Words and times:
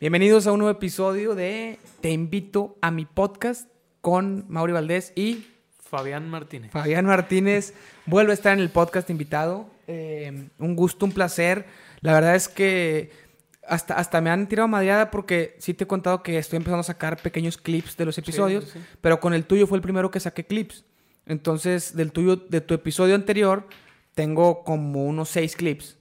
Bienvenidos 0.00 0.46
a 0.46 0.52
un 0.52 0.60
nuevo 0.60 0.74
episodio 0.74 1.34
de 1.34 1.78
Te 2.00 2.08
invito 2.08 2.78
a 2.80 2.90
mi 2.90 3.04
podcast 3.04 3.68
con 4.00 4.46
Mauri 4.48 4.72
Valdés 4.72 5.12
y 5.14 5.46
Fabián 5.78 6.26
Martínez. 6.30 6.70
Fabián 6.70 7.04
Martínez. 7.04 7.74
Vuelve 8.06 8.30
a 8.30 8.34
estar 8.34 8.54
en 8.54 8.60
el 8.60 8.70
podcast 8.70 9.10
invitado. 9.10 9.68
Eh, 9.86 10.48
un 10.58 10.74
gusto, 10.74 11.04
un 11.04 11.12
placer. 11.12 11.66
La 12.00 12.14
verdad 12.14 12.34
es 12.34 12.48
que 12.48 13.10
hasta, 13.68 13.92
hasta 13.92 14.22
me 14.22 14.30
han 14.30 14.48
tirado 14.48 14.68
madreada 14.68 15.10
porque 15.10 15.54
sí 15.58 15.74
te 15.74 15.84
he 15.84 15.86
contado 15.86 16.22
que 16.22 16.38
estoy 16.38 16.56
empezando 16.56 16.80
a 16.80 16.84
sacar 16.84 17.18
pequeños 17.18 17.58
clips 17.58 17.98
de 17.98 18.06
los 18.06 18.16
episodios, 18.16 18.64
sí, 18.64 18.78
sí. 18.78 18.84
pero 19.02 19.20
con 19.20 19.34
el 19.34 19.44
tuyo 19.44 19.66
fue 19.66 19.76
el 19.76 19.82
primero 19.82 20.10
que 20.10 20.18
saqué 20.18 20.46
clips. 20.46 20.82
Entonces, 21.26 21.94
del 21.94 22.10
tuyo, 22.10 22.36
de 22.36 22.62
tu 22.62 22.72
episodio 22.72 23.14
anterior, 23.14 23.68
tengo 24.14 24.64
como 24.64 25.04
unos 25.04 25.28
seis 25.28 25.56
clips. 25.56 25.99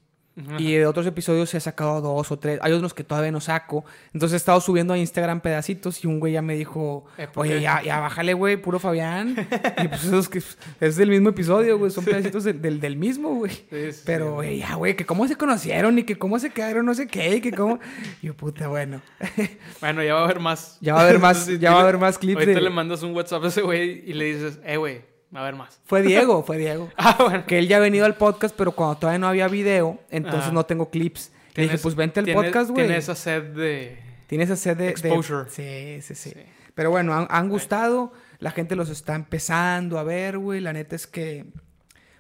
Y 0.58 0.74
de 0.74 0.86
otros 0.86 1.06
episodios 1.06 1.54
he 1.54 1.60
sacado 1.60 2.02
dos 2.02 2.32
o 2.32 2.40
tres. 2.40 2.60
Hay 2.62 2.72
otros 2.72 2.94
que 2.94 3.04
todavía 3.04 3.32
no 3.32 3.42
saco. 3.42 3.84
Entonces 4.14 4.34
he 4.34 4.38
estado 4.38 4.62
subiendo 4.62 4.94
a 4.94 4.98
Instagram 4.98 5.42
pedacitos 5.42 6.04
y 6.04 6.08
un 6.08 6.20
güey 6.20 6.34
ya 6.34 6.42
me 6.42 6.56
dijo, 6.56 7.06
Eh, 7.18 7.28
¿por 7.32 7.46
oye, 7.46 7.62
ya, 7.62 7.82
ya 7.84 8.00
bájale, 8.00 8.34
güey, 8.34 8.58
puro 8.58 8.80
Fabián. 8.80 9.36
y 9.84 9.88
pues 9.88 10.04
eso 10.06 10.20
es, 10.20 10.30
que 10.30 10.42
es 10.80 10.96
del 10.96 11.10
mismo 11.10 11.30
episodio, 11.30 11.78
güey. 11.78 11.92
Son 11.92 12.06
pedacitos 12.06 12.44
del, 12.44 12.62
del, 12.62 12.80
del 12.80 12.96
mismo, 12.96 13.36
güey. 13.36 13.52
Sí, 13.52 13.92
sí, 13.92 14.02
Pero, 14.06 14.34
güey, 14.36 14.60
ya, 14.60 14.76
güey, 14.76 14.96
que 14.96 15.06
cómo 15.06 15.28
se 15.28 15.36
conocieron 15.36 15.98
y 16.00 16.04
que 16.04 16.18
cómo 16.18 16.40
se 16.40 16.50
quedaron, 16.52 16.86
no 16.86 16.94
sé 16.94 17.08
qué, 17.08 17.36
y 17.38 17.42
que 17.42 17.52
cómo... 17.52 17.80
Yo, 18.22 18.34
puta, 18.36 18.68
bueno. 18.68 19.02
Bueno, 19.82 20.04
ya 20.04 20.14
va 20.14 20.22
a 20.22 20.24
haber 20.26 20.40
más. 20.40 20.78
Ya 20.82 20.94
va 20.94 21.02
a 21.02 21.04
haber 21.04 21.20
más- 21.20 21.38
Entonces, 21.40 21.60
ya 21.60 21.72
va 21.72 21.80
a 21.80 21.84
haber 21.84 21.98
más 21.98 22.18
clips 22.18 22.40
Ahorita 22.40 22.60
de- 22.60 22.64
le 22.64 22.70
mandas 22.70 23.04
un 23.04 23.16
WhatsApp 23.16 23.44
a 23.44 23.48
ese 23.48 23.62
güey 23.62 24.04
y 24.10 24.14
le 24.14 24.26
dices, 24.26 24.60
eh, 24.66 24.78
güey, 24.78 25.02
a 25.34 25.40
haber 25.42 25.56
más. 25.56 25.80
Fue 25.86 26.02
Diego, 26.02 26.44
fue 26.44 26.58
Diego. 26.60 26.90
Ah, 26.98 27.18
bueno. 27.20 27.46
Que 27.46 27.60
él 27.60 27.68
ya 27.68 27.78
ha 27.78 27.80
venido 27.80 28.06
al 28.06 28.16
podcast, 28.16 28.56
pero 28.58 28.72
cuando 28.72 28.98
todavía 28.98 29.20
no 29.20 29.28
había 29.28 29.48
video, 29.48 30.00
entonces 30.10 30.42
Ajá. 30.46 30.52
no 30.52 30.66
tengo 30.66 30.90
clips. 30.90 31.32
Le 31.56 31.64
dije, 31.64 31.78
pues 31.78 31.96
vente 31.96 32.20
al 32.20 32.26
tiene- 32.26 32.42
podcast, 32.42 32.70
güey. 32.70 32.86
Tiene 32.86 32.98
esa 32.98 33.16
sed 33.16 33.44
de... 33.54 34.00
Tiene 34.28 34.44
esa 34.46 34.56
sed 34.56 34.78
de... 34.78 34.84
de- 34.86 34.90
Exposure. 34.92 35.50
Sí, 35.50 36.02
sí, 36.02 36.16
sí, 36.16 36.30
Sí. 36.32 36.40
Pero 36.76 36.92
bueno, 36.92 37.14
han, 37.14 37.28
han 37.30 37.50
gustado. 37.50 38.14
La 38.40 38.52
gente 38.52 38.76
los 38.78 38.90
está 38.90 39.16
empezando 39.16 40.00
a 40.00 40.04
ver, 40.04 40.38
güey. 40.38 40.62
La 40.62 40.72
neta 40.72 40.96
es 40.96 41.08
que... 41.08 41.46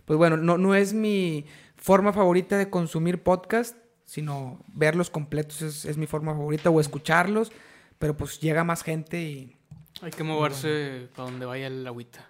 Pues 0.05 0.17
bueno, 0.17 0.35
no, 0.37 0.57
no 0.57 0.75
es 0.75 0.93
mi 0.93 1.45
forma 1.77 2.11
favorita 2.11 2.57
de 2.57 2.69
consumir 2.69 3.23
podcast, 3.23 3.77
sino 4.05 4.59
verlos 4.73 5.09
completos 5.09 5.61
es, 5.61 5.85
es 5.85 5.95
mi 5.97 6.07
forma 6.07 6.33
favorita 6.33 6.69
o 6.71 6.81
escucharlos. 6.81 7.51
Pero 7.99 8.17
pues 8.17 8.39
llega 8.41 8.63
más 8.63 8.83
gente 8.83 9.21
y... 9.21 9.55
Hay 10.01 10.11
que 10.11 10.23
moverse 10.23 11.07
para 11.15 11.29
donde 11.29 11.45
vaya 11.45 11.67
el 11.67 11.85
agüita. 11.87 12.28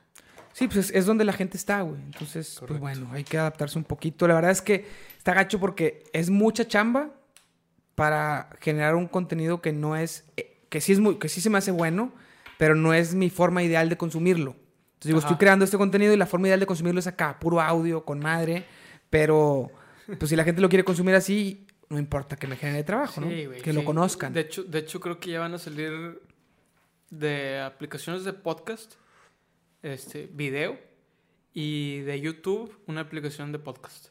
Sí, 0.60 0.68
pues 0.68 0.78
es, 0.78 0.92
es 0.92 1.06
donde 1.06 1.24
la 1.24 1.32
gente 1.32 1.56
está, 1.56 1.80
güey. 1.82 2.02
Entonces, 2.02 2.48
pues 2.48 2.60
Correcto. 2.60 2.82
bueno, 2.82 3.10
hay 3.14 3.24
que 3.24 3.38
adaptarse 3.38 3.78
un 3.78 3.86
poquito. 3.86 4.28
La 4.28 4.36
verdad 4.36 4.52
es 4.52 4.62
que 4.62 4.86
está 5.18 5.34
gacho 5.34 5.58
porque 5.58 6.04
es 6.12 6.30
mucha 6.30 6.68
chamba 6.68 7.12
para 7.96 8.50
generar 8.60 8.96
un 8.96 9.08
contenido 9.08 9.62
que 9.62 9.72
no 9.72 9.96
es, 9.96 10.26
eh, 10.36 10.66
que 10.68 10.82
sí 10.82 10.92
es 10.92 11.00
muy, 11.00 11.18
que 11.18 11.30
sí 11.30 11.40
se 11.40 11.50
me 11.50 11.58
hace 11.58 11.72
bueno, 11.72 12.12
pero 12.58 12.76
no 12.76 12.94
es 12.94 13.16
mi 13.16 13.30
forma 13.30 13.64
ideal 13.64 13.88
de 13.88 13.96
consumirlo. 13.96 14.52
Entonces 14.52 15.08
digo, 15.08 15.20
Ajá. 15.20 15.28
estoy 15.28 15.38
creando 15.38 15.64
este 15.64 15.78
contenido 15.78 16.14
y 16.14 16.18
la 16.18 16.26
forma 16.26 16.48
ideal 16.48 16.60
de 16.60 16.66
consumirlo 16.66 17.00
es 17.00 17.08
acá, 17.08 17.40
puro 17.40 17.62
audio, 17.62 18.04
con 18.04 18.20
madre, 18.20 18.66
pero 19.10 19.72
pues 20.18 20.30
si 20.30 20.36
la 20.36 20.44
gente 20.44 20.60
lo 20.60 20.68
quiere 20.68 20.84
consumir 20.84 21.16
así, 21.16 21.68
no 21.88 21.98
importa 21.98 22.36
que 22.36 22.48
me 22.48 22.58
genere 22.58 22.84
trabajo, 22.84 23.22
¿no? 23.22 23.30
Sí, 23.30 23.46
güey, 23.46 23.62
que 23.62 23.72
lo 23.72 23.80
sí. 23.80 23.86
conozcan. 23.86 24.34
De 24.34 24.42
hecho, 24.42 24.64
de 24.64 24.80
hecho, 24.80 25.00
creo 25.00 25.22
que 25.22 25.32
ya 25.32 25.40
van 25.40 25.54
a 25.54 25.58
salir 25.58 26.22
de 27.10 27.60
aplicaciones 27.62 28.26
de 28.26 28.34
podcast, 28.34 28.96
este, 29.82 30.30
video, 30.32 30.78
y 31.54 32.00
de 32.02 32.20
YouTube 32.22 32.78
una 32.88 33.02
aplicación 33.02 33.52
de 33.52 33.60
podcast. 33.60 34.10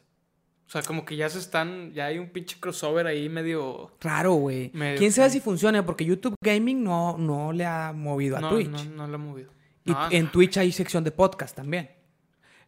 O 0.67 0.71
sea, 0.71 0.83
como 0.83 1.03
que 1.03 1.15
ya 1.15 1.27
se 1.29 1.39
están, 1.39 1.93
ya 1.93 2.05
hay 2.05 2.19
un 2.19 2.29
pinche 2.29 2.57
crossover 2.59 3.07
ahí 3.07 3.27
medio... 3.27 3.91
Raro, 4.01 4.33
güey. 4.33 4.69
¿Quién 4.97 5.11
sabe 5.11 5.31
si 5.31 5.39
funciona? 5.39 5.83
Porque 5.83 6.05
YouTube 6.05 6.35
Gaming 6.43 6.83
no, 6.83 7.17
no 7.17 7.51
le 7.51 7.65
ha 7.65 7.91
movido 7.91 8.37
a 8.37 8.39
No, 8.39 8.49
Twitch. 8.49 8.69
no, 8.69 8.83
no 8.83 9.07
lo 9.07 9.15
he 9.15 9.17
movido. 9.17 9.51
Y 9.83 9.91
No, 9.91 10.11
en 10.11 10.31
Twitch 10.31 10.57
hay 10.57 10.71
sección 10.71 11.03
de 11.03 11.11
podcast 11.11 11.55
también. 11.55 11.89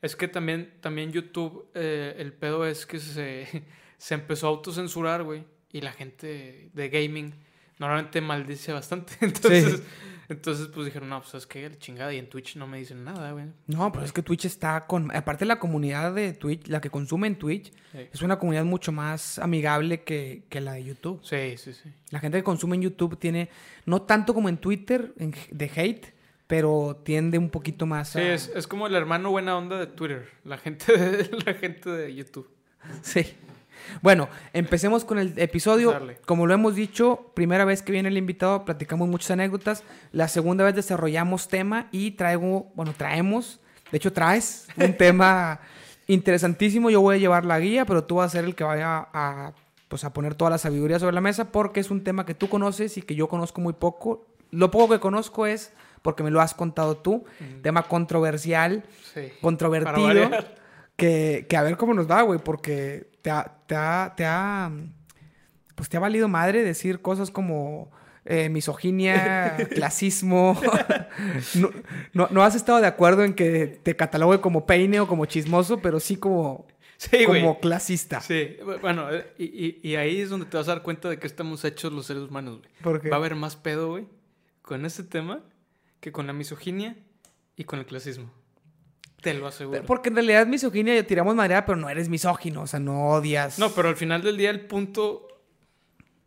Es 0.02 0.16
que 0.16 0.28
también, 0.28 0.74
también 0.82 1.12
YouTube, 1.12 1.70
eh, 1.76 2.16
el 2.18 2.34
pedo 2.34 2.66
es 2.66 2.88
que 2.88 2.98
se, 2.98 3.46
se 4.00 4.14
empezó 4.16 4.48
a 4.48 4.50
autocensurar, 4.50 5.24
güey. 5.24 5.44
Y 5.72 5.82
la 5.82 5.92
gente 5.92 6.72
de 6.74 6.90
gaming 6.90 7.36
normalmente 7.82 8.22
maldice 8.22 8.72
bastante. 8.72 9.14
Entonces, 9.22 9.82
entonces 10.30 10.68
pues 10.74 10.86
dijeron, 10.86 11.10
no, 11.10 11.20
pues 11.22 11.34
es 11.34 11.46
que 11.46 11.68
la 11.68 11.78
chingada. 11.78 12.14
Y 12.14 12.18
en 12.18 12.30
Twitch 12.30 12.56
no 12.56 12.66
me 12.66 12.78
dicen 12.78 13.04
nada, 13.04 13.34
güey. 13.34 13.48
No, 13.68 13.92
pero 13.92 14.06
es 14.06 14.14
que 14.14 14.22
Twitch 14.24 14.46
está 14.46 14.88
con... 14.88 15.14
Aparte 15.14 15.44
la 15.44 15.60
comunidad 15.60 16.14
de 16.14 16.32
Twitch, 16.32 16.68
la 16.70 16.80
que 16.80 16.90
consume 16.90 17.28
en 17.28 17.36
Twitch, 17.38 17.74
Sí. 17.92 18.08
es 18.14 18.22
una 18.22 18.40
comunidad 18.40 18.64
mucho 18.64 18.94
más 18.94 19.38
amigable 19.40 20.04
que, 20.04 20.44
que 20.48 20.62
la 20.62 20.72
de 20.74 20.86
YouTube. 20.86 21.20
Sí, 21.24 21.58
sí, 21.58 21.74
sí. 21.74 21.92
La 22.12 22.20
gente 22.22 22.38
que 22.38 22.44
consume 22.46 22.78
en 22.78 22.84
YouTube 22.84 23.20
tiene, 23.20 23.50
no 23.86 24.04
tanto 24.04 24.34
como 24.34 24.48
en 24.48 24.56
Twitter, 24.56 25.14
en- 25.18 25.36
de 25.52 25.72
hate, 25.76 26.14
pero 26.48 27.02
tiende 27.04 27.38
un 27.38 27.50
poquito 27.50 27.86
más 27.86 28.12
Sí, 28.12 28.20
a... 28.20 28.34
es, 28.34 28.50
es 28.56 28.68
como 28.68 28.88
el 28.88 28.96
hermano 28.96 29.32
buena 29.32 29.58
onda 29.58 29.78
de 29.80 29.88
Twitter. 29.88 30.30
La 30.46 30.58
gente 30.58 30.96
de, 30.98 31.30
la 31.46 31.54
gente 31.56 31.90
de 31.90 32.16
YouTube. 32.16 32.50
Sí. 33.02 33.26
Bueno, 34.02 34.30
empecemos 34.54 35.06
con 35.06 35.20
el 35.20 35.38
episodio. 35.38 35.92
Darle. 35.92 36.18
Como 36.26 36.48
lo 36.48 36.54
hemos 36.54 36.76
dicho, 36.76 37.32
primera 37.34 37.66
vez 37.66 37.82
que 37.82 37.92
viene 37.92 38.10
el 38.10 38.18
invitado, 38.18 38.66
platicamos 38.66 39.08
muchas 39.08 39.32
anécdotas. 39.32 39.84
La 40.12 40.28
segunda 40.28 40.64
vez 40.64 40.76
desarrollamos 40.76 41.48
tema 41.48 41.88
y 41.92 42.12
traigo, 42.12 42.72
bueno, 42.76 42.94
traemos, 42.98 43.60
de 43.92 43.98
hecho 43.98 44.14
traes 44.14 44.68
un 44.78 44.96
tema 44.96 45.60
interesantísimo. 46.08 46.90
Yo 46.90 47.02
voy 47.02 47.16
a 47.16 47.20
llevar 47.20 47.46
la 47.46 47.60
guía, 47.60 47.86
pero 47.86 48.04
tú 48.04 48.16
vas 48.16 48.28
a 48.28 48.38
ser 48.38 48.46
el 48.46 48.56
que 48.56 48.64
vaya 48.64 49.08
a, 49.14 49.54
pues, 49.88 50.04
a 50.04 50.14
poner 50.14 50.36
toda 50.36 50.52
la 50.52 50.58
sabiduría 50.58 51.00
sobre 51.00 51.14
la 51.14 51.22
mesa 51.22 51.52
porque 51.52 51.80
es 51.80 51.92
un 51.92 52.04
tema 52.04 52.26
que 52.26 52.34
tú 52.34 52.50
conoces 52.50 52.98
y 52.98 53.02
que 53.02 53.16
yo 53.16 53.28
conozco 53.28 53.62
muy 53.62 53.74
poco. 53.74 54.28
Lo 54.52 54.72
poco 54.72 54.94
que 54.94 55.00
conozco 55.00 55.46
es 55.46 55.74
porque 56.02 56.24
me 56.24 56.32
lo 56.32 56.42
has 56.42 56.54
contado 56.54 56.98
tú. 56.98 57.24
Tema 57.62 57.84
controversial 57.84 58.84
Sí. 59.14 59.30
Controvertido. 59.42 60.30
Que, 60.96 61.48
que 61.50 61.58
a 61.58 61.64
ver 61.64 61.78
cómo 61.78 61.94
nos 61.94 62.10
va, 62.10 62.22
güey, 62.22 62.40
porque 62.40 63.10
te 63.22 63.32
ha, 63.32 63.58
te 63.66 63.76
ha, 63.76 64.14
te 64.16 64.26
ha, 64.26 64.72
pues 65.76 65.90
te 65.90 65.98
ha 65.98 66.00
valido 66.00 66.28
madre 66.28 66.64
decir 66.64 67.02
cosas 67.02 67.32
como 67.32 67.92
eh, 68.26 68.50
misoginia, 68.50 69.58
clasismo. 69.74 70.60
no, 71.56 71.70
no, 72.14 72.28
no 72.30 72.44
has 72.44 72.56
estado 72.56 72.80
de 72.82 72.88
acuerdo 72.88 73.24
en 73.24 73.34
que 73.34 73.80
te 73.82 73.96
catalogue 73.96 74.42
como 74.42 74.66
peine 74.68 75.00
o 75.00 75.08
como 75.08 75.26
chismoso, 75.26 75.80
pero 75.82 76.00
sí 76.00 76.18
como, 76.18 76.68
Sí, 76.98 77.26
como 77.26 77.60
clasista. 77.60 78.22
Sí, 78.22 78.58
bueno, 78.82 79.12
eh, 79.12 79.34
y, 79.40 79.80
y- 79.90 79.96
ahí 79.96 80.22
es 80.22 80.30
donde 80.30 80.46
te 80.46 80.56
vas 80.56 80.68
a 80.68 80.74
dar 80.76 80.84
cuenta 80.84 81.10
de 81.10 81.18
que 81.18 81.26
estamos 81.26 81.66
hechos 81.66 81.92
los 81.92 82.06
seres 82.06 82.30
humanos, 82.30 82.60
güey. 82.60 82.70
¿Por 82.84 83.02
qué? 83.02 83.10
Va 83.10 83.16
a 83.16 83.20
haber 83.20 83.34
más 83.34 83.56
pedo, 83.56 83.90
güey, 83.90 84.06
con 84.62 84.86
ese 84.86 85.04
tema 85.04 85.42
que 86.00 86.12
con 86.12 86.28
la 86.28 86.34
misoginia 86.34 86.96
y 87.56 87.64
con 87.64 87.80
el 87.80 87.88
clasismo. 87.88 88.32
Te 89.22 89.34
lo 89.34 89.48
aseguro. 89.48 89.84
Porque 89.86 90.10
en 90.10 90.16
realidad 90.16 90.48
misoginia 90.48 90.96
ya 90.96 91.04
tiramos 91.04 91.36
madera, 91.36 91.66
pero 91.66 91.78
no 91.78 91.90
eres 91.90 92.10
misógino, 92.10 92.64
o 92.64 92.68
sea, 92.68 92.80
no 92.80 93.10
odias. 93.10 93.60
No, 93.60 93.70
pero 93.72 93.90
al 93.90 93.96
final 93.96 94.22
del 94.24 94.36
día 94.38 94.50
el 94.50 94.62
punto 94.62 95.28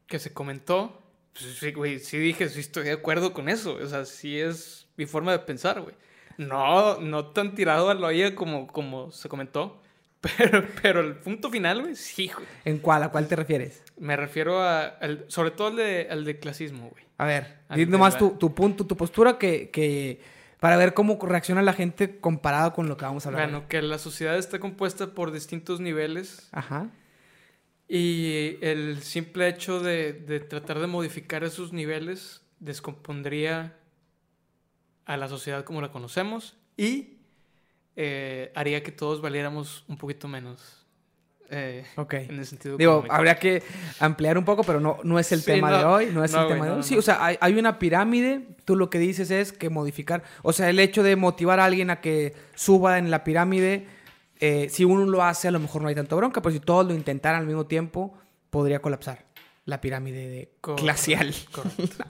que 0.07 0.19
se 0.19 0.33
comentó, 0.33 1.03
pues 1.33 1.57
sí, 1.59 1.73
güey, 1.73 1.99
sí 1.99 2.19
dije, 2.19 2.49
sí 2.49 2.61
estoy 2.61 2.85
de 2.85 2.93
acuerdo 2.93 3.33
con 3.33 3.49
eso. 3.49 3.75
O 3.75 3.87
sea, 3.87 4.05
sí 4.05 4.39
es 4.39 4.87
mi 4.97 5.07
forma 5.07 5.33
de 5.33 5.41
pensar, 5.41 5.81
güey. 5.81 5.95
No, 6.39 7.01
no 7.01 7.27
tan 7.33 7.55
tirado 7.55 7.91
a 7.91 7.95
la 7.95 8.09
olla 8.09 8.35
como, 8.35 8.67
como 8.67 9.11
se 9.13 9.29
comentó. 9.29 9.81
Pero, 10.39 10.65
pero 10.81 11.01
el 11.01 11.17
punto 11.17 11.51
final, 11.51 11.83
güey, 11.83 11.95
sí, 11.97 12.31
güey. 12.35 12.47
¿En 12.65 12.79
cuál? 12.79 13.03
¿A 13.03 13.11
cuál 13.11 13.29
te 13.29 13.37
refieres? 13.37 13.83
Me 13.99 14.17
refiero 14.17 14.59
a, 14.63 14.85
al- 14.87 15.27
sobre 15.29 15.51
todo 15.51 15.69
al 15.69 15.77
de, 15.77 16.07
al 16.11 16.25
de 16.25 16.39
clasismo, 16.39 16.89
güey. 16.89 17.05
A 17.19 17.27
ver, 17.27 17.59
di 17.75 17.85
nomás 17.85 18.17
tu, 18.17 18.31
tu 18.31 18.55
punto, 18.55 18.87
tu 18.87 18.97
postura 18.97 19.37
que, 19.37 19.69
que 19.69 20.23
para 20.65 20.79
ver 20.79 20.95
cómo 20.95 21.19
reacciona 21.21 21.61
la 21.61 21.75
gente 21.75 22.21
comparado 22.21 22.73
con 22.73 22.89
lo 22.89 22.97
que 22.97 23.05
vamos 23.05 23.27
a 23.27 23.29
hablar. 23.29 23.51
Bueno, 23.51 23.69
que 23.69 23.83
la 23.83 23.99
sociedad 23.99 24.39
está 24.39 24.61
compuesta 24.61 25.09
por 25.09 25.31
distintos 25.31 25.79
niveles 25.79 26.49
Ajá. 26.53 26.89
y 27.87 28.57
el 28.63 29.03
simple 29.03 29.47
hecho 29.47 29.81
de, 29.81 30.15
de 30.15 30.41
tratar 30.41 30.79
de 30.79 30.87
modificar 30.87 31.45
esos 31.45 31.75
niveles 31.75 32.41
descompondría 32.61 33.77
a 35.05 35.19
la 35.19 35.29
sociedad 35.29 35.65
como 35.65 35.83
la 35.83 35.93
conocemos 35.93 36.57
y 36.79 37.19
eh, 37.95 38.51
haría 38.55 38.83
que 38.83 38.91
todos 38.91 39.21
valiéramos 39.21 39.85
un 39.87 39.99
poquito 39.99 40.29
menos. 40.29 40.84
Eh, 41.51 41.85
Ok. 41.97 42.15
En 42.15 42.39
el 42.39 42.47
sentido 42.47 42.77
Digo, 42.77 42.93
económico. 42.93 43.15
habría 43.15 43.39
que 43.39 43.63
ampliar 44.01 44.39
un 44.39 44.45
poco, 44.45 44.65
pero 44.65 44.81
no, 44.81 44.99
no 45.05 45.19
es 45.19 45.31
el 45.33 45.41
Sí, 45.41 45.47
tema 45.47 45.71
no, 45.71 45.79
de 45.79 45.85
hoy, 45.85 46.07
no 46.13 46.25
es 46.25 46.33
no, 46.33 46.41
el 46.41 46.45
güey, 46.47 46.55
tema 46.59 46.67
de 46.67 46.73
hoy. 46.77 46.83
Sí, 46.83 46.97
o 46.97 47.03
sea, 47.03 47.25
hay, 47.25 47.37
hay 47.41 47.55
una 47.59 47.79
pirámide, 47.79 48.49
tú 48.65 48.77
lo 48.77 48.91
que 48.91 48.99
dices 48.99 49.31
es 49.31 49.53
que 49.53 49.71
modificar, 49.71 50.23
o 50.43 50.53
sea, 50.53 50.71
el 50.71 50.79
hecho 50.81 51.03
de 51.03 51.17
motivar 51.17 51.61
a 51.61 51.67
alguien 51.67 51.91
a 51.91 52.01
que 52.01 52.35
suba 52.55 52.99
en 52.99 53.11
la 53.11 53.25
pirámide, 53.25 53.87
eh, 54.41 54.69
si 54.71 54.85
uno 54.85 55.07
lo 55.07 55.23
hace, 55.23 55.49
a 55.49 55.51
lo 55.51 55.61
mejor 55.61 55.83
no 55.83 55.89
hay 55.89 55.95
tanto 55.95 56.17
bronca, 56.17 56.43
pero 56.43 56.53
si 56.53 56.61
todos 56.61 56.87
lo 56.87 56.95
intentaran 56.95 57.41
al 57.41 57.47
mismo 57.47 57.67
tiempo, 57.67 58.19
podría 58.51 58.81
colapsar 58.81 59.25
la 59.67 59.81
pirámide 59.81 60.29
de 60.29 60.53
glacial. 60.77 61.33
correcto. 61.53 62.05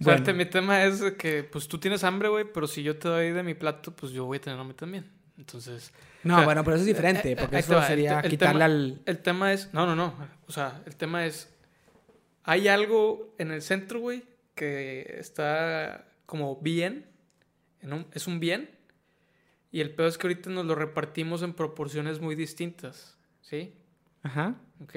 O 0.00 0.04
sea, 0.04 0.14
este- 0.16 0.32
mi 0.32 0.46
tema 0.46 0.82
es 0.84 1.00
que, 1.18 1.44
pues, 1.44 1.68
tú 1.68 1.78
tienes 1.78 2.02
hambre, 2.04 2.28
güey, 2.28 2.44
pero 2.52 2.66
si 2.66 2.82
yo 2.82 2.96
te 2.96 3.08
doy 3.08 3.30
de 3.30 3.42
mi 3.42 3.54
plato, 3.54 3.92
pues 3.94 4.12
yo 4.12 4.24
voy 4.24 4.38
a 4.38 4.40
tener 4.40 4.58
hambre 4.58 4.76
también. 4.76 5.10
Entonces... 5.38 5.92
No, 6.24 6.34
o 6.34 6.36
sea, 6.38 6.44
bueno, 6.46 6.64
pero 6.64 6.76
eso 6.76 6.82
es 6.84 6.88
eh, 6.88 6.92
diferente, 6.92 7.32
eh, 7.32 7.36
porque 7.36 7.58
eso 7.58 7.74
va, 7.74 7.82
el 7.82 7.86
sería 7.86 8.20
te- 8.20 8.26
el 8.26 8.30
quitarle 8.30 8.52
tema- 8.54 8.64
al... 8.64 9.02
El 9.06 9.18
tema 9.18 9.52
es, 9.52 9.72
no, 9.74 9.86
no, 9.86 9.94
no. 9.94 10.14
O 10.46 10.52
sea, 10.52 10.82
el 10.86 10.96
tema 10.96 11.26
es, 11.26 11.54
hay 12.42 12.68
algo 12.68 13.34
en 13.38 13.50
el 13.52 13.62
centro, 13.62 14.00
güey, 14.00 14.24
que 14.54 15.16
está 15.18 16.06
como 16.26 16.56
bien. 16.60 17.06
en 17.80 17.92
un- 17.92 18.06
es 18.12 18.26
un 18.26 18.40
bien. 18.40 18.70
Y 19.70 19.80
el 19.80 19.90
peor 19.94 20.08
es 20.08 20.16
que 20.18 20.26
ahorita 20.26 20.48
nos 20.50 20.64
lo 20.66 20.74
repartimos 20.74 21.42
en 21.42 21.52
proporciones 21.52 22.20
muy 22.20 22.34
distintas. 22.34 23.18
¿Sí? 23.42 23.74
Ajá. 24.22 24.54
¿Ok? 24.82 24.96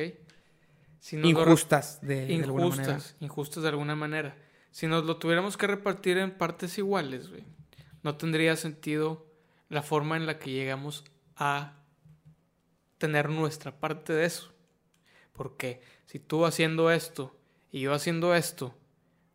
Si 0.99 1.17
nos 1.17 1.31
lo 1.33 1.39
re- 1.43 1.51
Injustas 1.51 1.99
de, 2.01 2.25
de 2.27 2.43
alguna 2.43 2.67
manera. 2.67 2.91
injustas, 2.93 3.15
injustas 3.19 3.63
de 3.63 3.69
alguna 3.69 3.95
manera. 3.95 4.35
Si 4.71 4.87
nos 4.87 5.03
lo 5.05 5.17
tuviéramos 5.17 5.57
que 5.57 5.67
repartir 5.67 6.17
en 6.17 6.31
partes 6.31 6.77
iguales, 6.77 7.29
güey, 7.29 7.43
no 8.03 8.15
tendría 8.15 8.55
sentido 8.55 9.25
la 9.69 9.81
forma 9.81 10.15
en 10.15 10.25
la 10.25 10.37
que 10.39 10.51
llegamos 10.51 11.03
a 11.37 11.73
tener 12.97 13.29
nuestra 13.29 13.71
parte 13.79 14.13
de 14.13 14.25
eso. 14.25 14.53
Porque 15.33 15.81
si 16.05 16.19
tú 16.19 16.45
haciendo 16.45 16.91
esto 16.91 17.37
y 17.71 17.81
yo 17.81 17.93
haciendo 17.93 18.33
esto, 18.35 18.75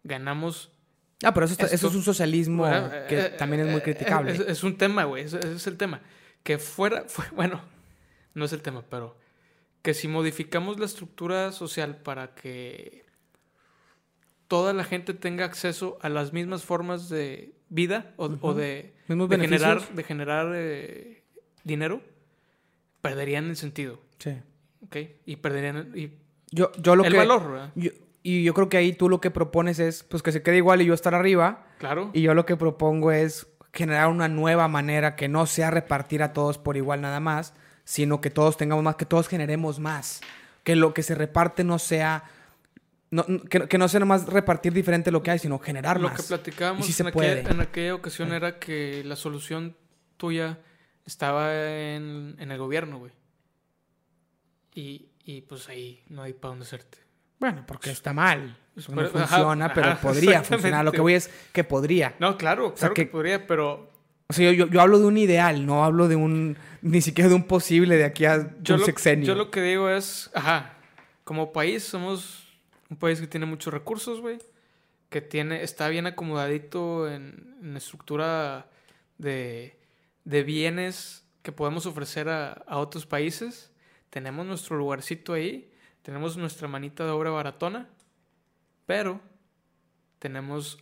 ganamos... 0.02 0.72
Ah, 1.22 1.32
pero 1.32 1.46
eso, 1.46 1.52
está- 1.52 1.66
eso 1.66 1.86
es 1.88 1.94
un 1.94 2.02
socialismo 2.02 2.64
Bueno, 2.64 2.90
que 3.08 3.20
eh, 3.20 3.28
también 3.30 3.62
es 3.62 3.68
muy 3.68 3.78
eh, 3.78 3.82
criticable. 3.84 4.32
Es, 4.32 4.40
es 4.40 4.64
un 4.64 4.76
tema, 4.76 5.04
güey, 5.04 5.24
ese, 5.24 5.38
es 5.38 5.66
el 5.68 5.76
tema. 5.76 6.00
Que 6.42 6.58
fuera, 6.58 7.04
fue, 7.06 7.24
bueno, 7.36 7.60
no 8.34 8.44
es 8.44 8.52
el 8.52 8.62
tema, 8.62 8.82
pero 8.90 9.16
que 9.82 9.94
si 9.94 10.08
modificamos 10.08 10.78
la 10.80 10.86
estructura 10.86 11.52
social 11.52 11.96
para 11.98 12.34
que 12.34 13.04
toda 14.48 14.72
la 14.72 14.84
gente 14.84 15.14
tenga 15.14 15.44
acceso 15.44 15.98
a 16.02 16.08
las 16.08 16.32
mismas 16.32 16.64
formas 16.64 17.08
de 17.08 17.54
vida 17.68 18.12
o, 18.16 18.28
de, 18.28 18.92
de 19.08 19.38
generar, 19.38 19.88
de 19.94 20.02
generar 20.04 20.52
eh, 20.54 21.21
dinero, 21.64 22.00
perderían 23.00 23.46
el 23.50 23.56
sentido, 23.56 24.00
Sí. 24.18 24.36
¿ok? 24.84 24.96
Y 25.26 25.36
perderían 25.36 25.92
y 25.94 26.12
Yo, 26.50 26.70
yo 26.78 26.96
lo 26.96 27.04
el 27.04 27.12
que... 27.12 27.18
valor, 27.18 27.50
¿verdad? 27.50 27.72
yo- 27.74 27.90
y 28.24 28.44
yo 28.44 28.54
creo 28.54 28.68
que 28.68 28.76
ahí 28.76 28.92
tú 28.92 29.08
lo 29.08 29.20
que 29.20 29.32
propones 29.32 29.80
es 29.80 30.04
pues 30.04 30.22
que 30.22 30.30
se 30.30 30.42
quede 30.42 30.58
igual 30.58 30.80
y 30.80 30.84
yo 30.84 30.94
estar 30.94 31.12
arriba. 31.12 31.66
Claro. 31.78 32.10
Y 32.12 32.22
yo 32.22 32.34
lo 32.34 32.46
que 32.46 32.56
propongo 32.56 33.10
es 33.10 33.48
generar 33.72 34.06
una 34.08 34.28
nueva 34.28 34.68
manera 34.68 35.16
que 35.16 35.26
no 35.28 35.44
sea 35.46 35.72
repartir 35.72 36.22
a 36.22 36.32
todos 36.32 36.56
por 36.56 36.76
igual 36.76 37.00
nada 37.00 37.18
más, 37.18 37.52
sino 37.84 38.20
que 38.20 38.30
todos 38.30 38.56
tengamos 38.56 38.84
más, 38.84 38.94
que 38.94 39.06
todos 39.06 39.26
generemos 39.26 39.80
más. 39.80 40.20
Que 40.62 40.76
lo 40.76 40.94
que 40.94 41.02
se 41.02 41.16
reparte 41.16 41.64
no 41.64 41.80
sea... 41.80 42.22
No, 43.10 43.26
que, 43.50 43.66
que 43.66 43.76
no 43.76 43.88
sea 43.88 43.98
nomás 44.00 44.26
repartir 44.26 44.72
diferente 44.72 45.10
lo 45.10 45.22
que 45.22 45.32
hay, 45.32 45.38
sino 45.40 45.58
generar 45.58 46.00
Lo 46.00 46.08
más. 46.08 46.20
que 46.22 46.28
platicábamos 46.28 46.86
se 46.86 47.02
en, 47.02 47.08
aquella, 47.08 47.42
puede. 47.42 47.50
en 47.50 47.60
aquella 47.60 47.94
ocasión 47.96 48.32
era 48.32 48.58
que 48.60 49.02
la 49.04 49.16
solución 49.16 49.76
tuya 50.16 50.60
estaba 51.06 51.54
en, 51.54 52.36
en 52.38 52.50
el 52.50 52.58
gobierno, 52.58 52.98
güey. 52.98 53.12
Y, 54.74 55.08
y 55.24 55.42
pues 55.42 55.68
ahí 55.68 56.02
no 56.08 56.22
hay 56.22 56.32
para 56.32 56.50
dónde 56.50 56.64
hacerte. 56.64 56.98
Bueno, 57.38 57.64
porque 57.66 57.90
está 57.90 58.12
mal. 58.12 58.56
Eso 58.76 58.94
no 58.94 59.02
ajá, 59.02 59.10
funciona, 59.26 59.72
pero 59.74 59.88
ajá, 59.88 60.00
podría 60.08 60.42
funcionar. 60.42 60.84
Lo 60.84 60.92
que 60.92 61.00
voy 61.00 61.14
es 61.14 61.28
que 61.52 61.64
podría. 61.64 62.14
No, 62.18 62.36
claro, 62.38 62.74
claro 62.74 62.94
que, 62.94 63.04
que- 63.06 63.10
podría, 63.10 63.46
pero 63.46 63.90
O 64.28 64.32
sea, 64.32 64.50
yo, 64.50 64.52
yo, 64.52 64.72
yo 64.72 64.80
hablo 64.80 64.98
de 64.98 65.06
un 65.06 65.18
ideal, 65.18 65.66
no 65.66 65.84
hablo 65.84 66.08
de 66.08 66.16
un... 66.16 66.56
Ni 66.80 67.00
siquiera 67.00 67.28
de 67.28 67.34
un 67.36 67.44
posible 67.44 67.96
de 67.96 68.04
aquí 68.04 68.24
a 68.24 68.56
yo 68.62 68.74
un 68.74 68.80
lo, 68.80 68.86
sexenio. 68.86 69.26
yo 69.26 69.34
lo 69.34 69.50
que 69.50 69.60
digo 69.62 69.88
es, 69.90 70.30
ajá, 70.34 70.74
como 71.24 71.52
país 71.52 71.84
somos 71.84 72.48
un 72.88 72.96
país 72.96 73.20
que 73.20 73.26
tiene 73.26 73.46
muchos 73.46 73.72
recursos, 73.72 74.20
güey. 74.20 74.38
Que 75.10 75.20
tiene, 75.20 75.62
está 75.62 75.88
bien 75.88 76.06
acomodadito 76.06 77.08
en, 77.08 77.56
en 77.62 77.76
estructura 77.76 78.66
de, 79.18 79.76
de 80.24 80.42
bienes 80.42 81.26
que 81.42 81.52
podemos 81.52 81.86
ofrecer 81.86 82.28
a, 82.28 82.52
a 82.52 82.78
otros 82.78 83.06
países. 83.06 83.72
Tenemos 84.10 84.46
nuestro 84.46 84.76
lugarcito 84.76 85.32
ahí. 85.32 85.72
Tenemos 86.02 86.36
nuestra 86.36 86.68
manita 86.68 87.04
de 87.04 87.10
obra 87.10 87.30
baratona. 87.30 87.88
Pero 88.86 89.20
tenemos 90.18 90.78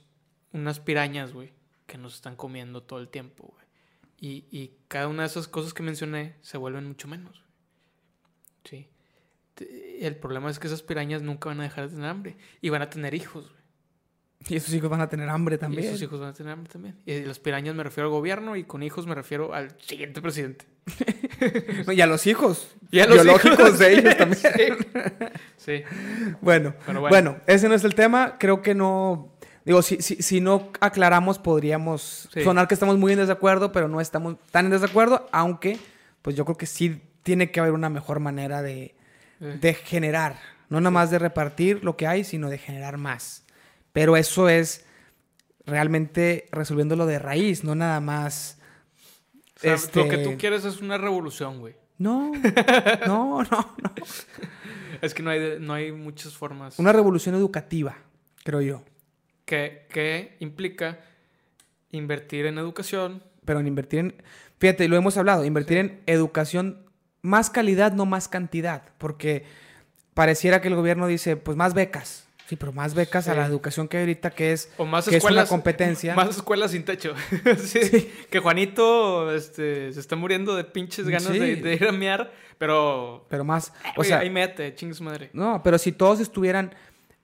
unas 0.52 0.80
pirañas, 0.80 1.32
güey, 1.32 1.52
que 1.86 1.98
nos 1.98 2.14
están 2.14 2.36
comiendo 2.36 2.82
todo 2.82 2.98
el 2.98 3.08
tiempo, 3.08 3.54
güey. 3.54 3.66
Y, 4.18 4.46
y 4.50 4.76
cada 4.88 5.08
una 5.08 5.22
de 5.22 5.28
esas 5.28 5.48
cosas 5.48 5.72
que 5.72 5.82
mencioné 5.82 6.36
se 6.42 6.58
vuelven 6.58 6.86
mucho 6.86 7.08
menos. 7.08 7.32
güey. 7.32 7.50
Sí. 8.64 8.88
El 10.00 10.16
problema 10.16 10.50
es 10.50 10.58
que 10.58 10.66
esas 10.66 10.82
pirañas 10.82 11.22
nunca 11.22 11.48
van 11.48 11.60
a 11.60 11.64
dejar 11.64 11.88
de 11.88 11.94
tener 11.94 12.10
hambre. 12.10 12.36
Y 12.60 12.68
van 12.68 12.82
a 12.82 12.90
tener 12.90 13.14
hijos, 13.14 13.48
güey. 13.48 13.59
Y 14.48 14.56
esos 14.56 14.72
hijos 14.74 14.88
van 14.88 15.00
a 15.02 15.08
tener 15.08 15.28
hambre 15.28 15.56
Y 15.56 15.58
también. 15.58 15.84
esos 15.88 16.02
hijos 16.02 16.18
van 16.18 16.30
a 16.30 16.32
tener 16.32 16.52
hambre 16.52 16.72
también. 16.72 16.96
Y 17.04 17.20
las 17.20 17.38
pirañas 17.38 17.74
me 17.74 17.82
refiero 17.84 18.08
al 18.08 18.12
gobierno 18.12 18.56
y 18.56 18.64
con 18.64 18.82
hijos 18.82 19.06
me 19.06 19.14
refiero 19.14 19.52
al 19.54 19.76
siguiente 19.80 20.20
presidente. 20.22 20.66
No, 21.86 21.92
Y 21.92 22.00
a 22.00 22.06
los 22.06 22.26
hijos. 22.26 22.68
Y 22.90 23.00
a 23.00 23.06
los 23.06 23.22
biológicos 23.22 23.58
hijos. 23.58 23.78
de 23.78 23.92
ellos 23.92 24.16
también. 24.18 24.76
Sí. 25.56 25.82
Sí. 25.82 25.82
Bueno, 26.40 26.74
bueno. 26.86 27.00
bueno. 27.00 27.36
ese 27.46 27.68
no 27.68 27.74
es 27.74 27.84
el 27.84 27.94
tema. 27.94 28.36
Creo 28.38 28.60
que 28.62 28.74
no. 28.74 29.32
Digo, 29.64 29.80
si, 29.82 30.00
si, 30.02 30.16
si 30.22 30.40
no 30.40 30.70
aclaramos, 30.80 31.38
podríamos 31.38 32.28
Sí. 32.32 32.42
sonar 32.42 32.66
que 32.68 32.74
estamos 32.74 32.98
muy 32.98 33.12
en 33.12 33.18
desacuerdo, 33.20 33.72
pero 33.72 33.88
no 33.88 34.00
estamos 34.00 34.36
tan 34.50 34.66
en 34.66 34.72
desacuerdo, 34.72 35.28
aunque, 35.32 35.78
pues 36.22 36.34
yo 36.36 36.44
creo 36.44 36.56
que 36.56 36.66
sí 36.66 37.00
tiene 37.22 37.50
que 37.50 37.60
haber 37.60 37.72
una 37.72 37.88
mejor 37.90 38.20
manera 38.20 38.62
de, 38.62 38.94
de 39.38 39.74
generar. 39.74 40.36
No 40.70 40.80
nada 40.80 40.90
más 40.90 41.10
de 41.10 41.18
repartir 41.18 41.84
lo 41.84 41.96
que 41.96 42.06
hay, 42.06 42.24
sino 42.24 42.48
de 42.50 42.58
generar 42.58 42.96
más. 42.96 43.44
Pero 43.92 44.16
eso 44.16 44.48
es 44.48 44.84
realmente 45.66 46.48
resolviéndolo 46.52 47.06
de 47.06 47.18
raíz, 47.18 47.64
no 47.64 47.74
nada 47.74 48.00
más. 48.00 48.58
o 49.56 49.60
sea, 49.60 49.74
este- 49.74 50.00
Lo 50.04 50.08
que 50.08 50.18
tú 50.18 50.36
quieres 50.38 50.64
es 50.64 50.80
una 50.80 50.98
revolución, 50.98 51.60
güey. 51.60 51.74
No, 51.98 52.32
no, 53.06 53.42
no, 53.42 53.44
no. 53.82 53.94
Es 55.02 55.12
que 55.14 55.22
no 55.22 55.30
hay, 55.30 55.56
no 55.60 55.74
hay 55.74 55.92
muchas 55.92 56.34
formas. 56.34 56.78
Una 56.78 56.92
revolución 56.92 57.34
educativa, 57.34 57.96
creo 58.44 58.60
yo. 58.62 58.82
que, 59.44 59.86
que 59.90 60.36
implica 60.40 61.00
invertir 61.90 62.46
en 62.46 62.58
educación. 62.58 63.22
Pero 63.44 63.60
en 63.60 63.66
invertir 63.66 63.98
en. 64.00 64.22
Fíjate, 64.58 64.88
lo 64.88 64.96
hemos 64.96 65.16
hablado, 65.16 65.44
invertir 65.44 65.78
en 65.78 66.02
educación, 66.06 66.86
más 67.22 67.50
calidad, 67.50 67.92
no 67.92 68.06
más 68.06 68.28
cantidad. 68.28 68.82
Porque 68.98 69.44
pareciera 70.14 70.60
que 70.60 70.68
el 70.68 70.74
gobierno 70.76 71.06
dice, 71.06 71.36
pues 71.36 71.56
más 71.56 71.74
becas. 71.74 72.26
Sí, 72.50 72.56
pero 72.56 72.72
más 72.72 72.94
becas 72.94 73.28
a 73.28 73.32
Sí. 73.32 73.38
la 73.38 73.46
educación 73.46 73.86
que 73.86 73.96
hay 73.98 74.02
ahorita, 74.02 74.30
que 74.32 74.50
es, 74.52 74.72
O 74.76 74.84
más 74.84 75.08
que 75.08 75.16
es 75.18 75.22
una 75.24 75.46
competencia. 75.46 76.16
Más 76.16 76.30
escuelas 76.30 76.72
sin 76.72 76.84
techo. 76.84 77.14
Sí, 77.58 78.10
Que 78.28 78.40
Juanito 78.40 79.32
este, 79.32 79.92
se 79.92 80.00
está 80.00 80.16
muriendo 80.16 80.56
de 80.56 80.64
pinches 80.64 81.06
ganas 81.08 81.28
Sí. 81.32 81.38
de, 81.38 81.56
de 81.56 81.74
ir 81.74 81.86
a 81.86 81.92
mear. 81.92 82.32
Pero. 82.58 83.24
Pero 83.30 83.44
más. 83.44 83.72
O 83.96 84.00
oye, 84.00 84.08
sea, 84.08 84.18
ahí 84.18 84.30
mete, 84.30 84.74
chingue 84.74 84.98
madre. 85.04 85.30
no, 85.32 85.62
pero 85.62 85.78
si 85.78 85.92
todos 85.92 86.18
estuvieran 86.18 86.74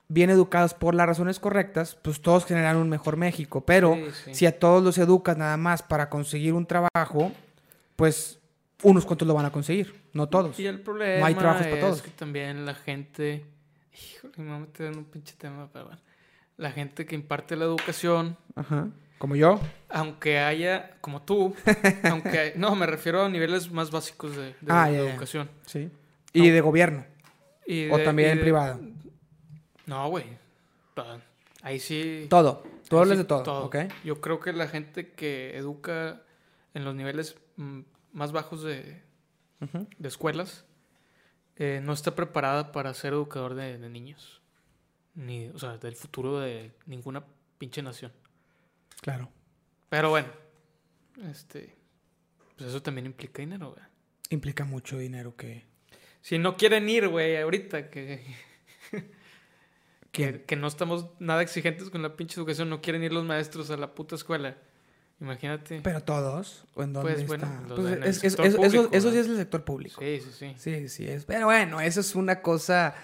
bien 0.09 0.30
educados 0.30 0.75
por 0.75 0.95
las 0.95 1.06
razones 1.09 1.40
correctas, 1.40 1.97
pues 2.00 2.21
todos 2.23 2.47
generarán 2.47 2.76
un 2.76 2.88
mejor 2.88 3.16
México. 3.16 3.64
Pero 3.66 3.97
Sí, 3.97 4.04
sí. 4.26 4.35
si 4.37 4.47
a 4.47 4.56
todos 4.61 4.80
los 4.85 4.97
educas 4.99 5.37
nada 5.37 5.56
más 5.56 5.83
para 5.83 6.09
conseguir 6.09 6.52
un 6.54 6.66
trabajo, 6.66 7.33
pues 7.97 8.38
unos 8.85 9.04
cuantos 9.04 9.26
lo 9.26 9.35
van 9.35 9.47
a 9.47 9.50
conseguir, 9.50 9.92
no 10.12 10.28
todos. 10.28 10.61
Y 10.61 10.66
el 10.66 10.80
problema 10.83 11.26
hay 11.26 11.35
trabajos 11.35 11.62
para 11.66 11.78
es 11.78 11.80
todos. 11.85 12.02
que 12.02 12.11
también 12.11 12.64
la 12.64 12.75
gente. 12.76 13.45
Híjole, 13.97 14.35
me 14.38 14.45
voy 14.47 14.57
a 14.57 14.59
meter 14.61 14.87
en 14.93 14.99
un 14.99 15.05
pinche 15.05 15.35
tema, 15.38 15.69
pero 15.73 15.87
bueno. 15.87 16.00
La 16.57 16.71
gente 16.71 17.05
que 17.07 17.15
imparte 17.15 17.55
la 17.57 17.65
educación, 17.67 18.37
Ajá. 18.55 18.88
Como 19.19 19.35
yo. 19.37 19.61
aunque 19.88 20.38
haya, 20.38 20.97
como 21.00 21.23
tú, 21.23 21.55
aunque. 22.05 22.53
No, 22.57 22.75
me 22.75 22.87
refiero 22.87 23.25
a 23.25 23.29
niveles 23.29 23.71
más 23.71 23.91
básicos 23.91 24.37
de, 24.37 24.43
de- 24.47 24.55
Ah, 24.69 24.88
de 24.91 25.11
educación. 25.11 25.50
Sí. 25.67 25.91
Y 26.33 26.50
de 26.50 26.61
gobierno. 26.61 27.05
Y 27.67 27.88
O 27.91 27.97
de- 27.99 28.05
también 28.05 28.41
privado. 28.41 28.81
No, 29.87 30.09
güey. 30.11 30.25
Ahí 31.62 31.79
sí. 31.81 32.26
Todo. 32.31 32.62
Tú 32.88 32.99
hablas 32.99 33.17
sí, 33.17 33.23
de 33.23 33.29
todo, 33.29 33.65
¿ok? 33.65 33.76
Yo 34.05 34.21
creo 34.21 34.38
que 34.41 34.53
la 34.53 34.69
gente 34.69 35.11
que 35.12 35.57
educa 35.57 36.23
en 36.75 36.85
los 36.85 36.95
niveles 36.95 37.37
mm, 37.57 37.81
más 38.12 38.31
bajos 38.33 38.62
de, 38.62 39.03
de 39.99 40.09
escuelas 40.09 40.65
eh, 41.56 41.80
no 41.82 41.92
está 41.92 42.14
preparada 42.14 42.72
para 42.72 42.92
ser 42.94 43.12
educador 43.12 43.54
de, 43.54 43.78
de 43.78 43.88
niños. 43.88 44.40
Ni, 45.14 45.48
o 45.48 45.58
sea, 45.58 45.78
del 45.78 45.96
futuro 45.96 46.40
de 46.40 46.72
ninguna 46.84 47.25
pinche 47.58 47.82
nación. 47.82 48.12
Claro. 49.00 49.30
Pero 49.88 50.10
bueno, 50.10 50.28
este. 51.30 51.75
Pues 52.56 52.70
eso 52.70 52.82
también 52.82 53.06
implica 53.06 53.40
dinero, 53.40 53.70
güey. 53.72 53.84
Implica 54.30 54.64
mucho 54.64 54.98
dinero 54.98 55.36
que... 55.36 55.64
Si 56.20 56.38
no 56.38 56.56
quieren 56.56 56.88
ir, 56.88 57.08
güey, 57.08 57.36
ahorita 57.36 57.90
que. 57.90 58.25
Que, 60.10 60.44
que 60.44 60.56
no 60.56 60.66
estamos 60.66 61.08
nada 61.18 61.42
exigentes 61.42 61.90
con 61.90 62.00
la 62.00 62.16
pinche 62.16 62.40
educación, 62.40 62.70
no 62.70 62.80
quieren 62.80 63.02
ir 63.02 63.12
los 63.12 63.25
maestros 63.25 63.70
a 63.70 63.76
la 63.76 63.94
puta 63.94 64.14
escuela. 64.14 64.56
Imagínate. 65.20 65.80
Pero 65.82 66.02
todos. 66.02 66.64
¿O 66.75 66.82
en 66.82 66.92
dónde 66.92 67.14
Pues, 67.14 67.26
bueno, 67.26 67.44
está? 67.46 67.68
los 67.68 67.80
Pues 67.80 68.23
es- 68.23 68.25
es- 68.25 68.38
eso- 68.38 69.11
sí 69.12 69.18
es 69.18 69.26
el 69.26 69.37
sector 69.37 69.64
público. 69.64 70.00
Sí, 70.00 70.20
sí, 70.23 70.30
sí. 70.38 70.54
Sí, 70.58 70.88
sí 70.88 71.08
es. 71.08 71.25
Pero 71.25 71.46
bueno, 71.46 71.80
eso 71.80 72.00
es 72.00 72.14
una 72.14 72.42
cosa... 72.42 72.94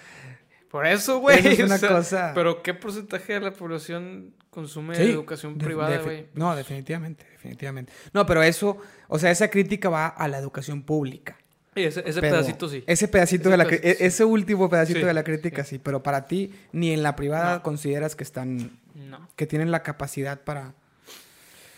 Por 0.71 0.87
eso, 0.87 1.19
güey. 1.21 1.39
Es 1.47 1.61
o 1.61 1.65
una 1.65 1.79
sea, 1.79 1.89
cosa- 1.91 2.33
Pero 2.35 2.63
¿qué 2.63 2.75
porcentaje 2.75 3.35
de 3.35 3.41
la 3.41 3.53
población 3.53 4.35
consume 4.51 4.95
Sí, 4.97 5.03
educación 5.03 5.57
de- 5.59 5.65
privada, 5.65 5.99
güey? 5.99 6.27
No, 6.35 6.55
definitivamente, 6.57 7.27
definitivamente. 7.33 7.93
No, 8.13 8.25
pero 8.27 8.43
eso, 8.43 8.79
o 9.09 9.19
sea, 9.19 9.31
esa 9.31 9.49
crítica 9.49 9.89
va 9.91 10.07
a 10.09 10.29
la 10.29 10.39
educación 10.39 10.83
pública. 10.83 11.37
Ese, 11.75 12.03
pedacito 12.03 12.69
sí. 12.69 12.85
Ese 12.87 13.09
pedacito 13.09 13.45
Ese 13.45 13.51
de 13.51 13.57
la 13.57 13.65
pedacito 13.65 13.89
sí. 13.99 14.03
e- 14.03 14.07
ese 14.07 14.25
último 14.27 14.69
pedacito 14.69 15.01
Sí, 15.01 15.07
de 15.07 15.15
la 15.15 15.25
crítica 15.25 15.65
sí. 15.65 15.79
pero 15.79 16.03
para 16.03 16.27
ti 16.27 16.53
ni 16.73 16.93
en 16.93 17.03
la 17.03 17.17
privada 17.17 17.57
No. 17.57 17.63
consideras 17.63 18.15
que 18.15 18.25
están 18.25 18.79
No. 18.95 19.27
que 19.37 19.47
tienen 19.47 19.71
la 19.71 19.83
capacidad 19.83 20.43
para 20.43 20.75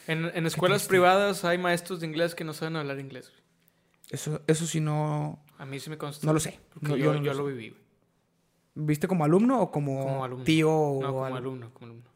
En, 0.06 0.30
en 0.34 0.46
escuelas 0.46 0.87
privadas 0.87 1.44
hay 1.44 1.58
maestros 1.58 2.00
de 2.00 2.06
inglés 2.06 2.34
que 2.34 2.44
no 2.44 2.52
saben 2.52 2.76
hablar 2.76 2.99
inglés. 2.99 3.30
güey. 3.30 3.42
eso 4.11 4.42
eso 4.46 4.66
sí 4.66 4.80
no 4.80 5.42
A 5.58 5.64
mí 5.66 5.80
sí 5.80 5.88
me 5.90 5.99
consta. 5.99 6.26
No 6.26 6.32
lo 6.32 6.40
sé. 6.40 6.61
No, 6.80 6.90
yo, 6.90 6.96
yo 6.96 7.12
no 7.14 7.18
lo 7.20 7.25
yo 7.25 7.32
sé. 7.32 7.38
lo 7.38 7.46
viví, 7.46 7.70
güey. 7.70 7.82
viste 8.75 9.08
como 9.08 9.25
alumno 9.25 9.61
o 9.61 9.70
como, 9.70 10.02
Como 10.02 10.25
alumno. 10.25 10.44
tío 10.44 10.70
o 10.70 11.00
No, 11.00 11.08
como 11.08 11.25
algo? 11.25 11.38
alumno, 11.38 11.70
como 11.73 11.87
alumno. 11.87 12.11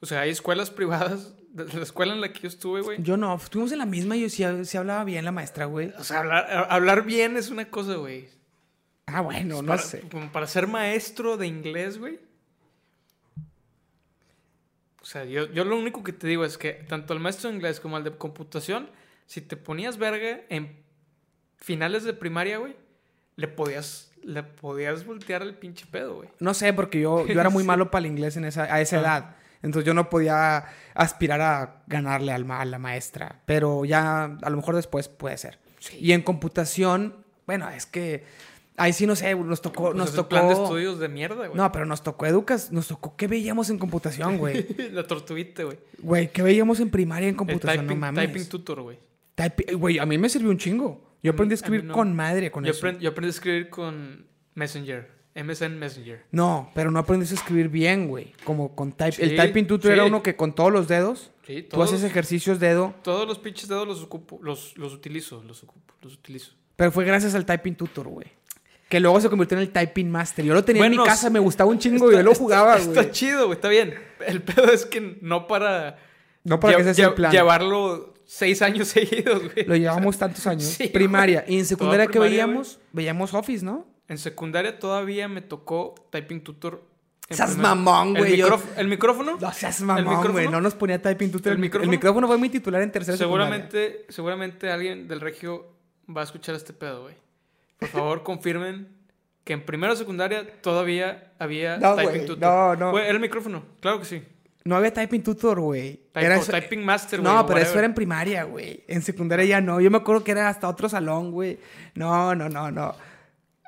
O 0.00 0.06
sea, 0.06 0.20
hay 0.20 0.30
escuelas 0.30 0.70
privadas. 0.70 1.34
De 1.48 1.64
la 1.72 1.82
escuela 1.82 2.12
en 2.12 2.20
la 2.20 2.30
que 2.32 2.40
yo 2.40 2.48
estuve, 2.48 2.82
güey. 2.82 3.02
Yo 3.02 3.16
no, 3.16 3.34
estuvimos 3.34 3.72
en 3.72 3.78
la 3.78 3.86
misma 3.86 4.16
y 4.16 4.20
yo 4.20 4.28
sí, 4.28 4.44
sí 4.64 4.76
hablaba 4.76 5.02
bien 5.04 5.24
la 5.24 5.32
maestra, 5.32 5.64
güey. 5.64 5.92
O 5.98 6.04
sea, 6.04 6.20
hablar, 6.20 6.66
hablar 6.70 7.04
bien 7.04 7.36
es 7.36 7.48
una 7.50 7.68
cosa, 7.70 7.94
güey. 7.96 8.28
Ah, 9.06 9.22
bueno, 9.22 9.62
no 9.62 9.68
Para- 9.68 9.82
sé. 9.82 10.02
Como 10.10 10.30
para 10.30 10.46
ser 10.46 10.66
maestro 10.66 11.36
de 11.38 11.46
inglés, 11.46 11.98
güey. 11.98 12.20
O 15.08 15.10
sea, 15.10 15.24
yo, 15.24 15.46
yo 15.52 15.64
lo 15.64 15.78
único 15.78 16.04
que 16.04 16.12
te 16.12 16.26
digo 16.26 16.44
es 16.44 16.58
que 16.58 16.72
tanto 16.86 17.14
el 17.14 17.20
maestro 17.20 17.48
de 17.48 17.56
inglés 17.56 17.80
como 17.80 17.96
el 17.96 18.04
de 18.04 18.10
computación, 18.10 18.90
si 19.24 19.40
te 19.40 19.56
ponías 19.56 19.96
verga 19.96 20.40
en 20.50 20.76
finales 21.56 22.04
de 22.04 22.12
primaria, 22.12 22.58
güey, 22.58 22.76
le 23.36 23.48
podías, 23.48 24.10
le 24.22 24.42
podías 24.42 25.06
voltear 25.06 25.40
el 25.40 25.54
pinche 25.54 25.86
pedo, 25.90 26.16
güey. 26.16 26.28
No 26.40 26.52
sé, 26.52 26.74
porque 26.74 27.00
yo, 27.00 27.26
yo 27.26 27.40
era 27.40 27.48
muy 27.48 27.62
Sí. 27.64 27.66
malo 27.66 27.90
para 27.90 28.00
el 28.04 28.12
inglés 28.12 28.36
en 28.36 28.44
esa, 28.44 28.64
a 28.64 28.82
esa 28.82 28.96
Ah. 28.96 29.00
edad. 29.00 29.36
Entonces 29.62 29.86
yo 29.86 29.94
no 29.94 30.10
podía 30.10 30.66
aspirar 30.92 31.40
a 31.40 31.82
ganarle 31.86 32.32
al, 32.32 32.44
ma- 32.44 32.60
a 32.60 32.64
la 32.66 32.78
maestra. 32.78 33.40
Pero 33.46 33.86
ya 33.86 34.24
a 34.24 34.50
lo 34.50 34.56
mejor 34.58 34.76
después 34.76 35.08
puede 35.08 35.38
ser. 35.38 35.58
Y 35.98 36.12
en 36.12 36.20
computación, 36.20 37.24
bueno, 37.46 37.70
es 37.70 37.86
que 37.86 38.24
ahí 38.78 38.92
sí 38.92 39.06
no 39.06 39.14
sé, 39.16 39.34
nos 39.34 39.60
tocó, 39.60 39.84
Pues 39.86 39.96
nos 39.96 40.14
tocó. 40.14 40.28
plan 40.30 40.48
de 40.48 40.54
estudios 40.54 40.98
de 40.98 41.08
mierda, 41.08 41.46
güey. 41.48 41.50
No, 41.54 41.70
pero 41.72 41.84
nos 41.86 42.02
tocó 42.02 42.24
educas, 42.26 42.72
nos 42.72 42.88
tocó 42.88 43.16
qué 43.16 43.26
veíamos 43.26 43.68
en 43.70 43.78
computación, 43.78 44.38
güey. 44.38 44.66
La 44.92 45.06
tortuguita, 45.06 45.64
güey. 45.64 45.78
Güey, 45.98 46.32
¿qué 46.32 46.42
veíamos 46.42 46.80
en 46.80 46.90
primaria 46.90 47.28
en 47.28 47.34
computación? 47.34 47.84
typing, 47.86 48.00
no 48.00 48.06
mames. 48.06 48.26
typing 48.26 48.48
tutor, 48.48 48.80
güey. 48.82 48.98
Güey, 49.76 49.98
a 49.98 50.06
mí 50.06 50.18
me 50.18 50.28
sirvió 50.28 50.50
un 50.50 50.58
chingo. 50.58 51.16
Yo 51.22 51.32
aprendí 51.32 51.52
a 51.52 51.56
escribir 51.56 51.84
no. 51.84 51.94
con 51.94 52.14
madre 52.14 52.50
con 52.50 52.64
Yo, 52.64 52.70
eso. 52.70 52.86
aprend- 52.86 52.98
yo 53.00 53.10
aprendí 53.10 53.28
a 53.28 53.30
escribir 53.30 53.70
con 53.70 54.26
Messenger. 54.54 55.18
MSN 55.34 55.78
Messenger. 55.78 56.24
No, 56.32 56.70
pero 56.74 56.90
no 56.90 56.98
aprendiste 56.98 57.34
a 57.36 57.38
escribir 57.38 57.68
bien, 57.68 58.08
güey. 58.08 58.32
Como 58.44 58.74
con 58.74 58.90
type. 58.92 59.22
el 59.22 59.36
typing 59.36 59.66
tutor 59.68 59.90
sí. 59.90 59.94
era 59.94 60.04
uno 60.04 60.20
que 60.22 60.34
con 60.34 60.52
todos 60.52 60.72
los 60.72 60.88
dedos, 60.88 61.30
Sí, 61.46 61.62
tú 61.62 61.76
todos, 61.76 61.92
haces 61.92 62.02
ejercicios 62.04 62.58
dedo, 62.58 62.94
todos 63.02 63.26
los 63.28 63.38
pinches 63.38 63.68
dedos 63.68 63.86
los 63.86 64.02
ocupo, 64.02 64.40
los, 64.42 64.76
los 64.76 64.92
utilizo, 64.94 65.42
los 65.44 65.62
ocupo, 65.62 65.94
los 66.02 66.14
utilizo. 66.14 66.52
pero 66.74 66.90
fue 66.90 67.04
gracias 67.04 67.34
al 67.36 67.46
typing 67.46 67.76
tutor, 67.76 68.08
güey. 68.08 68.26
Que 68.88 69.00
luego 69.00 69.20
se 69.20 69.28
convirtió 69.28 69.56
en 69.58 69.62
el 69.64 69.70
typing 69.70 70.10
master. 70.10 70.44
Yo 70.44 70.54
lo 70.54 70.64
tenía 70.64 70.84
en 70.86 70.92
mi 70.92 70.96
casa, 71.04 71.28
me 71.28 71.38
gustaba 71.38 71.68
un 71.70 71.78
chingo 71.78 72.10
y 72.10 72.14
yo 72.14 72.22
lo 72.22 72.34
jugaba, 72.34 72.76
güey. 72.78 72.88
está 72.88 73.10
chido, 73.10 73.46
güey, 73.46 73.56
está 73.56 73.68
bien. 73.68 73.94
El 74.26 74.40
pedo 74.42 74.72
es 74.72 74.86
que 74.86 75.18
no 75.20 75.46
para, 75.46 75.98
No 76.44 76.58
para 76.58 76.72
lle- 76.72 76.76
que 76.76 76.82
ese 76.82 76.94
sea 76.94 77.06
el 77.08 77.12
lle- 77.12 77.16
plan. 77.16 77.32
llevarlo 77.32 78.14
seis 78.24 78.62
años 78.62 78.88
seguidos, 78.94 79.42
güey. 79.52 79.66
Lo 79.66 79.76
llevamos 79.76 80.16
tantos 80.16 80.46
años. 80.46 80.64
Sí, 80.64 80.88
primaria. 80.88 81.44
Y 81.46 81.58
en 81.58 81.66
secundaria, 81.66 82.06
¿qué 82.06 82.18
veíamos? 82.18 82.78
Veíamos 82.92 83.34
Office, 83.34 83.62
¿no? 83.64 83.86
En 84.08 84.16
secundaria 84.16 84.78
todavía 84.78 85.28
me 85.28 85.42
tocó 85.42 85.94
typing 86.10 86.40
tutor. 86.42 86.82
Seas 87.28 87.50
primer- 87.50 87.66
mamón, 87.68 88.14
güey, 88.14 88.32
El, 88.32 88.38
yo- 88.38 88.46
micróf- 88.48 88.64
el 88.78 88.88
micrófono, 88.88 89.36
No 89.38 89.52
seas 89.52 89.80
¿El 89.80 89.86
mamón, 89.86 90.32
güey. 90.32 90.48
No 90.48 90.62
nos 90.62 90.74
ponía 90.74 91.02
typing 91.02 91.30
tutor. 91.30 91.52
¿El 91.52 91.58
micrófono? 91.58 91.84
el 91.84 91.90
micrófono 91.90 92.26
fue 92.26 92.38
mi 92.38 92.48
titular 92.48 92.80
en 92.80 92.90
tercera 92.90 93.18
secundaria. 93.18 93.44
seguramente, 93.48 94.06
seguramente 94.08 94.70
alguien 94.70 95.06
del 95.06 95.20
regio 95.20 95.66
va 96.08 96.22
a 96.22 96.24
escuchar 96.24 96.54
este 96.54 96.72
pedo, 96.72 97.02
güey. 97.02 97.14
Por 97.78 97.88
favor, 97.88 98.22
confirmen 98.22 98.88
que 99.44 99.52
en 99.54 99.64
primera 99.64 99.94
secundaria 99.96 100.46
todavía 100.60 101.32
había 101.38 101.78
No, 101.78 101.94
typing 101.96 102.26
tutor. 102.26 102.38
no, 102.38 102.76
no. 102.76 102.90
Güey, 102.90 103.04
era 103.04 103.12
el 103.14 103.20
micrófono, 103.20 103.62
claro 103.80 103.98
que 104.00 104.04
sí. 104.04 104.22
No 104.64 104.76
había 104.76 104.92
typing 104.92 105.22
tutor, 105.22 105.60
güey. 105.60 106.00
Era 106.14 106.38
typing 106.40 106.84
master, 106.84 107.20
güey. 107.20 107.32
No, 107.32 107.46
pero 107.46 107.60
eso 107.60 107.78
era 107.78 107.86
en 107.86 107.94
primaria, 107.94 108.44
güey. 108.44 108.84
En 108.88 109.00
secundaria 109.00 109.46
ya 109.46 109.60
no. 109.62 109.80
Yo 109.80 109.90
me 109.90 109.96
acuerdo 109.96 110.22
que 110.24 110.32
era 110.32 110.48
hasta 110.48 110.68
otro 110.68 110.88
salón, 110.88 111.30
güey. 111.30 111.58
No, 111.94 112.34
no, 112.34 112.48
no, 112.50 112.70
no. 112.70 112.94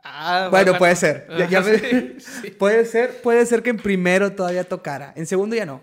Ah, 0.05 0.49
Bueno, 0.51 0.77
puede 0.77 0.97
ser. 0.97 1.27
Ya- 1.39 1.49
ya 1.49 1.59
Ajá, 1.61 1.71
me- 1.71 1.79
sí, 1.79 2.15
sí. 2.19 2.51
Puede 2.59 2.85
ser, 2.85 3.23
puede 3.23 3.45
ser 3.47 3.63
que 3.63 3.71
en 3.71 3.77
primero 3.79 4.33
todavía 4.33 4.65
tocara. 4.65 5.13
En 5.17 5.27
segundo 5.27 5.55
ya 5.57 5.65
no. 5.67 5.81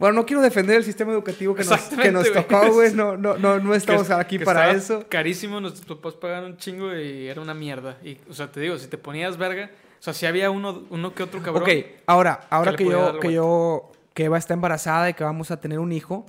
Bueno, 0.00 0.14
no 0.14 0.24
quiero 0.24 0.40
defender 0.40 0.76
el 0.78 0.84
sistema 0.84 1.12
educativo 1.12 1.54
que 1.54 1.62
nos, 1.62 1.78
que 1.78 2.10
tocó, 2.32 2.72
güey. 2.72 2.94
No, 2.94 3.18
no, 3.18 3.36
no, 3.36 3.60
no 3.60 3.74
estamos 3.74 4.06
Que- 4.08 4.14
aquí 4.14 4.38
que 4.38 4.46
para 4.46 4.70
eso. 4.70 5.04
Carísimo, 5.10 5.60
nuestros 5.60 5.84
papás 5.98 6.14
pagaron 6.14 6.52
un 6.52 6.56
chingo 6.56 6.94
y 6.96 7.28
era 7.28 7.38
una 7.42 7.52
mierda. 7.52 7.98
Y, 8.02 8.16
o 8.28 8.32
sea, 8.32 8.50
te 8.50 8.60
digo, 8.60 8.78
si 8.78 8.86
te 8.86 8.96
ponías 8.96 9.36
verga, 9.36 9.70
o 9.98 10.02
sea, 10.02 10.14
si 10.14 10.24
había 10.24 10.50
uno, 10.50 10.84
uno 10.88 11.14
que 11.14 11.22
otro 11.22 11.42
cabrón. 11.42 11.64
Ok, 11.64 11.68
ahora, 12.06 12.40
ahora 12.48 12.74
que, 12.76 12.86
yo, 12.86 13.20
que 13.20 13.30
yo, 13.30 13.92
que 14.14 14.24
Eva 14.24 14.38
está 14.38 14.54
embarazada 14.54 15.10
y 15.10 15.12
que 15.12 15.22
vamos 15.22 15.50
a 15.50 15.60
tener 15.60 15.78
un 15.78 15.92
hijo, 15.92 16.24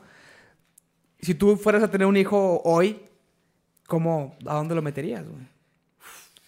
si 1.21 1.33
tú 1.33 1.55
fueras 1.55 1.81
a 1.81 1.89
tener 1.89 2.07
un 2.07 2.17
hijo 2.17 2.61
hoy, 2.65 3.01
¿cómo, 3.87 4.35
a 4.45 4.55
dónde 4.55 4.75
lo 4.75 4.81
meterías, 4.81 5.25
güey? 5.25 5.47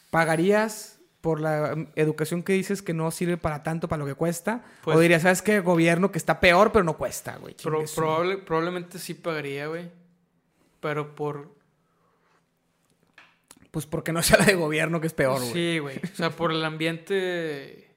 ¿Pagarías 0.10 0.93
por 1.24 1.40
la 1.40 1.74
mm, 1.78 1.88
educación 1.96 2.44
que 2.44 2.52
dices 2.52 2.82
que 2.82 2.94
no 2.94 3.10
sirve 3.10 3.38
para 3.38 3.64
tanto, 3.64 3.88
para 3.88 4.02
lo 4.02 4.06
que 4.06 4.14
cuesta? 4.14 4.62
Pues- 4.84 4.98
¿O 4.98 5.00
dirías, 5.00 5.22
sabes 5.22 5.42
qué, 5.42 5.62
gobierno 5.62 6.12
que 6.12 6.18
está 6.18 6.42
peor, 6.42 6.74
pero 6.74 6.84
no 6.84 6.98
cuesta, 6.98 7.38
güey? 7.38 7.56
Pro- 7.64 7.86
probable, 7.96 8.38
probablemente 8.40 9.00
sí 9.00 9.14
pagaría, 9.14 9.68
güey. 9.68 9.90
Pero 10.82 11.16
por. 11.16 11.56
Pues 13.72 13.86
porque 13.86 14.12
no 14.12 14.22
sea 14.22 14.38
la 14.40 14.46
de 14.46 14.56
gobierno 14.56 15.00
que 15.00 15.08
es 15.08 15.14
peor, 15.14 15.40
güey. 15.40 15.54
Sí, 15.54 15.80
güey. 15.80 15.98
O 15.98 16.16
sea, 16.16 16.30
por 16.32 16.52
el 16.52 16.64
ambiente. 16.66 17.90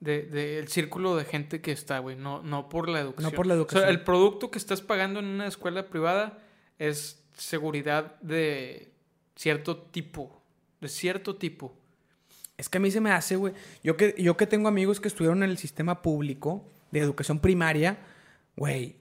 De, 0.00 0.22
de- 0.22 0.58
el 0.58 0.68
círculo 0.68 1.14
de 1.16 1.26
gente 1.26 1.60
que 1.60 1.72
está, 1.72 1.98
güey. 1.98 2.16
No, 2.16 2.42
no 2.42 2.70
por 2.70 2.88
la 2.88 3.00
educación. 3.00 3.30
No 3.32 3.36
por 3.36 3.46
la 3.46 3.52
O 3.52 3.56
educación. 3.58 3.82
sea, 3.82 3.90
el 3.90 4.02
producto 4.02 4.50
que 4.50 4.56
estás 4.58 4.80
pagando 4.80 5.20
en 5.20 5.26
una 5.26 5.46
escuela 5.46 5.88
privada 5.88 6.38
es 6.78 7.22
seguridad 7.34 8.18
de 8.22 8.90
cierto 9.36 9.76
tipo. 9.76 10.42
De 10.80 10.88
cierto 10.88 11.36
tipo. 11.36 11.76
Es 12.60 12.68
que 12.68 12.76
a 12.76 12.80
mí 12.80 12.90
se 12.90 13.00
me 13.00 13.10
hace, 13.10 13.36
güey. 13.36 13.54
Yo 13.82 13.96
que, 13.96 14.14
yo 14.18 14.36
que 14.36 14.46
tengo 14.46 14.68
amigos 14.68 15.00
que 15.00 15.08
estuvieron 15.08 15.42
en 15.42 15.48
el 15.48 15.56
sistema 15.56 16.02
público 16.02 16.70
de 16.90 17.00
educación 17.00 17.40
primaria, 17.40 17.98
güey. 18.54 18.96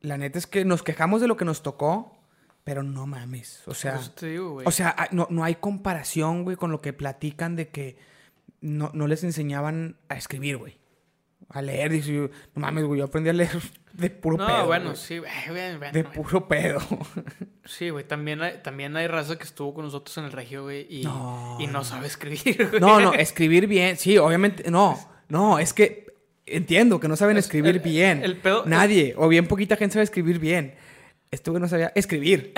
La 0.00 0.16
neta 0.16 0.38
es 0.38 0.46
que 0.46 0.64
nos 0.64 0.84
quejamos 0.84 1.20
de 1.20 1.26
lo 1.26 1.36
que 1.36 1.44
nos 1.44 1.64
tocó, 1.64 2.16
pero 2.62 2.84
no 2.84 3.06
mames. 3.08 3.62
O 3.66 3.74
sea, 3.74 4.00
digo, 4.20 4.52
güey. 4.52 4.66
o 4.66 4.70
sea, 4.70 4.94
ah, 4.96 5.08
no, 5.10 5.26
no 5.28 5.42
hay 5.42 5.56
comparación, 5.56 6.44
güey, 6.44 6.56
con 6.56 6.70
lo 6.70 6.80
que 6.80 6.92
platican 6.92 7.56
de 7.56 7.68
que 7.68 7.96
no, 8.60 8.92
no 8.94 9.08
les 9.08 9.24
enseñaban 9.24 9.96
a 10.08 10.14
escribir, 10.14 10.58
güey. 10.58 10.78
A 11.48 11.62
leer. 11.62 11.90
Dice, 11.90 12.12
no 12.12 12.30
mames, 12.54 12.84
güey, 12.84 13.00
yo 13.00 13.06
aprendí 13.06 13.28
a 13.28 13.32
leer 13.32 13.60
de 13.94 14.10
puro 14.10 14.36
no, 14.36 14.46
pedo. 14.46 14.66
bueno, 14.66 14.84
güey. 14.86 14.96
sí, 14.96 15.18
güey, 15.18 15.30
bueno, 15.78 15.92
De 15.92 16.02
güey. 16.02 16.14
puro 16.14 16.46
pedo. 16.48 16.80
Sí, 17.66 17.88
güey. 17.88 18.04
También 18.06 18.42
hay, 18.42 18.58
también 18.62 18.94
hay 18.94 19.06
raza 19.06 19.38
que 19.38 19.44
estuvo 19.44 19.72
con 19.72 19.86
nosotros 19.86 20.18
en 20.18 20.24
el 20.24 20.32
regio, 20.32 20.64
güey. 20.64 20.86
Y 20.90 21.02
No, 21.04 21.56
y 21.58 21.66
no, 21.66 21.72
no. 21.72 21.84
sabe 21.84 22.06
escribir, 22.08 22.68
güey. 22.68 22.78
No, 22.80 23.00
no, 23.00 23.14
escribir 23.14 23.66
bien. 23.66 23.96
Sí, 23.96 24.18
obviamente. 24.18 24.70
No, 24.70 24.98
no, 25.30 25.58
es 25.58 25.72
que 25.72 26.04
entiendo 26.44 27.00
que 27.00 27.08
no 27.08 27.16
saben 27.16 27.38
Es- 27.38 27.46
escribir 27.46 27.76
el- 27.76 27.80
bien. 27.80 28.22
el 28.22 28.36
pedo- 28.36 28.64
Nadie, 28.66 29.14
o 29.16 29.28
bien 29.28 29.46
poquita 29.46 29.76
gente 29.76 29.94
sabe 29.94 30.04
escribir 30.04 30.38
bien. 30.38 30.74
Este 31.30 31.50
güey 31.50 31.60
no 31.62 31.66
sabía 31.68 31.90
escribir. 31.94 32.52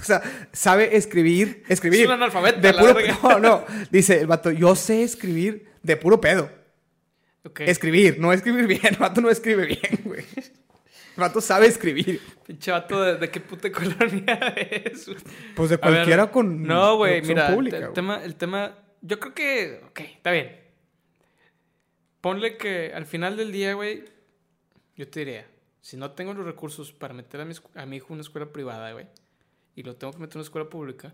o 0.00 0.02
sea, 0.02 0.22
sabe 0.52 0.96
escribir, 0.96 1.62
escribir. 1.68 2.00
Es 2.00 2.06
un 2.06 2.12
analfabeta, 2.14 2.58
De 2.60 2.72
puro 2.72 2.94
verga. 2.94 3.18
No, 3.22 3.38
no. 3.38 3.64
Dice 3.90 4.18
el 4.20 4.26
vato, 4.26 4.50
yo 4.50 4.74
sé 4.76 5.02
escribir 5.02 5.70
de 5.82 5.96
puro 5.98 6.20
pedo. 6.22 6.50
Escribir, 7.58 8.18
no 8.18 8.32
escribir 8.32 8.66
bien. 8.66 8.80
El 8.84 8.96
vato 8.96 9.20
no 9.20 9.30
escribe 9.30 9.66
bien, 9.66 10.00
güey. 10.04 10.24
El 10.36 11.20
vato 11.20 11.40
sabe 11.40 11.66
escribir. 11.66 12.20
Pinche 12.46 12.70
vato, 12.72 13.00
¿de, 13.02 13.16
de 13.16 13.30
qué 13.30 13.40
puta 13.40 13.70
colonia 13.72 14.34
es? 14.56 15.10
Pues 15.54 15.70
de 15.70 15.76
ver, 15.76 15.80
cualquiera 15.80 16.30
con. 16.30 16.62
No, 16.62 16.96
güey, 16.96 17.22
mira, 17.22 17.48
pública, 17.54 17.76
el, 17.78 17.92
tema, 17.92 18.24
el 18.24 18.34
tema... 18.36 18.78
Yo 19.02 19.20
creo 19.20 19.34
que... 19.34 19.80
Ok, 19.90 20.00
está 20.00 20.30
bien. 20.32 20.60
Ponle 22.20 22.56
que 22.56 22.92
al 22.94 23.04
final 23.06 23.36
del 23.36 23.52
día, 23.52 23.74
güey, 23.74 24.04
yo 24.96 25.06
te 25.08 25.20
diría, 25.20 25.46
si 25.82 25.96
no 25.96 26.12
tengo 26.12 26.32
los 26.32 26.46
recursos 26.46 26.90
para 26.92 27.12
meter 27.12 27.40
a 27.40 27.44
mi, 27.44 27.52
escu- 27.54 27.70
a 27.74 27.84
mi 27.84 27.96
hijo 27.96 28.06
en 28.08 28.12
una 28.14 28.22
escuela 28.22 28.50
privada, 28.50 28.92
güey, 28.92 29.06
y 29.76 29.82
lo 29.82 29.96
tengo 29.96 30.12
que 30.14 30.20
meter 30.20 30.36
en 30.36 30.38
una 30.38 30.44
escuela 30.44 30.70
pública, 30.70 31.12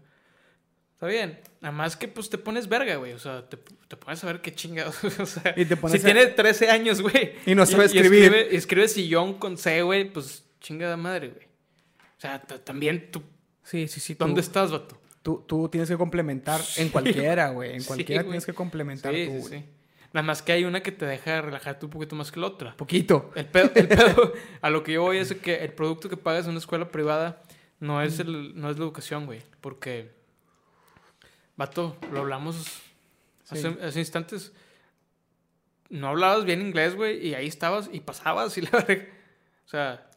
está 1.01 1.07
bien. 1.07 1.41
Nada 1.63 1.73
más 1.75 1.97
que, 1.97 2.09
pues, 2.09 2.29
te 2.29 2.37
pones 2.39 2.69
verga, 2.69 2.97
güey. 2.97 3.13
O 3.15 3.19
sea, 3.19 3.49
te, 3.49 3.57
te 3.57 3.97
pones 3.97 4.23
a 4.23 4.27
ver 4.27 4.41
qué 4.43 4.55
chingados. 4.55 5.03
o 5.19 5.27
sea, 5.27 5.55
Y 5.57 5.65
te 5.65 5.77
pones 5.77 6.01
si 6.03 6.07
a- 6.07 6.13
tiene 6.13 6.27
13 6.27 6.69
años, 6.71 7.01
güey. 7.01 7.33
Y 7.47 7.55
no 7.55 7.65
sabe 7.67 7.87
escribir. 7.87 8.25
escribe, 8.25 8.49
y 8.53 8.57
escribe 8.57 8.89
sillón 8.89 9.35
con 9.39 9.57
C, 9.57 9.83
güey, 9.83 10.11
pues, 10.13 10.45
chingada 10.61 10.97
madre, 10.97 11.29
güey. 11.29 11.45
O 11.47 12.21
sea, 12.21 12.41
también 12.43 13.11
tú... 13.11 13.23
Sí, 13.63 13.89
sí, 13.89 13.99
sí. 14.01 14.15
tú- 14.15 14.25
¿Dónde 14.27 14.41
estás, 14.43 14.71
vato? 14.71 14.99
Tú, 15.23 15.45
tú 15.47 15.69
tienes 15.69 15.89
que 15.89 15.97
complementar 15.97 16.61
en 16.77 16.89
cualquiera, 16.89 17.51
güey. 17.51 17.77
En 17.77 17.85
cualquiera 17.85 18.23
tienes 18.23 18.45
que 18.47 18.53
complementar 18.55 19.15
Sí, 19.15 19.27
tú, 19.27 19.33
sí, 19.33 19.39
güey. 19.39 19.61
sí. 19.61 19.65
Nada 20.13 20.27
más 20.27 20.43
que 20.43 20.53
hay 20.53 20.65
una 20.65 20.83
que 20.83 20.93
te 20.93 21.05
deja 21.07 21.41
relajarte 21.41 21.85
un 21.87 21.91
poquito 21.93 22.17
más 22.17 22.33
que 22.33 22.41
la 22.41 22.47
otra. 22.49 22.77
Poquito. 22.77 23.31
El 23.37 23.47
pedo, 23.47 23.71
el 23.75 23.87
pedo 23.89 24.33
a 24.61 24.71
lo 24.71 24.83
que 24.83 24.93
yo 24.95 25.03
voy 25.03 25.19
es 25.19 25.33
que 25.35 25.57
el 25.57 25.73
producto 25.73 26.09
que 26.09 26.17
pagas 26.17 26.45
en 26.47 26.51
una 26.51 26.59
escuela 26.59 26.91
privada 26.91 27.43
no 27.79 28.03
es, 28.03 28.19
el, 28.19 28.59
no 28.59 28.71
es 28.71 28.79
la 28.79 28.85
educación, 28.85 29.27
güey. 29.27 29.41
Porque 29.61 30.11
Vato, 31.61 31.95
lo 32.11 32.21
hablamos 32.21 32.57
Sí. 33.45 33.59
hace, 33.59 33.69
hace 33.85 33.99
instantes. 33.99 34.51
No 35.91 36.09
hablabas 36.09 36.47
bien 36.47 36.63
inglés, 36.63 36.95
güey, 36.97 37.27
y 37.27 37.35
ahí 37.35 37.47
estabas 37.49 37.91
y 37.93 38.01
pasabas 38.01 38.57
y 38.59 38.63
la 38.63 38.71
verga. 38.71 39.05
O 39.67 39.69
sea, 39.69 40.11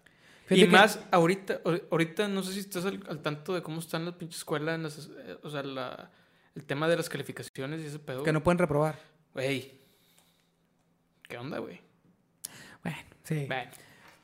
Fíjate 0.45 0.55
y 0.55 0.65
que- 0.65 0.71
más 0.71 0.99
ahorita, 1.11 1.61
ahor- 1.65 1.83
ahorita 1.91 2.27
no 2.29 2.43
sé 2.43 2.53
si 2.53 2.59
estás 2.61 2.85
al, 2.85 3.03
al 3.09 3.21
tanto 3.21 3.53
de 3.53 3.61
cómo 3.61 3.79
están 3.79 4.05
las 4.05 4.13
pinches 4.15 4.37
escuelas, 4.37 4.75
en 4.75 4.83
las- 4.83 5.09
eh, 5.17 5.37
o 5.43 5.49
sea, 5.49 5.63
la- 5.63 6.09
el 6.55 6.63
tema 6.63 6.87
de 6.87 6.95
las 6.95 7.09
calificaciones 7.09 7.81
y 7.81 7.87
ese 7.87 7.99
pedo. 7.99 8.23
Que 8.23 8.31
no 8.31 8.41
pueden 8.41 8.59
reprobar. 8.59 8.97
Güey, 9.33 9.73
¿qué 11.27 11.37
onda, 11.37 11.57
güey? 11.59 11.81
Bueno, 12.83 12.97
sí. 13.23 13.45
Bueno, 13.47 13.71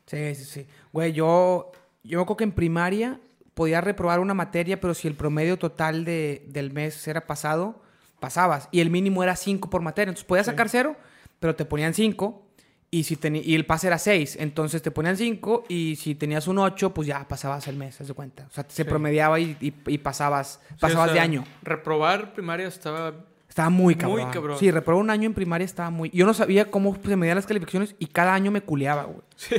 Sí, 0.05 0.35
sí, 0.35 0.45
sí. 0.45 0.67
Güey, 0.93 1.11
yo, 1.13 1.71
yo 2.03 2.25
creo 2.25 2.37
que 2.37 2.43
en 2.45 2.51
primaria 2.53 3.19
podía 3.59 3.81
reprobar 3.81 4.21
una 4.21 4.33
materia, 4.33 4.79
pero 4.79 4.93
si 4.93 5.05
el 5.09 5.15
promedio 5.15 5.59
total 5.59 6.05
de, 6.05 6.45
del 6.47 6.71
mes 6.71 7.05
era 7.09 7.27
pasado, 7.27 7.81
pasabas. 8.21 8.69
Y 8.71 8.79
el 8.79 8.89
mínimo 8.89 9.21
era 9.21 9.35
5 9.35 9.69
por 9.69 9.81
materia. 9.81 10.11
Entonces 10.11 10.23
podías 10.23 10.45
Sí. 10.45 10.51
sacar 10.51 10.69
cero, 10.69 10.95
pero 11.41 11.55
te 11.57 11.65
ponían 11.65 11.93
5. 11.93 12.45
Y, 12.89 13.03
si 13.03 13.19
y 13.21 13.55
el 13.55 13.65
pase 13.65 13.87
era 13.87 13.97
6. 13.97 14.37
Entonces 14.39 14.81
te 14.81 14.91
ponían 14.91 15.17
5 15.17 15.65
y 15.67 15.97
si 15.97 16.15
tenías 16.15 16.47
un 16.47 16.57
8, 16.57 16.93
pues 16.93 17.05
ya 17.09 17.27
pasabas 17.27 17.67
el 17.67 17.75
mes, 17.75 17.99
haz 17.99 18.07
de 18.07 18.13
cuenta. 18.13 18.47
O 18.49 18.53
sea, 18.53 18.63
se 18.69 18.83
Sí. 18.83 18.89
promediaba 18.89 19.41
y, 19.41 19.57
y- 19.59 19.73
y 19.87 19.97
pasabas, 19.97 20.61
sí, 20.69 20.75
o 20.75 20.79
pasabas 20.79 21.11
de 21.11 21.19
año. 21.19 21.43
Reprobar 21.61 22.33
primaria 22.33 22.67
estaba 22.69 23.13
Estaba 23.49 23.69
muy 23.69 23.95
Muy 23.95 23.95
cabrón. 23.95 24.31
cabrón. 24.31 24.57
Sí, 24.57 24.71
reprobé 24.71 25.01
un 25.01 25.09
año 25.09 25.25
en 25.25 25.33
primaria, 25.33 25.65
estaba 25.65 25.89
muy... 25.89 26.09
Yo 26.11 26.25
no 26.25 26.33
sabía 26.33 26.71
cómo 26.71 26.95
se 27.03 27.15
medían 27.17 27.35
las 27.35 27.45
calificaciones 27.47 27.93
y 27.99 28.05
cada 28.05 28.33
año 28.33 28.51
me 28.51 28.61
culeaba, 28.61 29.03
güey. 29.03 29.21
Sí. 29.35 29.55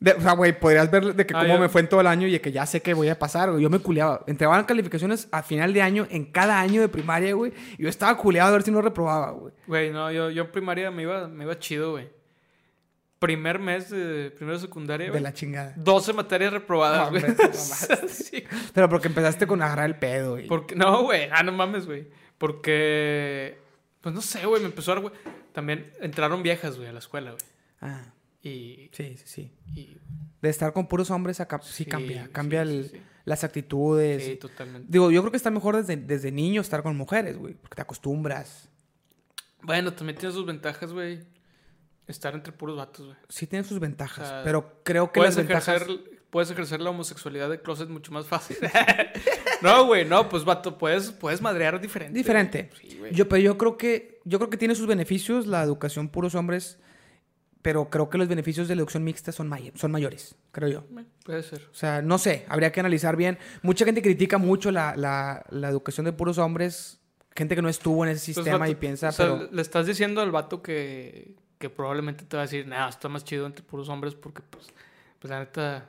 De- 0.00 0.12
o 0.12 0.20
sea, 0.20 0.32
güey, 0.32 0.58
podrías 0.58 0.88
ver 0.90 1.14
de 1.14 1.26
que 1.26 1.34
Ah, 1.34 1.40
cómo 1.40 1.54
yo- 1.54 1.60
me 1.60 1.68
fue 1.68 1.80
en 1.80 1.88
todo 1.88 2.00
el 2.00 2.06
año 2.06 2.28
y 2.28 2.32
de 2.32 2.40
que 2.40 2.52
ya 2.52 2.64
sé 2.66 2.80
que 2.82 2.94
voy 2.94 3.08
a 3.08 3.18
pasar, 3.18 3.50
güey. 3.50 3.62
Yo 3.62 3.68
me 3.70 3.80
culeaba. 3.80 4.22
Entregaban 4.28 4.64
calificaciones 4.64 5.28
a 5.32 5.42
final 5.42 5.72
de 5.72 5.82
año 5.82 6.06
en 6.10 6.24
cada 6.26 6.60
año 6.60 6.80
de 6.80 6.88
primaria, 6.88 7.34
güey. 7.34 7.52
Y 7.76 7.82
yo 7.82 7.88
estaba 7.88 8.16
culeado 8.16 8.50
a 8.50 8.52
ver 8.52 8.62
si 8.62 8.70
no 8.70 8.80
reprobaba, 8.80 9.32
güey. 9.32 9.52
Güey, 9.66 9.90
no, 9.90 10.10
yo, 10.12 10.30
yo 10.30 10.44
en 10.44 10.52
primaria 10.52 10.90
me 10.92 11.02
iba, 11.02 11.26
me 11.26 11.44
iba 11.44 11.58
chido, 11.58 11.90
güey. 11.92 12.08
Primer 13.18 13.58
mes 13.58 13.90
de 13.90 14.30
primero 14.30 14.56
secundaria, 14.60 15.10
De 15.10 15.20
la 15.20 15.32
chingada. 15.34 15.72
12 15.74 16.12
materias 16.12 16.52
reprobadas, 16.52 17.10
güey. 17.10 17.22
sí. 18.08 18.44
Pero 18.72 18.88
porque 18.88 19.08
empezaste 19.08 19.48
con 19.48 19.60
agarrar 19.60 19.86
el 19.86 19.96
pedo, 19.96 20.32
güey. 20.34 20.46
Porque, 20.46 20.76
no, 20.76 21.02
güey, 21.02 21.28
ah, 21.32 21.42
no 21.42 21.50
mames, 21.50 21.86
güey. 21.86 22.06
Porque, 22.38 23.58
pues 24.00 24.14
no 24.14 24.20
sé, 24.20 24.46
güey, 24.46 24.60
me 24.62 24.68
empezó 24.68 24.92
a 24.92 24.94
dar, 24.94 25.02
güey. 25.02 25.14
También 25.52 25.92
entraron 26.00 26.44
viejas, 26.44 26.76
güey, 26.76 26.88
a 26.88 26.92
la 26.92 27.00
escuela, 27.00 27.32
güey. 27.32 27.42
Ah, 27.80 28.02
Y, 28.42 28.88
sí, 28.92 29.16
sí, 29.16 29.22
sí. 29.26 29.52
y- 29.74 29.96
De 30.40 30.48
estar 30.48 30.72
con 30.72 30.86
puros 30.86 31.10
hombres 31.10 31.40
acá, 31.40 31.60
sí, 31.62 31.72
Sí, 31.72 31.84
cambia. 31.86 32.28
Cambia 32.32 32.64
sí, 32.64 32.70
el- 32.70 32.90
sí. 32.90 33.00
las 33.24 33.42
actitudes. 33.44 34.24
sí, 34.24 34.36
totalmente. 34.36 34.86
Digo, 34.90 35.10
yo 35.10 35.20
creo 35.22 35.30
que 35.32 35.36
está 35.36 35.50
mejor 35.50 35.76
desde, 35.76 35.96
desde 35.96 36.30
niño 36.30 36.60
estar 36.60 36.82
con 36.82 36.96
mujeres, 36.96 37.36
güey. 37.36 37.54
Porque 37.54 37.74
te 37.76 37.82
acostumbras. 37.82 38.68
Bueno, 39.62 39.92
también 39.92 40.16
tiene 40.18 40.32
sus 40.32 40.46
ventajas, 40.46 40.92
güey. 40.92 41.20
Estar 42.06 42.34
entre 42.34 42.52
puros 42.52 42.76
vatos, 42.76 43.06
güey. 43.06 43.18
Sí 43.28 43.46
tiene 43.46 43.64
sus 43.64 43.80
ventajas. 43.80 44.24
O 44.26 44.30
sea, 44.30 44.42
pero 44.44 44.80
creo 44.84 45.12
que 45.12 45.20
Puedes 45.20 45.36
las 45.36 45.44
ventajas... 45.46 45.82
ejercer, 45.82 46.20
puedes 46.30 46.50
ejercer 46.50 46.80
la 46.80 46.90
homosexualidad 46.90 47.50
de 47.50 47.60
closet 47.60 47.88
mucho 47.88 48.12
más 48.12 48.26
fácil. 48.26 48.56
no, 49.62 49.84
güey, 49.86 50.04
no, 50.04 50.28
pues 50.28 50.44
vato, 50.44 50.78
puedes, 50.78 51.10
puedes 51.10 51.42
madrear 51.42 51.80
diferente. 51.80 52.16
Diferente. 52.16 52.70
Sí, 52.80 52.96
güey. 52.98 53.12
Yo, 53.12 53.28
pero 53.28 53.42
yo 53.42 53.58
creo 53.58 53.76
que 53.76 54.20
yo 54.24 54.38
creo 54.38 54.48
que 54.48 54.56
tiene 54.56 54.74
sus 54.74 54.86
beneficios 54.86 55.46
la 55.46 55.62
educación 55.62 56.08
puros 56.08 56.34
hombres, 56.34 56.78
pero 57.62 57.90
creo 57.90 58.08
que 58.08 58.18
los 58.18 58.28
beneficios 58.28 58.68
de 58.68 58.74
la 58.76 58.80
educación 58.80 59.04
mixta 59.04 59.32
son, 59.32 59.48
may- 59.48 59.72
son 59.74 59.90
mayores, 59.90 60.34
creo 60.52 60.68
yo. 60.68 60.84
Puede 61.24 61.42
ser. 61.42 61.66
O 61.70 61.74
sea, 61.74 62.02
no 62.02 62.18
sé, 62.18 62.44
habría 62.48 62.70
que 62.72 62.80
analizar 62.80 63.16
bien. 63.16 63.38
Mucha 63.62 63.84
gente 63.84 64.00
critica 64.02 64.38
mucho 64.38 64.70
la, 64.70 64.94
la- 64.96 65.44
la 65.50 65.68
educación 65.68 66.06
de 66.06 66.12
puros 66.12 66.38
hombres, 66.38 67.00
gente 67.34 67.54
que 67.54 67.62
no 67.62 67.68
estuvo 67.68 68.04
en 68.04 68.10
ese 68.12 68.32
Pues, 68.32 68.36
sistema 68.36 68.58
vato, 68.58 68.70
y 68.72 68.74
piensa, 68.76 69.08
o 69.08 69.12
sea, 69.12 69.26
pero 69.26 69.48
le 69.52 69.62
estás 69.62 69.86
diciendo 69.86 70.20
al 70.20 70.30
vato 70.30 70.62
que, 70.62 71.34
que 71.58 71.68
probablemente 71.70 72.24
te 72.24 72.36
va 72.36 72.42
a 72.42 72.46
decir, 72.46 72.66
nah, 72.66 72.88
está 72.88 73.08
más 73.08 73.24
chido 73.24 73.46
entre 73.46 73.64
puros 73.64 73.88
hombres 73.88 74.14
porque, 74.14 74.42
pues, 74.42 74.66
pues 75.18 75.30
la 75.30 75.40
neta. 75.40 75.88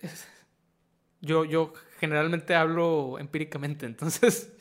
es- 0.00 0.26
Yo, 1.20 1.44
yo 1.44 1.72
generalmente 1.98 2.54
hablo 2.54 3.18
empíricamente, 3.18 3.86
entonces. 3.86 4.52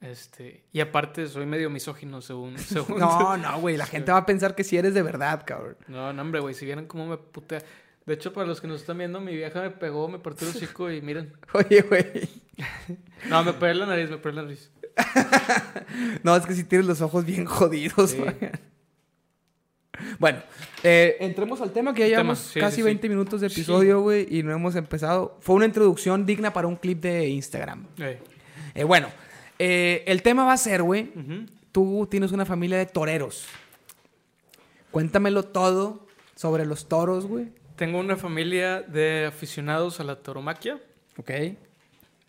Este. 0.00 0.64
Y 0.72 0.80
aparte, 0.80 1.26
soy 1.26 1.44
medio 1.46 1.70
misógino, 1.70 2.20
según. 2.20 2.56
según 2.58 2.98
no, 2.98 3.36
no, 3.36 3.60
güey, 3.60 3.76
la 3.76 3.84
Sí. 3.86 3.92
gente 3.92 4.12
va 4.12 4.18
a 4.18 4.26
pensar 4.26 4.54
que 4.54 4.64
si 4.64 4.76
eres 4.76 4.94
de 4.94 5.02
verdad, 5.02 5.42
cabrón. 5.46 5.76
No, 5.88 6.12
no, 6.12 6.22
hombre, 6.22 6.40
güey, 6.40 6.54
si 6.54 6.64
vieran 6.64 6.86
cómo 6.86 7.06
me 7.06 7.16
putea. 7.16 7.62
De 8.06 8.14
hecho, 8.14 8.32
para 8.32 8.46
los 8.46 8.60
que 8.60 8.68
nos 8.68 8.80
están 8.80 8.96
viendo, 8.98 9.20
mi 9.20 9.34
vieja 9.36 9.60
me 9.60 9.70
pegó, 9.70 10.08
me 10.08 10.18
partió 10.18 10.48
el 10.48 10.56
hocico 10.56 10.90
y 10.90 11.02
miren. 11.02 11.32
Oye, 11.52 11.82
güey. 11.82 12.28
No, 13.28 13.44
me 13.44 13.52
pegué 13.52 13.74
la 13.74 13.86
nariz, 13.86 14.08
me 14.08 14.16
pegué 14.18 14.34
la 14.36 14.42
nariz. 14.42 14.70
No, 16.22 16.36
es 16.36 16.44
que 16.46 16.54
si 16.54 16.64
tienes 16.64 16.86
los 16.86 17.00
ojos 17.00 17.24
bien 17.24 17.44
jodidos. 17.44 18.10
Sí. 18.10 18.18
güey. 18.18 18.34
Bueno, 20.18 20.38
eh, 20.84 21.16
entremos 21.20 21.60
al 21.60 21.72
tema 21.72 21.92
que 21.92 22.02
ya 22.02 22.08
llevamos 22.08 22.38
sí, 22.38 22.60
casi 22.60 22.76
sí, 22.76 22.82
sí. 22.82 22.84
20 22.84 23.08
minutos 23.08 23.40
de 23.40 23.48
Sí. 23.48 23.60
episodio, 23.60 24.00
güey, 24.00 24.26
y 24.30 24.42
no 24.42 24.52
hemos 24.52 24.76
empezado. 24.76 25.36
Fue 25.40 25.56
una 25.56 25.64
introducción 25.64 26.24
digna 26.24 26.52
para 26.52 26.68
un 26.68 26.76
clip 26.76 27.00
de 27.02 27.28
Instagram. 27.28 27.86
Eh, 28.74 28.84
bueno, 28.84 29.08
eh, 29.58 30.04
el 30.06 30.22
tema 30.22 30.44
va 30.44 30.52
a 30.52 30.56
ser, 30.56 30.82
güey, 30.82 31.10
Ujú. 31.14 31.46
tú 31.72 32.06
tienes 32.10 32.32
una 32.32 32.44
familia 32.46 32.78
de 32.78 32.86
toreros. 32.86 33.46
Cuéntamelo 34.90 35.44
todo 35.44 36.06
sobre 36.34 36.64
los 36.66 36.88
toros, 36.88 37.26
güey. 37.26 37.48
Tengo 37.76 37.98
una 37.98 38.16
familia 38.16 38.80
de 38.82 39.26
aficionados 39.26 40.00
a 40.00 40.04
la 40.04 40.16
tauromaquia. 40.20 40.80
Ok. 41.16 41.30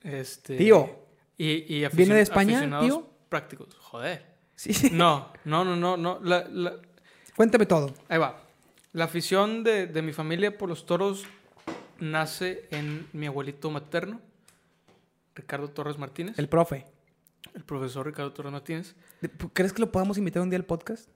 Este, 0.04 0.58
Tío. 0.58 1.00
Y, 1.38 1.74
y 1.74 1.88
¿Viene 1.94 2.16
de 2.16 2.22
España, 2.22 2.80
tío? 2.82 3.08
prácticos. 3.30 3.76
Joder. 3.80 4.26
Sí. 4.56 4.90
No, 4.92 5.32
no, 5.46 5.64
no, 5.64 5.76
no, 5.76 5.96
no. 5.98 6.20
La- 6.22 6.46
la- 6.50 6.76
Cuéntame 7.36 7.66
todo. 7.66 7.94
ahí 8.10 8.18
va. 8.18 8.42
La 8.92 9.06
afición 9.06 9.64
de, 9.64 9.88
de 9.88 10.02
mi 10.02 10.12
familia 10.12 10.58
por 10.58 10.68
los 10.68 10.86
toros 10.86 11.24
nace 12.00 12.68
en 12.72 13.08
mi 13.14 13.28
abuelito 13.28 13.72
materno, 13.72 14.20
Ricardo 15.36 15.70
Torres 15.70 15.98
Martínez. 15.98 16.38
El 16.38 16.50
profe. 16.50 16.86
El 17.54 17.64
profesor 17.64 18.06
Ricardo 18.06 18.32
Torres 18.34 18.52
Martínez. 18.52 18.96
¿Crees 19.54 19.74
que 19.74 19.82
lo 19.82 19.92
podamos 19.92 20.18
invitar 20.18 20.42
un 20.42 20.50
día 20.50 20.58
al 20.58 20.66
podcast? 20.66 21.10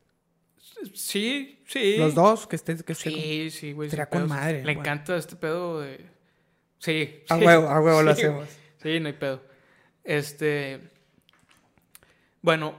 Sí, 0.93 1.59
sí. 1.67 1.97
Los 1.97 2.15
dos, 2.15 2.47
que 2.47 2.55
estés... 2.55 2.83
Que 2.83 2.93
esté 2.93 3.11
con- 3.11 3.19
Sí, 3.19 3.51
sí, 3.51 3.71
güey. 3.73 3.89
Será 3.89 4.07
con 4.09 4.27
madre, 4.27 4.63
Le 4.63 4.71
encanta 4.71 5.15
este 5.17 5.35
pedo 5.35 5.81
de. 5.81 6.05
Sí. 6.79 7.23
A 7.29 7.37
sí. 7.39 7.45
huevo, 7.45 7.67
a 7.67 7.81
huevo 7.81 8.01
lo 8.01 8.11
hacemos. 8.11 8.47
Sí, 8.81 8.99
no 8.99 9.07
hay 9.07 9.13
pedo. 9.13 9.41
Este. 10.03 10.79
Bueno, 12.41 12.75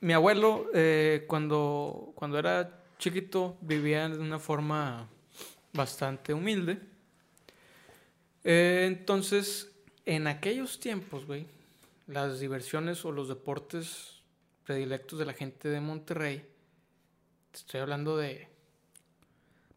mi 0.00 0.12
abuelo, 0.12 0.66
eh, 0.74 1.24
cuando, 1.26 2.12
cuando 2.14 2.38
era 2.38 2.82
chiquito, 2.98 3.56
vivía 3.60 4.08
de 4.08 4.18
una 4.18 4.38
forma 4.38 5.08
bastante 5.72 6.34
humilde. 6.34 6.78
Eh, 8.44 8.84
entonces, 8.86 9.70
en 10.04 10.26
aquellos 10.26 10.80
tiempos, 10.80 11.26
güey, 11.26 11.46
las 12.08 12.40
diversiones 12.40 13.04
o 13.04 13.12
los 13.12 13.28
deportes 13.28 14.22
predilectos 14.64 15.18
de 15.20 15.26
la 15.26 15.32
gente 15.32 15.68
de 15.68 15.80
Monterrey, 15.80 16.38
te 17.52 17.58
estoy 17.58 17.80
hablando 17.80 18.16
de 18.16 18.48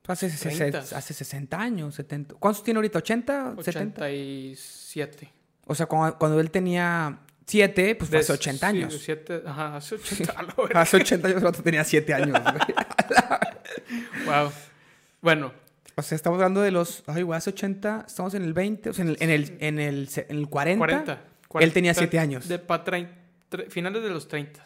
Hace, 0.08 0.28
sesen- 0.30 0.58
30. 0.72 0.80
hace 0.98 1.14
60 1.14 1.60
años, 1.62 1.94
70. 1.96 2.36
¿Cuántos 2.36 2.64
tiene 2.64 2.80
ahorita? 2.80 3.00
¿80? 3.00 3.56
¿70? 3.56 3.58
87. 4.00 5.30
O 5.66 5.76
sea, 5.76 5.86
cuando, 5.86 6.18
cuando 6.18 6.40
él 6.40 6.50
tenía 6.52 7.20
7, 7.46 7.96
pues 7.96 8.10
fue 8.10 8.20
hace 8.20 8.34
80 8.34 8.60
sí, 8.72 8.78
años. 8.78 8.94
de 8.94 9.00
siete- 9.00 9.44
ajá, 9.46 9.76
hace 9.78 9.96
80. 9.96 10.32
a 10.34 10.44
la 10.44 10.54
verga. 10.58 10.82
Hace 10.82 10.98
80 10.98 11.28
años 11.28 11.44
el 11.44 11.64
tenía 11.64 11.84
7 11.84 12.14
años, 12.14 12.40
wow. 14.26 14.52
Bueno, 15.22 15.54
O 15.96 16.02
sea, 16.02 16.16
estamos 16.16 16.38
hablando 16.38 16.62
de 16.62 16.72
los... 16.72 17.04
Ay, 17.06 17.22
güey, 17.22 17.38
hace 17.38 17.52
80, 17.52 18.06
estamos 18.08 18.34
en 18.34 18.44
el 18.44 18.54
20, 18.54 18.90
o 18.90 18.94
sea, 18.94 19.04
en 19.06 19.10
el, 19.12 19.18
en 19.22 19.30
el, 19.30 19.58
en 19.60 19.80
el, 19.80 20.10
en 20.30 20.38
el 20.38 20.50
40, 20.50 20.80
40. 20.80 21.22
Él 21.60 21.74
tenía 21.74 21.94
siete 21.94 22.20
años. 22.20 22.48
De 22.48 22.60
pa 22.60 22.84
trein- 22.86 23.10
tre- 23.50 23.70
finales 23.70 24.04
de 24.04 24.10
los 24.10 24.28
30. 24.28 24.66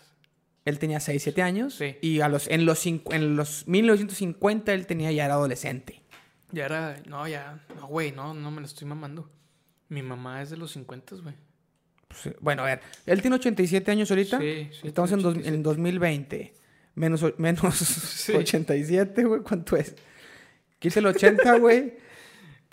Él 0.66 0.80
tenía 0.80 1.00
6, 1.00 1.22
7 1.22 1.44
años. 1.44 1.76
Sí. 1.76 1.96
Y 2.02 2.22
a 2.22 2.28
los, 2.28 2.48
en, 2.48 2.66
los, 2.66 2.84
en 2.88 3.36
los 3.36 3.68
1950 3.68 4.74
él 4.74 4.88
tenía 4.88 5.12
ya 5.12 5.26
era 5.26 5.36
adolescente. 5.36 6.02
Ya 6.52 6.66
era. 6.66 6.98
No, 7.08 7.28
ya. 7.28 7.64
No, 7.76 7.86
güey, 7.86 8.12
no, 8.12 8.34
no 8.34 8.50
me 8.50 8.62
lo 8.62 8.66
estoy 8.66 8.88
mamando. 8.88 9.30
Mi 9.90 10.02
mamá 10.02 10.42
es 10.42 10.50
de 10.50 10.58
los 10.58 10.72
50, 10.72 11.18
güey. 11.18 11.36
Pues, 12.08 12.26
eh, 12.26 12.36
bueno, 12.40 12.64
a 12.64 12.66
ver, 12.66 12.82
él 13.06 13.22
tiene 13.22 13.36
87 13.36 13.92
años 13.92 14.10
ahorita. 14.10 14.40
Sí, 14.40 14.70
sí. 14.82 14.88
Estamos 14.88 15.12
en, 15.12 15.22
dos- 15.22 15.38
en 15.38 15.62
2020. 15.62 16.54
Menos, 16.96 17.24
menos 17.38 18.30
87, 18.34 19.24
güey. 19.24 19.42
¿Cuánto 19.42 19.78
es? 19.78 19.96
Quita 20.80 21.00
el 21.00 21.06
80, 21.08 21.58
güey. 21.60 21.94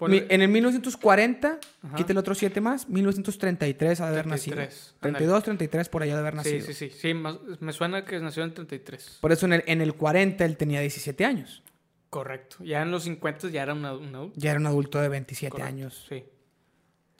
Ponle- 0.02 0.26
En 0.28 0.42
el 0.42 0.48
1940, 0.48 1.58
Ajá. 1.82 1.96
quita 1.96 2.12
el 2.12 2.18
otro 2.18 2.34
7 2.34 2.60
más. 2.60 2.88
1933 2.88 4.00
ha 4.00 4.06
de 4.06 4.10
haber 4.12 4.26
nacido. 4.26 4.56
33, 4.56 4.94
32, 5.00 5.44
33 5.44 5.88
por 5.88 6.02
allá 6.02 6.14
de 6.14 6.20
haber 6.20 6.34
nacido. 6.34 6.66
sí, 6.66 6.74
sí. 6.74 6.90
Sí, 6.90 7.14
más- 7.14 7.38
me 7.60 7.72
suena 7.72 8.04
que 8.04 8.18
nació 8.20 8.42
en 8.44 8.54
33. 8.54 9.18
Por 9.20 9.32
eso 9.32 9.46
en 9.46 9.52
el, 9.54 9.64
en 9.66 9.80
el 9.80 9.94
40 9.94 10.44
él 10.44 10.56
tenía 10.56 10.80
17 10.80 11.24
años. 11.24 11.62
Correcto. 12.10 12.56
Ya 12.60 12.82
en 12.82 12.90
los 12.90 13.04
50 13.04 13.48
ya 13.48 13.62
era 13.62 13.72
un 13.72 13.82
adu- 13.84 14.00
un 14.00 14.14
adulto. 14.14 14.38
Ya 14.38 14.50
era 14.50 14.60
un 14.60 14.66
adulto 14.66 15.00
de 15.00 15.08
27 15.08 15.50
Correcto, 15.50 15.68
años. 15.68 16.04
Sí. 16.08 16.24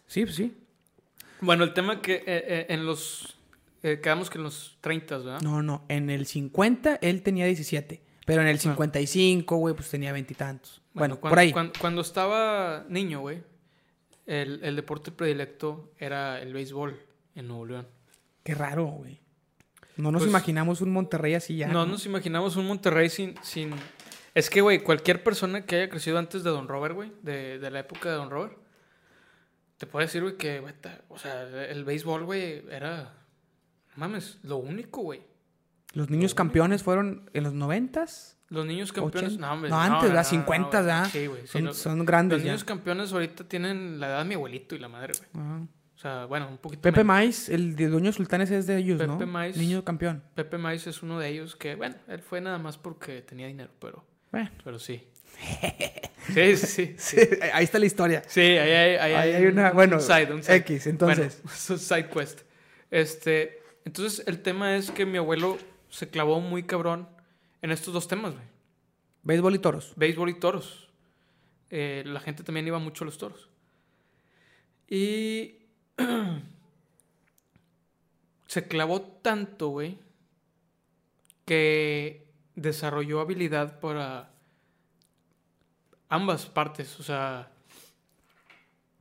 Sí, 0.07 0.25
pues 0.25 0.35
sí. 0.37 0.55
Bueno, 1.41 1.65
el 1.65 1.73
tema 1.73 2.03
que 2.03 2.17
eh, 2.17 2.23
eh, 2.27 2.67
en 2.69 2.85
los... 2.85 3.37
eh, 3.83 4.01
quedamos 4.03 4.29
que 4.29 4.37
en 4.39 4.45
los 4.45 4.77
30, 4.83 5.17
¿verdad? 5.19 5.41
No, 5.41 5.63
no. 5.63 5.85
En 5.89 6.11
el 6.11 6.27
50 6.27 6.97
él 7.01 7.23
tenía 7.23 7.47
17. 7.47 8.03
Pero 8.27 8.43
en 8.43 8.49
el 8.49 8.59
55, 8.59 9.57
güey, 9.57 9.75
pues 9.75 9.89
tenía 9.89 10.13
veintitantos. 10.13 10.82
Bueno, 10.95 11.19
por 11.19 11.39
ahí. 11.39 11.53
cuan- 11.53 11.73
cuando 11.81 12.01
estaba 12.03 12.85
niño, 12.89 13.21
güey, 13.21 13.43
el, 14.27 14.61
el 14.63 14.77
deporte 14.77 15.11
predilecto 15.11 15.93
era 15.99 16.41
el 16.41 16.53
béisbol 16.53 16.99
en 17.35 17.49
Nuevo 17.49 17.67
León. 17.67 17.89
Qué 18.45 18.55
raro, 18.55 18.85
güey. 18.87 19.21
No 19.97 20.11
nos 20.11 20.23
Pues- 20.23 20.31
imaginamos 20.31 20.81
un 20.81 20.93
Monterrey 20.93 21.35
así 21.35 21.57
ya. 21.57 21.69
no 21.69 21.87
nos 21.87 22.07
imaginamos 22.07 22.57
un 22.57 22.67
Monterrey 22.67 23.09
sin... 23.09 23.35
sin... 23.43 23.75
Es 24.35 24.49
que, 24.49 24.63
güey, 24.63 24.83
cualquier 24.83 25.23
persona 25.23 25.67
que 25.67 25.77
haya 25.77 25.89
crecido 25.91 26.19
antes 26.19 26.43
de 26.43 26.49
Don 26.51 26.67
Robert, 26.67 26.95
güey, 26.95 27.13
de, 27.23 27.59
de 27.59 27.71
la 27.71 27.81
época 27.81 28.09
de 28.11 28.15
Don 28.17 28.31
Robert, 28.31 28.57
te 29.77 29.87
puede 29.87 30.07
decir, 30.07 30.23
güey, 30.23 30.37
que, 30.39 30.63
o 31.11 31.19
sea, 31.19 31.43
el 31.67 31.85
béisbol, 31.85 32.25
güey, 32.25 32.65
era... 32.71 33.13
Mames, 33.97 34.39
lo 34.43 34.57
único, 34.57 35.03
güey. 35.03 35.21
Los 35.93 36.09
niños 36.09 36.35
campeones 36.35 36.83
fueron 36.83 37.29
en 37.35 37.43
los 37.45 37.53
90s. 37.53 38.37
Los 38.53 38.67
niños 38.67 38.93
campeones... 38.93 39.31
80. 39.33 39.47
No, 39.47 39.53
hombre, 39.55 39.71
No, 39.71 39.81
antes, 39.81 40.09
¿verdad? 40.11 40.25
50, 40.25 40.69
güey. 40.69 40.83
¿verdad? 40.87 41.09
Sí, 41.11 41.27
güey. 41.27 41.41
sí, 41.43 41.49
Son, 41.49 41.65
no- 41.65 41.75
son 41.75 42.05
grandes 42.05 42.37
Los 42.39 42.45
ya. 42.45 42.51
niños 42.53 42.65
campeones 42.65 43.13
ahorita 43.13 43.45
tienen 43.45 43.99
la 43.99 44.09
edad 44.09 44.19
de 44.19 44.25
mi 44.27 44.35
abuelito 44.35 44.75
y 44.75 44.79
la 44.79 44.89
madre, 44.89 45.13
güey. 45.19 45.45
Ajá. 45.45 45.61
O 45.95 45.99
sea, 46.03 46.25
bueno, 46.27 46.49
un 46.49 46.59
poquito 46.59 46.83
Pepe. 46.83 47.05
Mais, 47.05 47.49
el 47.49 47.77
de 47.77 47.87
dueño 47.87 48.07
de 48.07 48.13
Sultanes 48.13 48.51
es 48.51 48.67
de 48.67 48.77
ellos, 48.77 48.99
¿no? 49.07 49.17
Pepe 49.19 49.25
Maiz. 49.31 49.57
Niño 49.57 49.85
campeón. 49.85 50.23
Pepe 50.35 50.59
Mais 50.59 50.87
es 50.87 51.03
uno 51.03 51.19
de 51.19 51.29
ellos 51.29 51.55
que, 51.57 51.77
bueno, 51.77 51.95
él 52.09 52.21
fue 52.21 52.41
nada 52.41 52.59
más 52.59 52.77
porque 52.77 53.23
tenía 53.23 53.47
dinero, 53.47 53.71
pero, 53.81 54.05
Bueno. 54.31 54.51
pero 54.65 54.79
sí. 54.79 55.03
Sí, 56.35 56.57
sí, 56.57 56.67
sí. 56.67 56.95
Sí, 56.99 57.19
ahí 57.53 57.65
está 57.65 57.79
la 57.81 57.87
historia. 57.87 58.23
Sí, 58.29 58.41
ahí 58.41 58.59
hay, 58.71 58.97
ahí 58.97 59.13
Ahí 59.15 59.33
hay 59.35 59.47
una- 59.47 59.71
un 59.71 59.75
bueno, 59.75 59.99
side, 60.01 60.33
un 60.33 60.43
side. 60.43 60.57
X, 60.57 60.87
entonces. 60.87 61.41
Bueno, 61.43 61.57
es 61.57 61.71
un 61.71 61.79
side 61.79 62.09
quest. 62.09 62.41
Este, 62.91 63.61
entonces 63.85 64.23
el 64.29 64.41
tema 64.41 64.77
es 64.77 64.91
que 64.93 65.05
mi 65.07 65.19
abuelo 65.19 65.59
se 65.89 66.09
clavó 66.09 66.41
muy 66.41 66.63
cabrón 66.63 67.09
en 67.63 67.71
estos 67.71 67.95
dos 67.95 68.09
temas, 68.09 68.35
güey. 68.35 68.45
Béisbol 69.23 69.55
y 69.55 69.59
toros. 69.59 69.93
Béisbol 69.97 70.31
y 70.31 70.35
toros. 70.35 70.89
Eh, 71.71 72.03
la 72.05 72.21
gente 72.21 72.43
también 72.43 72.67
iba 72.67 72.79
mucho 72.79 73.05
a 73.05 73.07
los 73.07 73.17
toros. 73.17 73.49
Y 74.89 75.57
se 78.47 78.69
clavó 78.69 79.01
tanto, 79.01 79.69
güey, 79.69 79.99
que 81.47 82.27
desarrolló 82.55 83.21
habilidad 83.21 83.81
para 83.81 84.35
ambas 86.09 86.47
partes. 86.47 86.99
O 87.01 87.03
sea, 87.03 87.51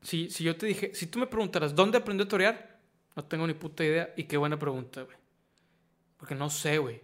si, 0.02 0.30
si 0.30 0.44
yo 0.44 0.56
te 0.56 0.68
dije, 0.68 0.94
si 0.94 1.08
tú 1.08 1.20
me 1.20 1.28
preguntaras, 1.28 1.76
¿dónde 1.76 1.98
aprendió 1.98 2.26
a 2.26 2.30
torear? 2.30 2.80
No 3.16 3.26
tengo 3.26 3.46
ni 3.48 3.54
puta 3.54 3.84
idea. 3.84 4.14
Y 4.16 4.24
qué 4.24 4.38
buena 4.38 4.58
pregunta, 4.58 5.02
güey. 5.02 5.18
Porque 6.18 6.36
no 6.36 6.50
sé, 6.50 6.78
güey. 6.78 7.02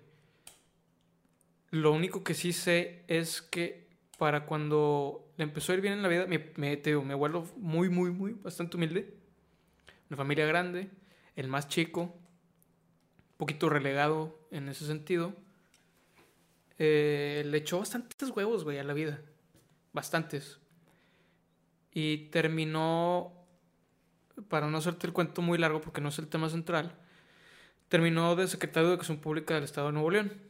Lo 1.71 1.91
único 1.91 2.23
que 2.23 2.33
sí 2.33 2.53
sé 2.53 3.03
es 3.07 3.41
que 3.41 3.87
para 4.17 4.45
cuando 4.45 5.31
le 5.37 5.43
empezó 5.43 5.71
a 5.71 5.75
ir 5.75 5.81
bien 5.81 5.93
en 5.93 6.01
la 6.01 6.07
vida, 6.07 6.25
mi- 6.25 6.77
te 6.77 6.95
muy, 6.95 7.89
muy, 7.89 8.11
muy, 8.11 8.33
bastante 8.33 8.77
humilde, 8.77 9.13
una 10.09 10.17
familia 10.17 10.45
grande, 10.45 10.89
el 11.35 11.47
más 11.49 11.67
chico, 11.67 12.01
un 12.01 13.37
poquito 13.37 13.69
relegado 13.69 14.39
en 14.49 14.69
ese 14.69 14.87
sentido, 14.87 15.35
eh, 16.79 17.43
le 17.45 17.57
echó 17.57 17.79
bastantes 17.79 18.29
huevos, 18.29 18.63
güey, 18.63 18.79
a 18.79 18.83
la 18.83 18.93
vida. 18.93 19.19
Bastantes. 19.93 20.59
Y 21.91 22.29
terminó, 22.29 23.33
para 24.47 24.67
no 24.67 24.77
hacerte 24.77 25.07
el 25.07 25.13
cuento 25.13 25.41
muy 25.41 25.57
largo 25.57 25.81
porque 25.81 26.01
no 26.01 26.09
es 26.09 26.19
el 26.19 26.27
tema 26.27 26.49
central, 26.49 26.95
terminó 27.89 28.35
de 28.35 28.47
secretario 28.47 28.87
de 28.89 28.93
Educación 28.93 29.17
Pública 29.19 29.55
del 29.55 29.63
Estado 29.63 29.87
de 29.87 29.93
Nuevo 29.93 30.11
León. 30.11 30.46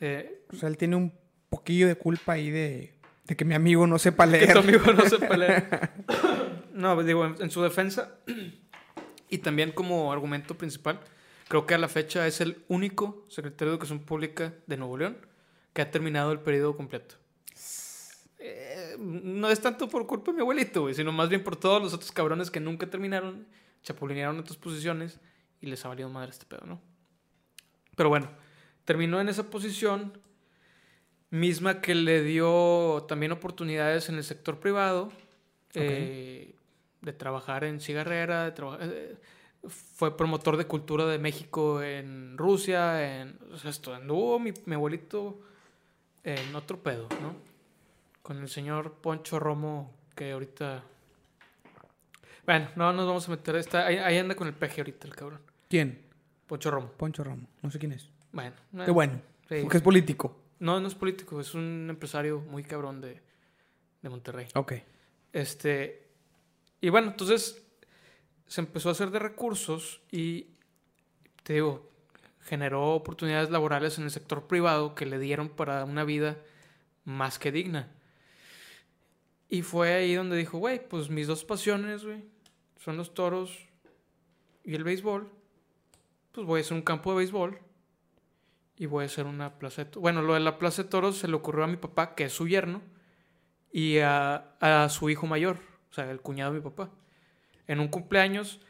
Eh, 0.00 0.44
O 0.52 0.56
sea, 0.56 0.68
él 0.68 0.76
tiene 0.76 0.96
un 0.96 1.12
poquillo 1.48 1.86
de 1.86 1.96
culpa 1.96 2.32
ahí 2.34 2.50
de, 2.50 2.94
de 3.24 3.36
que 3.36 3.44
mi 3.44 3.54
amigo 3.54 3.86
no 3.86 3.98
sepa 3.98 4.24
que 4.26 4.32
leer. 4.32 4.52
tu 4.52 4.58
amigo 4.58 4.92
no 4.92 5.08
sepa 5.08 5.36
leer. 5.36 5.68
No, 6.74 7.00
digo, 7.04 7.24
en, 7.24 7.36
en 7.40 7.50
su 7.52 7.62
defensa 7.62 8.18
y 9.30 9.38
también 9.38 9.70
como 9.70 10.12
argumento 10.12 10.58
principal, 10.58 10.98
creo 11.46 11.66
que 11.66 11.74
a 11.74 11.78
la 11.78 11.88
fecha 11.88 12.26
es 12.26 12.40
el 12.40 12.64
único 12.66 13.24
secretario 13.28 13.70
de 13.70 13.74
Educación 13.76 14.00
Pública 14.00 14.52
de 14.66 14.76
Nuevo 14.76 14.96
León 14.98 15.16
que 15.72 15.82
ha 15.82 15.90
terminado 15.92 16.32
el 16.32 16.40
periodo 16.40 16.76
completo. 16.76 17.14
Eh, 18.38 18.96
no 18.98 19.48
es 19.50 19.60
tanto 19.60 19.88
por 19.88 20.06
culpa 20.06 20.32
de 20.32 20.36
mi 20.36 20.40
abuelito, 20.42 20.82
güey, 20.82 20.94
sino 20.94 21.12
más 21.12 21.28
bien 21.28 21.44
por 21.44 21.54
todos 21.56 21.80
los 21.80 21.94
otros 21.94 22.10
cabrones 22.12 22.50
que 22.50 22.58
nunca 22.60 22.90
terminaron, 22.90 23.46
chapulinearon 23.82 24.38
otras 24.38 24.56
posiciones 24.56 25.20
y 25.60 25.66
les 25.66 25.84
ha 25.84 25.88
valido 25.88 26.08
madre 26.08 26.30
este 26.30 26.44
pedo, 26.44 26.66
¿no? 26.66 26.80
Pero 27.96 28.08
bueno, 28.08 28.28
terminó 28.84 29.20
en 29.20 29.28
esa 29.28 29.50
posición, 29.50 30.18
misma 31.30 31.80
que 31.80 31.94
le 31.94 32.22
dio 32.22 33.04
también 33.08 33.32
oportunidades 33.32 34.08
en 34.08 34.16
el 34.16 34.24
sector 34.24 34.60
privado, 34.60 35.10
eh, 35.74 36.54
de 37.00 37.12
trabajar 37.12 37.64
en 37.64 37.80
cigarrera, 37.80 38.44
de 38.44 38.52
traba- 38.52 38.78
eh, 38.80 39.16
fue 39.66 40.16
promotor 40.16 40.56
de 40.56 40.66
cultura 40.66 41.06
de 41.06 41.18
México 41.18 41.82
en 41.82 42.36
Rusia, 42.38 43.20
en, 43.20 43.38
o 43.52 43.56
sea, 43.56 43.70
esto, 43.70 43.94
anduvo 43.94 44.38
mi, 44.38 44.52
mi 44.66 44.74
abuelito 44.74 45.40
en 46.22 46.54
otro 46.54 46.78
pedo, 46.78 47.08
¿no? 47.20 47.34
Con 48.22 48.38
el 48.38 48.48
señor 48.48 48.92
Poncho 48.92 49.38
Romo, 49.38 49.92
que 50.14 50.32
ahorita... 50.32 50.84
Bueno, 52.46 52.68
no 52.76 52.92
nos 52.92 53.06
vamos 53.06 53.26
a 53.26 53.30
meter, 53.30 53.56
está, 53.56 53.86
ahí, 53.86 53.96
ahí 53.96 54.18
anda 54.18 54.34
con 54.34 54.46
el 54.46 54.54
peje 54.54 54.82
ahorita 54.82 55.06
el 55.06 55.16
cabrón, 55.16 55.40
¿Quién? 55.68 55.98
Poncho 56.46 56.70
Romo. 56.70 56.88
Poncho 56.92 57.24
Romo. 57.24 57.46
No 57.62 57.70
sé 57.70 57.78
quién 57.78 57.92
es. 57.92 58.08
Bueno, 58.34 58.56
Qué 58.84 58.90
bueno. 58.90 59.20
sí. 59.48 59.56
Porque 59.62 59.76
es 59.76 59.82
político. 59.82 60.36
No, 60.58 60.80
no 60.80 60.88
es 60.88 60.94
político, 60.94 61.40
es 61.40 61.54
un 61.54 61.86
empresario 61.88 62.40
muy 62.40 62.64
cabrón 62.64 63.00
de, 63.00 63.20
de 64.02 64.08
Monterrey. 64.08 64.48
Ok. 64.54 64.74
Este, 65.32 66.08
y 66.80 66.88
bueno, 66.88 67.08
entonces 67.08 67.64
se 68.46 68.60
empezó 68.60 68.88
a 68.88 68.92
hacer 68.92 69.10
de 69.10 69.20
recursos 69.20 70.00
y, 70.10 70.48
te 71.44 71.54
digo, 71.54 71.90
generó 72.40 72.94
oportunidades 72.94 73.50
laborales 73.50 73.98
en 73.98 74.04
el 74.04 74.10
sector 74.10 74.46
privado 74.46 74.94
que 74.94 75.06
le 75.06 75.18
dieron 75.18 75.48
para 75.48 75.84
una 75.84 76.04
vida 76.04 76.36
más 77.04 77.38
que 77.38 77.52
digna. 77.52 77.92
Y 79.48 79.62
fue 79.62 79.92
ahí 79.92 80.14
donde 80.14 80.36
dijo, 80.36 80.58
güey, 80.58 80.88
pues 80.88 81.08
mis 81.08 81.26
dos 81.26 81.44
pasiones, 81.44 82.04
güey, 82.04 82.24
son 82.80 82.96
los 82.96 83.14
toros 83.14 83.68
y 84.64 84.74
el 84.74 84.82
béisbol. 84.82 85.30
Pues 86.32 86.46
voy 86.46 86.60
a 86.60 86.62
hacer 86.62 86.76
un 86.76 86.82
campo 86.82 87.12
de 87.12 87.18
béisbol 87.18 87.60
y 88.76 88.86
voy 88.86 89.04
a 89.04 89.06
hacer 89.06 89.26
una 89.26 89.58
plaza 89.58 89.84
de 89.84 89.90
toros. 89.90 90.02
Bueno, 90.02 90.22
lo 90.22 90.34
de 90.34 90.40
la 90.40 90.58
plaza 90.58 90.82
de 90.82 90.88
toros 90.88 91.18
se 91.18 91.28
le 91.28 91.34
ocurrió 91.34 91.64
a 91.64 91.68
mi 91.68 91.76
papá, 91.76 92.14
que 92.14 92.24
es 92.24 92.32
su 92.32 92.48
yerno, 92.48 92.82
y 93.72 93.98
a, 93.98 94.54
a 94.60 94.88
su 94.88 95.10
hijo 95.10 95.26
mayor, 95.26 95.58
o 95.90 95.94
sea, 95.94 96.10
el 96.10 96.20
cuñado 96.20 96.52
de 96.52 96.58
mi 96.60 96.64
papá. 96.64 96.90
En 97.66 97.80
un 97.80 97.88
cumpleaños, 97.88 98.60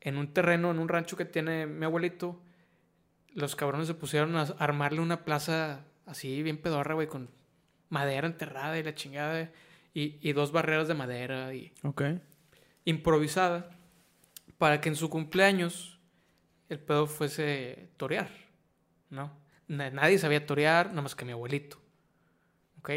en 0.00 0.16
un 0.16 0.32
terreno, 0.32 0.70
en 0.70 0.78
un 0.78 0.88
rancho 0.88 1.16
que 1.16 1.24
tiene 1.24 1.66
mi 1.66 1.84
abuelito, 1.84 2.40
los 3.34 3.56
cabrones 3.56 3.86
se 3.86 3.94
pusieron 3.94 4.36
a 4.36 4.42
armarle 4.58 5.00
una 5.00 5.24
plaza 5.24 5.84
así, 6.06 6.42
bien 6.42 6.58
pedorra, 6.58 6.94
güey, 6.94 7.06
con 7.06 7.30
madera 7.88 8.26
enterrada 8.26 8.78
y 8.78 8.82
la 8.82 8.94
chingada, 8.94 9.50
y, 9.94 10.18
y 10.26 10.32
dos 10.32 10.52
barreras 10.52 10.88
de 10.88 10.94
madera 10.94 11.54
y 11.54 11.72
Ok. 11.82 12.02
improvisada, 12.84 13.70
para 14.58 14.80
que 14.80 14.88
en 14.88 14.96
su 14.96 15.08
cumpleaños 15.10 15.98
el 16.68 16.78
pedo 16.78 17.06
fuese 17.06 17.90
torear, 17.96 18.30
¿no? 19.10 19.30
Na- 19.72 19.90
Nadie 19.90 20.18
sabía 20.18 20.44
torear, 20.46 20.88
nada 20.90 21.02
más 21.02 21.14
que 21.14 21.24
mi 21.24 21.32
abuelito, 21.32 21.78
¿ok? 22.80 22.90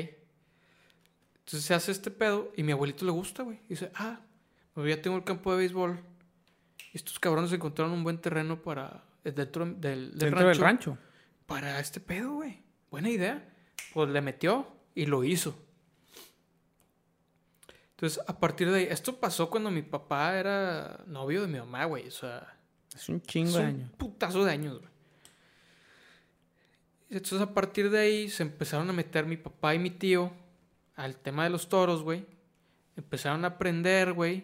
Entonces 1.40 1.64
se 1.64 1.74
hace 1.74 1.92
este 1.92 2.12
pedo 2.12 2.52
y 2.56 2.64
mi 2.64 2.72
abuelito 2.72 3.06
le 3.06 3.12
gusta, 3.12 3.44
güey. 3.44 3.60
Dice, 3.70 3.92
ah, 3.96 4.20
pues 4.74 4.90
ya 4.96 5.02
tengo 5.02 5.16
el 5.18 5.24
campo 5.24 5.52
de 5.52 5.58
béisbol. 5.60 6.00
Y 6.92 6.98
estos 6.98 7.20
cabrones 7.20 7.52
encontraron 7.54 7.94
un 7.94 8.04
buen 8.04 8.20
terreno 8.20 8.62
para 8.62 9.04
eh, 9.24 9.32
dentro 9.32 9.66
del, 9.66 9.78
del 9.78 10.18
Dentro 10.18 10.30
rancho, 10.40 10.48
del 10.50 10.60
rancho. 10.60 10.98
para 11.46 11.80
este 11.80 12.00
pedo, 12.00 12.34
güey. 12.34 12.62
Buena 12.92 13.10
idea. 13.10 13.48
Pues 13.94 14.10
le 14.10 14.22
metió 14.22 14.68
y 14.96 15.06
lo 15.06 15.24
hizo. 15.24 15.56
Entonces, 17.92 18.22
a 18.28 18.38
partir 18.40 18.70
de 18.72 18.80
ahí, 18.80 18.88
esto 18.90 19.18
pasó 19.20 19.50
cuando 19.50 19.72
mi 19.72 19.82
papá 19.82 20.38
era 20.38 21.04
novio 21.08 21.42
de 21.42 21.48
mi 21.48 21.60
mamá, 21.60 21.86
güey. 21.86 22.08
O 22.08 22.12
sea, 22.12 22.58
Es 22.94 23.08
un 23.08 23.22
chingo 23.22 23.50
es 23.50 23.56
de 23.56 23.60
un 23.62 23.66
años. 23.68 23.92
putazo 23.98 24.44
de 24.44 24.52
años, 24.52 24.80
güey. 24.80 24.95
Entonces, 27.16 27.40
a 27.40 27.54
partir 27.54 27.90
de 27.90 28.00
ahí, 28.00 28.30
se 28.30 28.44
empezaron 28.44 28.90
a 28.90 28.94
meter 28.94 29.26
mi 29.26 29.38
papá 29.38 29.74
y 29.74 29.80
mi 29.80 29.90
tío 29.90 30.34
al 30.98 31.16
tema 31.16 31.46
de 31.46 31.50
los 31.50 31.70
toros, 31.70 32.04
güey. 32.04 32.26
Empezaron 32.98 33.46
a 33.46 33.50
aprender, 33.50 34.12
güey, 34.12 34.44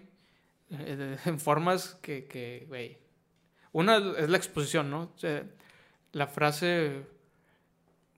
eh, 0.69 1.17
en 1.25 1.37
formas 1.37 1.97
que, 2.01 2.27
que, 2.27 2.63
güey. 2.69 2.97
Una 3.73 3.97
es 4.17 4.29
la 4.29 4.37
exposición, 4.37 4.89
¿no? 4.89 5.11
O 5.13 5.17
sea, 5.17 5.43
la 6.13 6.27
frase 6.27 7.05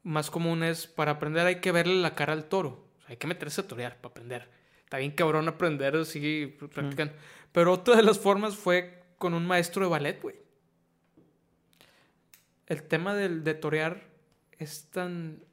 más 0.04 0.30
común 0.30 0.62
es, 0.62 0.86
para 0.86 1.14
aprender 1.14 1.48
hay 1.48 1.60
que 1.60 1.72
verle 1.72 1.96
la 1.96 2.14
cara 2.14 2.34
al 2.34 2.46
toro. 2.46 2.86
O 3.00 3.02
sea, 3.02 3.10
hay 3.10 3.18
que 3.18 3.26
meterse 3.26 3.62
a 3.62 3.68
torear 3.68 3.98
para 3.98 4.12
aprender. 4.12 4.50
está 4.84 4.98
bien 4.98 5.12
cabrón 5.12 5.48
aprender 5.48 5.96
así, 5.96 6.56
practicando. 6.74 7.16
Pero 7.52 7.74
otra 7.74 7.96
de 7.96 8.04
las 8.04 8.20
formas 8.20 8.56
fue 8.56 9.02
con 9.18 9.34
un 9.34 9.48
maestro 9.48 9.84
de 9.84 9.90
ballet, 9.90 10.22
güey. 10.22 10.36
El 12.68 12.84
tema 12.84 13.16
del, 13.16 13.44
de 13.44 13.56
torear 13.56 14.13
es 14.60 14.90
tan 14.92 15.44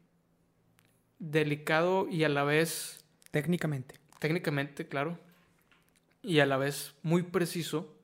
delicado 1.18 2.08
y 2.08 2.24
a 2.24 2.28
la 2.28 2.44
vez... 2.44 3.04
Técnicamente. 3.30 3.96
Técnicamente, 4.18 4.88
claro. 4.88 5.18
Y 6.22 6.40
a 6.40 6.46
la 6.46 6.56
vez 6.56 6.94
muy 7.02 7.22
preciso 7.22 7.94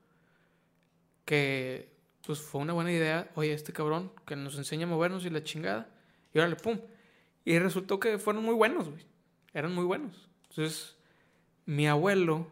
que 1.25 1.95
pues 2.25 2.39
fue 2.39 2.61
una 2.61 2.73
buena 2.73 2.91
idea, 2.91 3.31
oye, 3.35 3.53
este 3.53 3.71
cabrón 3.71 4.11
que 4.25 4.35
nos 4.35 4.57
enseña 4.57 4.85
a 4.85 4.89
movernos 4.89 5.25
y 5.25 5.29
la 5.29 5.43
chingada. 5.43 5.89
Y 6.33 6.39
órale, 6.39 6.57
pum. 6.57 6.79
Y 7.45 7.57
resultó 7.59 7.99
que 7.99 8.17
fueron 8.17 8.43
muy 8.43 8.53
buenos, 8.53 8.89
güey. 8.89 9.05
Eran 9.53 9.73
muy 9.73 9.85
buenos. 9.85 10.27
Entonces, 10.49 10.97
mi 11.65 11.87
abuelo 11.87 12.47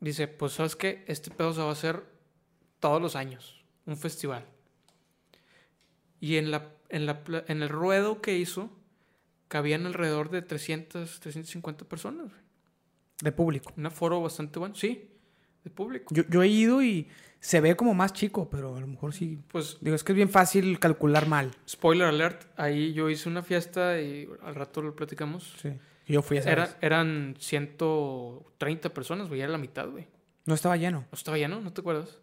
dice, 0.00 0.26
pues 0.26 0.54
sabes 0.54 0.74
qué, 0.74 1.04
este 1.06 1.30
pedo 1.30 1.52
se 1.52 1.60
va 1.60 1.68
a 1.68 1.72
hacer 1.72 2.04
todos 2.80 3.00
los 3.00 3.14
años, 3.14 3.62
un 3.86 3.96
festival. 3.96 4.44
Y 6.20 6.36
en, 6.36 6.50
la, 6.50 6.68
en, 6.88 7.06
la, 7.06 7.22
en 7.48 7.62
el 7.62 7.68
ruedo 7.68 8.20
que 8.20 8.36
hizo, 8.36 8.70
cabían 9.48 9.86
alrededor 9.86 10.30
de 10.30 10.42
300, 10.42 11.20
350 11.20 11.84
personas. 11.86 12.30
De 13.22 13.32
público. 13.32 13.72
Un 13.76 13.86
aforo 13.86 14.20
bastante 14.20 14.58
bueno, 14.58 14.74
sí, 14.74 15.10
de 15.64 15.70
público. 15.70 16.14
Yo, 16.14 16.24
yo 16.28 16.42
he 16.42 16.48
ido 16.48 16.82
y 16.82 17.08
se 17.40 17.60
ve 17.60 17.74
como 17.74 17.94
más 17.94 18.12
chico, 18.12 18.48
pero 18.50 18.76
a 18.76 18.80
lo 18.80 18.86
mejor 18.86 19.14
sí. 19.14 19.38
Pues 19.48 19.78
digo, 19.80 19.96
es 19.96 20.04
que 20.04 20.12
es 20.12 20.16
bien 20.16 20.28
fácil 20.28 20.78
calcular 20.78 21.26
mal. 21.26 21.50
Spoiler 21.68 22.06
alert, 22.06 22.46
ahí 22.56 22.92
yo 22.92 23.08
hice 23.08 23.28
una 23.28 23.42
fiesta 23.42 24.00
y 24.00 24.28
al 24.42 24.54
rato 24.54 24.82
lo 24.82 24.94
platicamos. 24.94 25.54
Sí. 25.60 25.70
Yo 26.06 26.22
fui 26.22 26.36
a 26.38 26.40
esa 26.40 26.50
Era, 26.50 26.64
vez. 26.64 26.76
Eran 26.80 27.36
130 27.38 28.92
personas, 28.92 29.28
güey, 29.28 29.40
era 29.40 29.50
la 29.50 29.58
mitad, 29.58 29.88
güey. 29.88 30.06
No 30.44 30.54
estaba 30.54 30.76
lleno. 30.76 31.00
¿No 31.10 31.16
estaba 31.16 31.38
lleno? 31.38 31.60
¿No 31.60 31.72
te 31.72 31.80
acuerdas? 31.80 32.18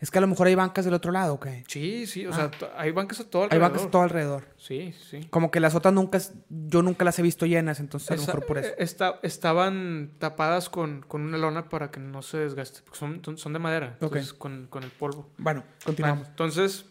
Es 0.00 0.12
que 0.12 0.18
a 0.18 0.20
lo 0.20 0.28
mejor 0.28 0.46
hay 0.46 0.54
bancas 0.54 0.84
del 0.84 0.94
otro 0.94 1.10
lado, 1.10 1.34
¿ok? 1.34 1.48
Sí, 1.66 2.06
sí, 2.06 2.24
o 2.24 2.30
Ah. 2.32 2.50
sea, 2.56 2.72
hay 2.76 2.92
bancas 2.92 3.18
a 3.18 3.24
todo 3.28 3.42
Hay 3.42 3.46
alrededor. 3.46 3.70
bancas 3.70 3.86
a 3.86 3.90
todo 3.90 4.02
alrededor. 4.02 4.44
Sí, 4.56 4.94
sí. 5.10 5.26
Como 5.30 5.50
que 5.50 5.58
las 5.58 5.74
otras 5.74 5.92
nunca, 5.92 6.20
yo 6.48 6.82
nunca 6.82 7.04
las 7.04 7.18
he 7.18 7.22
visto 7.22 7.46
llenas, 7.46 7.80
entonces 7.80 8.08
a 8.12 8.14
lo 8.14 8.20
mejor 8.22 8.46
por 8.46 8.58
eso. 8.58 8.68
eh, 8.68 8.74
esta- 8.78 9.18
estaban 9.24 10.12
tapadas 10.18 10.68
con, 10.68 11.02
con 11.02 11.22
una 11.22 11.36
lona 11.36 11.68
para 11.68 11.90
que 11.90 11.98
no 11.98 12.22
se 12.22 12.38
desgaste. 12.38 12.82
Porque 12.82 12.96
son, 12.98 13.38
son- 13.38 13.52
de 13.52 13.58
madera. 13.58 13.96
Ok. 13.96 14.02
Entonces, 14.14 14.32
con, 14.34 14.68
con 14.68 14.84
el 14.84 14.90
polvo. 14.90 15.30
Bueno, 15.36 15.62
Bueno, 15.62 15.64
continuamos. 15.84 16.28
entonces, 16.28 16.84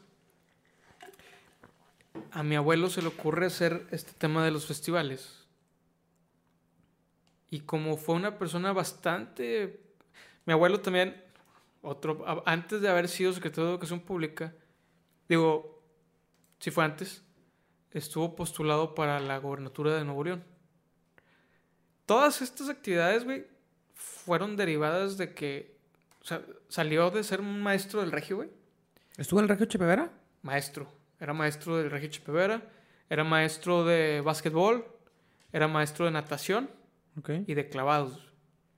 a 2.32 2.44
mi 2.44 2.56
abuelo 2.56 2.90
se 2.90 3.02
le 3.02 3.08
ocurre 3.08 3.46
hacer 3.46 3.88
este 3.92 4.12
tema 4.18 4.44
de 4.44 4.52
los 4.52 4.66
festivales. 4.66 5.46
Y 7.50 7.62
como 7.62 7.96
fue 7.98 8.16
una 8.16 8.38
persona 8.38 8.74
bastante... 8.74 9.82
Mi 10.46 10.54
abuelo 10.54 10.80
también, 10.82 11.22
otro, 11.88 12.24
antes 12.46 12.82
de 12.82 12.90
haber 12.90 13.08
sido 13.08 13.34
secretario 13.34 13.66
de 13.66 13.72
Educación 13.72 14.02
Pública, 14.02 14.54
digo, 15.30 15.82
si 16.60 16.72
fue 16.72 16.84
antes, 16.84 17.24
estuvo 17.92 18.36
postulado 18.36 18.94
para 18.96 19.20
la 19.20 19.38
gobernatura 19.38 19.96
de 19.96 20.04
Nuevo 20.04 20.24
León. 20.24 20.44
Todas 22.06 22.42
estas 22.42 22.70
actividades, 22.70 23.24
güey, 23.24 23.46
fueron 23.94 24.56
derivadas 24.56 25.18
de 25.18 25.34
que, 25.34 25.78
o 26.22 26.26
sea, 26.26 26.42
salió 26.68 27.10
de 27.10 27.24
ser 27.24 27.42
un 27.42 27.62
maestro 27.62 28.02
del 28.02 28.12
regio, 28.12 28.38
güey. 28.38 28.50
¿Estuvo 29.18 29.40
en 29.40 29.46
el 29.46 29.50
Regio 29.50 29.66
Chepevera? 29.66 30.12
Maestro. 30.44 30.88
Era 31.20 31.34
maestro 31.34 31.78
del 31.78 31.90
Regio 31.90 32.10
Chepevera, 32.10 32.62
era 33.10 33.24
maestro 33.24 33.84
de 33.84 34.22
básquetbol, 34.22 34.86
era 35.52 35.68
maestro 35.68 36.06
de 36.06 36.12
natación 36.12 36.70
Ok. 37.18 37.32
y 37.48 37.54
de 37.56 37.68
clavados. 37.70 38.27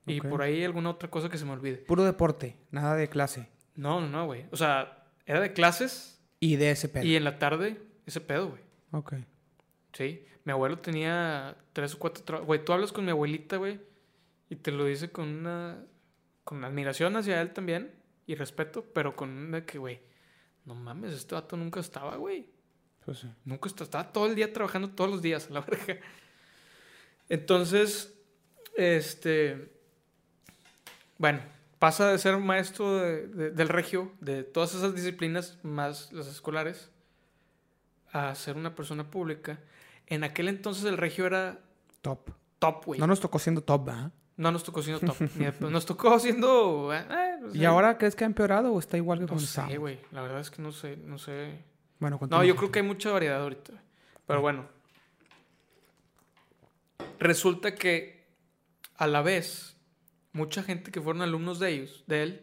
Y 0.10 0.20
Ok. 0.20 0.28
por 0.30 0.42
ahí 0.42 0.64
alguna 0.64 0.90
otra 0.92 1.10
cosa 1.10 1.30
que 1.30 1.38
se 1.38 1.46
me 1.46 1.52
olvide. 1.52 1.78
Puro 1.78 2.04
deporte, 2.04 2.58
nada 2.72 2.96
de 2.96 3.10
clase. 3.10 3.50
No, 3.76 4.02
no, 4.02 4.08
no, 4.10 4.26
güey. 4.26 4.46
O 4.52 4.58
sea, 4.58 5.06
era 5.26 5.40
de 5.40 5.54
clases 5.54 6.22
Y 6.40 6.56
de 6.58 6.72
ese 6.72 6.90
pedo. 6.90 7.04
y 7.06 7.16
en 7.16 7.24
la 7.24 7.38
tarde 7.40 7.82
ese 8.06 8.22
pedo, 8.22 8.50
güey. 8.50 8.62
Ok. 8.92 9.14
Sí. 9.94 10.26
Mi 10.46 10.52
abuelo 10.52 10.80
tenía 10.80 11.56
tres 11.74 11.94
o 11.96 12.00
cuatro 12.00 12.24
trabajos. 12.24 12.48
Güey, 12.48 12.64
tú 12.66 12.74
hablas 12.74 12.92
con 12.92 13.06
mi 13.06 13.12
abuelita, 13.12 13.58
güey, 13.58 13.80
y 14.50 14.56
te 14.56 14.72
lo 14.72 14.86
dice 14.86 15.12
con 15.12 15.28
una. 15.28 15.86
con 16.44 16.64
admiración 16.64 17.16
hacia 17.16 17.40
él 17.42 17.52
también 17.54 17.92
y 18.26 18.34
respeto, 18.36 18.84
pero 18.94 19.16
con 19.16 19.30
una 19.30 19.66
que, 19.66 19.78
güey, 19.78 20.00
no 20.66 20.74
mames, 20.76 21.14
este 21.14 21.36
vato 21.36 21.56
nunca 21.56 21.80
estaba, 21.80 22.16
güey. 22.16 22.50
Pues 23.06 23.20
sí. 23.20 23.28
Nunca 23.46 23.68
está, 23.70 23.84
estaba 23.84 24.12
todo 24.12 24.26
el 24.28 24.36
día 24.36 24.52
trabajando 24.52 24.90
todos 24.90 25.10
los 25.12 25.22
días, 25.22 25.48
a 25.50 25.54
la 25.54 25.62
verga. 25.62 26.00
Entonces, 27.28 28.18
este. 28.76 29.72
Bueno, 31.20 31.42
pasa 31.78 32.10
de 32.12 32.18
ser 32.18 32.36
maestro 32.38 32.98
de- 32.98 33.28
de- 33.28 33.52
del 33.52 33.70
regio, 33.70 34.12
de 34.22 34.44
todas 34.44 34.74
esas 34.74 34.96
disciplinas, 34.96 35.60
más 35.64 36.12
las 36.12 36.26
escolares, 36.28 36.90
a 38.12 38.34
ser 38.34 38.56
una 38.58 38.74
persona 38.74 39.12
pública. 39.12 39.60
En 40.08 40.24
aquel 40.24 40.48
entonces 40.48 40.86
el 40.86 40.98
regio 40.98 41.28
era 41.28 41.60
Top. 42.02 42.32
top, 42.58 42.86
güey. 42.86 43.00
No 43.00 43.06
No, 43.06 43.12
nos 43.12 43.20
tocó 43.20 43.38
siendo 43.38 43.62
top, 43.62 43.86
¿verdad? 43.86 44.12
nos 44.38 44.64
tocó 44.64 44.82
siendo 44.82 45.00
top. 45.06 45.18
nos 45.70 45.86
tocó 45.86 46.18
siendo. 46.20 46.92
eh, 46.94 47.06
pues, 47.42 47.54
¿Y 47.56 47.64
eh, 47.64 47.66
ahora 47.68 47.98
crees 47.98 48.16
que 48.16 48.24
ha 48.24 48.28
empeorado 48.28 48.72
o 48.74 48.80
está 48.80 48.96
igual 48.98 49.20
que 49.20 49.24
No 49.26 49.28
cuando 49.28 49.46
sé, 49.46 49.78
güey. 49.78 50.00
La 50.12 50.22
verdad 50.22 50.40
es 50.40 50.50
que 50.50 50.62
no 50.62 50.72
sé, 50.72 50.96
no 50.98 51.18
sé. 51.18 51.60
Bueno, 52.00 52.18
No, 52.30 52.44
yo 52.46 52.56
creo 52.56 52.72
que 52.72 52.80
hay 52.80 52.86
mucha 52.86 53.12
variedad 53.12 53.42
ahorita. 53.42 53.74
Pero 54.26 54.40
bueno. 54.42 54.66
Resulta 57.20 57.76
que 57.76 58.26
a 58.96 59.08
la 59.08 59.22
vez, 59.22 59.76
mucha 60.40 60.64
gente 60.64 60.92
que 60.92 61.02
fueron 61.02 61.22
alumnos 61.22 61.60
de 61.60 61.70
ellos, 61.70 62.04
de 62.08 62.24
él, 62.24 62.42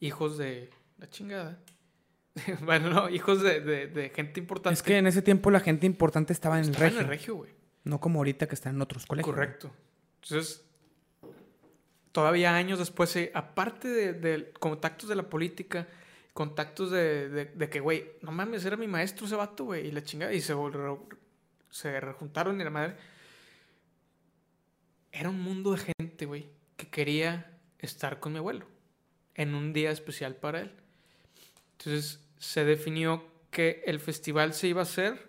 hijos 0.00 0.36
de 0.36 0.70
la 0.98 1.08
chingada. 1.08 1.58
bueno, 2.62 2.90
no, 2.90 3.08
hijos 3.08 3.42
de, 3.42 3.60
de- 3.60 3.86
de 3.86 4.10
gente 4.10 4.40
importante. 4.40 4.74
Es 4.74 4.82
que 4.82 4.98
en 4.98 5.06
ese 5.06 5.22
tiempo 5.22 5.50
la 5.50 5.60
gente 5.60 5.86
importante 5.86 6.32
estaba 6.32 6.58
en 6.58 6.64
el 6.64 6.70
estaban 6.70 6.88
regio. 6.90 7.00
en 7.00 7.04
el 7.06 7.10
regio, 7.10 7.34
güey. 7.36 7.52
No 7.84 8.00
como 8.00 8.18
ahorita 8.18 8.46
que 8.48 8.54
están 8.54 8.74
en 8.74 8.82
otros 8.82 9.06
colegios. 9.06 9.34
Correcto. 9.34 9.70
Entonces, 10.22 10.64
todavía 12.12 12.54
años 12.54 12.78
después, 12.78 13.14
eh, 13.16 13.30
aparte 13.34 13.88
de, 13.88 14.12
de 14.14 14.52
contactos 14.54 15.08
de 15.08 15.14
la 15.16 15.22
política, 15.30 15.86
contactos 16.32 16.90
de, 16.90 17.28
de- 17.28 17.44
de 17.46 17.68
que, 17.70 17.80
güey, 17.80 18.12
no 18.22 18.32
mames, 18.32 18.64
era 18.64 18.76
mi 18.76 18.88
maestro 18.88 19.26
ese 19.26 19.36
vato, 19.36 19.64
güey, 19.66 19.86
y 19.86 19.92
la 19.92 20.02
chingada, 20.02 20.32
y 20.32 20.40
se, 20.40 20.54
vol- 20.54 20.98
se 21.70 22.00
rejuntaron 22.00 22.60
y 22.60 22.64
la 22.64 22.70
madre. 22.70 22.96
Era 25.12 25.28
un 25.30 25.40
mundo 25.40 25.72
de 25.72 25.92
gente, 25.96 26.26
güey, 26.26 26.48
que 26.76 26.88
quería 26.88 27.50
estar 27.78 28.20
con 28.20 28.32
mi 28.32 28.38
abuelo 28.38 28.66
en 29.34 29.54
un 29.54 29.72
día 29.72 29.90
especial 29.90 30.36
para 30.36 30.60
él. 30.60 30.72
Entonces, 31.78 32.20
se 32.38 32.64
definió 32.64 33.24
que 33.50 33.82
el 33.86 34.00
festival 34.00 34.54
se 34.54 34.68
iba 34.68 34.80
a 34.80 34.84
hacer 34.84 35.28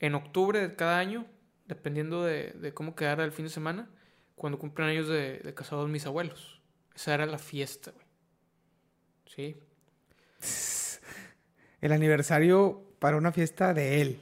en 0.00 0.14
octubre 0.14 0.60
de 0.60 0.76
cada 0.76 0.98
año, 0.98 1.26
dependiendo 1.66 2.24
de, 2.24 2.52
de 2.52 2.72
cómo 2.72 2.94
quedara 2.94 3.24
el 3.24 3.32
fin 3.32 3.46
de 3.46 3.50
semana, 3.50 3.88
cuando 4.36 4.58
cumplen 4.58 4.88
años 4.88 5.08
de, 5.08 5.38
de 5.38 5.54
casados 5.54 5.88
mis 5.88 6.06
abuelos. 6.06 6.60
Esa 6.94 7.14
era 7.14 7.26
la 7.26 7.38
fiesta, 7.38 7.90
güey. 7.90 8.06
Sí. 9.26 9.56
El 11.80 11.92
aniversario 11.92 12.82
para 12.98 13.16
una 13.16 13.30
fiesta 13.30 13.72
de 13.74 14.00
él. 14.00 14.20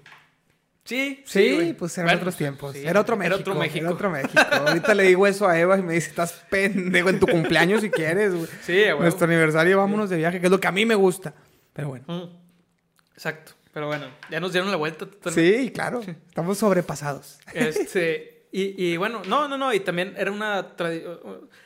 Sí, 0.86 1.22
Sí, 1.26 1.74
pues 1.78 1.98
eran 1.98 2.16
otros 2.16 2.36
tiempos. 2.36 2.74
Era 2.76 3.00
otro 3.00 3.16
México. 3.16 3.34
Era 3.34 3.40
otro 3.40 3.54
México. 3.56 3.78
Era 3.84 3.90
otro 3.90 4.10
México. 4.10 4.40
Ahorita 4.50 4.94
le 4.94 5.02
digo 5.02 5.26
eso 5.26 5.48
a 5.48 5.58
Eva 5.58 5.76
y 5.76 5.82
me 5.82 5.94
dice, 5.94 6.08
estás 6.08 6.44
pendejo 6.48 7.10
en 7.10 7.20
tu 7.20 7.26
cumpleaños 7.26 7.82
si 7.82 7.90
quieres, 7.90 8.34
güey. 8.34 8.48
Sí, 8.62 8.84
güey. 8.84 9.00
Nuestro 9.00 9.26
aniversario, 9.26 9.78
vámonos 9.78 10.08
de 10.08 10.16
viaje, 10.16 10.40
que 10.40 10.46
es 10.46 10.50
lo 10.50 10.60
que 10.60 10.68
a 10.68 10.72
mí 10.72 10.86
me 10.86 10.94
gusta. 10.94 11.34
Pero 11.72 11.88
bueno. 11.88 12.04
Mm. 12.06 13.12
Exacto. 13.14 13.52
Pero 13.72 13.88
bueno, 13.88 14.06
ya 14.30 14.40
nos 14.40 14.52
dieron 14.52 14.70
la 14.70 14.76
vuelta 14.76 15.06
totalmente. 15.06 15.58
Sí, 15.58 15.70
claro. 15.70 16.00
Estamos 16.00 16.56
sobrepasados. 16.56 17.38
Este, 17.52 18.46
y, 18.52 18.82
y 18.82 18.96
bueno, 18.96 19.22
no, 19.26 19.48
no, 19.48 19.58
no, 19.58 19.74
y 19.74 19.80
también 19.80 20.14
era 20.16 20.32
una 20.32 20.74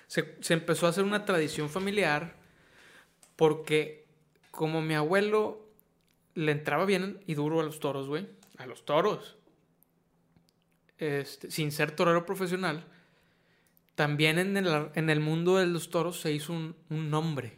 se, 0.09 0.35
se 0.41 0.55
empezó 0.55 0.87
a 0.87 0.89
hacer 0.89 1.05
una 1.05 1.25
tradición 1.25 1.69
familiar 1.69 2.35
porque 3.37 4.07
como 4.51 4.83
mi 4.83 4.95
abuelo 4.95 5.69
le 6.35 6.51
entraba 6.51 6.85
bien 6.85 7.21
y 7.27 7.35
duro 7.35 7.61
a 7.61 7.63
los 7.63 7.79
toros, 7.79 8.09
güey, 8.09 8.29
a 8.61 8.67
los 8.67 8.85
toros, 8.85 9.37
este, 10.99 11.51
sin 11.51 11.73
ser 11.73 11.93
torero 11.93 12.27
profesional, 12.27 12.85
también 13.95 14.39
en 14.39 14.57
el, 14.57 14.91
en 14.95 15.11
el 15.11 15.21
mundo 15.21 15.57
de 15.57 15.67
los 15.67 15.91
toros 15.91 16.21
se 16.21 16.33
hizo 16.33 16.53
un, 16.53 16.77
un 16.91 17.11
nombre 17.11 17.57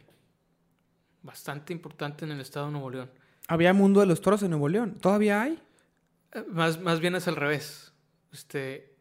bastante 1.21 1.73
importante 1.73 2.25
en 2.25 2.31
el 2.31 2.41
estado 2.41 2.65
de 2.67 2.71
Nuevo 2.73 2.89
León. 2.89 3.11
Había 3.47 3.73
Mundo 3.73 3.99
de 3.99 4.05
los 4.05 4.21
Toros 4.21 4.41
en 4.43 4.51
Nuevo 4.51 4.69
León. 4.69 4.97
¿Todavía 5.01 5.41
hay? 5.41 5.61
Eh, 6.33 6.45
Más, 6.49 6.79
más 6.79 7.01
bien 7.01 7.15
es 7.15 7.27
al 7.27 7.35
revés. 7.35 7.91
Este. 8.31 8.95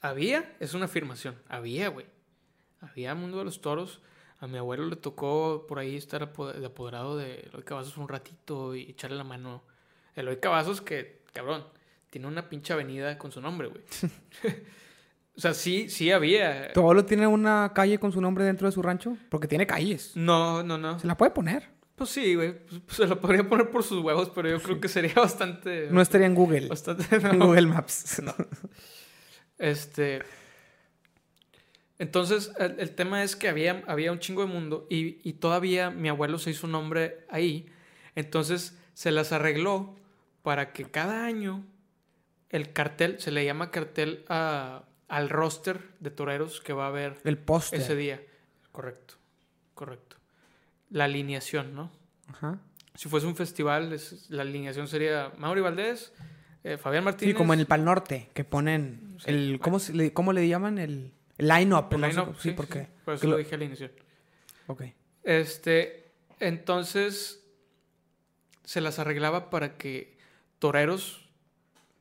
Había, 0.00 0.56
es 0.60 0.72
una 0.72 0.86
afirmación. 0.86 1.36
Había, 1.48 1.88
güey. 1.88 2.06
Había 2.80 3.14
Mundo 3.14 3.38
de 3.38 3.44
los 3.44 3.60
Toros. 3.60 4.00
A 4.40 4.46
mi 4.46 4.56
abuelo 4.56 4.86
le 4.86 4.96
tocó 4.96 5.66
por 5.68 5.78
ahí 5.78 5.96
estar 5.96 6.22
apo- 6.22 6.52
de 6.52 6.64
apoderado 6.64 7.18
de 7.18 7.40
Eloy 7.40 7.64
Cavazos 7.64 7.98
un 7.98 8.08
ratito 8.08 8.74
y 8.74 8.82
echarle 8.90 9.16
la 9.18 9.24
mano. 9.24 9.62
Eloy 10.18 10.38
Cavazos, 10.38 10.80
que, 10.80 11.22
cabrón, 11.32 11.64
tiene 12.10 12.26
una 12.26 12.48
pinche 12.48 12.72
avenida 12.72 13.18
con 13.18 13.32
su 13.32 13.40
nombre, 13.40 13.68
güey. 13.68 13.82
O 15.36 15.40
sea, 15.40 15.54
sí, 15.54 15.88
sí 15.88 16.10
había. 16.10 16.72
¿Tu 16.72 16.80
abuelo 16.80 17.04
tiene 17.04 17.24
una 17.28 17.70
calle 17.72 18.00
con 18.00 18.10
su 18.10 18.20
nombre 18.20 18.44
dentro 18.44 18.66
de 18.66 18.72
su 18.72 18.82
rancho? 18.82 19.16
Porque 19.28 19.46
tiene 19.46 19.68
calles. 19.68 20.16
No, 20.16 20.64
no, 20.64 20.78
no. 20.78 20.98
Se 20.98 21.06
la 21.06 21.16
puede 21.16 21.30
poner. 21.30 21.62
Pues 21.94 22.10
sí, 22.10 22.34
güey. 22.34 22.58
Pues, 22.58 22.80
pues 22.84 22.96
se 22.96 23.06
lo 23.06 23.20
podría 23.20 23.48
poner 23.48 23.70
por 23.70 23.84
sus 23.84 24.02
huevos, 24.02 24.32
pero 24.34 24.50
yo 24.50 24.60
creo 24.60 24.80
que 24.80 24.88
sería 24.88 25.14
bastante. 25.14 25.90
No 25.92 26.00
estaría 26.00 26.26
en 26.26 26.34
Google. 26.34 26.66
Bastante. 26.66 27.04
En. 27.24 27.38
Google 27.38 27.66
Maps. 27.66 28.20
No. 28.24 28.34
Este. 29.58 30.22
Entonces, 32.00 32.50
el, 32.58 32.80
el 32.80 32.96
tema 32.96 33.22
es 33.22 33.36
que 33.36 33.48
había, 33.48 33.84
había 33.86 34.10
un 34.10 34.18
chingo 34.18 34.44
de 34.44 34.52
mundo 34.52 34.88
y, 34.90 35.20
y 35.22 35.34
todavía 35.34 35.90
mi 35.90 36.08
abuelo 36.08 36.38
se 36.38 36.50
hizo 36.50 36.66
un 36.66 36.72
nombre 36.72 37.24
ahí. 37.30 37.66
Entonces, 38.16 38.76
se 38.94 39.12
las 39.12 39.30
arregló 39.30 39.94
para 40.48 40.72
que 40.72 40.86
cada 40.86 41.26
año 41.26 41.62
el 42.48 42.72
cartel, 42.72 43.20
se 43.20 43.30
le 43.30 43.44
llama 43.44 43.70
cartel 43.70 44.24
a- 44.30 44.82
al 45.06 45.28
roster 45.28 45.90
de 46.00 46.10
toreros 46.10 46.62
que 46.62 46.72
va 46.72 46.86
a 46.86 46.88
haber 46.88 47.18
El 47.24 47.36
póster. 47.36 47.78
ese 47.82 47.94
día. 47.94 48.22
Correcto, 48.72 49.16
correcto. 49.74 50.16
La 50.88 51.04
alineación, 51.04 51.74
¿no? 51.74 51.90
Ajá. 52.28 52.58
Si 52.94 53.10
fuese 53.10 53.26
un 53.26 53.36
festival, 53.36 53.92
es- 53.92 54.30
la 54.30 54.40
alineación 54.40 54.88
sería 54.88 55.30
Mauri 55.36 55.60
Valdés, 55.60 56.14
eh, 56.64 56.78
Fabián 56.78 57.04
Martínez. 57.04 57.34
Sí, 57.34 57.36
como 57.36 57.52
en 57.52 57.60
el 57.60 57.66
Pal 57.66 57.84
Norte, 57.84 58.30
que 58.32 58.44
ponen 58.44 59.16
Sí, 59.18 59.24
el... 59.28 59.48
bueno. 59.48 59.58
¿cómo, 59.64 59.78
se 59.80 59.92
le, 59.92 60.14
¿Cómo 60.14 60.32
le 60.32 60.48
llaman? 60.48 60.78
El, 60.78 61.12
el 61.36 61.46
line-up. 61.48 61.88
el 61.92 62.00
no 62.00 62.06
sé 62.10 62.12
line-up, 62.14 62.36
sí, 62.40 62.52
porque... 62.52 62.88
Por 63.04 63.12
eso 63.12 63.26
lo- 63.26 63.36
dije 63.36 63.54
al 63.54 63.62
inicio. 63.64 63.90
Ok. 64.66 64.84
Este, 65.24 66.10
entonces 66.40 67.44
se 68.64 68.80
las 68.80 68.98
arreglaba 68.98 69.50
para 69.50 69.76
que 69.76 70.17
toreros 70.58 71.28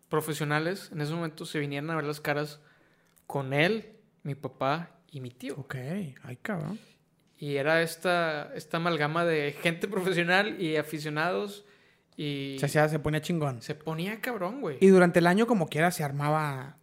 profesionales 0.09 0.89
en 0.93 1.01
ese 1.01 1.13
momento 1.13 1.45
se 1.45 1.59
vinieran 1.59 1.89
a 1.89 1.95
ver 1.95 2.05
las 2.05 2.21
caras 2.21 2.59
con 3.25 3.53
él, 3.53 3.93
mi 4.23 4.35
papá 4.35 4.91
y 5.11 5.19
mi 5.19 5.31
tío. 5.31 5.55
Ok. 5.57 5.75
Ay, 6.23 6.37
cabrón. 6.41 6.79
Y 7.37 7.55
era 7.57 7.81
esta, 7.81 8.51
esta 8.55 8.77
amalgama 8.77 9.25
de 9.25 9.51
gente 9.61 9.87
profesional 9.87 10.59
y 10.61 10.77
aficionados 10.77 11.65
y 12.15 12.57
Se, 12.59 12.67
se 12.67 12.99
ponía 12.99 13.21
chingón. 13.21 13.61
se 13.61 13.75
ponía 13.75 14.19
cabrón, 14.21 14.61
güey. 14.61 14.77
Y 14.81 14.87
durante 14.87 15.19
el 15.19 15.27
año, 15.27 15.45
como 15.45 15.67
quiera, 15.67 15.91
se 15.91 16.03
armaba 16.03 16.77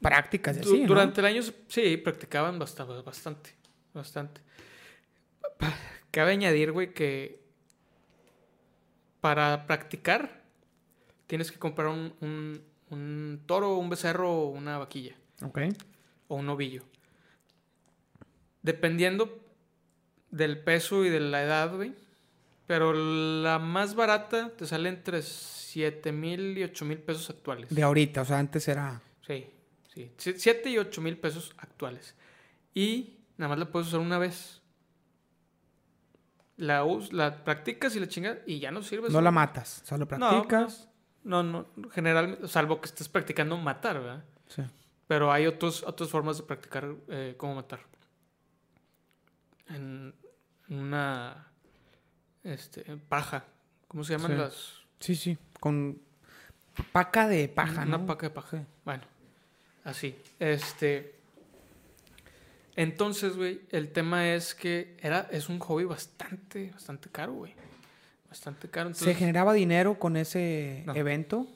prácticas 0.00 0.56
y 0.58 0.60
Du- 0.60 0.70
así, 0.70 0.80
¿no? 0.82 0.86
Durante 0.88 1.20
el 1.20 1.26
año, 1.26 1.42
sí, 1.66 1.96
practicaban 1.96 2.58
bastante, 2.60 3.02
bastante, 3.02 3.50
bastante. 3.92 4.40
Cabe 6.12 6.32
añadir, 6.32 6.70
güey, 6.70 6.92
que 6.94 7.42
para 9.20 9.66
practicar 9.66 10.44
tienes 11.28 11.52
que 11.52 11.58
comprar 11.60 11.86
un, 11.88 12.12
un, 12.20 12.60
un 12.90 13.40
toro, 13.46 13.76
un 13.76 13.88
becerro 13.88 14.32
o 14.32 14.48
una 14.48 14.78
vaquilla 14.78 15.14
Ok. 15.42 15.60
o 16.26 16.34
un 16.34 16.46
novillo. 16.46 16.82
Dependiendo 18.62 19.38
del 20.30 20.58
peso 20.62 21.04
y 21.04 21.08
de 21.10 21.20
la 21.20 21.42
edad, 21.42 21.74
güey. 21.74 21.94
Pero 22.66 22.92
la 22.92 23.58
más 23.58 23.94
barata 23.94 24.50
te 24.56 24.66
sale 24.66 24.88
entre 24.90 25.22
7 25.22 26.12
mil 26.12 26.58
y 26.58 26.64
8 26.64 26.84
mil 26.84 26.98
pesos 26.98 27.30
actuales. 27.30 27.70
De 27.74 27.82
ahorita, 27.82 28.22
o 28.22 28.24
sea, 28.26 28.38
antes 28.38 28.68
era... 28.68 29.00
Sí, 29.26 29.46
sí. 29.94 30.12
7 30.18 30.68
y 30.68 30.76
8 30.78 31.00
mil 31.00 31.16
pesos 31.16 31.54
actuales. 31.58 32.14
Y 32.74 33.16
nada 33.38 33.50
más 33.50 33.58
la 33.58 33.70
puedes 33.72 33.88
usar 33.88 34.00
una 34.00 34.18
vez. 34.18 34.60
La, 36.58 36.84
us- 36.84 37.12
la 37.12 37.44
practicas 37.44 37.94
y 37.96 38.00
la 38.00 38.08
chingas 38.08 38.38
y 38.44 38.58
ya 38.58 38.70
no 38.70 38.82
sirve. 38.82 39.08
No 39.08 39.20
la 39.20 39.30
matas, 39.30 39.82
solo 39.86 40.00
No, 40.00 40.08
practicas. 40.08 40.87
No, 41.24 41.42
no, 41.42 41.66
generalmente, 41.92 42.48
salvo 42.48 42.80
que 42.80 42.86
estés 42.86 43.08
practicando 43.08 43.56
matar, 43.56 44.00
¿verdad? 44.00 44.24
Sí. 44.48 44.62
Pero 45.06 45.32
hay 45.32 45.46
otros, 45.46 45.82
otras 45.82 46.10
formas 46.10 46.38
de 46.38 46.44
practicar 46.44 46.94
eh, 47.08 47.34
cómo 47.36 47.54
matar. 47.54 47.80
En 49.68 50.14
una 50.68 51.46
este, 52.44 52.84
paja. 53.08 53.44
¿Cómo 53.88 54.04
se 54.04 54.14
llaman 54.14 54.32
Sí. 54.32 54.36
las? 54.38 54.72
Sí, 55.00 55.14
sí. 55.14 55.38
Con 55.60 56.00
paca 56.92 57.28
de 57.28 57.48
paja, 57.48 57.82
Una 57.82 57.98
¿no? 57.98 58.06
paca 58.06 58.26
de 58.28 58.30
paja. 58.30 58.58
Sí. 58.58 58.64
Bueno, 58.84 59.02
así. 59.84 60.16
Este. 60.38 61.14
Entonces, 62.76 63.36
güey, 63.36 63.62
el 63.70 63.90
tema 63.92 64.28
es 64.28 64.54
que 64.54 64.96
era, 65.00 65.26
es 65.32 65.48
un 65.48 65.58
hobby 65.58 65.84
bastante, 65.84 66.70
bastante 66.70 67.08
caro, 67.10 67.32
güey. 67.32 67.54
Bastante 68.28 68.68
caro. 68.68 68.92
¿Se 68.94 69.14
generaba 69.14 69.52
dinero 69.52 69.98
con 69.98 70.16
ese 70.16 70.82
No. 70.86 70.94
evento? 70.94 71.46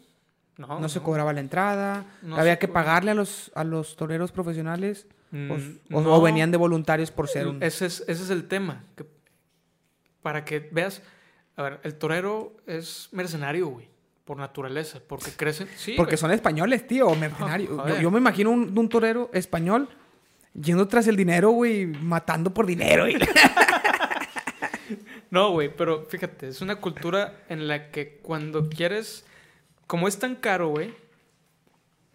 no, 0.59 0.79
¿No, 0.81 0.89
se 0.89 1.01
cobraba 1.01 1.33
la 1.33 1.41
entrada? 1.41 2.05
¿Había 2.33 2.59
que 2.59 2.69
pagarle 2.69 3.11
a 3.11 3.15
los, 3.15 3.51
a 3.55 3.65
los 3.65 3.97
toreros 3.97 4.33
profesionales? 4.33 5.07
Mm, 5.31 5.51
¿O, 5.51 5.55
o- 5.99 6.01
no. 6.03 6.15
o 6.15 6.21
venían 6.21 6.51
de 6.51 6.59
voluntarios 6.59 7.11
por 7.11 7.27
ser 7.29 7.49
un...? 7.49 7.63
Ese 7.63 7.87
es, 7.87 8.01
ese 8.07 8.23
es 8.25 8.31
el 8.31 8.47
tema. 8.49 8.85
que- 8.97 9.07
para 10.23 10.45
que 10.45 10.61
veas. 10.61 11.03
A 11.57 11.63
ver, 11.63 11.81
el 11.83 11.95
torero 11.97 12.53
es 12.67 13.09
mercenario, 13.13 13.67
güey. 13.69 13.89
Por 14.25 14.37
naturaleza. 14.37 15.01
Porque 15.07 15.33
crecen. 15.33 15.69
Sí, 15.77 15.95
Porque 15.97 16.13
güey. 16.13 16.19
son 16.21 16.31
españoles, 16.31 16.87
tío, 16.87 17.09
o 17.09 17.17
mercenarios. 17.17 17.71
Yo- 18.01 18.11
me 18.11 18.19
imagino 18.19 18.51
un, 18.51 18.77
un 18.79 18.89
torero 18.89 19.31
español 19.33 19.89
yendo 20.55 20.87
tras 20.87 21.09
el 21.09 21.17
dinero, 21.17 21.51
güey, 21.51 21.87
matando 21.87 22.53
por 22.55 22.67
dinero. 22.67 23.09
y- 23.09 23.15
No, 25.33 25.51
güey, 25.53 25.75
pero 25.75 26.05
fíjate, 26.05 26.49
es 26.49 26.61
una 26.61 26.77
cultura 26.77 27.43
en 27.49 27.67
la 27.67 27.91
que 27.91 28.19
cuando 28.19 28.69
quieres, 28.69 29.25
como 29.87 30.07
es 30.07 30.19
tan 30.19 30.37
caro, 30.37 30.69
güey, 30.69 30.95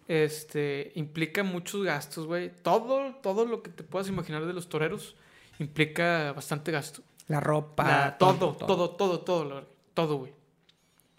este, 0.06 0.92
implica 0.94 1.42
muchos 1.42 1.82
gastos, 1.82 2.26
güey. 2.26 2.52
Todo, 2.62 3.16
todo 3.16 3.44
lo 3.44 3.62
que 3.64 3.70
te 3.70 3.82
puedas 3.82 4.08
imaginar 4.08 4.46
de 4.46 4.52
los 4.52 4.68
toreros 4.68 5.16
implica 5.58 6.32
bastante 6.32 6.70
gasto. 6.70 7.02
La 7.26 7.40
ropa. 7.40 7.82
La- 7.88 8.18
todo, 8.18 8.54
todo, 8.54 8.90
todo, 8.90 9.20
todo, 9.20 9.48
verdad, 9.48 9.68
todo, 9.94 10.16
güey. 10.18 10.32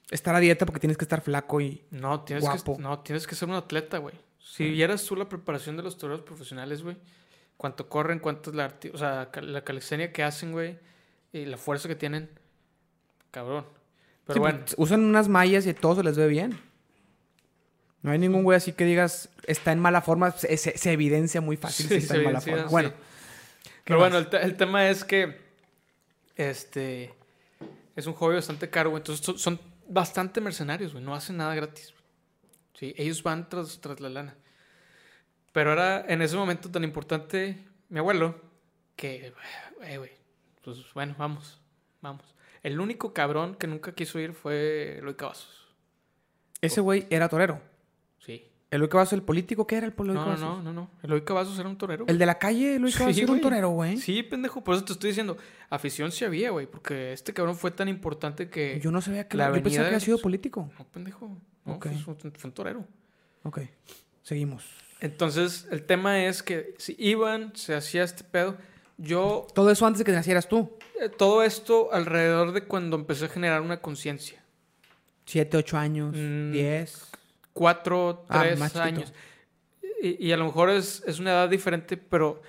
Estar 0.09 0.33
a 0.33 0.39
dieta 0.39 0.65
porque 0.65 0.79
tienes 0.79 0.97
que 0.97 1.03
estar 1.03 1.19
flaco 1.19 1.59
y... 1.59 1.83
No, 1.91 2.21
tienes 2.21 2.45
Guapo. 2.45 2.77
que, 2.77 2.81
no, 2.81 2.99
tienes 2.99 3.27
que 3.27 3.35
ser 3.35 3.49
un 3.49 3.55
atleta, 3.55 3.97
güey. 3.97 4.15
Si 4.39 4.69
vieras 4.71 5.03
tú 5.03 5.17
la 5.17 5.27
preparación 5.27 5.75
de 5.75 5.83
los 5.83 5.97
toreros 5.97 6.21
profesionales, 6.21 6.81
güey, 6.81 6.95
cuánto 7.57 7.89
corren, 7.89 8.19
cuánto 8.19 8.51
es 8.51 8.55
la, 8.55 8.73
o 8.93 8.97
sea, 8.97 9.29
la 9.41 9.63
calistenia 9.65 10.13
que 10.13 10.23
hacen, 10.23 10.53
güey, 10.53 10.79
y 11.33 11.45
la 11.45 11.57
fuerza 11.57 11.87
que 11.87 11.95
tienen, 11.95 12.29
cabrón. 13.31 13.65
Pero 14.25 14.35
Sí, 14.35 14.39
bueno, 14.39 14.59
pues, 14.59 14.75
usan 14.77 15.03
unas 15.03 15.27
mallas 15.27 15.65
y 15.65 15.73
todo 15.73 15.95
se 15.95 16.03
les 16.03 16.17
ve 16.17 16.27
bien. 16.27 16.59
No 18.01 18.11
hay 18.11 18.17
ningún 18.19 18.43
güey 18.43 18.55
así 18.55 18.71
que 18.73 18.85
digas 18.85 19.29
está 19.45 19.71
en 19.71 19.79
mala 19.79 20.01
forma. 20.01 20.31
Se, 20.31 20.55
se- 20.57 20.77
se 20.77 20.91
evidencia 20.91 21.41
muy 21.41 21.57
fácil 21.57 21.87
Sí, 21.87 21.95
si 21.95 22.01
está 22.03 22.15
en 22.15 22.23
mala 22.25 22.41
forma. 22.41 22.65
Bueno, 22.65 22.93
Pero 23.83 23.99
más? 23.99 24.09
bueno, 24.09 24.17
el, 24.19 24.29
te- 24.29 24.41
el 24.43 24.55
tema 24.55 24.87
es 24.89 25.03
que 25.03 25.37
este 26.35 27.13
es 27.95 28.07
un 28.07 28.13
hobby 28.13 28.35
bastante 28.35 28.69
caro, 28.69 28.91
güey. 28.91 29.01
Entonces 29.01 29.25
son- 29.25 29.37
son 29.39 29.59
bastante 29.87 30.39
mercenarios, 30.41 30.93
güey. 30.93 31.03
No 31.03 31.13
hacen 31.13 31.37
nada 31.37 31.53
gratis. 31.55 31.91
güey. 31.91 31.99
Sí, 32.75 32.93
ellos 32.97 33.21
van 33.23 33.49
tras, 33.49 33.79
tras 33.81 33.99
la 33.99 34.09
lana. 34.09 34.35
Pero 35.51 35.73
era 35.73 36.05
en 36.07 36.21
ese 36.21 36.35
momento 36.37 36.69
tan 36.69 36.83
importante 36.83 37.57
mi 37.89 37.99
abuelo 37.99 38.39
que, 38.95 39.33
eh, 39.83 39.97
güey, 39.97 40.11
pues 40.63 40.77
bueno, 40.93 41.15
vamos, 41.17 41.59
vamos. 42.01 42.23
El 42.63 42.79
único 42.79 43.13
cabrón 43.13 43.55
que 43.55 43.67
nunca 43.67 43.93
quiso 43.93 44.19
ir 44.19 44.33
fue 44.33 44.97
Eloy 44.99 45.15
Cavazos. 45.15 45.67
ese 46.61 46.81
güey 46.81 47.07
era 47.09 47.29
torero. 47.29 47.61
Sí. 48.19 48.45
El 48.69 48.77
Eloy 48.77 48.89
Cavazos, 48.89 49.13
el 49.13 49.23
político, 49.23 49.65
¿qué 49.65 49.77
era 49.77 49.87
el 49.87 49.93
Eloy 49.97 50.13
No, 50.13 50.35
no, 50.37 50.61
no, 50.61 50.73
no. 50.73 50.91
Eloy 51.01 51.21
Cavazos 51.23 51.57
era 51.57 51.67
un 51.69 51.77
torero. 51.77 52.05
El 52.07 52.17
de 52.19 52.25
la 52.25 52.37
calle, 52.37 52.75
Eloy 52.75 52.91
Sí, 52.91 52.97
Cavazos, 52.99 53.21
era 53.21 53.31
un 53.31 53.41
torero, 53.41 53.69
güey. 53.69 53.97
Sí, 53.97 54.21
pendejo, 54.23 54.63
por 54.63 54.75
eso 54.75 54.83
te 54.85 54.93
estoy 54.93 55.09
diciendo. 55.11 55.37
Afición 55.69 56.11
sí 56.11 56.25
había, 56.25 56.51
güey, 56.51 56.67
porque 56.67 57.13
este 57.13 57.33
cabrón 57.33 57.55
fue 57.55 57.71
tan 57.71 57.87
importante 57.87 58.49
que. 58.49 58.79
Yo 58.83 58.91
no 58.91 59.01
sabía 59.01 59.27
que... 59.27 59.37
La 59.37 59.55
yo 59.55 59.63
que 59.63 59.79
había 59.79 59.99
sido 59.99 60.19
político. 60.19 60.69
No, 60.77 60.85
pendejo. 60.87 61.37
No, 61.65 61.73
Ok. 61.75 61.87
fue, 62.03 62.15
fue- 62.15 62.31
fue 62.31 62.47
un 62.49 62.53
torero. 62.53 62.85
Ok, 63.43 63.61
seguimos. 64.21 64.65
Entonces, 64.99 65.67
el 65.71 65.85
tema 65.85 66.25
es 66.25 66.43
que 66.43 66.75
si 66.77 66.95
iban, 66.99 67.55
se 67.55 67.73
hacía 67.73 68.03
este 68.03 68.23
pedo. 68.25 68.57
Yo, 69.01 69.47
Todo 69.53 69.71
eso 69.71 69.85
antes 69.85 69.99
de 69.99 70.05
que 70.05 70.11
nacieras 70.11 70.47
tú. 70.49 70.77
eh, 71.01 71.07
todo 71.09 71.41
esto 71.43 71.89
alrededor 71.93 72.51
de 72.51 72.65
cuando 72.65 72.97
empecé 72.97 73.25
a 73.25 73.29
generar 73.29 73.61
una 73.61 73.79
conciencia. 73.81 74.43
Siete, 75.25 75.57
ocho 75.57 75.77
años, 75.77 76.13
Mm, 76.17 76.51
diez. 76.51 77.09
Cuatro, 77.53 78.25
Ah, 78.29 78.41
tres 78.41 78.59
chiquito. 78.59 78.81
años. 78.81 79.13
Y, 80.01 80.27
y 80.27 80.31
a 80.33 80.37
lo 80.37 80.45
mejor 80.45 80.69
es, 80.69 81.01
es 81.05 81.19
una 81.19 81.31
edad 81.31 81.49
diferente, 81.49 81.95
pero 81.97 82.41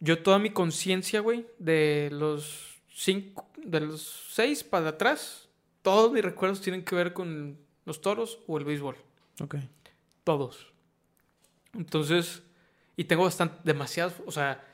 yo 0.00 0.22
toda 0.22 0.38
mi 0.38 0.50
conciencia, 0.50 1.20
güey, 1.20 1.46
de 1.58 2.08
los 2.12 2.78
cinco, 2.92 3.48
de 3.56 3.80
los 3.80 4.26
seis 4.32 4.64
para 4.64 4.88
atrás, 4.90 5.48
todos 5.82 6.10
mis 6.12 6.24
recuerdos 6.24 6.60
tienen 6.60 6.84
que 6.84 6.94
ver 6.96 7.12
con 7.12 7.56
los 7.84 8.00
toros 8.00 8.40
o 8.46 8.58
el 8.58 8.64
béisbol. 8.64 8.96
Ok. 9.40 9.56
Todos. 10.24 10.72
Entonces, 11.74 12.42
y 12.96 13.04
tengo 13.04 13.24
bastante, 13.24 13.56
demasiados, 13.64 14.14
o 14.26 14.32
sea, 14.32 14.64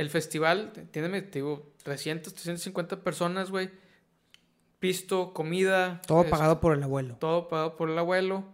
el 0.00 0.10
festival, 0.10 0.72
entiéndeme, 0.76 1.22
te 1.22 1.40
digo, 1.40 1.72
300, 1.82 2.32
350 2.32 3.00
personas, 3.02 3.50
güey. 3.50 3.70
Pisto, 4.78 5.32
comida. 5.34 6.00
Todo 6.06 6.22
es- 6.22 6.30
pagado 6.30 6.60
por 6.60 6.72
el 6.76 6.82
abuelo. 6.82 7.16
Todo 7.16 7.48
pagado 7.48 7.76
por 7.76 7.90
el 7.90 7.98
abuelo. 7.98 8.44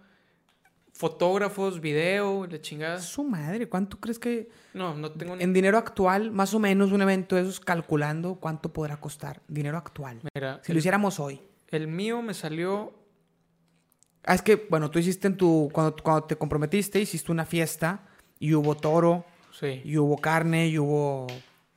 fotógrafos, 0.97 1.80
video, 1.80 2.47
la 2.47 2.61
chingada. 2.61 3.01
Su 3.01 3.24
madre, 3.24 3.68
¿cuánto 3.68 3.99
crees 3.99 4.20
que 4.20 4.49
No, 4.74 4.95
no 4.95 5.11
tengo 5.11 5.34
ni... 5.34 5.42
en 5.42 5.53
dinero 5.53 5.76
actual, 5.76 6.30
más 6.30 6.55
o 6.55 6.61
menos 6.61 6.92
un 6.92 7.03
evento 7.03 7.34
de 7.34 7.42
esos, 7.42 7.59
calculando 7.59 8.36
cuánto 8.36 8.72
podrá 8.72 8.97
costar? 9.01 9.42
Dinero 9.49 9.76
actual. 9.76 10.20
Mira, 10.34 10.61
Si 10.62 10.72
lo 10.72 10.78
hiciéramos 10.78 11.18
hoy. 11.18 11.40
el 11.68 11.88
mío 11.88 12.22
me 12.22 12.32
salió... 12.32 12.95
Ah, 14.24 14.34
es 14.36 14.42
que, 14.42 14.66
bueno, 14.70 14.88
tú 14.90 15.01
hiciste 15.01 15.26
en 15.26 15.36
tu. 15.36 15.68
Cuando, 15.72 15.97
cuando 16.03 16.24
te 16.26 16.36
comprometiste, 16.36 17.01
hiciste 17.01 17.30
una 17.32 17.45
fiesta 17.45 18.07
y 18.38 18.55
hubo 18.55 18.74
toro, 18.76 19.26
Sí. 19.59 19.81
y 19.85 19.97
hubo 19.99 20.19
carne, 20.19 20.69
y 20.69 20.79
hubo 20.79 21.27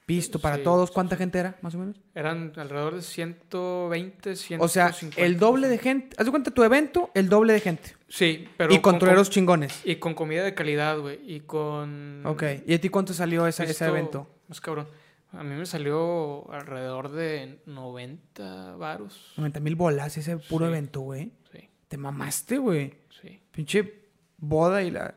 pisto 0.06 0.40
para 0.40 0.56
Sí, 0.58 0.64
todos. 0.64 0.90
sí, 0.90 0.94
¿Cuánta 0.96 1.16
gente 1.16 1.38
era, 1.38 1.58
más 1.62 1.76
o 1.76 1.80
menos? 1.80 1.98
Eran 2.16 2.54
alrededor 2.56 2.96
de 2.96 3.02
120, 3.02 4.36
150. 4.36 4.64
O 4.66 4.68
sea, 4.68 4.92
el 5.18 5.38
doble 5.38 5.68
de 5.68 5.78
gente. 5.78 6.16
Haz 6.18 6.26
de 6.26 6.32
cuenta 6.32 6.52
tu 6.52 6.64
evento, 6.64 7.12
el 7.14 7.28
doble 7.30 7.54
de 7.54 7.60
gente. 7.60 7.96
Sí, 8.08 8.48
pero... 8.58 8.74
y 8.74 8.80
con 8.80 9.00
toreros 9.00 9.30
chingones. 9.30 9.82
Y 9.84 9.98
con 9.98 10.14
comida 10.14 10.44
de 10.44 10.54
calidad, 10.54 10.98
güey. 11.00 11.20
Y 11.30 11.42
con... 11.42 12.26
Ok. 12.26 12.44
¿Y 12.66 12.74
a 12.74 12.80
ti 12.82 12.90
cuánto 12.90 13.14
salió 13.14 13.46
ese, 13.48 13.66
ese 13.66 13.86
evento? 13.86 14.28
Más 14.48 14.62
cabrón. 14.62 14.88
A 15.34 15.44
mí 15.44 15.56
me 15.56 15.66
salió 15.66 16.50
alrededor 16.54 17.12
de 17.12 17.60
90 17.66 18.76
varos. 18.78 19.34
90 19.36 19.60
mil 19.60 19.76
bolas 19.76 20.18
ese 20.18 20.38
puro 20.38 20.66
Sí. 20.66 20.72
evento, 20.72 21.02
güey. 21.02 21.32
Sí, 21.52 21.68
Te 21.90 21.98
mamaste, 21.98 22.58
güey. 22.58 22.94
sí. 23.22 23.42
Pinche 23.52 23.94
boda 24.38 24.82
y 24.84 24.92
la. 24.92 25.14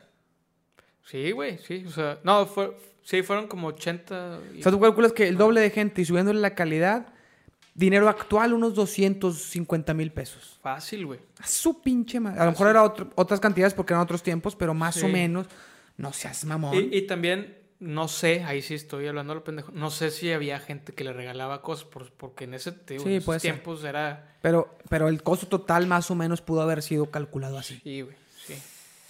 Sí, 1.05 1.31
güey, 1.31 1.57
sí. 1.57 1.83
O 1.87 1.91
sea, 1.91 2.19
no, 2.23 2.45
fue, 2.45 2.75
sí, 3.03 3.21
fueron 3.23 3.47
como 3.47 3.67
80. 3.67 4.39
y- 4.55 4.59
O 4.59 4.63
sea, 4.63 4.71
tú 4.71 4.79
calculas 4.79 5.11
que 5.13 5.27
el 5.27 5.37
doble 5.37 5.61
de 5.61 5.69
gente 5.69 6.01
y 6.01 6.05
subiéndole 6.05 6.39
la 6.39 6.55
calidad, 6.55 7.07
dinero 7.73 8.07
actual, 8.09 8.53
unos 8.53 8.73
250 8.75 9.93
mil 9.93 10.11
pesos. 10.11 10.59
Fácil, 10.61 11.05
güey. 11.05 11.19
A 11.39 11.47
su 11.47 11.81
pinche 11.81 12.19
madre. 12.19 12.39
A 12.41 12.45
lo 12.45 12.51
mejor 12.51 12.67
eran 12.69 12.91
otras 13.15 13.39
cantidades 13.39 13.73
porque 13.73 13.93
eran 13.93 14.03
otros 14.03 14.23
tiempos, 14.23 14.55
pero 14.55 14.73
más 14.73 15.01
o 15.03 15.07
menos. 15.07 15.47
No 15.97 16.13
seas 16.13 16.45
mamón. 16.45 16.75
Y, 16.75 16.97
y 16.97 17.01
también, 17.07 17.57
no 17.79 18.07
sé, 18.07 18.43
ahí 18.43 18.61
sí 18.61 18.73
estoy 18.75 19.07
hablando 19.07 19.35
lo 19.35 19.43
pendejo. 19.43 19.71
No 19.71 19.91
sé 19.91 20.09
si 20.11 20.31
había 20.31 20.59
gente 20.59 20.93
que 20.93 21.03
le 21.03 21.13
regalaba 21.13 21.61
cosas, 21.61 21.85
por- 21.85 22.11
porque 22.11 22.45
en 22.45 22.53
ese 22.53 22.71
digo, 22.87 23.03
Sí, 23.03 23.09
en 23.09 23.15
esos 23.15 23.25
puede 23.25 23.39
ser. 23.39 23.51
tiempos 23.53 23.83
era. 23.83 24.35
Pero, 24.41 24.77
pero 24.89 25.07
el 25.09 25.21
costo 25.21 25.47
total 25.47 25.87
más 25.87 26.09
o 26.09 26.15
menos 26.15 26.41
pudo 26.41 26.61
haber 26.61 26.81
sido 26.81 27.11
calculado 27.11 27.57
así. 27.57 27.79
Sí, 27.83 28.01
güey, 28.01 28.15
sí. 28.45 28.55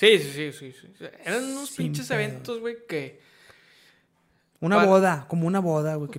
Sí, 0.01 0.17
sí, 0.19 0.51
sí, 0.51 0.71
sí. 0.71 0.87
sí. 0.97 1.05
Eran 1.23 1.43
unos 1.45 1.69
Sin 1.69 1.85
pinches 1.87 2.07
pedo. 2.07 2.19
eventos, 2.19 2.59
güey, 2.59 2.75
que. 2.87 3.21
Una 4.59 4.83
boda, 4.83 5.25
como 5.27 5.45
una 5.47 5.59
boda, 5.59 5.95
güey. 5.95 6.09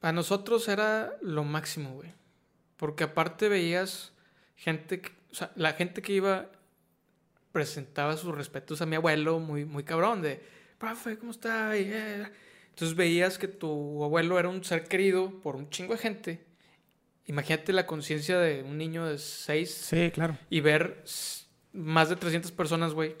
Para 0.00 0.12
nosotros 0.12 0.66
era 0.68 1.14
lo 1.20 1.44
máximo, 1.44 1.92
güey. 1.94 2.12
Porque 2.78 3.04
aparte 3.04 3.48
veías 3.50 4.12
gente, 4.56 5.02
que- 5.02 5.12
o 5.30 5.34
sea, 5.34 5.52
la 5.54 5.74
gente 5.74 6.00
que 6.00 6.14
iba 6.14 6.46
presentaba 7.52 8.16
sus 8.16 8.34
respetos 8.34 8.80
a 8.80 8.86
mi 8.86 8.96
abuelo 8.96 9.38
muy, 9.38 9.64
muy 9.66 9.84
cabrón, 9.84 10.22
de, 10.22 10.42
profe, 10.78 11.18
¿cómo 11.18 11.32
está? 11.32 11.76
Y, 11.76 11.90
eh". 11.92 12.26
Entonces 12.70 12.96
veías 12.96 13.36
que 13.36 13.48
tu 13.48 14.02
abuelo 14.02 14.38
era 14.38 14.48
un 14.48 14.64
ser 14.64 14.84
querido 14.84 15.30
por 15.42 15.56
un 15.56 15.68
chingo 15.68 15.92
de 15.92 15.98
gente. 15.98 16.44
Imagínate 17.26 17.74
la 17.74 17.86
conciencia 17.86 18.38
de 18.38 18.62
un 18.62 18.78
niño 18.78 19.04
de 19.06 19.18
6 19.18 19.70
Sí, 19.74 20.10
claro. 20.10 20.38
y 20.48 20.60
ver 20.60 21.02
más 21.72 22.08
de 22.08 22.16
300 22.16 22.52
personas, 22.52 22.92
güey, 22.94 23.16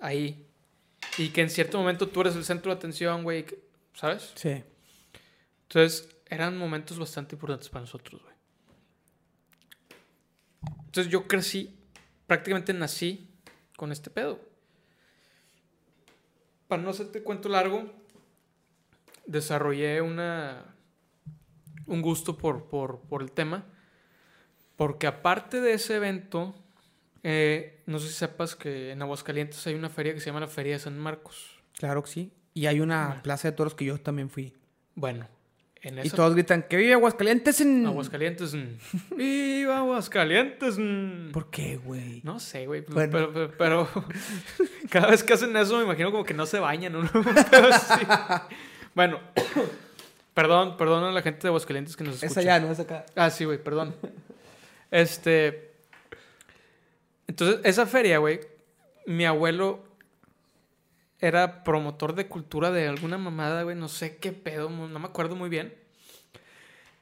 ahí. 0.00 0.46
Y 1.16 1.30
que 1.30 1.42
en 1.42 1.50
cierto 1.50 1.78
momento 1.78 2.08
tú 2.08 2.20
eres 2.20 2.36
el 2.36 2.44
centro 2.44 2.72
de 2.72 2.78
atención, 2.78 3.22
güey, 3.22 3.46
¿sabes? 3.94 4.32
Sí. 4.34 4.62
Entonces, 5.62 6.16
eran 6.26 6.56
momentos 6.56 6.98
bastante 6.98 7.34
importantes 7.34 7.68
para 7.68 7.82
nosotros, 7.82 8.22
güey. 8.22 8.34
Entonces, 10.86 11.12
yo 11.12 11.26
crecí, 11.26 11.76
prácticamente 12.26 12.72
nací 12.72 13.28
con 13.76 13.92
este 13.92 14.10
pedo. 14.10 14.40
Para 16.66 16.82
no 16.82 16.90
hacerte 16.90 17.22
cuento 17.22 17.48
largo, 17.48 17.90
desarrollé 19.26 20.00
una 20.02 20.74
un 21.88 22.02
gusto 22.02 22.36
por, 22.36 22.66
por, 22.66 23.00
por 23.00 23.22
el 23.22 23.32
tema. 23.32 23.64
Porque 24.76 25.06
aparte 25.08 25.60
de 25.60 25.72
ese 25.72 25.96
evento, 25.96 26.54
eh, 27.22 27.82
no 27.86 27.98
sé 27.98 28.08
si 28.08 28.14
sepas 28.14 28.54
que 28.56 28.92
en 28.92 29.02
Aguascalientes 29.02 29.66
hay 29.66 29.74
una 29.74 29.88
feria 29.90 30.14
que 30.14 30.20
se 30.20 30.26
llama 30.26 30.40
la 30.40 30.48
Feria 30.48 30.74
de 30.74 30.78
San 30.78 30.98
Marcos. 30.98 31.46
Claro 31.78 32.02
que 32.02 32.10
sí. 32.10 32.32
Y 32.54 32.66
hay 32.66 32.80
una 32.80 33.06
Bueno. 33.08 33.22
plaza 33.22 33.48
de 33.48 33.52
toros 33.56 33.74
que 33.74 33.84
yo 33.84 33.98
también 34.00 34.30
fui. 34.30 34.52
Bueno, 34.94 35.28
en 35.80 36.04
Y 36.04 36.10
todos 36.10 36.34
gritan, 36.34 36.64
¡que 36.68 36.76
vive 36.76 36.92
Aguascalientes! 36.94 37.60
En... 37.60 37.86
Aguascalientes. 37.86 38.52
mm. 38.54 38.76
¡Viva 39.16 39.78
Aguascalientes! 39.78 40.76
¿Por 41.32 41.50
qué, 41.50 41.76
güey? 41.76 42.20
No 42.24 42.40
sé, 42.40 42.66
güey. 42.66 42.80
Bueno. 42.88 43.12
Pero, 43.12 43.32
pero, 43.32 43.52
pero 43.56 44.04
cada 44.90 45.08
vez 45.08 45.22
que 45.22 45.34
hacen 45.34 45.56
eso 45.56 45.76
me 45.78 45.84
imagino 45.84 46.10
como 46.10 46.24
que 46.24 46.34
no 46.34 46.46
se 46.46 46.58
bañan, 46.58 46.94
¿no? 46.94 47.02
Sí. 47.08 48.04
Bueno, 48.94 49.20
perdón, 50.34 50.76
perdón 50.76 51.04
a 51.04 51.12
la 51.12 51.22
gente 51.22 51.42
de 51.42 51.48
Aguascalientes 51.48 51.96
que 51.96 52.02
nos 52.02 52.14
escucha. 52.14 52.32
Es 52.32 52.36
allá, 52.38 52.58
no 52.58 52.72
es 52.72 52.80
acá. 52.80 53.06
Ah, 53.14 53.30
sí, 53.30 53.44
güey, 53.44 53.62
perdón. 53.62 53.94
Este. 54.90 55.67
Entonces, 57.28 57.60
esa 57.62 57.86
feria, 57.86 58.18
güey, 58.18 58.40
mi 59.06 59.24
abuelo 59.24 59.84
era 61.20 61.62
promotor 61.62 62.14
de 62.14 62.26
cultura 62.26 62.70
de 62.70 62.88
alguna 62.88 63.18
mamada, 63.18 63.62
güey, 63.62 63.76
no 63.76 63.88
sé 63.88 64.16
qué 64.16 64.32
pedo, 64.32 64.70
no 64.70 64.98
me 64.98 65.06
acuerdo 65.06 65.36
muy 65.36 65.48
bien. 65.48 65.74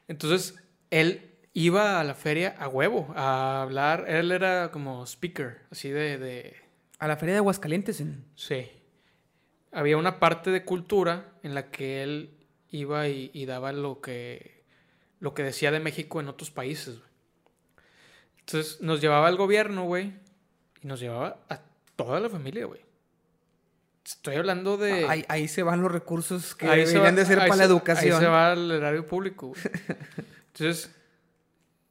Entonces, 0.09 0.62
él 0.91 1.31
iba 1.53 2.01
a 2.01 2.05
la 2.05 2.14
feria 2.14 2.55
a 2.59 2.68
huevo, 2.68 3.12
a 3.16 3.62
hablar, 3.62 4.05
él 4.09 4.31
era 4.31 4.70
como 4.70 5.07
speaker, 5.07 5.62
así 5.70 5.89
de, 5.91 6.18
de 6.18 6.57
A 6.99 7.09
la 7.09 7.16
feria 7.16 7.35
de 7.35 7.39
Aguascalientes. 7.39 8.01
En... 8.01 8.24
Sí. 8.35 8.68
Había 9.72 9.97
una 9.97 10.18
parte 10.18 10.51
de 10.51 10.64
cultura 10.64 11.33
en 11.43 11.55
la 11.55 11.70
que 11.70 12.03
él 12.03 12.31
iba 12.70 13.09
y, 13.09 13.31
y 13.33 13.47
daba 13.47 13.72
lo 13.72 14.01
que, 14.01 14.64
lo 15.20 15.35
que 15.35 15.43
decía 15.43 15.70
de 15.70 15.81
México 15.81 16.20
en 16.20 16.29
otros 16.29 16.51
países, 16.51 16.99
güey. 16.99 17.05
Entonces 18.47 18.80
nos 18.80 19.01
llevaba 19.01 19.26
al 19.28 19.36
gobierno, 19.36 19.84
güey, 19.84 20.12
y 20.82 20.86
nos 20.86 21.01
llevaba 21.01 21.38
a 21.49 21.61
toda 21.97 22.20
la 22.20 22.28
familia, 22.28 22.66
güey. 22.66 22.80
Estoy 24.05 24.36
hablando 24.36 24.76
de... 24.76 25.05
Ahí, 25.09 25.24
ahí 25.28 25.49
se 25.49 25.64
van 25.64 25.82
los 25.82 25.90
recursos 25.90 26.55
que 26.55 26.66
ahí 26.68 26.80
deberían 26.80 27.14
va- 27.14 27.18
de 27.18 27.24
ser 27.26 27.38
para 27.38 27.57
la 27.57 27.64
educación. 27.64 28.14
Ahí 28.14 28.20
se 28.20 28.26
va 28.28 28.53
al 28.53 28.70
erario 28.70 29.05
público, 29.05 29.49
güey. 29.49 29.61
Entonces, 30.55 30.94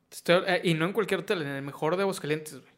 estoy- 0.10 0.44
eh, 0.48 0.62
y 0.64 0.74
no 0.76 0.86
en 0.86 0.94
cualquier 0.94 1.20
hotel, 1.22 1.42
en 1.42 1.50
el 1.50 1.62
mejor 1.62 1.98
de 1.98 2.04
Aguascalientes, 2.04 2.54
güey. 2.62 2.74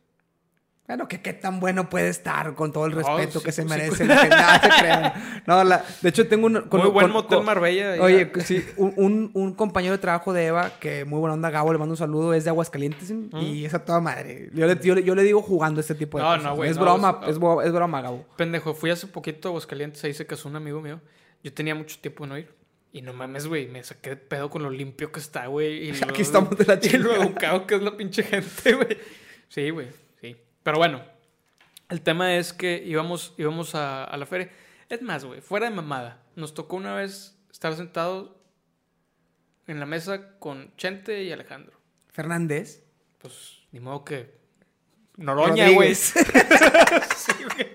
Bueno, 0.88 1.10
que 1.10 1.22
qué 1.22 1.34
tan 1.34 1.60
bueno 1.60 1.90
puede 1.90 2.08
estar 2.08 2.56
con 2.56 2.72
todo 2.72 2.86
el 2.86 2.94
respeto 2.94 3.40
sí, 3.40 3.46
que 3.46 3.52
se 3.52 3.64
sí, 3.64 3.68
merece. 3.68 3.98
sí. 3.98 4.04
la 4.06 4.18
gente. 4.20 4.36
Nada, 4.38 4.62
se 4.62 4.70
crean. 4.82 5.44
No, 5.46 5.64
la- 5.66 5.84
de 6.02 6.08
hecho 6.10 6.28
tengo 6.30 6.46
un... 6.48 6.62
con- 6.70 6.80
Muy 6.80 6.90
buen 6.92 7.06
con- 7.08 7.12
motel 7.14 7.38
con- 7.40 7.46
Marbella. 7.46 8.02
Oye, 8.02 8.32
sí, 8.46 8.66
un, 8.78 9.54
compañero 9.58 9.92
de 9.92 9.98
trabajo 9.98 10.32
de 10.32 10.46
Eva, 10.46 10.72
que 10.80 11.04
muy 11.04 11.20
buena 11.20 11.34
onda, 11.34 11.50
Gabo, 11.50 11.74
le 11.74 11.80
mando 11.80 11.92
un 11.92 11.98
saludo, 11.98 12.34
es 12.34 12.46
de 12.46 12.52
Aguascalientes 12.52 13.14
y 13.42 13.66
es 13.66 13.74
a 13.74 13.84
toda 13.84 14.00
madre. 14.00 14.50
Yo 14.54 14.66
le, 14.66 14.80
yo 14.82 14.98
yo 14.98 15.14
le 15.14 15.24
digo 15.24 15.42
jugando 15.42 15.82
este 15.82 15.94
tipo 15.94 16.20
de 16.20 16.24
No, 16.24 16.30
cosas. 16.30 16.44
no, 16.46 16.56
güey, 16.56 16.70
Es 16.70 16.78
no, 16.78 16.84
broma, 16.84 17.20
es- 17.28 17.38
bo- 17.38 17.62
es 17.62 17.72
broma, 17.74 18.02
Gabo. 18.02 18.26
Pendejo, 18.38 18.74
fui 18.74 18.90
hace 18.90 19.08
poquito 19.08 19.50
a 19.50 19.52
Aguascalientes, 19.52 20.02
ahí 20.06 20.14
se 20.14 20.26
casó 20.26 20.48
un 20.48 20.56
amigo 20.56 20.80
mío. 20.80 21.02
Yo 21.44 21.54
tenía 21.54 21.76
mucho 21.76 21.98
tiempo 22.00 22.24
de 22.24 22.30
no 22.30 22.38
ir. 22.38 22.56
Y 22.94 23.02
no 23.02 23.12
mames, 23.12 23.46
güey, 23.46 23.68
me 23.68 23.84
saqué 23.84 24.12
de 24.12 24.16
pedo 24.16 24.50
con 24.50 24.64
lo 24.64 24.70
limpio 24.70 25.12
que 25.12 25.20
está, 25.20 25.48
güey. 25.48 25.92
Aquí 26.10 26.22
estamos 26.22 26.58
de 26.58 26.64
la 26.64 26.80
Y 26.82 26.98
lo 26.98 27.14
educado 27.14 27.68
que 27.68 27.76
es 27.76 27.82
la 27.82 27.98
pinche 27.98 28.24
gente, 28.24 28.74
güey. 28.74 28.98
Sí, 29.50 29.70
güey. 29.70 29.88
Pero 30.68 30.80
bueno, 30.80 31.02
el 31.88 32.02
tema 32.02 32.36
es 32.36 32.52
que 32.52 32.84
íbamos, 32.86 33.34
íbamos 33.38 33.74
a, 33.74 34.04
a 34.04 34.18
la 34.18 34.26
feria. 34.26 34.52
Es 34.90 35.02
más, 35.02 35.24
güey, 35.24 35.40
fuera 35.40 35.70
de 35.70 35.74
mamada. 35.74 36.22
Nos 36.36 36.54
tocó 36.54 36.76
una 36.76 36.94
vez 36.94 37.40
estar 37.50 37.74
sentados 37.78 38.32
en 39.66 39.80
la 39.80 39.86
mesa 39.86 40.38
con 40.40 40.76
Chente 40.76 41.24
y 41.24 41.32
Alejandro. 41.32 41.80
Fernández. 42.10 42.84
Pues, 43.18 43.60
ni 43.72 43.80
modo 43.80 44.04
que... 44.04 44.30
Noroña, 45.16 45.70
güey. 45.70 45.96
Sí, 45.96 46.12
güey. 46.12 47.72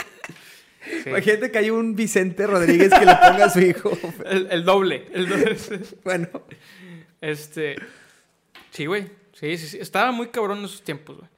Sí. 1.02 1.08
Imagínate 1.08 1.50
que 1.50 1.56
hay 1.56 1.70
un 1.70 1.96
Vicente 1.96 2.46
Rodríguez 2.46 2.90
que 2.92 3.06
le 3.06 3.14
ponga 3.14 3.46
a 3.46 3.48
su 3.48 3.60
hijo. 3.60 3.90
El, 4.26 4.48
el 4.50 4.64
doble. 4.66 5.08
El 5.14 5.30
doble. 5.30 5.56
Bueno, 6.04 6.28
Este. 7.22 7.76
Sí, 8.70 8.84
güey. 8.84 9.10
Sí, 9.32 9.56
sí, 9.56 9.66
sí. 9.66 9.78
Estaba 9.78 10.12
muy 10.12 10.28
cabrón 10.28 10.58
en 10.58 10.66
esos 10.66 10.82
tiempos, 10.82 11.16
güey. 11.16 11.31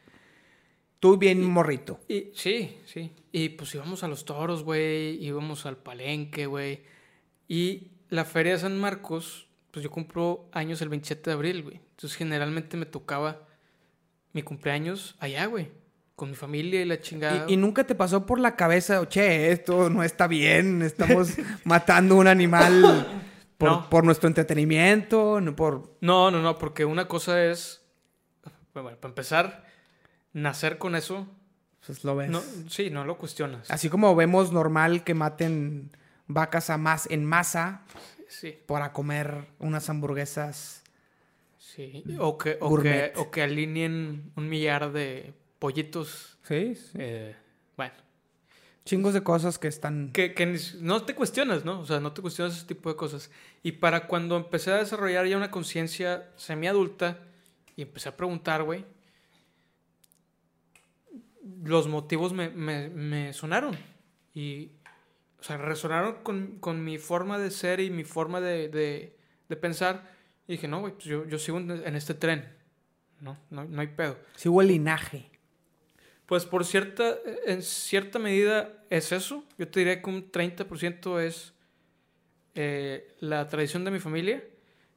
Tú 1.05 1.19
bien 1.19 1.45
morrito. 1.45 2.01
Y 2.09 2.31
sí, 2.33 2.79
sí. 2.87 3.13
Y 3.31 3.51
pues 3.51 3.75
íbamos 3.75 4.03
a 4.05 4.09
los 4.09 4.25
toros, 4.25 4.63
güey. 4.63 5.23
Íbamos 5.23 5.67
al 5.67 5.77
palenque, 5.77 6.47
güey. 6.47 6.81
Y 7.47 7.89
la 8.09 8.25
feria 8.25 8.55
de 8.55 8.61
San 8.61 8.79
Marcos, 8.79 9.47
pues 9.71 9.85
yo 9.85 9.91
cumplo 9.91 10.47
años 10.51 10.81
el 10.81 10.89
27 10.89 11.29
de 11.29 11.35
abril, 11.35 11.63
güey. 11.63 11.77
Entonces 11.91 12.17
generalmente 12.17 12.79
me 12.79 12.87
tocaba 12.87 13.47
mi 14.33 14.41
cumpleaños 14.43 15.15
allá, 15.19 15.45
güey. 15.45 15.69
Con 16.17 16.31
mi 16.31 16.37
familia 16.37 16.81
y 16.81 16.87
la 16.87 16.99
chingada. 16.99 17.45
Y, 17.51 17.53
y 17.53 17.57
nunca 17.59 17.85
te 17.85 17.95
pasó 17.95 18.25
por 18.25 18.41
la 18.41 18.57
cabeza, 18.57 19.07
che, 19.07 19.53
esto 19.53 19.91
no 19.91 20.05
está 20.05 20.27
bien, 20.27 20.81
estamos 20.81 21.35
matando 21.65 22.17
un 22.17 22.29
animal 22.29 23.07
por, 23.59 23.69
No. 23.71 23.91
por 23.91 24.05
nuestro 24.05 24.27
entretenimiento, 24.29 25.39
no 25.43 25.55
por... 25.55 25.99
No, 26.01 26.31
no, 26.31 26.41
no, 26.41 26.57
porque 26.57 26.87
una 26.87 27.07
cosa 27.09 27.45
es, 27.45 27.83
bueno, 28.73 28.97
para 28.99 29.11
empezar, 29.11 29.64
nacer 30.35 30.77
con 30.79 30.95
eso, 30.95 31.27
Pues 31.87 32.05
lo 32.05 32.15
ves. 32.17 32.29
No, 32.31 32.43
sí, 32.69 32.91
no 32.91 33.05
lo 33.07 33.17
cuestionas. 33.17 33.71
Así 33.71 33.89
como 33.89 34.15
vemos 34.15 34.53
normal 34.53 35.03
que 35.05 35.15
maten 35.15 35.91
vacas 36.27 36.69
a 36.71 36.77
más 36.79 37.07
en 37.11 37.25
masa 37.25 37.83
Sí, 38.29 38.59
para 38.67 38.93
comer 38.93 39.47
unas 39.59 39.89
hamburguesas. 39.89 40.83
sí. 41.59 42.05
O 42.19 42.37
que, 42.39 42.57
o, 42.61 42.77
que, 42.81 43.13
o 43.17 43.31
que 43.31 43.43
alineen 43.43 44.33
un 44.37 44.49
millar 44.49 44.93
de 44.93 45.33
pollitos. 45.59 46.39
Sí, 46.43 46.75
sí. 46.75 46.93
eh, 46.99 47.37
bueno, 47.77 47.95
Chingos 48.85 49.15
de 49.15 49.23
cosas 49.23 49.59
que 49.59 49.69
están. 49.69 50.11
que, 50.13 50.35
que 50.35 50.59
no 50.81 51.05
te 51.05 51.15
cuestionas, 51.15 51.65
¿no? 51.65 51.81
O 51.81 51.87
sea, 51.87 52.01
no 52.01 52.13
te 52.13 52.23
cuestionas 52.23 52.57
ese 52.57 52.67
tipo 52.67 52.91
de 52.91 52.97
cosas. 52.97 53.31
Y 53.63 53.73
para 53.73 54.07
cuando 54.09 54.37
empecé 54.37 54.73
a 54.73 54.77
desarrollar 54.77 55.27
ya 55.27 55.37
una 55.37 55.51
conciencia 55.51 56.29
semiadulta 56.37 57.19
y 57.77 57.83
empecé 57.83 58.09
a 58.11 58.17
preguntar, 58.17 58.63
güey, 58.63 58.85
los 61.65 61.89
motivos 61.89 62.33
me, 62.33 62.51
me, 62.51 62.89
me 62.89 63.33
sonaron. 63.33 63.77
Y, 64.35 64.73
o 65.39 65.43
sea, 65.43 65.57
resonaron 65.57 66.23
con, 66.23 66.59
con 66.59 66.85
mi 66.85 66.99
forma 66.99 67.39
de 67.39 67.51
ser 67.51 67.81
y 67.81 67.91
mi 67.91 68.05
forma 68.05 68.41
de, 68.41 68.69
de, 68.69 69.17
de 69.49 69.57
pensar. 69.57 70.11
Y 70.47 70.53
dije, 70.53 70.69
no, 70.69 70.81
güey, 70.81 70.95
pues 70.95 71.05
yo, 71.05 71.27
yo 71.27 71.39
sigo 71.39 71.59
en, 71.59 71.71
en 71.71 71.97
este 71.97 72.15
tren. 72.15 72.49
No, 73.21 73.39
no, 73.51 73.65
no 73.65 73.81
hay 73.81 73.89
pedo. 73.89 74.19
Sí 74.37 74.49
hubo 74.49 74.61
el 74.63 74.69
linaje. 74.69 75.31
Pues 76.27 76.47
por 76.47 76.65
cierta, 76.65 77.17
en 77.47 77.63
cierta 77.63 78.19
medida 78.19 78.85
es 78.91 79.13
eso. 79.13 79.45
Yo 79.59 79.69
te 79.69 79.81
diría 79.81 80.01
que 80.01 80.11
un 80.11 80.31
30% 80.31 81.21
es 81.21 81.53
eh, 82.55 83.15
la 83.21 83.49
tradición 83.49 83.85
de 83.85 83.91
mi 83.91 83.99
familia 83.99 84.43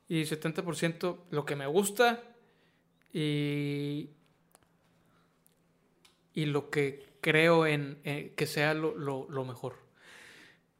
y 0.07 0.21
70% 0.21 1.17
lo 1.31 1.45
que 1.45 1.55
me 1.55 1.67
gusta 1.67 2.23
y, 3.11 4.11
y 6.37 6.45
lo 6.45 6.69
que 6.69 6.83
creo 7.21 7.65
en 7.65 7.97
eh, 8.03 8.33
que 8.37 8.45
sea 8.47 8.73
lo, 8.73 8.95
lo- 8.95 9.27
lo 9.29 9.43
mejor. 9.45 9.73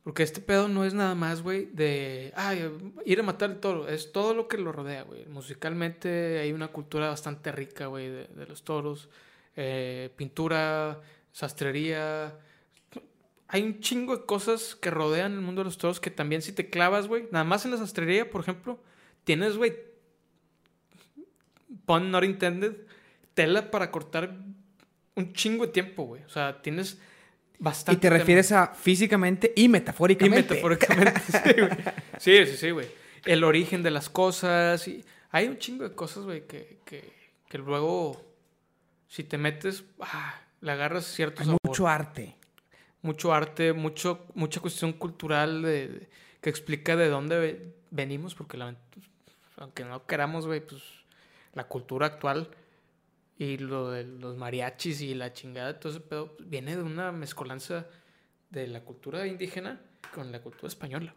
Porque 0.04 0.24
este 0.24 0.40
pedo 0.40 0.68
no 0.70 0.86
es 0.86 0.94
nada 0.94 1.16
más, 1.16 1.42
güey, 1.42 1.66
de 1.74 2.32
ay, 2.36 2.72
ir 3.06 3.20
a 3.20 3.24
matar 3.24 3.50
el 3.52 3.60
toro. 3.60 3.90
Es 3.90 4.12
todo 4.14 4.34
lo 4.34 4.48
que 4.48 4.58
lo 4.58 4.72
rodea, 4.72 5.04
güey. 5.04 5.26
Musicalmente 5.28 6.40
hay 6.40 6.54
una 6.54 6.70
cultura 6.70 7.10
bastante 7.10 7.52
rica, 7.52 7.88
güey, 7.88 8.08
de, 8.10 8.28
de 8.28 8.46
los 8.48 8.64
toros. 8.64 9.10
Eh, 9.58 10.10
pintura, 10.16 11.02
sastrería. 11.34 12.40
Hay 13.50 13.64
un 13.64 13.80
chingo 13.82 14.16
de 14.18 14.26
cosas 14.26 14.76
que 14.76 14.92
rodean 14.92 15.34
el 15.34 15.42
mundo 15.42 15.62
de 15.62 15.66
los 15.66 15.78
toros 15.78 16.00
que 16.00 16.12
también 16.12 16.42
si 16.42 16.54
te 16.54 16.70
clavas, 16.70 17.08
güey. 17.08 17.28
Nada 17.32 17.44
más 17.46 17.66
en 17.66 17.72
la 17.72 17.78
sastrería, 17.78 18.30
por 18.30 18.42
ejemplo, 18.42 18.80
tienes, 19.26 19.58
güey, 19.58 19.74
pun 21.86 22.12
not 22.12 22.24
intended, 22.24 22.74
tela 23.34 23.72
para 23.72 23.92
cortar 23.92 24.38
un 25.18 25.34
chingo 25.34 25.66
de 25.66 25.72
tiempo, 25.74 26.04
güey. 26.04 26.24
O 26.24 26.30
sea, 26.30 26.62
tienes 26.62 26.98
bastante 27.60 27.98
Y 27.98 28.02
te 28.02 28.08
tema. 28.08 28.18
refieres 28.20 28.52
a 28.52 28.68
físicamente 28.68 29.52
y 29.56 29.64
Y 29.66 29.68
metafóricamente. 29.70 30.54
metafóricamente, 30.54 31.22
sí, 31.32 31.54
güey. 31.60 31.72
Sí, 32.20 32.46
sí, 32.46 32.58
sí, 32.58 32.72
güey. 32.72 32.88
El 33.26 33.44
origen 33.44 33.84
de 33.84 33.92
las 33.92 34.10
cosas. 34.10 34.88
Y 34.88 35.04
hay 35.32 35.48
un 35.48 35.58
chingo 35.58 35.84
de 35.84 35.94
cosas, 35.96 36.24
güey, 36.24 36.48
que, 36.48 36.78
que, 36.86 37.12
que 37.50 37.58
luego, 37.58 38.24
si 39.08 39.24
te 39.24 39.38
metes, 39.38 39.84
ah, 40.00 40.40
le 40.62 40.72
agarras 40.72 41.06
cierto 41.06 41.42
Hay 41.42 41.46
sabor. 41.48 41.60
mucho 41.64 41.88
arte. 41.88 42.36
Mucho 43.02 43.34
arte, 43.34 43.74
mucho, 43.74 44.26
mucha 44.34 44.60
cuestión 44.60 44.94
cultural 44.94 45.62
de, 45.62 45.88
de- 45.88 46.10
que 46.42 46.50
explica 46.50 46.96
de 46.96 47.10
dónde 47.10 47.38
ve- 47.40 47.74
venimos, 47.92 48.36
porque 48.36 48.58
la, 48.58 48.76
aunque 49.58 49.84
no 49.86 50.06
queramos, 50.06 50.46
güey, 50.46 50.62
pues 50.62 50.82
la 51.54 51.64
cultura 51.66 52.06
actual 52.08 52.50
y 53.38 53.58
lo 53.58 53.92
de 53.92 54.04
los 54.04 54.36
mariachis 54.36 55.02
y 55.02 55.14
la 55.14 55.34
chingada, 55.34 55.80
todo 55.80 55.92
ese 55.92 56.02
pedo, 56.02 56.36
pues, 56.36 56.50
viene 56.50 56.76
de 56.76 56.84
una 56.84 57.12
mezcolanza 57.12 57.88
de 58.50 58.68
la 58.68 58.82
cultura 58.82 59.28
indígena 59.28 59.80
con 60.14 60.32
la 60.32 60.42
cultura 60.42 60.68
española. 60.68 61.14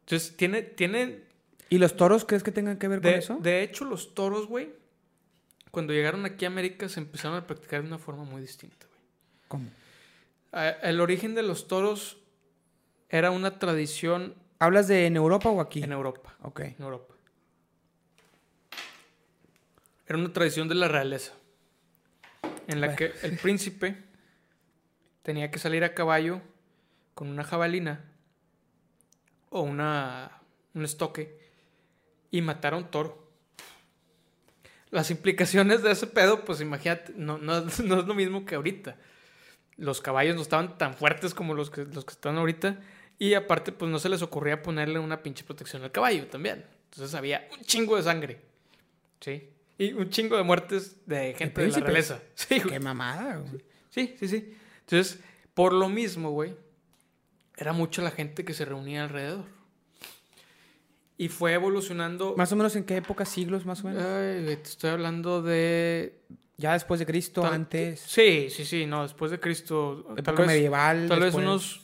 Entonces, 0.00 0.36
tiene, 0.36 0.62
tiene 0.62 1.22
¿Y 1.70 1.78
los 1.78 1.96
toros 1.96 2.24
crees 2.24 2.42
que 2.42 2.50
tengan 2.50 2.78
que 2.78 2.88
ver 2.88 3.00
con 3.00 3.12
eso? 3.12 3.38
de 3.40 3.62
hecho, 3.62 3.84
los 3.84 4.14
toros, 4.14 4.46
güey, 4.46 4.70
cuando 5.70 5.92
llegaron 5.92 6.24
aquí 6.24 6.44
a 6.44 6.48
América 6.48 6.88
se 6.88 7.00
empezaron 7.00 7.36
a 7.36 7.46
practicar 7.46 7.82
de 7.82 7.88
una 7.88 7.98
forma 7.98 8.24
muy 8.24 8.40
distinta, 8.40 8.86
güey. 8.86 9.00
¿Cómo? 9.48 9.70
El 10.82 11.00
origen 11.00 11.34
de 11.34 11.42
los 11.42 11.68
toros 11.68 12.16
era 13.10 13.30
una 13.30 13.58
tradición 13.58 14.34
¿Hablas 14.60 14.88
de 14.88 15.06
en 15.06 15.16
Europa 15.16 15.50
o 15.50 15.60
aquí? 15.60 15.82
en 15.82 15.92
Europa. 15.92 16.36
Ok. 16.42 16.60
En 16.60 16.76
Europa. 16.80 17.14
Era 20.08 20.18
una 20.18 20.32
tradición 20.32 20.68
de 20.68 20.74
la 20.74 20.88
realeza. 20.88 21.34
En 22.66 22.80
la 22.80 22.88
Bueno. 22.88 22.96
que 22.96 23.26
el 23.26 23.36
príncipe 23.36 23.96
tenía 25.22 25.50
que 25.50 25.58
salir 25.58 25.84
a 25.84 25.94
caballo 25.94 26.40
con 27.14 27.28
una 27.28 27.44
jabalina 27.44 28.04
o 29.50 29.60
una, 29.60 30.40
un 30.74 30.84
estoque 30.84 31.38
y 32.30 32.40
matar 32.40 32.72
a 32.72 32.78
un 32.78 32.90
toro. 32.90 33.28
Las 34.90 35.10
implicaciones 35.10 35.82
de 35.82 35.90
ese 35.90 36.06
pedo, 36.06 36.44
pues 36.46 36.62
imagínate, 36.62 37.12
no, 37.14 37.36
no, 37.36 37.60
no 37.84 38.00
es 38.00 38.06
lo 38.06 38.14
mismo 38.14 38.46
que 38.46 38.54
ahorita. 38.54 38.96
Los 39.76 40.00
caballos 40.00 40.36
no 40.36 40.42
estaban 40.42 40.78
tan 40.78 40.94
fuertes 40.94 41.34
como 41.34 41.54
los 41.54 41.68
que, 41.70 41.84
los 41.84 42.06
que 42.06 42.12
están 42.12 42.38
ahorita. 42.38 42.80
Y 43.18 43.34
aparte, 43.34 43.72
pues 43.72 43.90
no 43.90 43.98
se 43.98 44.08
les 44.08 44.22
ocurría 44.22 44.62
ponerle 44.62 44.98
una 44.98 45.22
pinche 45.22 45.44
protección 45.44 45.82
al 45.82 45.92
caballo 45.92 46.26
también. 46.28 46.64
Entonces 46.84 47.14
había 47.14 47.46
un 47.52 47.60
chingo 47.64 47.96
de 47.96 48.02
sangre. 48.02 48.40
¿Sí? 49.20 49.50
Y 49.78 49.92
un 49.92 50.10
chingo 50.10 50.36
de 50.36 50.42
muertes 50.42 50.96
de 51.06 51.34
gente 51.34 51.62
de 51.62 51.68
la 51.70 51.78
realeza. 51.80 52.20
Sí, 52.34 52.58
güey. 52.58 52.70
Qué 52.74 52.80
mamada, 52.80 53.36
güey. 53.36 53.62
Sí, 53.90 54.14
sí, 54.18 54.28
sí. 54.28 54.54
Entonces, 54.80 55.20
por 55.54 55.72
lo 55.72 55.88
mismo, 55.88 56.30
güey, 56.30 56.54
era 57.56 57.72
mucha 57.72 58.02
la 58.02 58.10
gente 58.10 58.44
que 58.44 58.54
se 58.54 58.64
reunía 58.64 59.04
alrededor. 59.04 59.44
Y 61.16 61.28
fue 61.28 61.52
evolucionando. 61.52 62.34
Más 62.36 62.52
o 62.52 62.56
menos 62.56 62.76
en 62.76 62.84
qué 62.84 62.96
época, 62.96 63.24
siglos 63.24 63.66
más 63.66 63.82
o 63.84 63.88
menos. 63.88 64.02
Ay, 64.04 64.44
te 64.44 64.52
estoy 64.62 64.90
hablando 64.90 65.42
de. 65.42 66.20
Ya 66.56 66.72
después 66.72 66.98
de 67.00 67.06
Cristo, 67.06 67.42
tal- 67.42 67.54
antes. 67.54 68.00
Sí, 68.00 68.48
sí, 68.50 68.64
sí, 68.64 68.86
no, 68.86 69.02
después 69.02 69.30
de 69.30 69.38
Cristo. 69.40 70.04
Tal 70.08 70.18
Época 70.18 70.38
vez, 70.42 70.46
medieval. 70.46 71.06
tal 71.08 71.20
vez 71.20 71.34
unos 71.34 71.82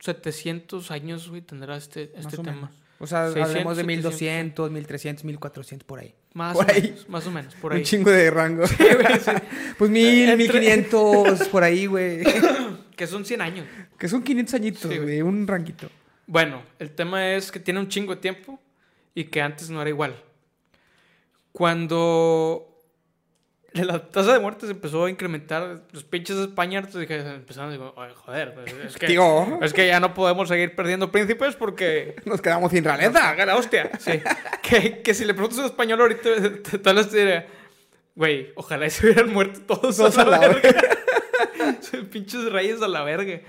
700 0.00 0.90
años, 0.90 1.28
güey, 1.28 1.42
tendrá 1.42 1.76
este, 1.76 2.12
este 2.14 2.36
tema. 2.38 2.52
menos. 2.52 2.70
O 3.00 3.06
sea, 3.06 3.26
600, 3.26 3.48
hablemos 3.50 3.76
de 3.76 3.82
700. 3.82 4.12
1200, 4.12 4.70
1300, 4.70 5.24
1400, 5.24 5.86
por 5.86 5.98
ahí. 6.00 6.14
Más 6.38 6.54
Por 6.56 6.66
o 6.66 6.72
ahí. 6.72 6.82
menos, 6.82 7.08
más 7.08 7.26
o 7.26 7.30
menos, 7.32 7.54
por 7.56 7.72
ahí. 7.72 7.78
Un 7.80 7.84
chingo 7.84 8.10
de 8.12 8.30
rango. 8.30 8.62
güey, 8.78 9.20
sí. 9.20 9.30
pues 9.76 9.90
mil, 9.90 10.36
mil 10.36 10.48
quinientos, 10.50 11.48
por 11.48 11.64
ahí, 11.64 11.86
güey. 11.86 12.22
Que 12.96 13.06
son 13.08 13.24
100 13.24 13.40
años. 13.42 13.66
que 13.98 14.08
son 14.08 14.22
500 14.22 14.54
añitos, 14.54 14.80
Sí, 14.82 14.88
güey. 14.88 14.98
güey. 15.02 15.22
Un 15.22 15.46
ranguito. 15.46 15.88
Bueno, 16.26 16.62
el 16.78 16.90
tema 16.90 17.32
es 17.34 17.50
que 17.52 17.58
tiene 17.60 17.78
un 17.80 17.88
chingo 17.88 18.14
de 18.14 18.20
tiempo 18.20 18.60
y 19.14 19.24
que 19.24 19.40
antes 19.42 19.68
no 19.70 19.80
era 19.80 19.88
igual. 19.90 20.14
Cuando 21.52 22.67
la 23.84 23.98
tasa 24.10 24.32
de 24.32 24.38
muertes 24.38 24.70
empezó 24.70 25.04
a 25.04 25.10
incrementar, 25.10 25.82
los 25.92 26.04
pinches 26.04 26.36
españoles 26.36 26.92
dije, 26.94 27.18
empezaron 27.18 27.70
a 27.70 27.72
decir, 27.72 27.86
"Oye, 27.96 28.14
joder, 28.14 28.54
pues, 28.54 28.72
es 28.72 28.96
que, 28.96 29.06
Tío. 29.06 29.62
es 29.62 29.72
que 29.72 29.86
ya 29.86 30.00
no 30.00 30.14
podemos 30.14 30.48
seguir 30.48 30.74
perdiendo 30.74 31.10
príncipes 31.12 31.56
porque... 31.56 32.16
Nos 32.24 32.40
quedamos 32.40 32.70
sin 32.70 32.84
Nos 32.84 32.96
realeza. 32.96 33.20
caga 33.20 33.46
la 33.46 33.56
hostia. 33.56 33.90
Sí. 33.98 34.20
que, 34.62 35.02
que 35.02 35.14
si 35.14 35.24
le 35.24 35.34
preguntas 35.34 35.58
a 35.58 35.62
un 35.62 35.66
español 35.68 36.00
ahorita, 36.00 36.30
tal 36.82 36.96
vez 36.96 37.08
te 37.10 37.18
diría, 37.18 37.46
güey, 38.14 38.52
ojalá 38.56 38.88
se 38.90 39.06
hubieran 39.06 39.32
muerto 39.32 39.60
todos, 39.62 39.96
Todos 39.96 40.18
a 40.18 40.24
la 40.24 40.38
verga. 40.38 40.70
Pinches 42.10 42.50
reyes 42.50 42.80
a 42.82 42.88
la 42.88 43.02
verga. 43.04 43.40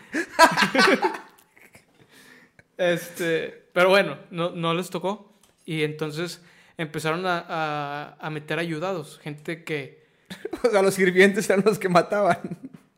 este, 2.78 3.66
pero 3.74 3.90
bueno, 3.90 4.18
no, 4.32 4.52
no 4.52 4.74
les 4.74 4.90
tocó. 4.90 5.34
Y 5.66 5.84
entonces 5.84 6.42
empezaron 6.78 7.26
a, 7.26 7.46
a, 7.48 8.18
a 8.20 8.30
meter 8.30 8.60
ayudados, 8.60 9.20
gente 9.22 9.64
que... 9.64 9.99
O 10.64 10.70
sea, 10.70 10.82
los 10.82 10.94
sirvientes 10.94 11.50
eran 11.50 11.64
los 11.66 11.80
que 11.80 11.90
mataban. 11.90 12.38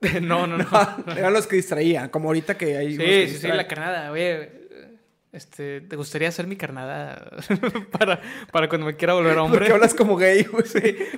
no, 0.22 0.48
no, 0.48 0.58
no. 0.58 0.66
eran 1.16 1.34
los 1.34 1.46
que 1.48 1.56
distraían. 1.58 2.10
Como 2.10 2.30
ahorita 2.30 2.58
que 2.58 2.78
hay. 2.78 2.96
unos 2.96 3.06
que 3.06 3.28
Sí, 3.28 3.34
sí, 3.36 3.42
sí, 3.42 3.48
la 3.48 3.68
carnada, 3.68 4.12
oye. 4.12 4.60
Este, 5.32 5.80
¿te 5.80 5.96
gustaría 5.96 6.30
ser 6.30 6.46
mi 6.46 6.58
carnada 6.58 7.32
para, 7.92 8.20
para 8.52 8.68
cuando 8.68 8.86
me 8.88 8.98
quiera 8.98 9.14
volver 9.14 9.36
¿Por 9.36 9.42
hombre? 9.44 9.66
qué 9.66 9.72
hablas 9.72 9.94
como 9.94 10.18
gay, 10.18 10.44
güey? 10.44 10.66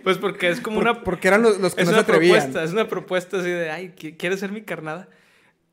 Pues 0.03 0.20
porque 0.20 0.49
es 0.49 0.61
como 0.61 0.76
Por- 0.82 0.88
una 0.88 1.03
Porque 1.03 1.30
eran 1.30 1.41
los, 1.41 1.59
los 1.59 1.74
que 1.74 1.82
es 1.82 1.88
no 1.88 1.95
se 1.95 1.99
atrevían. 2.01 2.36
propuesta, 2.36 2.64
es 2.64 2.72
una 2.74 2.88
propuesta 2.88 3.38
así 3.39 3.49
de, 3.49 3.72
ay, 3.72 3.95
¿qui- 3.97 4.16
¿quieres 4.16 4.39
ser 4.39 4.51
mi 4.51 4.61
carnada? 4.61 5.09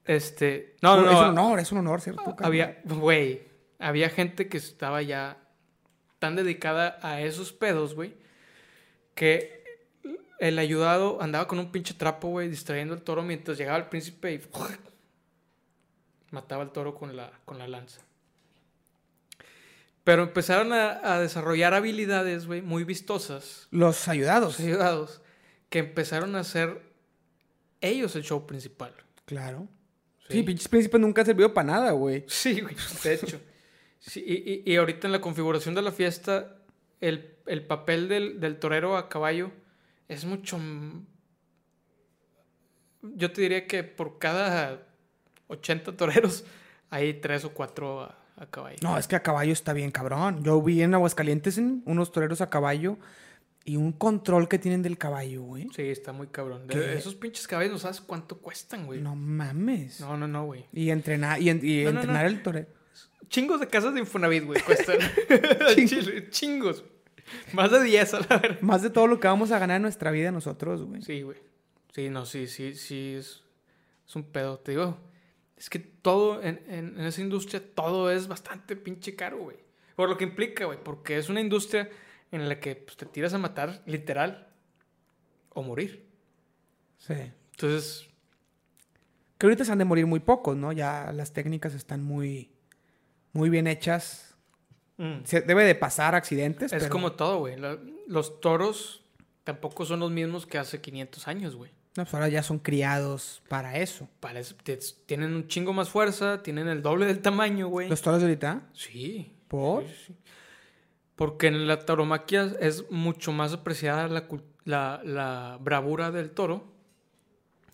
Este, 0.06 0.74
no, 0.80 0.96
no, 1.02 1.10
Es 1.10 1.16
un 1.18 1.34
no. 1.34 1.46
honor, 1.48 1.60
es 1.60 1.70
un 1.72 1.78
honor, 1.78 2.00
¿cierto? 2.00 2.34
Había, 2.38 2.80
güey, 2.84 3.42
había 3.78 4.08
gente 4.08 4.48
que 4.48 4.56
estaba 4.56 5.02
ya 5.02 5.36
tan 6.18 6.34
dedicada 6.34 6.98
a 7.02 7.20
esos 7.20 7.52
pedos, 7.52 7.94
güey, 7.94 8.14
que 9.14 9.59
el 10.40 10.58
ayudado 10.58 11.20
andaba 11.22 11.46
con 11.46 11.58
un 11.60 11.70
pinche 11.70 11.94
trapo, 11.94 12.28
güey, 12.28 12.48
distrayendo 12.48 12.94
el 12.94 13.02
toro 13.02 13.22
mientras 13.22 13.56
llegaba 13.58 13.78
el 13.78 13.86
príncipe 13.86 14.32
y 14.34 14.40
mataba 16.30 16.62
al 16.62 16.72
toro 16.72 16.94
con 16.94 17.14
la, 17.16 17.30
con 17.44 17.58
la 17.58 17.68
lanza. 17.68 18.00
Pero 20.04 20.22
empezaron 20.22 20.72
a, 20.72 21.14
a 21.14 21.20
desarrollar 21.20 21.74
habilidades, 21.74 22.46
güey, 22.46 22.62
muy 22.62 22.84
vistosas 22.84 23.68
Los 23.70 24.08
ayudados. 24.08 24.58
los 24.58 24.66
ayudados 24.66 25.20
que 25.68 25.78
empezaron 25.80 26.34
a 26.36 26.40
hacer 26.40 26.82
ellos 27.80 28.16
el 28.16 28.22
show 28.24 28.46
principal. 28.46 28.92
Claro. 29.26 29.68
Sí. 30.28 30.38
Sí, 30.38 30.42
pinches 30.42 30.68
príncipes 30.68 31.00
nunca 31.00 31.20
han 31.22 31.26
servido 31.26 31.52
para 31.52 31.66
nada, 31.66 31.90
güey. 31.92 32.24
Sí, 32.28 32.60
güey, 32.60 32.74
de 33.04 33.14
hecho. 33.14 33.40
Sí, 33.98 34.24
y, 34.26 34.52
y- 34.70 34.72
y 34.72 34.76
ahorita 34.76 35.06
en 35.06 35.12
la 35.12 35.20
configuración 35.20 35.74
de 35.74 35.82
la 35.82 35.92
fiesta, 35.92 36.56
el, 37.00 37.36
el 37.46 37.66
papel 37.66 38.08
del, 38.08 38.40
del 38.40 38.58
torero 38.58 38.96
a 38.96 39.08
caballo 39.08 39.52
es 40.10 40.24
mucho... 40.24 40.58
Yo 43.02 43.32
te 43.32 43.40
diría 43.40 43.66
que 43.66 43.82
por 43.82 44.18
cada 44.18 44.86
80 45.48 45.96
toreros 45.96 46.44
hay 46.90 47.14
tres 47.14 47.44
o 47.44 47.50
cuatro 47.54 48.02
a, 48.02 48.18
a 48.36 48.46
caballo. 48.46 48.76
No, 48.82 48.98
es 48.98 49.08
que 49.08 49.16
a 49.16 49.22
caballo 49.22 49.52
está 49.52 49.72
bien 49.72 49.90
cabrón. 49.90 50.42
Yo 50.44 50.60
vi 50.60 50.82
en 50.82 50.94
Aguascalientes 50.94 51.56
en 51.58 51.82
unos 51.86 52.12
toreros 52.12 52.40
a 52.42 52.50
caballo 52.50 52.98
y 53.64 53.76
un 53.76 53.92
control 53.92 54.48
que 54.48 54.58
tienen 54.58 54.82
del 54.82 54.98
caballo, 54.98 55.42
güey. 55.42 55.68
Sí, 55.74 55.82
está 55.82 56.12
muy 56.12 56.26
cabrón. 56.26 56.66
De- 56.66 56.96
esos 56.98 57.14
pinches 57.14 57.46
caballos 57.46 57.72
no 57.72 57.78
sabes 57.78 58.00
cuánto 58.00 58.38
cuestan, 58.38 58.84
güey. 58.86 59.00
No 59.00 59.14
mames. 59.16 60.00
No, 60.00 60.16
no, 60.16 60.28
no, 60.28 60.44
güey. 60.44 60.66
Y 60.72 60.90
entrenar, 60.90 61.40
y, 61.40 61.48
en- 61.50 61.60
y 61.62 61.84
No, 61.84 61.92
no, 61.92 62.00
entrenar 62.00 62.24
no. 62.24 62.30
el 62.30 62.42
torero. 62.42 62.68
Chingos 63.28 63.60
de 63.60 63.68
casas 63.68 63.94
de 63.94 64.00
Infonavit, 64.00 64.44
güey, 64.44 64.60
cuestan. 64.62 64.98
Chingos. 66.30 66.84
Más 67.52 67.70
de 67.70 67.82
10 67.82 68.14
a 68.14 68.20
la 68.20 68.38
verga. 68.38 68.58
Más 68.60 68.82
de 68.82 68.90
todo 68.90 69.06
lo 69.06 69.20
que 69.20 69.28
vamos 69.28 69.50
a 69.52 69.58
ganar 69.58 69.76
en 69.76 69.82
nuestra 69.82 70.10
vida 70.10 70.30
nosotros, 70.32 70.82
güey. 70.84 71.02
Sí, 71.02 71.22
güey. 71.22 71.38
Sí, 71.92 72.08
no, 72.08 72.24
sí, 72.26 72.46
sí, 72.46 72.74
sí, 72.74 73.14
es, 73.18 73.42
es 74.06 74.16
un 74.16 74.24
pedo. 74.24 74.58
Te 74.58 74.72
digo, 74.72 74.96
es 75.56 75.68
que 75.70 75.78
todo 75.78 76.42
en, 76.42 76.62
en- 76.68 76.98
en 76.98 77.04
esa 77.06 77.20
industria, 77.20 77.62
todo 77.74 78.10
es 78.10 78.28
bastante 78.28 78.76
pinche 78.76 79.14
caro, 79.16 79.38
güey. 79.38 79.56
Por 79.96 80.08
lo 80.08 80.16
que 80.16 80.24
implica, 80.24 80.64
güey, 80.66 80.78
porque 80.82 81.18
es 81.18 81.28
una 81.28 81.40
industria 81.40 81.90
en 82.32 82.48
la 82.48 82.60
que 82.60 82.76
pues, 82.76 82.96
te 82.96 83.06
tiras 83.06 83.34
a 83.34 83.38
matar, 83.38 83.82
literal, 83.86 84.48
o 85.50 85.62
morir. 85.62 86.06
Sí. 86.98 87.14
Entonces, 87.52 88.08
Que 89.36 89.46
ahorita 89.46 89.64
se 89.64 89.72
han 89.72 89.78
de 89.78 89.84
morir 89.84 90.06
muy 90.06 90.20
pocos, 90.20 90.56
¿no? 90.56 90.70
Ya 90.72 91.12
las 91.12 91.32
técnicas 91.32 91.74
están 91.74 92.02
muy, 92.02 92.50
muy 93.32 93.50
bien 93.50 93.66
hechas. 93.66 94.29
Mm, 95.02 95.24
Se 95.24 95.40
debe 95.40 95.64
de 95.64 95.74
pasar 95.74 96.14
accidentes. 96.14 96.72
es 96.72 96.82
pero- 96.84 96.92
como 96.92 97.12
todo, 97.12 97.38
güey. 97.38 97.56
Los 98.06 98.40
toros 98.40 99.02
tampoco 99.44 99.84
son 99.84 100.00
los 100.00 100.10
mismos 100.10 100.46
que 100.46 100.58
hace 100.58 100.80
500 100.80 101.26
años, 101.28 101.56
güey. 101.56 101.70
No, 101.96 102.04
pues 102.04 102.14
ahora 102.14 102.28
ya 102.28 102.42
son 102.44 102.60
criados 102.60 103.42
para 103.48 103.76
eso. 103.78 104.08
Te- 104.62 104.78
tienen 105.06 105.34
un 105.34 105.48
chingo 105.48 105.72
más 105.72 105.88
fuerza, 105.88 106.40
tienen 106.42 106.68
el 106.68 106.82
doble 106.82 107.06
del 107.06 107.20
tamaño, 107.20 107.66
güey. 107.68 107.88
¿Los 107.88 108.00
toros 108.02 108.20
de 108.20 108.26
ahorita? 108.26 108.62
Sí. 108.74 109.32
¿Por? 109.48 109.84
Sí, 109.88 109.94
sí. 110.06 110.16
Porque 111.16 111.48
en 111.48 111.66
la 111.66 111.80
tauromaquia 111.80 112.52
es 112.60 112.88
mucho 112.90 113.32
más 113.32 113.52
apreciada 113.52 114.06
la, 114.08 114.26
la, 114.64 115.00
la 115.04 115.58
bravura 115.60 116.10
del 116.12 116.30
toro 116.30 116.64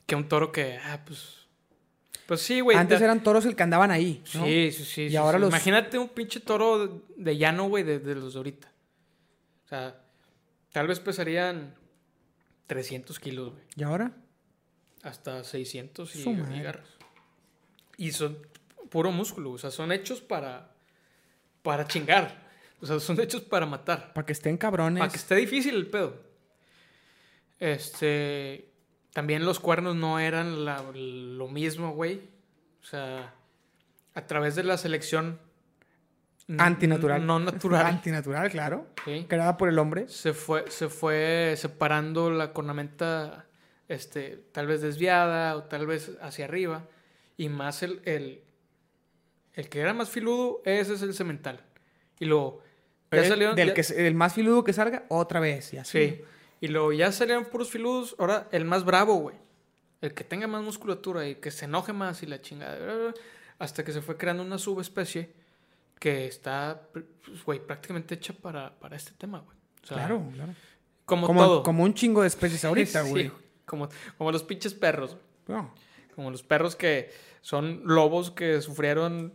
que 0.07 0.15
un 0.17 0.29
toro 0.29 0.51
que, 0.53 0.79
ah, 0.83 1.03
pues. 1.07 1.46
Pues 2.27 2.41
sí, 2.43 2.61
güey. 2.61 2.77
Antes 2.77 2.99
te- 2.99 3.05
eran 3.05 3.23
toros 3.23 3.45
el 3.47 3.55
que 3.55 3.63
andaban 3.63 3.91
ahí. 3.91 4.23
¿no? 4.35 4.45
Sí, 4.45 4.73
sí, 4.73 4.85
sí. 4.85 5.03
Y 5.03 5.11
sí, 5.11 5.17
ahora 5.17 5.39
sí. 5.39 5.43
los- 5.43 5.51
Imagínate 5.51 5.99
un 5.99 6.09
pinche 6.09 6.41
toro 6.41 7.03
de, 7.17 7.37
llano, 7.37 7.69
güey, 7.69 7.85
de, 7.85 7.99
de 8.01 8.15
los 8.17 8.33
de 8.35 8.39
ahorita. 8.39 8.73
O 9.65 9.69
sea, 9.69 10.01
tal 10.73 10.89
vez 10.89 10.99
pesarían 11.01 11.75
300 12.67 13.19
kilos, 13.21 13.53
güey. 13.53 13.63
¿Y 13.77 13.83
ahora? 13.85 14.13
Hasta 15.03 15.45
600 15.45 16.17
y, 16.17 16.29
y 16.29 16.63
garras. 16.63 16.89
Y 17.97 18.11
son 18.13 18.39
puro 18.91 19.13
músculo, 19.13 19.53
o 19.53 19.59
sea, 19.59 19.71
son 19.71 19.93
hechos 19.93 20.21
para, 20.21 20.73
para 21.63 21.87
chingar. 21.87 22.45
O 22.81 22.87
sea, 22.87 22.99
son 23.01 23.19
hechos 23.21 23.43
para 23.43 23.67
matar. 23.67 24.13
Para 24.13 24.27
que 24.27 24.33
estén 24.33 24.57
cabrones. 24.59 24.99
Para 25.01 25.11
que 25.11 25.17
esté 25.19 25.37
difícil 25.37 25.75
el 25.77 25.87
pedo. 25.87 26.21
Este. 27.59 28.69
También 29.17 29.47
los 29.47 29.61
cuernos 29.61 29.97
no 29.97 30.19
eran 30.19 30.67
la- 30.67 30.83
lo 30.93 31.49
mismo, 31.49 31.93
güey. 31.95 32.21
O 32.83 32.85
sea, 32.85 33.33
a 34.15 34.27
través 34.27 34.57
de 34.57 34.63
la 34.63 34.77
selección. 34.77 35.39
Antinatural. 36.59 37.25
No 37.27 37.39
natural. 37.41 37.87
Antinatural, 37.87 38.51
claro. 38.51 38.87
¿sí? 39.07 39.25
Creada 39.27 39.57
por 39.57 39.71
el 39.71 39.79
hombre. 39.79 40.07
Se 40.09 40.35
fue, 40.35 40.71
se 40.71 40.91
fue 40.91 41.55
separando 41.57 42.31
la 42.31 42.53
cornamenta, 42.53 43.47
este, 43.89 44.37
tal 44.53 44.67
vez 44.67 44.83
desviada 44.83 45.57
o 45.57 45.65
tal 45.65 45.87
vez 45.87 46.13
hacia 46.21 46.45
arriba. 46.45 46.85
Y 47.39 47.49
más 47.49 47.83
el, 47.83 48.03
el, 48.05 48.43
el 49.55 49.69
que 49.71 49.81
era 49.81 49.95
más 49.95 50.11
filudo, 50.11 50.61
ese 50.67 50.93
es 50.93 51.01
el 51.01 51.15
cemental. 51.15 51.61
Y 52.21 52.27
luego, 52.27 52.63
ya 53.11 53.19
El- 53.23 53.29
salieron. 53.29 53.57
del 53.57 53.69
ya- 53.69 53.75
que, 53.75 54.07
el 54.07 54.15
más 54.15 54.35
filudo 54.35 54.63
que 54.63 54.75
salga, 54.75 55.05
otra 55.09 55.41
vez. 55.41 55.73
Y 55.73 55.79
así. 55.79 55.99
Sí. 56.07 56.25
Y 56.61 56.69
luego 56.69 56.93
ya 56.93 57.13
salieron 57.13 57.45
puros 57.47 57.71
filudos. 57.71 58.15
Ahora, 58.19 58.49
el 58.53 58.65
más 58.65 58.85
bravo, 58.85 59.15
güey. 59.17 59.37
El 60.01 60.15
que 60.15 60.25
tenga 60.25 60.47
más 60.47 60.63
musculatura 60.63 61.27
y 61.29 61.37
que 61.37 61.51
se 61.51 61.65
enoje 61.67 61.93
más 61.93 62.23
y 62.23 62.27
la 62.27 62.41
chingada. 62.41 63.13
Hasta 63.59 63.85
que 63.85 63.93
se 63.93 64.03
fue 64.03 64.17
creando 64.17 64.43
una 64.43 64.59
subespecie 64.59 65.33
que 65.99 66.27
está, 66.27 66.83
pues, 66.93 67.43
güey, 67.45 67.59
prácticamente 67.67 68.15
hecha 68.15 68.35
para, 68.35 68.79
para 68.79 68.97
este 68.97 69.13
tema, 69.13 69.41
güey. 69.41 69.57
O 69.83 69.87
sea, 69.87 69.97
Claro, 69.99 70.23
claro. 70.35 70.55
Como, 71.07 71.27
Como, 71.27 71.43
todo. 71.45 71.63
como 71.63 71.85
un 71.85 71.95
chingo 71.95 72.21
de 72.23 72.29
especies 72.29 72.65
ahorita, 72.67 73.05
Sí, 73.05 73.11
güey. 73.11 73.33
como, 73.65 73.89
como 74.19 74.33
los 74.33 74.43
pinches 74.43 74.75
perros. 74.75 75.17
No. 75.47 75.73
Como 76.15 76.31
los 76.31 76.43
perros 76.43 76.77
que 76.77 77.11
son 77.41 77.83
lobos 77.85 78.31
que 78.31 78.61
sufrieron 78.61 79.33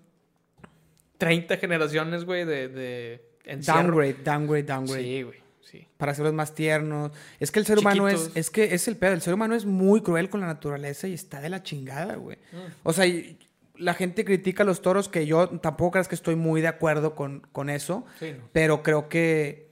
30 1.17 1.57
generaciones, 1.57 2.25
güey, 2.25 2.45
de, 2.45 2.67
de. 2.67 3.31
Downgrade, 3.65 4.15
downgrade, 4.23 4.63
downgrade. 4.63 5.03
Sí, 5.03 5.23
güey. 5.23 5.40
Sí. 5.63 5.87
Para 5.97 6.11
hacerlos 6.11 6.33
más 6.33 6.53
tiernos. 6.55 7.11
Es 7.39 7.51
que 7.51 7.59
el 7.59 7.65
ser 7.65 7.79
humano 7.79 8.07
es, 8.09 8.31
es 8.35 8.49
que 8.49 8.73
es 8.73 8.87
el 8.87 8.97
pedo. 8.97 9.13
El 9.13 9.21
ser 9.21 9.33
humano 9.33 9.55
es 9.55 9.65
muy 9.65 10.01
cruel 10.01 10.29
con 10.29 10.41
la 10.41 10.47
naturaleza 10.47 11.07
y 11.07 11.13
está 11.13 11.39
de 11.39 11.49
la 11.49 11.63
chingada, 11.63 12.15
güey. 12.15 12.37
Mm. 12.51 12.57
O 12.83 12.93
sea, 12.93 13.05
y- 13.05 13.37
la 13.77 13.93
gente 13.95 14.23
critica 14.25 14.61
a 14.61 14.65
los 14.65 14.81
toros, 14.83 15.09
que 15.09 15.25
yo 15.25 15.47
tampoco 15.59 15.91
creas 15.93 16.07
que 16.07 16.13
estoy 16.13 16.35
muy 16.35 16.61
de 16.61 16.67
acuerdo 16.67 17.15
con, 17.15 17.39
con 17.51 17.69
eso. 17.69 18.05
Sí, 18.19 18.31
no. 18.37 18.47
Pero 18.51 18.83
creo 18.83 19.09
que. 19.09 19.71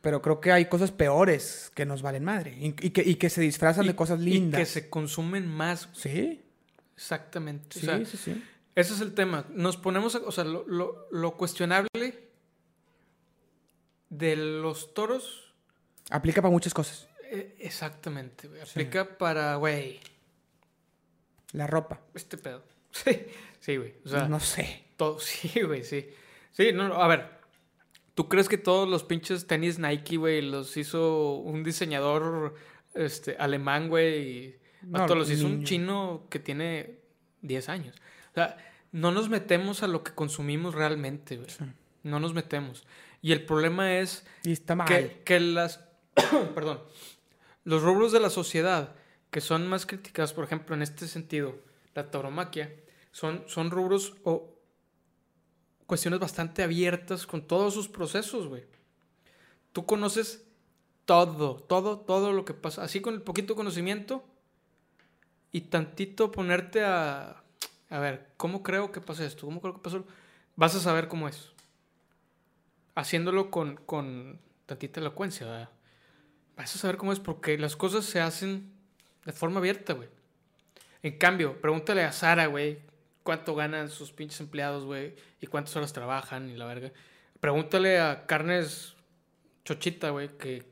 Pero 0.00 0.22
creo 0.22 0.40
que 0.40 0.52
hay 0.52 0.66
cosas 0.66 0.90
peores 0.92 1.70
que 1.74 1.84
nos 1.84 2.00
valen 2.00 2.24
madre. 2.24 2.56
Y, 2.58 2.68
y 2.86 2.90
que, 2.90 3.02
y 3.02 3.16
que 3.16 3.28
se 3.28 3.40
disfrazan 3.42 3.84
Y- 3.84 3.88
de 3.88 3.96
cosas 3.96 4.20
Y 4.20 4.24
lindas. 4.24 4.58
que 4.60 4.64
se 4.66 4.88
consumen 4.88 5.46
más. 5.48 5.88
Sí, 5.92 6.42
Exactamente. 6.96 7.78
sí, 7.78 7.86
o 7.86 7.90
sea, 7.90 8.04
sí, 8.06 8.16
sí. 8.16 8.42
ese 8.74 8.94
es 8.94 9.00
el 9.00 9.12
tema. 9.14 9.44
Nos 9.50 9.76
ponemos, 9.76 10.14
a- 10.14 10.20
o 10.20 10.32
sea, 10.32 10.44
lo, 10.44 10.64
lo- 10.66 11.08
lo 11.10 11.36
cuestionable 11.36 12.25
de 14.10 14.36
los 14.36 14.94
toros, 14.94 15.52
Aplica 16.10 16.40
para 16.40 16.52
muchas 16.52 16.72
cosas. 16.72 17.08
eh, 17.30 17.56
exactamente, 17.58 18.46
güey. 18.48 18.60
Aplica 18.60 19.18
para, 19.18 19.56
güey, 19.56 19.98
La 21.52 21.66
ropa. 21.66 22.00
este 22.14 22.36
pedo. 22.38 22.62
Sí, 22.92 23.26
sí, 23.60 23.76
güey. 23.76 23.94
O 24.06 24.08
sea, 24.08 24.26
no 24.26 24.40
sé. 24.40 24.84
todo, 24.96 25.18
sí, 25.20 25.60
güey, 25.62 25.84
sí. 25.84 26.08
Sí, 26.52 26.72
no, 26.72 26.88
no, 26.88 26.94
a 27.02 27.08
ver. 27.08 27.36
¿Tú 28.14 28.28
crees 28.30 28.48
que 28.48 28.56
todos 28.56 28.88
los 28.88 29.04
pinches 29.04 29.46
tenis 29.46 29.78
Nike, 29.78 30.16
güey, 30.16 30.40
los 30.40 30.74
hizo 30.78 31.34
un 31.34 31.62
diseñador 31.62 32.54
este, 32.94 33.36
alemán, 33.38 33.88
güey? 33.90 34.18
Y 34.46 34.56
No, 34.82 35.00
vato, 35.00 35.14
los 35.14 35.30
hizo 35.30 35.44
un 35.46 35.64
chino 35.64 36.26
que 36.30 36.38
tiene 36.38 36.94
10 37.42 37.68
años. 37.68 37.96
O 38.30 38.34
sea, 38.34 38.56
no 38.92 39.10
nos 39.10 39.28
metemos 39.28 39.82
a 39.82 39.86
lo 39.88 40.02
que 40.02 40.12
consumimos 40.12 40.74
realmente, 40.74 41.36
güey. 41.36 41.50
No 42.02 42.18
nos 42.18 42.32
metemos. 42.32 42.86
Y 43.26 43.32
el 43.32 43.44
problema 43.44 43.98
es 43.98 44.24
Y 44.44 44.52
está 44.52 44.76
mal. 44.76 44.86
que, 44.86 45.20
que 45.24 45.40
las... 45.40 45.80
perdón. 46.54 46.80
Los 47.64 47.82
rubros 47.82 48.12
de 48.12 48.20
la 48.20 48.30
sociedad 48.30 48.94
que 49.32 49.40
son 49.40 49.66
más 49.66 49.84
criticados, 49.84 50.32
por 50.32 50.44
ejemplo, 50.44 50.76
en 50.76 50.82
este 50.82 51.08
sentido, 51.08 51.56
la 51.96 52.08
tauromaquia, 52.08 52.72
son, 53.10 53.42
son 53.48 53.72
rubros 53.72 54.14
o 54.22 54.54
cuestiones 55.86 56.20
bastante 56.20 56.62
abiertas 56.62 57.26
con 57.26 57.48
todos 57.48 57.74
sus 57.74 57.88
procesos, 57.88 58.46
güey. 58.46 58.62
Tú 59.72 59.86
conoces 59.86 60.46
todo, 61.04 61.56
todo, 61.56 61.98
todo 61.98 62.32
lo 62.32 62.44
que 62.44 62.54
pasa. 62.54 62.84
Así 62.84 63.00
con 63.00 63.14
el 63.14 63.22
poquito 63.22 63.56
conocimiento 63.56 64.24
y 65.50 65.62
tantito 65.62 66.30
ponerte 66.30 66.84
a... 66.84 67.42
A 67.90 67.98
ver, 67.98 68.34
¿cómo 68.36 68.62
creo 68.62 68.92
que 68.92 69.00
pasa 69.00 69.26
esto? 69.26 69.46
¿Cómo 69.46 69.60
creo 69.60 69.74
que 69.74 69.80
pasó? 69.80 70.04
Vas 70.54 70.76
a 70.76 70.80
saber 70.80 71.08
cómo 71.08 71.26
es. 71.26 71.55
Haciéndolo 72.96 73.50
con, 73.50 73.76
con 73.76 74.40
tantita 74.66 74.98
elocuencia, 75.00 75.46
¿verdad? 75.46 75.68
Vas 76.56 76.74
a 76.74 76.78
saber 76.78 76.96
cómo 76.96 77.12
es 77.12 77.20
porque 77.20 77.56
las 77.58 77.76
cosas 77.76 78.04
se 78.04 78.20
hacen 78.20 78.72
de 79.24 79.32
forma 79.32 79.60
abierta, 79.60 79.92
güey. 79.92 80.08
En 81.02 81.18
cambio, 81.18 81.60
pregúntale 81.60 82.02
a 82.02 82.10
Sara, 82.10 82.46
güey, 82.46 82.78
cuánto 83.22 83.54
ganan 83.54 83.90
sus 83.90 84.10
pinches 84.12 84.40
empleados, 84.40 84.84
güey, 84.84 85.14
y 85.40 85.46
cuántas 85.46 85.76
horas 85.76 85.92
trabajan 85.92 86.50
y 86.50 86.56
la 86.56 86.64
verga. 86.64 86.90
Pregúntale 87.38 88.00
a 88.00 88.26
Carnes 88.26 88.94
Chochita, 89.64 90.10
güey, 90.10 90.28
que 90.38 90.64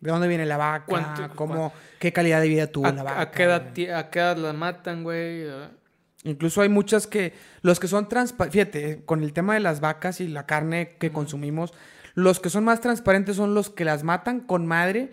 ¿De 0.00 0.10
dónde 0.10 0.28
viene 0.28 0.44
la 0.44 0.56
vaca? 0.56 0.84
¿Cuánto- 0.86 1.34
¿Cómo, 1.34 1.72
¿Qué 1.98 2.12
calidad 2.12 2.40
de 2.40 2.48
vida 2.48 2.66
tuvo 2.66 2.86
a, 2.86 2.92
la 2.92 3.00
a 3.00 3.04
vaca? 3.04 3.30
qué 3.30 3.42
edad, 3.44 3.98
a 3.98 4.10
qué 4.10 4.18
edad 4.18 4.36
la 4.36 4.52
matan, 4.52 5.02
güey. 5.02 5.46
Incluso 6.24 6.62
hay 6.62 6.68
muchas 6.68 7.06
que, 7.06 7.32
los 7.62 7.78
que 7.78 7.86
son 7.86 8.08
transparentes, 8.08 8.52
fíjate, 8.52 8.90
eh, 8.90 9.02
con 9.04 9.22
el 9.22 9.32
tema 9.32 9.54
de 9.54 9.60
las 9.60 9.80
vacas 9.80 10.20
y 10.20 10.28
la 10.28 10.46
carne 10.46 10.96
que 10.98 11.12
consumimos, 11.12 11.72
los 12.14 12.40
que 12.40 12.48
son 12.50 12.64
más 12.64 12.80
transparentes 12.80 13.36
son 13.36 13.54
los 13.54 13.70
que 13.70 13.84
las 13.84 14.02
matan 14.02 14.40
con 14.40 14.66
madre, 14.66 15.12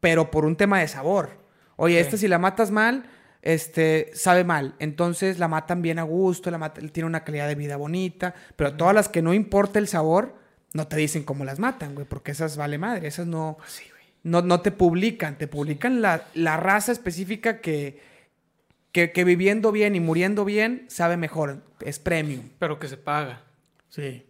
pero 0.00 0.30
por 0.30 0.44
un 0.44 0.56
tema 0.56 0.80
de 0.80 0.88
sabor. 0.88 1.30
Oye, 1.76 1.98
esta 1.98 2.16
si 2.16 2.28
la 2.28 2.38
matas 2.38 2.70
mal, 2.70 3.04
este, 3.40 4.10
sabe 4.14 4.44
mal. 4.44 4.74
Entonces 4.78 5.38
la 5.38 5.48
matan 5.48 5.80
bien 5.82 5.98
a 5.98 6.02
gusto, 6.02 6.50
la 6.50 6.58
mata- 6.58 6.80
tiene 6.92 7.06
una 7.06 7.24
calidad 7.24 7.48
de 7.48 7.54
vida 7.54 7.76
bonita. 7.76 8.34
Pero 8.56 8.74
todas 8.74 8.94
las 8.94 9.08
que 9.08 9.22
no 9.22 9.32
importa 9.34 9.78
el 9.78 9.88
sabor, 9.88 10.34
no 10.72 10.86
te 10.88 10.96
dicen 10.96 11.24
cómo 11.24 11.44
las 11.44 11.58
matan, 11.58 11.94
güey. 11.94 12.06
Porque 12.06 12.32
esas 12.32 12.56
vale 12.56 12.78
madre. 12.78 13.06
Esas 13.08 13.26
no, 13.26 13.56
Pues 13.58 13.70
sí, 13.72 13.84
no, 14.24 14.42
no 14.42 14.60
te 14.60 14.70
publican. 14.72 15.36
Te 15.38 15.46
publican 15.48 16.02
la, 16.02 16.26
la 16.34 16.56
raza 16.56 16.90
específica 16.92 17.60
que, 17.60 18.00
que, 18.94 19.10
que 19.10 19.24
viviendo 19.24 19.72
bien 19.72 19.96
y 19.96 20.00
muriendo 20.00 20.44
bien 20.44 20.86
sabe 20.88 21.16
mejor. 21.16 21.62
Es 21.80 21.98
premium. 21.98 22.48
Pero 22.60 22.78
que 22.78 22.86
se 22.86 22.96
paga. 22.96 23.42
Sí. 23.88 24.24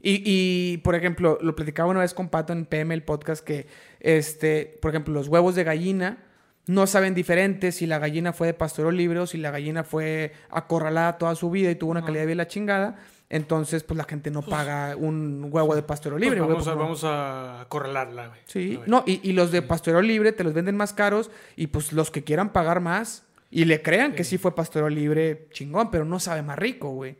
Y, 0.00 0.22
y, 0.24 0.78
por 0.78 0.94
ejemplo, 0.94 1.38
lo 1.42 1.54
platicaba 1.54 1.90
una 1.90 2.00
vez 2.00 2.14
con 2.14 2.28
Pato 2.30 2.52
en 2.54 2.64
PM, 2.64 2.92
el 2.94 3.02
podcast, 3.02 3.44
que, 3.44 3.66
este, 4.00 4.78
por 4.80 4.90
ejemplo, 4.90 5.12
los 5.14 5.28
huevos 5.28 5.54
de 5.54 5.64
gallina 5.64 6.24
no 6.66 6.86
saben 6.86 7.14
diferente 7.14 7.72
si 7.72 7.86
la 7.86 7.98
gallina 7.98 8.32
fue 8.32 8.46
de 8.48 8.54
pastoreo 8.54 8.90
libre 8.90 9.18
o 9.20 9.26
si 9.26 9.36
la 9.36 9.50
gallina 9.50 9.84
fue 9.84 10.32
acorralada 10.48 11.18
toda 11.18 11.34
su 11.34 11.50
vida 11.50 11.70
y 11.70 11.74
tuvo 11.74 11.90
una 11.90 12.04
calidad 12.04 12.22
de 12.22 12.26
vida 12.28 12.36
la 12.36 12.46
chingada. 12.48 12.96
Entonces, 13.28 13.82
pues 13.84 13.96
la 13.98 14.04
gente 14.04 14.30
no 14.30 14.42
paga 14.42 14.96
un 14.96 15.48
huevo 15.50 15.74
de 15.74 15.82
pastoreo 15.82 16.18
libre. 16.18 16.38
Pues 16.38 16.46
güey, 16.46 16.54
vamos, 16.54 16.66
a, 16.66 16.70
porque 16.70 16.78
no- 16.78 16.84
vamos 16.84 17.04
a 17.04 17.60
acorralarla, 17.60 18.28
güey. 18.28 18.40
Sí, 18.46 18.80
A 18.82 18.86
no, 18.86 19.04
y, 19.06 19.20
y 19.28 19.32
los 19.34 19.52
de 19.52 19.60
pastoreo 19.62 20.00
libre 20.02 20.32
te 20.32 20.42
los 20.42 20.52
venden 20.54 20.76
más 20.76 20.92
caros 20.94 21.30
y 21.54 21.68
pues 21.68 21.92
los 21.92 22.10
que 22.10 22.24
quieran 22.24 22.52
pagar 22.52 22.80
más 22.80 23.24
y 23.52 23.66
le 23.66 23.82
crean 23.82 24.14
que 24.14 24.24
Sí. 24.24 24.38
fue 24.38 24.54
pastoreo 24.54 24.88
libre 24.88 25.46
chingón, 25.52 25.90
pero 25.90 26.04
no 26.04 26.18
sabe 26.18 26.42
más 26.42 26.58
rico, 26.58 26.90
güey. 26.90 27.16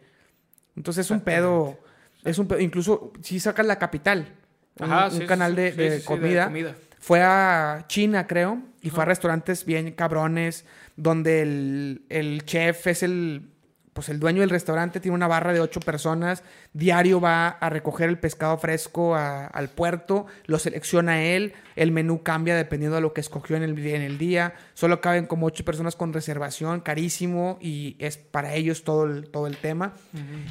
Entonces 0.74 1.06
es 1.06 1.10
un 1.10 1.20
pedo, 1.20 1.78
es 2.24 2.38
un 2.38 2.48
pedo, 2.48 2.58
incluso 2.58 3.12
si 3.22 3.38
sacas 3.38 3.66
la 3.66 3.78
capital, 3.78 4.34
un, 4.80 4.90
Ajá, 4.90 5.06
un 5.12 5.20
sí, 5.20 5.26
canal 5.26 5.54
de, 5.54 6.00
sí, 6.00 6.04
comida, 6.06 6.50
fue 6.98 7.20
a 7.22 7.84
China, 7.86 8.26
creo, 8.26 8.62
y 8.80 8.88
fue 8.90 9.02
a 9.02 9.06
restaurantes 9.06 9.64
bien 9.66 9.92
cabrones, 9.92 10.64
donde 10.96 11.42
el, 11.42 12.02
el 12.08 12.44
chef 12.46 12.86
es 12.86 13.02
el, 13.02 13.50
pues 13.92 14.08
el 14.08 14.18
dueño 14.18 14.40
del 14.40 14.48
restaurante, 14.48 15.00
tiene 15.00 15.14
una 15.14 15.28
barra 15.28 15.52
de 15.52 15.60
ocho 15.60 15.78
personas, 15.80 16.42
diario 16.72 17.20
va 17.20 17.48
a 17.48 17.68
recoger 17.68 18.08
el 18.08 18.18
pescado 18.18 18.56
fresco 18.56 19.14
a- 19.14 19.46
al 19.46 19.68
puerto, 19.68 20.24
lo 20.46 20.58
selecciona 20.58 21.22
él, 21.22 21.52
el 21.76 21.92
menú 21.92 22.22
cambia 22.22 22.56
dependiendo 22.56 22.94
de 22.96 23.02
lo 23.02 23.12
que 23.12 23.20
escogió 23.20 23.54
en 23.56 23.62
el, 23.62 23.78
en 23.86 24.00
el 24.00 24.16
día, 24.16 24.54
solo 24.72 25.00
caben 25.02 25.26
como 25.26 25.44
ocho 25.46 25.64
personas 25.66 25.94
con 25.94 26.12
reservación, 26.14 26.80
carísimo, 26.80 27.58
y 27.60 27.96
es 27.98 28.16
para 28.16 28.54
ellos 28.54 28.82
todo 28.84 29.04
el, 29.04 29.28
todo 29.28 29.46
el 29.46 29.58
tema. 29.58 29.92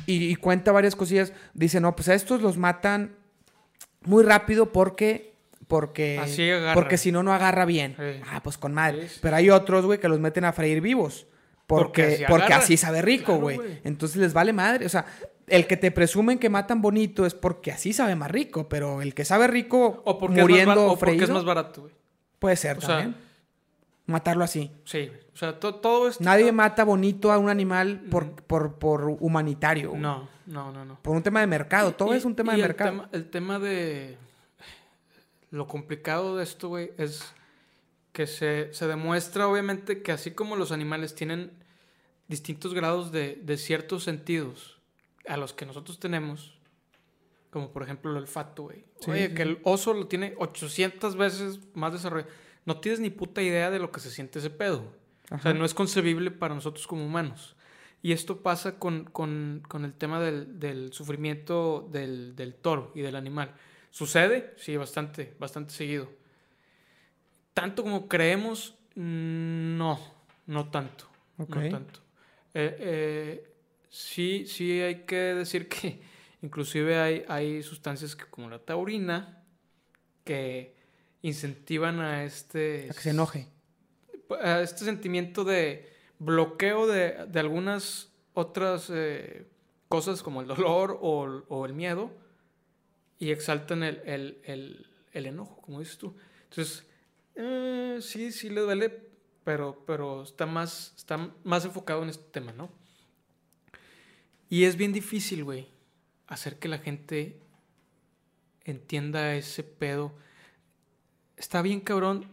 Y, 0.05 0.25
y 0.29 0.35
cuenta 0.35 0.71
varias 0.71 0.95
cosillas. 0.95 1.33
Dice, 1.55 1.79
no, 1.81 1.95
pues 1.95 2.09
a 2.09 2.13
estos 2.13 2.41
los 2.43 2.57
matan 2.57 3.15
muy 4.03 4.23
rápido 4.23 4.71
porque... 4.71 5.31
Porque, 5.67 6.19
Así 6.21 6.49
porque 6.73 6.97
si 6.97 7.13
no, 7.13 7.23
no 7.23 7.31
agarra 7.33 7.63
bien. 7.63 7.95
Sí. 7.97 8.21
Ah, 8.29 8.43
pues 8.43 8.57
con 8.57 8.73
madre. 8.73 9.03
Sí, 9.03 9.13
sí. 9.15 9.19
Pero 9.21 9.37
hay 9.37 9.49
otros, 9.49 9.85
güey, 9.85 9.99
que 10.01 10.09
los 10.09 10.19
meten 10.19 10.43
a 10.43 10.51
freír 10.51 10.81
vivos. 10.81 11.27
Porque 11.77 12.25
Porque, 12.27 12.53
así 12.53 12.73
porque, 12.73 12.77
sabe 12.77 13.01
rico, 13.01 13.37
güey. 13.37 13.59
Entonces 13.83 14.17
les 14.17 14.33
vale 14.33 14.53
madre. 14.53 14.85
O 14.85 14.89
sea, 14.89 15.05
el 15.47 15.67
que 15.67 15.77
te 15.77 15.91
presumen 15.91 16.39
que 16.39 16.49
matan 16.49 16.81
bonito 16.81 17.25
es 17.25 17.33
porque 17.33 17.71
así 17.71 17.93
sabe 17.93 18.15
más 18.15 18.31
rico. 18.31 18.67
Pero 18.69 19.01
el 19.01 19.13
que 19.13 19.25
sabe 19.25 19.47
rico 19.47 20.01
O 20.05 20.17
porque, 20.17 20.41
muriendo 20.41 20.61
es, 20.61 20.67
más, 20.67 20.75
ba- 20.77 20.83
o 20.85 20.89
porque 20.97 21.05
freído, 21.05 21.23
es 21.25 21.29
más 21.31 21.45
barato, 21.45 21.81
güey. 21.81 21.93
puede 22.39 22.55
ser 22.55 22.77
o 22.77 22.81
sea, 22.81 22.89
también. 22.97 23.15
Matarlo 24.07 24.43
así. 24.43 24.71
Sí. 24.83 25.11
O 25.33 25.37
sea, 25.37 25.59
to- 25.59 25.75
todo 25.75 26.09
esto. 26.09 26.23
Nadie 26.23 26.51
mata 26.51 26.83
bonito 26.83 27.31
a 27.31 27.37
un 27.37 27.49
animal 27.49 28.01
por, 28.09 28.31
por, 28.43 28.75
por 28.79 29.03
humanitario. 29.19 29.93
No, 29.95 30.27
no, 30.47 30.71
no, 30.71 30.83
no. 30.83 30.99
Por 31.01 31.15
un 31.15 31.23
tema 31.23 31.39
de 31.39 31.47
mercado. 31.47 31.93
Todo 31.93 32.13
Y- 32.13 32.17
es 32.17 32.25
un 32.25 32.35
tema 32.35 32.53
y 32.53 32.57
de 32.57 32.61
el 32.63 32.67
mercado. 32.67 32.89
tema- 32.91 33.09
el 33.13 33.29
tema 33.29 33.59
de. 33.59 34.17
Lo 35.51 35.67
complicado 35.67 36.37
de 36.37 36.43
esto, 36.43 36.69
güey, 36.69 36.91
es 36.97 37.23
que 38.13 38.25
se, 38.27 38.73
se 38.73 38.87
demuestra, 38.87 39.47
obviamente, 39.47 40.01
que 40.01 40.11
así 40.11 40.31
como 40.31 40.55
los 40.55 40.71
animales 40.71 41.13
tienen 41.15 41.51
distintos 42.31 42.73
grados 42.73 43.11
de, 43.11 43.35
de 43.43 43.57
ciertos 43.57 44.03
sentidos 44.05 44.79
a 45.27 45.37
los 45.37 45.53
que 45.53 45.65
nosotros 45.67 45.99
tenemos, 45.99 46.57
como 47.51 47.71
por 47.71 47.83
ejemplo 47.83 48.09
el 48.09 48.17
olfato, 48.17 48.63
güey. 48.63 48.85
Sí, 49.01 49.11
Oye, 49.11 49.27
sí, 49.29 49.35
que 49.35 49.41
el 49.43 49.59
oso 49.63 49.93
lo 49.93 50.07
tiene 50.07 50.33
800 50.37 51.15
veces 51.15 51.59
más 51.75 51.93
desarrollado. 51.93 52.31
No 52.65 52.79
tienes 52.79 52.99
ni 52.99 53.09
puta 53.09 53.41
idea 53.41 53.69
de 53.69 53.79
lo 53.79 53.91
que 53.91 53.99
se 53.99 54.09
siente 54.09 54.39
ese 54.39 54.49
pedo. 54.49 54.83
O 55.25 55.37
sea, 55.39 55.51
Ajá. 55.51 55.53
no 55.53 55.65
es 55.65 55.73
concebible 55.73 56.31
para 56.31 56.55
nosotros 56.55 56.87
como 56.87 57.05
humanos. 57.05 57.55
Y 58.03 58.13
esto 58.13 58.41
pasa 58.41 58.79
con, 58.79 59.03
con- 59.05 59.61
con 59.67 59.85
el 59.85 59.93
tema 59.93 60.19
del, 60.19 60.59
del 60.59 60.91
sufrimiento 60.93 61.87
del, 61.91 62.35
del 62.35 62.55
toro 62.55 62.91
y 62.95 63.01
del 63.01 63.15
animal. 63.15 63.53
¿Sucede? 63.91 64.53
Sí, 64.57 64.75
bastante, 64.77 65.35
bastante 65.39 65.73
seguido. 65.73 66.09
Tanto 67.53 67.83
como 67.83 68.07
creemos, 68.07 68.75
mm, 68.95 69.77
no, 69.77 69.99
no 70.47 70.69
tanto. 70.69 71.05
Ok. 71.37 71.55
No 71.55 71.69
tanto. 71.69 71.99
Eh, 72.53 72.75
eh, 72.79 73.53
sí, 73.89 74.45
sí 74.47 74.81
hay 74.81 75.05
que 75.05 75.15
decir 75.15 75.67
que 75.69 76.01
inclusive 76.41 76.97
hay, 76.99 77.23
hay 77.27 77.63
sustancias 77.63 78.15
que, 78.15 78.25
como 78.25 78.49
la 78.49 78.59
taurina 78.59 79.43
que 80.23 80.75
incentivan 81.21 81.99
a 81.99 82.23
este 82.23 82.87
A 82.89 82.93
que 82.93 82.99
se 83.01 83.09
enoje. 83.11 83.47
a 84.41 84.61
este 84.61 84.85
sentimiento 84.85 85.43
de 85.43 85.89
bloqueo 86.19 86.87
de, 86.87 87.25
de 87.27 87.39
algunas 87.39 88.11
otras 88.33 88.89
eh, 88.91 89.45
cosas 89.89 90.23
como 90.23 90.41
el 90.41 90.47
dolor 90.47 90.97
o, 91.01 91.43
o 91.47 91.65
el 91.65 91.73
miedo 91.73 92.11
y 93.19 93.31
exaltan 93.31 93.83
el, 93.83 94.01
el- 94.05 94.39
el- 94.45 94.87
el 95.13 95.25
enojo, 95.25 95.61
como 95.61 95.79
dices 95.79 95.97
tú. 95.97 96.15
Entonces, 96.49 96.85
eh, 97.35 97.99
sí, 98.01 98.31
sí 98.31 98.49
le 98.49 98.61
duele, 98.61 99.10
pero, 99.43 99.83
pero 99.85 100.23
está, 100.23 100.45
más, 100.45 100.93
está 100.97 101.29
más 101.43 101.65
enfocado 101.65 102.03
en 102.03 102.09
este 102.09 102.25
tema, 102.31 102.51
¿no? 102.53 102.69
Y 104.49 104.65
es 104.65 104.75
bien 104.75 104.93
difícil, 104.93 105.43
güey, 105.43 105.67
hacer 106.27 106.59
que 106.59 106.67
la 106.67 106.77
gente 106.77 107.39
entienda 108.63 109.35
ese 109.35 109.63
pedo. 109.63 110.13
Está 111.37 111.61
bien 111.61 111.79
cabrón 111.79 112.27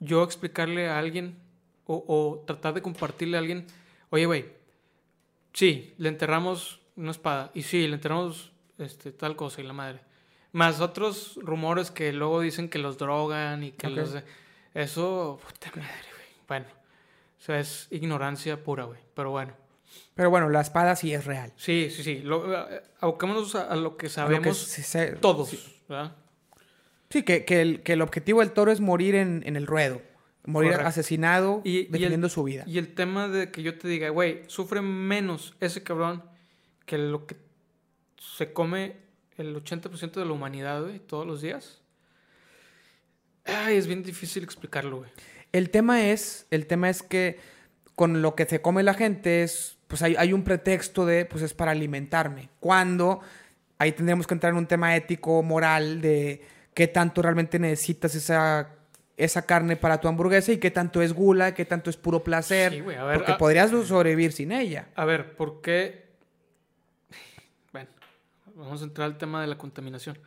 yo 0.00 0.24
explicarle 0.24 0.88
a 0.88 0.98
alguien 0.98 1.38
o, 1.86 2.04
o 2.06 2.44
tratar 2.44 2.74
de 2.74 2.82
compartirle 2.82 3.36
a 3.36 3.40
alguien, 3.40 3.66
oye, 4.10 4.26
güey, 4.26 4.46
sí, 5.52 5.94
le 5.98 6.08
enterramos 6.08 6.80
una 6.96 7.12
espada 7.12 7.50
y 7.54 7.62
sí, 7.62 7.86
le 7.86 7.94
enterramos 7.94 8.52
este, 8.78 9.12
tal 9.12 9.36
cosa 9.36 9.60
y 9.60 9.64
la 9.64 9.72
madre. 9.72 10.00
Más 10.52 10.80
otros 10.80 11.38
rumores 11.40 11.90
que 11.90 12.12
luego 12.12 12.40
dicen 12.40 12.68
que 12.68 12.78
los 12.78 12.98
drogan 12.98 13.64
y 13.64 13.72
que 13.72 13.88
los... 13.88 14.16
Eso, 14.74 15.40
puta 15.42 15.70
madre. 15.76 16.11
Bueno, 16.52 16.66
o 17.38 17.42
sea, 17.42 17.58
es 17.60 17.86
ignorancia 17.90 18.62
pura, 18.62 18.84
güey. 18.84 19.00
Pero 19.14 19.30
bueno. 19.30 19.54
Pero 20.14 20.28
bueno, 20.28 20.50
la 20.50 20.60
espada 20.60 20.94
sí 20.96 21.14
es 21.14 21.24
real. 21.24 21.50
Sí, 21.56 21.88
sí, 21.90 22.02
sí. 22.02 22.18
Lo, 22.18 22.52
eh, 22.70 22.82
aboquémonos 23.00 23.54
a, 23.54 23.70
a 23.70 23.76
lo 23.76 23.80
que 23.80 23.80
A 23.80 23.86
lo 23.86 23.96
que 23.96 24.08
sabemos 24.10 24.58
se- 24.58 24.82
se- 24.82 25.12
todos, 25.12 25.48
Sí, 25.48 25.58
¿verdad? 25.88 26.14
Sí, 27.08 27.22
que, 27.22 27.46
que 27.46 27.62
el, 27.62 27.82
que 27.82 27.94
el 27.94 28.02
objetivo 28.02 28.40
del 28.40 28.52
toro 28.52 28.70
es 28.70 28.80
morir 28.80 29.14
en, 29.14 29.42
en 29.46 29.56
el 29.56 29.66
ruedo. 29.66 30.02
Morir 30.44 30.72
Correcto. 30.72 30.88
asesinado, 30.88 31.62
Y- 31.64 31.70
y 31.70 31.78
el- 31.86 31.90
defendiendo 31.92 32.28
su 32.28 32.42
vida. 32.42 32.64
Y 32.66 32.76
el 32.78 32.94
tema 32.94 33.28
de 33.28 33.50
que 33.50 33.62
yo 33.62 33.78
te 33.78 33.88
diga, 33.88 34.10
güey, 34.10 34.42
sufre 34.48 34.82
menos 34.82 35.54
ese 35.60 35.82
cabrón 35.82 36.22
que 36.84 36.98
lo 36.98 37.26
que 37.26 37.36
se 38.18 38.52
come 38.52 38.96
el 39.38 39.54
80% 39.56 40.20
de 40.20 40.26
la 40.26 40.32
humanidad, 40.32 40.82
güey, 40.82 40.98
todos 40.98 41.26
los 41.26 41.40
días. 41.40 41.80
Ay, 43.44 43.76
es 43.76 43.86
bien 43.86 44.02
difícil 44.02 44.42
explicarlo, 44.44 44.98
güey. 44.98 45.10
El 45.52 45.70
tema 45.70 46.06
es, 46.08 46.46
el 46.50 46.66
tema 46.66 46.88
es 46.88 47.02
que 47.02 47.38
con 47.94 48.22
lo 48.22 48.34
que 48.34 48.46
se 48.46 48.62
come 48.62 48.82
la 48.82 48.94
gente 48.94 49.42
es, 49.42 49.76
pues 49.86 50.02
hay, 50.02 50.16
hay 50.16 50.32
un 50.32 50.44
pretexto 50.44 51.04
de, 51.04 51.26
pues 51.26 51.42
es 51.42 51.54
para 51.54 51.72
alimentarme. 51.72 52.48
Cuando 52.58 53.20
ahí 53.78 53.92
tendríamos 53.92 54.26
que 54.26 54.34
entrar 54.34 54.52
en 54.52 54.58
un 54.58 54.66
tema 54.66 54.96
ético, 54.96 55.42
moral, 55.42 56.00
de 56.00 56.42
qué 56.74 56.88
tanto 56.88 57.20
realmente 57.20 57.58
necesitas 57.58 58.14
esa, 58.14 58.70
esa 59.16 59.42
carne 59.42 59.76
para 59.76 60.00
tu 60.00 60.08
hamburguesa 60.08 60.52
y 60.52 60.58
qué 60.58 60.70
tanto 60.70 61.02
es 61.02 61.12
gula, 61.12 61.54
qué 61.54 61.64
tanto 61.64 61.90
es 61.90 61.96
puro 61.96 62.24
placer. 62.24 62.72
Sí, 62.72 62.80
güey, 62.80 62.96
a 62.96 63.04
ver, 63.04 63.18
porque 63.18 63.32
ah- 63.32 63.38
podrías 63.38 63.70
sobrevivir 63.70 64.32
sin 64.32 64.52
ella. 64.52 64.88
A 64.94 65.04
ver, 65.04 65.36
¿por 65.36 65.60
qué? 65.60 66.06
Bueno, 67.72 67.90
vamos 68.54 68.80
a 68.80 68.84
entrar 68.84 69.06
al 69.06 69.18
tema 69.18 69.42
de 69.42 69.48
la 69.48 69.58
contaminación. 69.58 70.18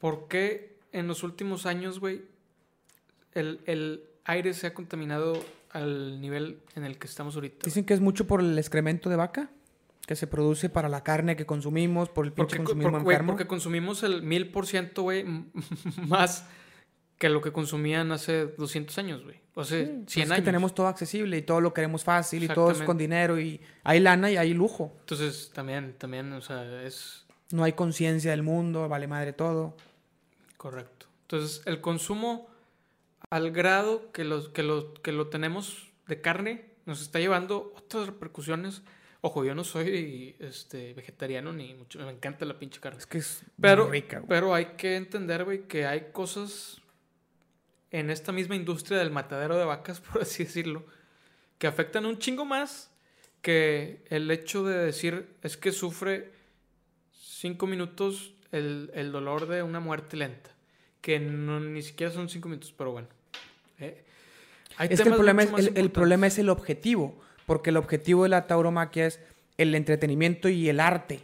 ¿Por 0.00 0.26
qué 0.26 0.76
en 0.92 1.06
los 1.06 1.22
últimos 1.22 1.66
años, 1.66 2.00
güey, 2.00 2.22
el, 3.34 3.60
el 3.66 4.09
aire 4.24 4.52
se 4.54 4.66
ha 4.68 4.74
contaminado 4.74 5.42
al 5.70 6.20
nivel 6.20 6.60
en 6.74 6.84
el 6.84 6.98
que 6.98 7.06
estamos 7.06 7.34
ahorita? 7.34 7.64
Dicen 7.64 7.84
que 7.84 7.94
es 7.94 8.00
mucho 8.00 8.26
por 8.26 8.40
el 8.40 8.58
excremento 8.58 9.08
de 9.10 9.16
vaca 9.16 9.50
que 10.06 10.16
se 10.16 10.26
produce 10.26 10.68
para 10.68 10.88
la 10.88 11.04
carne 11.04 11.36
que 11.36 11.46
consumimos, 11.46 12.08
por 12.08 12.24
el 12.26 12.32
pinche 12.32 12.56
Porque, 12.56 12.56
consumismo 12.58 12.90
por- 12.90 13.00
enfermo. 13.00 13.32
porque 13.32 13.46
consumimos 13.46 14.02
el 14.02 14.22
mil 14.22 14.50
por 14.50 14.66
ciento, 14.66 15.02
güey, 15.02 15.24
más 16.08 16.46
que 17.18 17.28
lo 17.28 17.40
que 17.42 17.52
consumían 17.52 18.10
hace 18.12 18.46
200 18.46 18.96
años, 18.98 19.22
güey. 19.22 19.36
O 19.54 19.62
sea, 19.62 19.78
100 19.84 20.04
Pues 20.06 20.16
es 20.16 20.22
años. 20.24 20.36
que 20.36 20.42
tenemos 20.42 20.74
todo 20.74 20.86
accesible 20.88 21.36
y 21.36 21.42
todo 21.42 21.60
lo 21.60 21.74
queremos 21.74 22.02
fácil 22.02 22.42
y 22.44 22.48
todo 22.48 22.70
es 22.70 22.80
con 22.82 22.96
dinero 22.96 23.38
y 23.38 23.60
hay 23.84 24.00
lana 24.00 24.30
y 24.30 24.36
hay 24.38 24.54
lujo. 24.54 24.96
Entonces, 25.00 25.50
también, 25.52 25.94
también, 25.98 26.32
o 26.32 26.40
sea, 26.40 26.82
es 26.82 27.26
No 27.52 27.62
hay 27.62 27.74
conciencia 27.74 28.30
del 28.30 28.42
mundo, 28.42 28.88
vale 28.88 29.06
madre 29.06 29.32
todo. 29.34 29.76
correcto. 30.56 31.06
Entonces, 31.22 31.62
el 31.66 31.80
consumo 31.80 32.48
al 33.30 33.52
grado 33.52 34.10
que, 34.12 34.24
los, 34.24 34.48
que, 34.48 34.62
lo, 34.62 34.92
que 34.94 35.12
lo 35.12 35.28
tenemos 35.28 35.90
de 36.08 36.20
carne, 36.20 36.66
nos 36.84 37.00
está 37.00 37.20
llevando 37.20 37.72
otras 37.76 38.06
repercusiones. 38.06 38.82
Ojo, 39.20 39.44
yo 39.44 39.54
no 39.54 39.64
soy 39.64 40.34
este, 40.40 40.94
vegetariano 40.94 41.52
ni 41.52 41.74
mucho, 41.74 41.98
me 42.00 42.10
encanta 42.10 42.44
la 42.44 42.58
pinche 42.58 42.80
carne. 42.80 42.98
Es 42.98 43.06
que 43.06 43.18
es 43.18 43.44
Pero, 43.60 43.88
rica, 43.88 44.18
güey. 44.18 44.28
pero 44.28 44.54
hay 44.54 44.64
que 44.76 44.96
entender, 44.96 45.44
güey, 45.44 45.68
que 45.68 45.86
hay 45.86 46.08
cosas 46.12 46.80
en 47.92 48.10
esta 48.10 48.32
misma 48.32 48.56
industria 48.56 48.98
del 48.98 49.10
matadero 49.10 49.56
de 49.56 49.64
vacas, 49.64 50.00
por 50.12 50.22
así 50.22 50.44
decirlo, 50.44 50.84
que 51.58 51.66
afectan 51.66 52.06
un 52.06 52.18
chingo 52.18 52.44
más 52.44 52.90
que 53.42 54.04
el 54.08 54.30
hecho 54.30 54.64
de 54.64 54.76
decir 54.76 55.36
es 55.42 55.56
que 55.56 55.72
sufre 55.72 56.32
cinco 57.12 57.66
minutos 57.66 58.34
el, 58.52 58.90
el 58.94 59.12
dolor 59.12 59.46
de 59.46 59.62
una 59.62 59.80
muerte 59.80 60.16
lenta. 60.16 60.50
Que 61.00 61.18
no, 61.20 61.60
ni 61.60 61.80
siquiera 61.82 62.12
son 62.12 62.28
cinco 62.28 62.48
minutos, 62.48 62.74
pero 62.76 62.92
bueno. 62.92 63.08
Eh, 63.80 64.04
hay 64.76 64.88
Es 64.90 65.00
que 65.00 65.08
el 65.08 65.14
problema 65.14 65.42
es, 65.42 65.52
el, 65.52 65.76
el 65.76 65.90
problema 65.90 66.26
es 66.26 66.38
el 66.38 66.48
objetivo, 66.48 67.20
porque 67.46 67.70
el 67.70 67.76
objetivo 67.76 68.22
de 68.24 68.28
la 68.30 68.46
tauromaquia 68.46 69.06
es 69.06 69.20
el 69.58 69.74
entretenimiento 69.74 70.48
y 70.48 70.68
el 70.68 70.80
arte. 70.80 71.20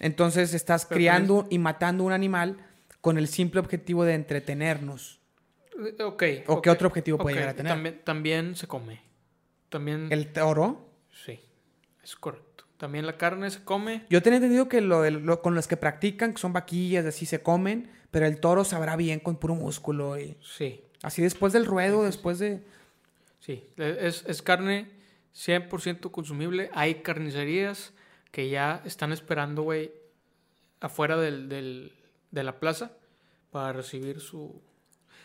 Entonces 0.00 0.54
estás 0.54 0.86
Pero 0.86 0.98
criando 0.98 1.46
y 1.50 1.58
matando 1.58 2.04
un 2.04 2.12
animal 2.12 2.56
con 3.00 3.18
el 3.18 3.28
simple 3.28 3.60
objetivo 3.60 4.04
de 4.04 4.14
entretenernos. 4.14 5.20
Eh, 5.78 6.02
Ok. 6.02 6.22
¿O 6.46 6.62
qué 6.62 6.70
ok, 6.70 6.74
otro 6.74 6.88
objetivo 6.88 7.18
puede 7.18 7.36
llegar 7.36 7.50
a 7.50 7.54
tener? 7.54 7.72
También, 7.72 8.00
también 8.04 8.56
se 8.56 8.66
come. 8.66 9.00
También. 9.68 10.08
El 10.10 10.32
toro, 10.32 10.90
Sí, 11.24 11.40
es 12.04 12.14
correcto. 12.16 12.64
También 12.76 13.06
la 13.06 13.16
carne 13.16 13.50
se 13.50 13.62
come. 13.64 14.04
yo 14.10 14.20
tenía 14.22 14.36
entendido 14.36 14.68
que 14.68 14.80
lo- 14.82 15.40
con 15.40 15.54
los 15.54 15.66
que 15.66 15.76
practican, 15.78 16.32
que 16.34 16.38
son 16.40 16.52
vaquillas, 16.52 17.06
así 17.06 17.24
se 17.24 17.42
comen, 17.42 17.90
pero 18.10 18.26
el 18.26 18.38
toro 18.38 18.64
sabrá 18.64 18.96
bien 18.96 19.18
con 19.20 19.36
puro 19.36 19.54
músculo. 19.54 20.18
Y 20.18 20.36
Sí, 20.42 20.82
así 21.02 21.22
después 21.22 21.52
del 21.52 21.66
ruedo, 21.66 22.02
después 22.04 22.38
de... 22.38 22.62
sí. 23.40 23.64
E, 23.76 23.98
Es, 24.02 24.24
es 24.26 24.42
carne 24.42 24.88
100% 25.34 26.10
consumible. 26.10 26.70
Hay 26.74 26.96
carnicerías 26.96 27.92
que 28.30 28.48
ya 28.48 28.82
están 28.84 29.12
esperando, 29.12 29.62
güey, 29.62 29.92
afuera 30.80 31.16
del, 31.16 31.48
del- 31.48 31.92
de 32.30 32.42
la 32.42 32.58
plaza 32.60 32.92
para 33.50 33.72
recibir 33.72 34.20
su... 34.20 34.60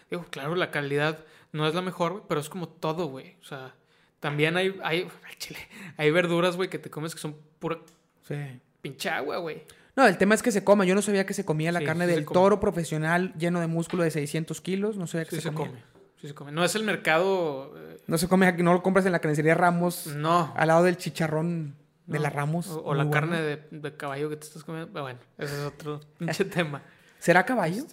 Digo, 0.10 0.26
claro, 0.30 0.56
la 0.56 0.72
calidad 0.72 1.26
no 1.52 1.68
es 1.68 1.74
la 1.76 1.82
mejor, 1.82 2.26
pero 2.28 2.40
es 2.40 2.50
como 2.50 2.68
todo, 2.70 3.08
güey. 3.08 3.36
O 3.42 3.44
sea, 3.46 3.74
también 4.20 4.56
hay, 4.58 4.80
hay, 4.84 5.10
chile, 5.38 5.60
hay 5.98 6.12
verduras, 6.12 6.56
güey, 6.56 6.70
que 6.70 6.80
te 6.80 6.90
comes 6.90 7.14
que 7.16 7.22
son 7.22 7.36
pura 7.60 7.80
Sí. 8.28 8.36
pinche 8.82 9.10
agua, 9.10 9.38
güey. 9.38 9.64
No, 10.02 10.08
el 10.08 10.18
tema 10.18 10.36
es 10.36 10.42
que 10.44 10.52
se 10.52 10.64
coma. 10.64 10.84
Yo 10.86 10.96
no 10.96 11.02
sabía 11.02 11.26
que 11.26 11.34
se 11.34 11.46
comía 11.46 11.72
la 11.72 11.80
Sí, 11.80 11.86
carne 11.86 12.06
sí 12.08 12.12
del 12.14 12.26
toro 12.26 12.60
profesional 12.60 13.34
lleno 13.38 13.60
de 13.60 13.68
músculo 13.68 14.04
de 14.04 14.12
600 14.12 14.60
kilos. 14.62 14.98
No 14.98 15.06
sabía 15.08 15.26
que 15.26 15.32
Sí 15.32 15.36
se, 15.38 15.50
se 15.50 15.54
comía. 15.54 15.72
come. 15.72 15.84
Sí 16.20 16.28
se 16.28 16.34
come. 16.34 16.52
No 16.52 16.64
es 16.64 16.76
el 16.76 16.84
mercado... 16.84 17.74
eh, 17.78 17.98
No 18.08 18.18
se 18.18 18.28
come 18.28 18.48
aquí, 18.48 18.64
no 18.64 18.74
lo 18.74 18.82
compras 18.84 19.06
en 19.06 19.12
la 19.12 19.20
carnicería 19.20 19.54
Ramos, 19.56 20.08
no. 20.08 20.54
al 20.56 20.68
lado 20.68 20.84
del 20.84 20.98
chicharrón 20.98 21.76
de 22.08 22.20
la 22.20 22.30
Ramos. 22.30 22.68
O, 22.70 22.94
la 22.94 23.04
bueno. 23.06 23.12
carne 23.12 23.42
de, 23.42 23.58
de 23.72 23.96
caballo 23.98 24.30
que 24.30 24.36
te 24.38 24.46
estás 24.48 24.64
comiendo. 24.64 24.92
Pero 24.92 25.04
Bueno, 25.04 25.20
ese 25.38 25.54
es 25.54 25.62
otro 25.66 26.00
pinche 26.18 26.46
tema. 26.46 26.84
¿Será 27.20 27.46
caballo? 27.46 27.84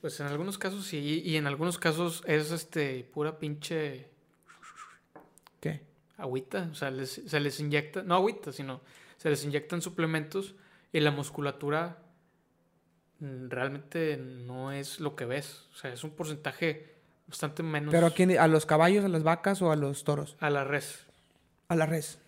Pues 0.00 0.20
en 0.20 0.26
algunos 0.26 0.58
casos 0.58 0.86
sí, 0.86 1.22
y 1.24 1.36
en 1.36 1.46
algunos 1.46 1.78
casos 1.78 2.22
es 2.26 2.52
este 2.52 3.02
pura 3.12 3.38
pinche 3.38 4.08
¿Qué? 5.60 5.80
agüita. 6.16 6.68
O 6.70 6.74
sea, 6.74 6.90
les- 6.90 7.22
se 7.26 7.40
les 7.40 7.58
inyecta, 7.60 8.02
no 8.02 8.14
agüita, 8.14 8.52
sino 8.52 8.80
se 9.16 9.30
les 9.30 9.44
inyectan 9.44 9.82
suplementos 9.82 10.54
y 10.92 11.00
la 11.00 11.10
musculatura 11.10 11.98
mm, 13.20 13.48
realmente 13.48 14.16
no 14.16 14.72
es 14.72 15.00
lo 15.00 15.16
que 15.16 15.24
ves. 15.24 15.66
O 15.72 15.76
sea, 15.76 15.92
es 15.92 16.04
un 16.04 16.10
porcentaje 16.10 16.94
bastante 17.26 17.62
menos 17.62 17.92
¿Pero 17.92 18.06
a 18.06 18.10
quién? 18.10 18.38
¿A 18.38 18.46
los 18.48 18.66
caballos, 18.66 19.04
a 19.04 19.08
las 19.08 19.22
vacas 19.22 19.60
o 19.62 19.70
a 19.72 19.76
los 19.76 20.04
toros? 20.04 20.36
a 20.40 20.50
la 20.50 20.64
res. 20.64 21.06
A 21.68 21.74
la 21.76 21.86
res. 21.86 22.18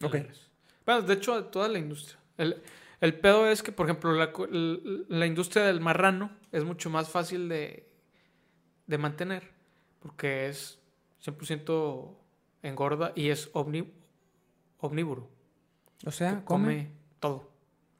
a 0.00 0.04
la 0.04 0.08
Ok. 0.08 0.14
res. 0.14 0.46
Bueno, 0.84 1.02
de 1.02 1.14
hecho, 1.14 1.34
a 1.34 1.50
toda 1.50 1.68
la 1.68 1.78
industria. 1.78 2.18
El, 2.36 2.62
el 3.00 3.18
pedo 3.18 3.48
es 3.48 3.62
que, 3.62 3.72
por 3.72 3.86
ejemplo, 3.86 4.12
la, 4.12 4.32
la 5.08 5.26
industria 5.26 5.64
del 5.64 5.80
marrano 5.80 6.30
es 6.52 6.64
mucho 6.64 6.90
más 6.90 7.08
fácil 7.08 7.48
de, 7.48 7.86
de 8.86 8.98
mantener 8.98 9.50
porque 10.00 10.48
es 10.48 10.78
100% 11.24 12.14
engorda 12.62 13.12
y 13.14 13.30
es 13.30 13.52
omni- 13.52 13.90
omnívoro. 14.78 15.28
O 16.06 16.10
sea, 16.12 16.44
come 16.44 16.90
todo. 17.20 17.48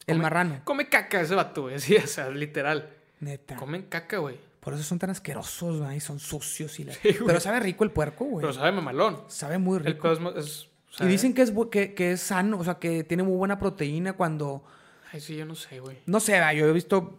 el 0.07 0.15
come- 0.17 0.23
marrano. 0.23 0.61
Come 0.65 0.89
caca 0.89 1.21
ese 1.21 1.35
vato, 1.35 1.63
güey. 1.63 1.79
Sí, 1.81 1.97
o 1.97 2.07
sea, 2.07 2.31
literal. 2.31 2.91
Neta. 3.21 3.57
Comen 3.57 3.83
caca, 3.83 4.19
güey. 4.19 4.37
Por 4.61 4.75
eso 4.75 4.83
son 4.83 4.99
tan 4.99 5.11
asquerosos, 5.11 5.81
güey. 5.81 5.99
Son 6.01 6.19
sucios 6.19 6.79
y 6.81 6.85
la... 6.85 6.93
Sí. 6.93 7.17
Pero 7.27 7.41
sabe 7.41 7.61
rico 7.61 7.85
el 7.85 7.91
puerco, 7.91 8.25
güey. 8.25 8.43
Pero 8.43 8.53
sabe 8.53 8.71
mamalón. 8.73 9.23
Sabe 9.29 9.59
muy 9.59 9.79
El 9.79 9.85
rico. 9.85 10.13
es... 10.37 10.69
Y 11.01 11.07
dicen 11.07 11.33
que 11.35 11.43
es, 11.43 11.53
que, 11.71 11.95
que 11.95 12.13
es 12.13 12.21
sano, 12.21 12.59
o 12.59 12.65
sea, 12.65 12.75
que 12.75 13.05
tiene 13.05 13.23
muy 13.23 13.37
buena 13.37 13.59
proteína 13.59 14.15
cuando... 14.15 14.65
Ay, 15.13 15.21
sí, 15.21 15.37
yo 15.37 15.47
no 15.47 15.55
sé, 15.55 15.81
güey. 15.81 15.99
No 16.07 16.21
sé, 16.21 16.41
yo 16.57 16.67
he 16.67 16.73
visto 16.73 17.19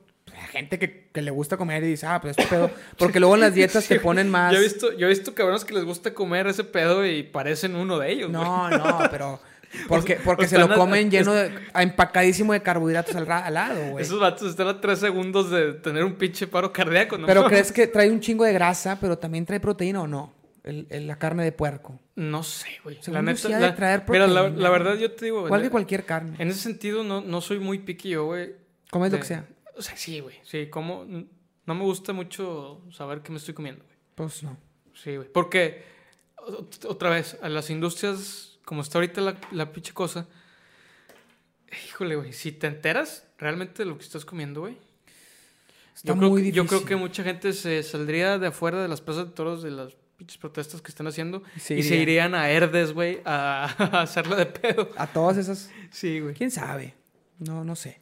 gente 0.52 0.78
que, 0.78 1.10
que 1.12 1.22
le 1.22 1.32
gusta 1.32 1.58
comer 1.58 1.84
y 1.84 1.88
dice, 1.88 2.06
ah, 2.06 2.20
pues 2.22 2.38
este 2.38 2.50
pedo... 2.50 2.70
Porque 2.98 3.20
luego 3.20 3.36
en 3.36 3.42
las 3.42 3.54
dietas 3.54 3.84
Sí, 3.86 3.96
te 3.96 4.00
ponen 4.00 4.30
más... 4.30 4.52
Yo 4.54 4.60
he 4.60 4.64
visto, 4.64 4.94
yo 4.94 5.06
he 5.08 5.10
visto 5.10 5.34
cabrones 5.34 5.66
que 5.66 5.74
les 5.74 5.86
gusta 5.86 6.14
comer 6.14 6.48
ese 6.48 6.64
pedo 6.64 7.06
y 7.06 7.24
parecen 7.24 7.76
uno 7.76 7.98
de 8.00 8.12
ellos, 8.12 8.32
güey. 8.32 8.44
No, 8.44 8.70
no, 8.70 9.00
pero... 9.10 9.40
Porque, 9.88 10.16
porque 10.24 10.48
se 10.48 10.58
lo 10.58 10.66
a- 10.66 10.74
comen 10.76 11.12
lleno 11.12 11.32
de... 11.34 11.52
empacadísimo 11.76 12.54
de 12.54 12.62
carbohidratos 12.64 13.16
al, 13.16 13.28
lado, 13.54 13.92
güey. 13.92 14.04
Esos 14.04 14.20
vatos 14.20 14.50
están 14.50 14.68
a 14.68 14.82
tres 14.82 15.00
segundos 15.00 15.52
de 15.52 15.74
tener 15.74 16.04
un 16.04 16.16
pinche 16.16 16.48
paro 16.48 16.74
cardíaco, 16.74 17.18
¿no? 17.18 17.28
Pero 17.28 17.44
¿crees 17.48 17.72
que 17.72 17.88
trae 17.88 18.10
un 18.10 18.20
chingo 18.20 18.44
de 18.46 18.54
grasa, 18.54 18.98
pero 19.00 19.18
también 19.18 19.46
trae 19.46 19.60
proteína 19.60 20.02
o 20.02 20.08
no? 20.08 20.34
El- 20.64 20.88
el- 20.90 21.08
la 21.08 21.18
carne 21.18 21.44
de 21.44 21.52
puerco. 21.52 22.00
No 22.16 22.44
sé, 22.44 22.68
güey. 22.84 23.00
La 23.08 23.22
neta. 23.22 23.38
sí 23.40 23.48
la- 23.50 23.76
traer 23.76 24.04
Mira, 24.10 24.28
la, 24.28 24.42
proteína. 24.42 24.62
la 24.64 24.70
verdad 24.70 24.96
yo 24.96 25.12
te 25.12 25.26
digo. 25.26 25.46
Igual 25.46 25.62
que 25.62 25.68
la- 25.68 25.72
cualquier 25.72 26.06
carne. 26.06 26.36
En 26.40 26.50
ese 26.50 26.60
sentido 26.62 27.04
no, 27.04 27.22
no 27.22 27.40
soy 27.42 27.60
muy 27.60 27.80
piqui 27.80 28.10
yo, 28.10 28.26
güey. 28.26 28.54
Comes 28.92 29.12
lo 29.12 29.18
de- 29.18 29.22
que 29.22 29.28
sea. 29.28 29.46
O 29.78 29.82
sea, 29.82 29.96
sí, 29.96 30.20
güey. 30.20 30.36
Sí, 30.44 30.68
como... 30.68 31.06
No 31.66 31.76
me 31.76 31.84
gusta 31.84 32.12
mucho 32.12 32.82
saber 32.92 33.22
qué 33.22 33.32
me 33.32 33.38
estoy 33.38 33.54
comiendo, 33.54 33.84
güey. 33.86 33.96
Pues 34.16 34.42
no. 34.44 34.58
Sí, 34.96 35.16
güey. 35.16 35.32
Porque, 35.32 35.84
ot- 36.38 36.86
otra 36.88 37.12
vez, 37.12 37.38
a 37.42 37.48
las 37.48 37.70
industrias, 37.70 38.49
como 38.70 38.84
está 38.84 39.00
ahorita 39.00 39.20
la, 39.22 39.36
la 39.52 39.72
pinche 39.72 39.94
cosa, 39.94 40.28
híjole, 41.88 42.16
güey, 42.18 42.34
si 42.34 42.52
te 42.52 42.68
enteras 42.68 43.26
realmente 43.40 43.84
de 43.84 43.90
lo 43.90 43.98
que 43.98 44.04
estás 44.04 44.26
comiendo, 44.26 44.62
güey. 44.62 44.78
Está 45.96 46.10
Yo 46.14 46.18
creo, 46.18 46.30
muy 46.30 46.44
que, 46.44 46.52
yo 46.52 46.66
creo 46.68 46.80
difícil. 46.82 46.88
que 46.88 46.96
mucha 46.96 47.24
gente 47.24 47.52
se 47.54 47.82
saldría 47.82 48.38
de 48.38 48.46
afuera 48.48 48.80
de 48.80 48.88
las 48.88 49.02
plazas 49.02 49.26
de 49.26 49.32
toros 49.32 49.64
de 49.64 49.72
las 49.72 49.94
pinches 50.18 50.38
protestas 50.38 50.84
que 50.84 50.90
están 50.90 51.08
haciendo 51.08 51.42
Y 51.56 51.60
se 51.62 51.74
y 51.80 51.82
se 51.82 51.96
iría. 51.96 52.02
irían 52.04 52.36
a 52.36 52.48
Herdes, 52.52 52.94
güey, 52.94 53.22
a, 53.26 53.64
a 53.98 54.02
hacerla 54.04 54.36
de 54.36 54.46
pedo. 54.46 54.90
A 54.98 55.08
todas 55.08 55.38
esas... 55.38 55.72
Sí, 55.90 56.20
güey. 56.20 56.36
¿Quién 56.36 56.52
sabe? 56.52 56.94
No, 57.40 57.64
no 57.64 57.76
sé. 57.76 58.00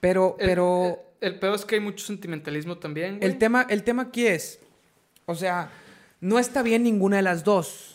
Pero, 0.00 0.36
El- 0.38 0.46
pero... 0.46 1.02
El, 1.22 1.38
pedo 1.38 1.54
es 1.54 1.64
que 1.64 1.76
hay 1.76 1.80
mucho 1.80 2.04
sentimentalismo 2.04 2.76
también, 2.76 3.16
güey. 3.18 3.30
El 3.30 3.38
tema, 3.38 3.66
el 3.70 3.82
tema 3.82 4.02
aquí 4.02 4.26
es, 4.26 4.58
o 5.26 5.34
sea, 5.34 5.70
no 6.20 6.38
está 6.38 6.62
bien 6.62 6.82
ninguna 6.82 7.16
de 7.16 7.22
las 7.22 7.44
dos. 7.44 7.89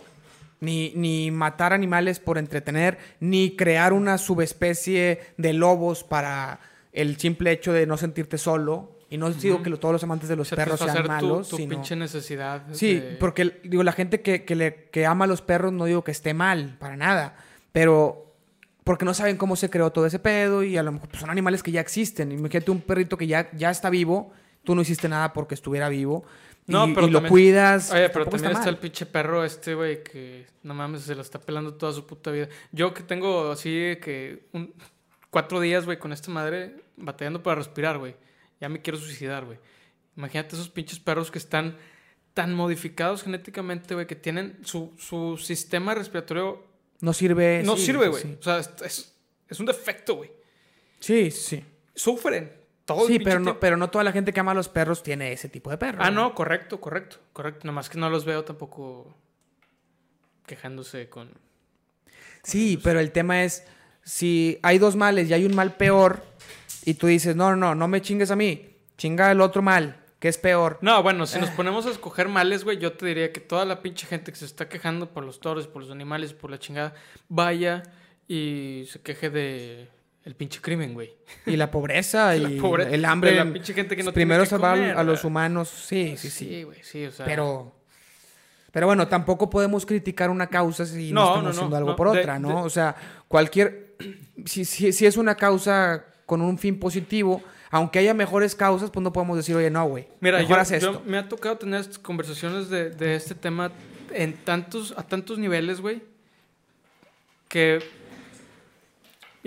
Ni, 0.65 0.91
ni 0.95 1.31
matar 1.31 1.73
animales 1.73 2.19
por 2.19 2.37
entretener, 2.37 2.97
ni 3.19 3.55
crear 3.55 3.93
una 3.93 4.17
subespecie 4.17 5.19
de 5.37 5.53
lobos 5.53 6.03
para 6.03 6.59
el 6.91 7.17
simple 7.17 7.51
hecho 7.51 7.73
de 7.73 7.85
no 7.85 7.97
sentirte 7.97 8.37
solo. 8.37 8.91
Y 9.09 9.17
no 9.17 9.29
digo 9.31 9.61
que 9.61 9.69
todos 9.77 9.93
los 9.93 10.03
amantes 10.03 10.27
de 10.27 10.35
los 10.35 10.49
perros 10.49 10.79
sean 10.79 11.03
tu- 11.03 11.07
malos, 11.07 11.49
tu, 11.49 11.57
sino... 11.57 11.69
pinche 11.75 11.95
necesidad. 11.95 12.63
Sí, 12.71 12.95
de- 12.95 13.17
porque 13.17 13.61
digo, 13.63 13.83
la 13.83 13.91
gente 13.91 14.21
que, 14.21 14.43
que, 14.43 14.55
le, 14.55 14.89
que 14.91 15.05
ama 15.05 15.25
a 15.25 15.27
los 15.27 15.41
perros 15.41 15.71
no 15.71 15.85
digo 15.85 16.03
que 16.03 16.11
esté 16.11 16.33
mal, 16.33 16.75
para 16.79 16.97
nada. 16.97 17.35
Pero 17.71 18.33
porque 18.83 19.05
no 19.05 19.13
saben 19.13 19.37
cómo 19.37 19.55
se 19.55 19.69
creó 19.69 19.91
todo 19.91 20.05
ese 20.05 20.19
pedo 20.19 20.63
y 20.63 20.77
a 20.77 20.83
lo 20.83 20.91
mejor 20.91 21.09
pues, 21.09 21.21
son 21.21 21.29
animales 21.29 21.61
que 21.63 21.71
ya 21.71 21.81
existen. 21.81 22.31
Imagínate 22.31 22.71
un 22.71 22.81
perrito 22.81 23.15
que 23.17 23.27
ya, 23.27 23.49
ya 23.53 23.69
está 23.69 23.89
vivo, 23.89 24.31
tú 24.63 24.73
no 24.75 24.81
hiciste 24.81 25.07
nada 25.07 25.33
porque 25.33 25.53
estuviera 25.55 25.87
vivo. 25.89 26.23
Y, 26.67 26.71
No, 26.71 26.87
pero 26.93 27.07
y 27.07 27.11
lo 27.11 27.17
también- 27.19 27.29
cuidas. 27.31 27.91
Oye, 27.91 28.09
pero 28.09 28.25
también 28.25 28.53
está, 28.53 28.69
el 28.69 28.77
pinche 28.77 29.05
perro 29.05 29.43
este, 29.45 29.75
güey, 29.75 30.03
que 30.03 30.45
no 30.63 30.73
mames, 30.73 31.03
se 31.03 31.13
lo 31.15 31.21
está 31.21 31.39
pelando 31.39 31.75
toda 31.75 31.93
su 31.93 32.05
puta 32.07 32.31
vida. 32.31 32.49
Yo 32.71 32.93
que 32.93 33.03
tengo 33.03 33.51
así 33.51 33.69
que 34.01 34.47
un, 34.51 34.73
cuatro 35.29 35.59
días, 35.59 35.85
güey, 35.85 35.99
con 35.99 36.11
esta 36.11 36.31
madre 36.31 36.75
batallando 36.97 37.43
para 37.43 37.55
respirar, 37.55 37.97
güey. 37.99 38.15
Ya 38.59 38.69
me 38.69 38.81
quiero 38.81 38.97
suicidar, 38.97 39.45
güey. 39.45 39.59
Imagínate 40.17 40.55
esos 40.55 40.69
pinches 40.69 40.99
perros 40.99 41.29
que 41.29 41.37
están 41.37 41.77
tan 42.33 42.53
modificados 42.53 43.23
genéticamente, 43.23 43.93
güey, 43.93 44.07
que 44.07 44.15
tienen 44.15 44.57
su, 44.63 44.93
su 44.97 45.37
sistema 45.37 45.93
respiratorio 45.93 46.65
No 47.01 47.13
sirve. 47.13 47.61
no 47.63 47.77
sí, 47.77 47.85
sirve, 47.85 48.07
güey. 48.07 48.23
Sí, 48.23 48.37
O 48.39 48.43
sea, 48.43 48.59
es, 48.59 49.13
es 49.47 49.59
un 49.59 49.65
defecto, 49.67 50.15
güey. 50.15 50.31
sí. 50.99 51.29
sí. 51.31 51.63
Sufren. 51.93 52.51
Todo 52.85 53.07
el 53.07 53.13
Sí, 53.13 53.19
pero 53.19 53.39
no, 53.39 53.59
pero 53.59 53.77
no 53.77 53.89
toda 53.89 54.03
la 54.03 54.11
gente 54.11 54.31
que 54.31 54.39
ama 54.39 54.51
a 54.51 54.55
los 54.55 54.69
perros 54.69 55.01
tiene 55.01 55.31
ese 55.33 55.49
tipo 55.49 55.71
de 55.71 55.77
perro. 55.77 55.99
Ah, 56.01 56.11
no, 56.11 56.35
correcto, 56.35 56.79
correcto, 56.79 57.17
correcto. 57.33 57.65
Nomás 57.65 57.89
que 57.89 57.97
no 57.97 58.09
los 58.09 58.25
veo 58.25 58.43
tampoco 58.43 59.15
quejándose 60.45 61.09
con... 61.09 61.29
Sí, 62.43 62.79
pero 62.83 62.99
el 62.99 63.11
tema 63.11 63.43
es, 63.43 63.65
si 64.03 64.59
hay 64.61 64.77
dos 64.77 64.95
males 64.95 65.29
y 65.29 65.33
hay 65.33 65.45
un 65.45 65.55
mal 65.55 65.75
peor, 65.75 66.23
y 66.85 66.93
tú 66.93 67.07
dices, 67.07 67.35
no, 67.35 67.49
no, 67.51 67.55
no, 67.55 67.73
no 67.75 67.87
me 67.87 68.01
chingues 68.03 68.29
a 68.29 68.35
mí, 68.35 68.75
chinga 68.97 69.31
al 69.31 69.41
otro 69.41 69.61
mal, 69.63 69.95
que 69.95 70.05
¿Qué 70.19 70.29
es 70.29 70.37
peor? 70.37 70.77
No, 70.81 71.03
bueno, 71.03 71.25
si 71.27 71.39
nos 71.39 71.49
Eh. 71.49 71.53
ponemos 71.55 71.85
a 71.87 71.91
escoger 71.91 72.29
males, 72.29 72.63
güey, 72.63 72.77
yo 72.77 72.93
te 72.93 73.05
diría 73.05 73.31
que 73.33 73.39
toda 73.41 73.65
la 73.65 73.81
pinche 73.81 74.07
gente 74.07 74.31
que 74.31 74.37
se 74.37 74.45
está 74.45 74.69
quejando 74.69 75.09
por 75.11 75.23
los 75.23 75.39
toros, 75.39 75.67
por 75.67 75.81
los 75.83 75.91
animales, 75.91 76.33
por 76.33 76.49
la 76.51 76.57
chingada, 76.59 76.93
vaya 77.29 77.83
y 78.27 78.85
se 78.89 79.01
queje 79.01 79.29
de 79.29 79.87
el 80.25 80.35
pinche 80.35 80.59
crimen, 80.59 80.93
güey. 80.93 81.13
Y 81.45 81.55
la 81.55 81.71
pobreza 81.71 82.35
La 82.35 82.49
y 82.49 82.59
pobre- 82.59 82.93
el 82.93 83.05
hambre. 83.05 83.31
de 83.31 83.37
la 83.37 83.53
pinche 83.53 83.73
gente 83.73 83.95
que 83.95 84.03
no 84.03 84.11
primero 84.11 84.39
tiene 84.43 84.45
que 84.45 84.49
salvar 84.49 84.77
comer, 84.77 84.97
a 84.97 85.03
los 85.03 85.23
humanos. 85.23 85.69
Sí, 85.69 86.15
sí, 86.17 86.29
sí. 86.29 86.47
Sí, 86.49 86.63
güey, 86.63 86.83
sí, 86.83 87.05
o 87.05 87.11
sea. 87.11 87.25
Pero. 87.25 87.71
Pero 88.71 88.87
bueno, 88.87 89.07
tampoco 89.07 89.49
podemos 89.49 89.85
criticar 89.85 90.29
una 90.29 90.47
causa 90.47 90.85
si 90.85 91.13
no, 91.13 91.21
No, 91.21 91.27
estamos 91.27 91.37
no, 91.37 91.43
no, 91.43 91.49
haciendo 91.51 91.77
algo 91.77 91.95
por 91.95 92.11
de- 92.11 92.19
otra, 92.19 92.39
¿no? 92.39 92.49
de- 92.49 92.55
O 92.55 92.69
sea, 92.69 92.95
cualquier. 93.29 93.95
Si, 94.45 94.65
si, 94.65 94.91
si 94.91 95.05
es 95.05 95.15
una 95.15 95.35
causa 95.35 96.05
con 96.25 96.41
un 96.41 96.57
fin 96.57 96.77
positivo, 96.79 97.41
aunque 97.71 97.99
haya 97.99 98.13
mejores 98.13 98.53
causas, 98.55 98.89
pues 98.91 99.01
no 99.03 99.13
podemos 99.13 99.37
decir, 99.37 99.55
oye, 99.55 99.69
no, 99.69 99.85
güey. 99.85 100.07
Mira, 100.19 100.39
mejor 100.39 100.57
yo, 100.57 100.61
haz 100.61 100.71
esto. 100.71 100.91
yo 100.93 101.01
me 101.05 101.17
ha 101.17 101.29
tocado 101.29 101.57
tener 101.57 101.85
conversaciones 102.01 102.69
de, 102.69 102.89
de 102.89 103.15
este 103.15 103.33
tema 103.35 103.71
en 104.11 104.33
tantos, 104.33 104.93
a 104.97 105.03
tantos 105.03 105.37
niveles, 105.39 105.79
güey, 105.79 106.01
que 107.47 107.79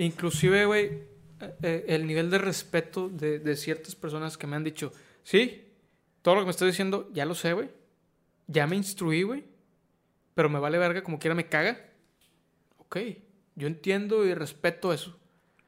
inclusive, 0.05 0.65
güey, 0.65 0.85
eh, 1.41 1.55
eh, 1.61 1.85
el 1.89 2.07
nivel 2.07 2.29
de 2.29 2.37
respeto 2.37 3.09
de, 3.09 3.39
de 3.39 3.55
ciertas 3.55 3.95
personas 3.95 4.37
que 4.37 4.47
me 4.47 4.55
han 4.55 4.63
dicho, 4.63 4.91
sí, 5.23 5.65
todo 6.21 6.35
lo 6.35 6.41
que 6.41 6.45
me 6.45 6.51
estás 6.51 6.67
diciendo 6.67 7.09
ya 7.13 7.25
lo 7.25 7.35
sé, 7.35 7.53
güey, 7.53 7.69
ya 8.47 8.67
me 8.67 8.75
instruí, 8.75 9.23
güey, 9.23 9.45
pero 10.33 10.49
me 10.49 10.59
vale 10.59 10.77
verga 10.77 11.03
como 11.03 11.19
quiera 11.19 11.35
me 11.35 11.47
caga. 11.47 11.79
Ok, 12.77 12.97
yo 13.55 13.67
entiendo 13.67 14.25
y 14.25 14.33
respeto 14.33 14.93
eso. 14.93 15.15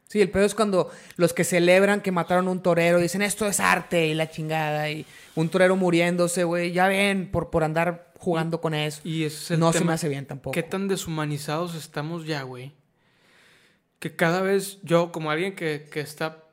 Sí, 0.07 0.19
el 0.19 0.29
pedo 0.29 0.43
es 0.43 0.55
cuando 0.55 0.91
los 1.15 1.31
que 1.31 1.45
celebran 1.45 2.01
que 2.01 2.11
mataron 2.11 2.47
a 2.47 2.51
un 2.51 2.61
torero 2.61 2.99
dicen 2.99 3.21
esto 3.21 3.47
es 3.47 3.61
arte 3.61 4.07
y 4.07 4.13
la 4.13 4.29
chingada 4.29 4.89
y 4.89 5.05
un 5.35 5.47
torero 5.47 5.77
muriéndose, 5.77 6.43
güey, 6.43 6.73
ya 6.73 6.87
ven, 6.89 7.31
por, 7.31 7.49
por 7.49 7.63
andar 7.63 8.11
jugando 8.17 8.59
con 8.59 8.73
eso. 8.73 8.99
Y 9.05 9.23
ese 9.23 9.37
es 9.37 9.51
el 9.51 9.59
No 9.59 9.71
se 9.71 9.85
me 9.85 9.93
hace 9.93 10.09
bien 10.09 10.25
tampoco. 10.25 10.51
¿Qué 10.51 10.63
tan 10.63 10.89
deshumanizados 10.89 11.75
estamos 11.75 12.25
ya, 12.25 12.43
güey? 12.43 12.73
Que 14.01 14.15
cada 14.15 14.41
vez 14.41 14.79
yo, 14.81 15.11
como 15.13 15.29
alguien 15.31 15.55
que, 15.55 15.87
que 15.91 15.99
está, 16.01 16.43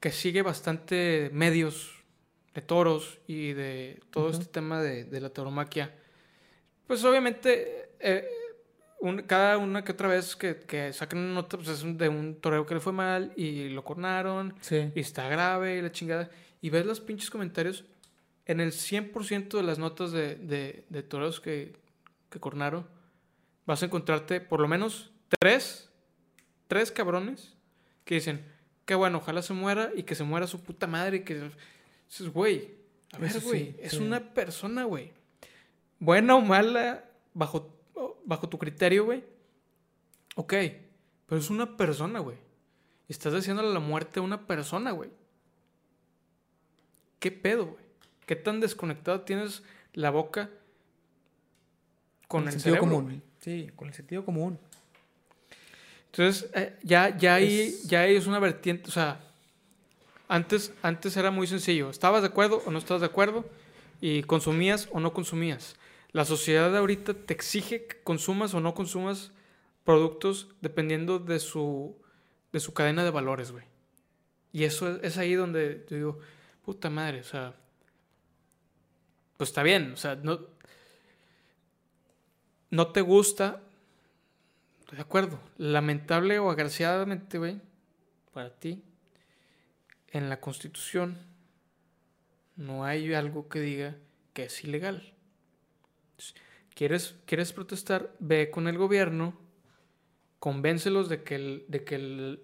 que 0.00 0.12
sigue 0.12 0.42
bastante 0.42 1.30
medios 1.32 2.04
de 2.54 2.60
toros 2.62 3.18
y 3.26 3.52
de 3.54 4.00
todo 4.10 4.28
este 4.30 4.44
tema 4.44 4.80
de, 4.82 5.04
de 5.04 5.20
la 5.20 5.30
tauromaquia, 5.30 5.92
pues 6.86 7.02
obviamente 7.04 7.88
eh, 8.00 8.28
un- 9.00 9.22
cada 9.22 9.56
una 9.58 9.82
que 9.82 9.92
otra 9.92 10.08
vez 10.08 10.36
que, 10.36 10.60
que 10.60 10.92
sacan 10.92 11.20
una 11.20 11.32
nota 11.34 11.56
pues 11.56 11.68
es 11.70 11.82
un- 11.82 11.96
de 11.96 12.08
un 12.10 12.34
torero 12.40 12.66
que 12.66 12.74
le 12.74 12.80
fue 12.80 12.92
mal 12.92 13.32
y 13.34 13.70
lo 13.70 13.82
cornaron 13.82 14.54
Sí. 14.60 14.92
y 14.94 15.00
está 15.00 15.26
grave 15.28 15.78
y 15.78 15.82
la 15.82 15.90
chingada. 15.90 16.30
Y 16.60 16.68
ves 16.70 16.84
los 16.86 17.00
pinches 17.00 17.30
comentarios. 17.30 17.84
En 18.46 18.60
el 18.60 18.72
100% 18.72 19.56
de 19.56 19.62
las 19.62 19.78
notas 19.78 20.12
de, 20.12 20.36
de, 20.36 20.84
de 20.90 21.02
toreros 21.02 21.40
que, 21.40 21.72
que 22.28 22.38
cornaron, 22.38 22.86
vas 23.64 23.82
a 23.82 23.86
encontrarte 23.86 24.42
por 24.42 24.60
lo 24.60 24.68
menos 24.68 25.10
tres, 25.40 25.90
tres 26.66 26.90
cabrones 26.90 27.54
que 28.04 28.16
dicen, 28.16 28.44
qué 28.84 28.94
bueno, 28.94 29.18
ojalá 29.18 29.42
se 29.42 29.52
muera 29.52 29.90
y 29.94 30.02
que 30.02 30.14
se 30.14 30.24
muera 30.24 30.46
su 30.46 30.62
puta 30.62 30.86
madre. 30.86 31.18
Y 31.18 31.20
que 31.20 31.50
dices, 32.08 32.28
güey, 32.32 32.74
a 33.12 33.18
ver, 33.18 33.32
sí, 33.32 33.40
güey, 33.40 33.76
es 33.80 33.92
sí. 33.92 33.98
una 33.98 34.34
persona, 34.34 34.84
güey. 34.84 35.12
Buena 35.98 36.36
o 36.36 36.40
mala, 36.40 37.04
bajo, 37.32 37.74
bajo 38.24 38.48
tu 38.48 38.58
criterio, 38.58 39.04
güey. 39.04 39.24
Ok, 40.36 40.54
pero 41.26 41.40
es 41.40 41.50
una 41.50 41.76
persona, 41.76 42.18
güey. 42.18 42.36
Estás 43.08 43.32
deseándole 43.32 43.72
la 43.72 43.80
muerte 43.80 44.20
a 44.20 44.22
una 44.22 44.46
persona, 44.46 44.90
güey. 44.90 45.10
¿Qué 47.20 47.30
pedo, 47.30 47.66
güey? 47.66 47.84
¿Qué 48.26 48.36
tan 48.36 48.60
desconectado 48.60 49.20
tienes 49.20 49.62
la 49.92 50.10
boca 50.10 50.50
con 52.28 52.44
el, 52.44 52.52
sentido 52.52 52.76
cerebro? 52.76 52.96
común. 52.96 53.22
Sí, 53.40 53.70
con 53.76 53.88
el 53.88 53.94
sentido 53.94 54.24
común. 54.24 54.58
Entonces, 56.16 56.48
eh, 56.54 56.76
ya, 56.84 57.16
ya, 57.18 57.34
ahí, 57.34 57.60
Es- 57.60 57.88
ya 57.88 58.02
ahí 58.02 58.14
es 58.14 58.26
una 58.28 58.38
vertiente, 58.38 58.88
o 58.88 58.92
sea, 58.92 59.20
antes, 60.28 60.72
antes 60.80 61.16
era 61.16 61.32
muy 61.32 61.46
sencillo. 61.48 61.90
¿Estabas 61.90 62.22
de 62.22 62.28
acuerdo 62.28 62.62
o 62.64 62.70
no 62.70 62.78
estabas 62.78 63.00
de 63.00 63.06
acuerdo? 63.08 63.44
Y 64.00 64.22
consumías 64.22 64.88
o 64.92 65.00
no 65.00 65.12
consumías. 65.12 65.74
La 66.12 66.24
sociedad 66.24 66.70
de 66.70 66.78
ahorita 66.78 67.14
te 67.14 67.34
exige 67.34 67.86
que 67.86 68.00
consumas 68.02 68.54
o 68.54 68.60
no 68.60 68.74
consumas 68.74 69.32
productos 69.84 70.46
dependiendo 70.60 71.18
de 71.18 71.40
su, 71.40 71.96
de 72.52 72.60
su 72.60 72.72
cadena 72.74 73.02
de 73.02 73.10
valores, 73.10 73.50
güey. 73.50 73.64
Y 74.52 74.62
eso 74.64 74.88
es, 74.88 75.02
es 75.02 75.18
ahí 75.18 75.34
donde 75.34 75.84
yo 75.90 75.96
digo, 75.96 76.18
puta 76.64 76.90
madre, 76.90 77.20
o 77.20 77.24
sea, 77.24 77.54
pues 79.36 79.50
está 79.50 79.64
bien, 79.64 79.92
o 79.92 79.96
sea, 79.96 80.14
no, 80.14 80.38
no 82.70 82.86
te 82.92 83.00
gusta, 83.00 83.60
Estoy 84.84 84.96
de 84.96 85.02
acuerdo. 85.02 85.40
Lamentable 85.56 86.38
o 86.38 86.50
agraciadamente, 86.50 87.38
güey, 87.38 87.58
para 88.34 88.50
ti, 88.54 88.82
en 90.08 90.28
la 90.28 90.40
Constitución 90.40 91.16
no 92.56 92.84
hay 92.84 93.14
algo 93.14 93.48
que 93.48 93.60
diga 93.60 93.96
que 94.34 94.44
es 94.44 94.62
ilegal. 94.62 95.14
¿Quieres, 96.74 97.16
quieres 97.24 97.54
protestar? 97.54 98.14
Ve 98.18 98.50
con 98.50 98.68
el 98.68 98.76
gobierno, 98.76 99.38
convéncelos 100.38 101.08
de 101.08 101.22
que, 101.22 101.34
el, 101.36 101.64
de 101.68 101.84
que 101.84 101.94
el- 101.94 102.42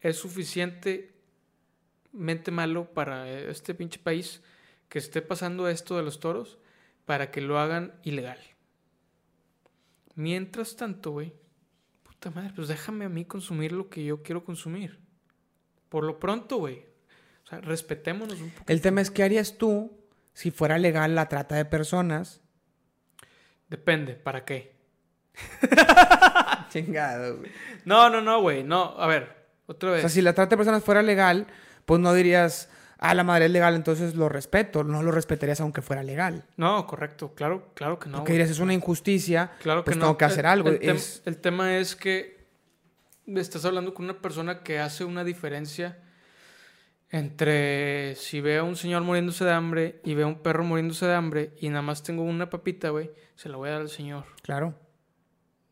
es 0.00 0.16
suficientemente 0.16 1.12
malo 2.50 2.94
para 2.94 3.28
este 3.30 3.74
pinche 3.74 3.98
país 3.98 4.42
que 4.88 4.98
esté 4.98 5.20
pasando 5.20 5.68
esto 5.68 5.98
de 5.98 6.02
los 6.02 6.18
toros 6.18 6.56
para 7.04 7.30
que 7.30 7.42
lo 7.42 7.58
hagan 7.58 7.92
ilegal. 8.04 8.38
Mientras 10.16 10.74
tanto, 10.76 11.12
güey, 11.12 11.32
puta 12.02 12.30
madre, 12.30 12.52
pues 12.56 12.66
déjame 12.68 13.04
a 13.04 13.08
mí 13.08 13.24
consumir 13.24 13.70
lo 13.72 13.88
que 13.88 14.04
yo 14.04 14.22
quiero 14.22 14.44
consumir. 14.44 14.98
Por 15.88 16.02
lo 16.04 16.18
pronto, 16.18 16.56
güey. 16.56 16.84
O 17.44 17.48
sea, 17.48 17.60
respetémonos 17.60 18.40
un 18.40 18.50
poco. 18.50 18.64
El 18.66 18.80
tema 18.80 19.00
es, 19.00 19.10
¿qué 19.10 19.22
harías 19.22 19.56
tú 19.58 19.96
si 20.32 20.50
fuera 20.50 20.78
legal 20.78 21.14
la 21.14 21.28
trata 21.28 21.54
de 21.54 21.64
personas? 21.64 22.40
Depende, 23.68 24.14
¿para 24.14 24.44
qué? 24.44 24.74
Chingado, 26.70 27.38
güey. 27.38 27.50
No, 27.84 28.10
no, 28.10 28.20
no, 28.20 28.40
güey. 28.40 28.62
No, 28.64 28.94
a 28.98 29.06
ver, 29.06 29.46
otra 29.66 29.90
O 29.90 29.92
vez. 29.92 30.00
sea, 30.02 30.10
si 30.10 30.22
la 30.22 30.32
trata 30.32 30.50
de 30.50 30.56
personas 30.56 30.82
fuera 30.84 31.02
legal, 31.02 31.46
pues 31.84 32.00
no 32.00 32.12
dirías, 32.14 32.68
ah, 32.98 33.14
la 33.14 33.24
madre 33.24 33.46
es 33.46 33.50
legal, 33.50 33.74
entonces 33.74 34.14
lo 34.14 34.28
respeto. 34.28 34.84
No 34.84 35.02
lo 35.02 35.10
respetarías 35.12 35.60
aunque 35.60 35.82
fuera 35.82 36.02
legal. 36.02 36.44
No, 36.56 36.86
correcto, 36.86 37.34
claro, 37.34 37.70
claro 37.74 37.98
que 37.98 38.08
no. 38.08 38.18
Porque 38.18 38.32
dirías, 38.32 38.50
es 38.50 38.58
una 38.58 38.74
injusticia, 38.74 39.52
Claro 39.62 39.82
que 39.82 39.86
pues 39.86 39.96
no. 39.96 40.04
tengo 40.04 40.18
que 40.18 40.24
hacer 40.24 40.44
El- 40.46 40.50
algo. 40.50 40.68
El, 40.70 40.80
tem- 40.80 40.94
Es- 40.96 41.22
el 41.24 41.36
tema 41.38 41.76
es 41.76 41.96
que 41.96 42.36
estás 43.26 43.64
hablando 43.64 43.92
con 43.94 44.04
una 44.04 44.20
persona 44.20 44.62
que 44.62 44.78
hace 44.78 45.04
una 45.04 45.24
diferencia 45.24 45.98
entre 47.10 48.14
si 48.16 48.40
veo 48.40 48.62
a 48.62 48.64
un 48.64 48.76
señor 48.76 49.02
muriéndose 49.02 49.44
de 49.44 49.52
hambre 49.52 50.00
y 50.04 50.14
veo 50.14 50.26
a 50.26 50.28
un 50.28 50.42
perro 50.42 50.64
muriéndose 50.64 51.06
de 51.06 51.14
hambre 51.14 51.52
y 51.60 51.68
nada 51.68 51.82
más 51.82 52.02
tengo 52.02 52.22
una 52.22 52.50
papita, 52.50 52.90
güey, 52.90 53.10
se 53.36 53.48
la 53.48 53.56
voy 53.56 53.68
a 53.68 53.72
dar 53.72 53.80
al 53.82 53.88
señor. 53.90 54.24
Claro. 54.42 54.74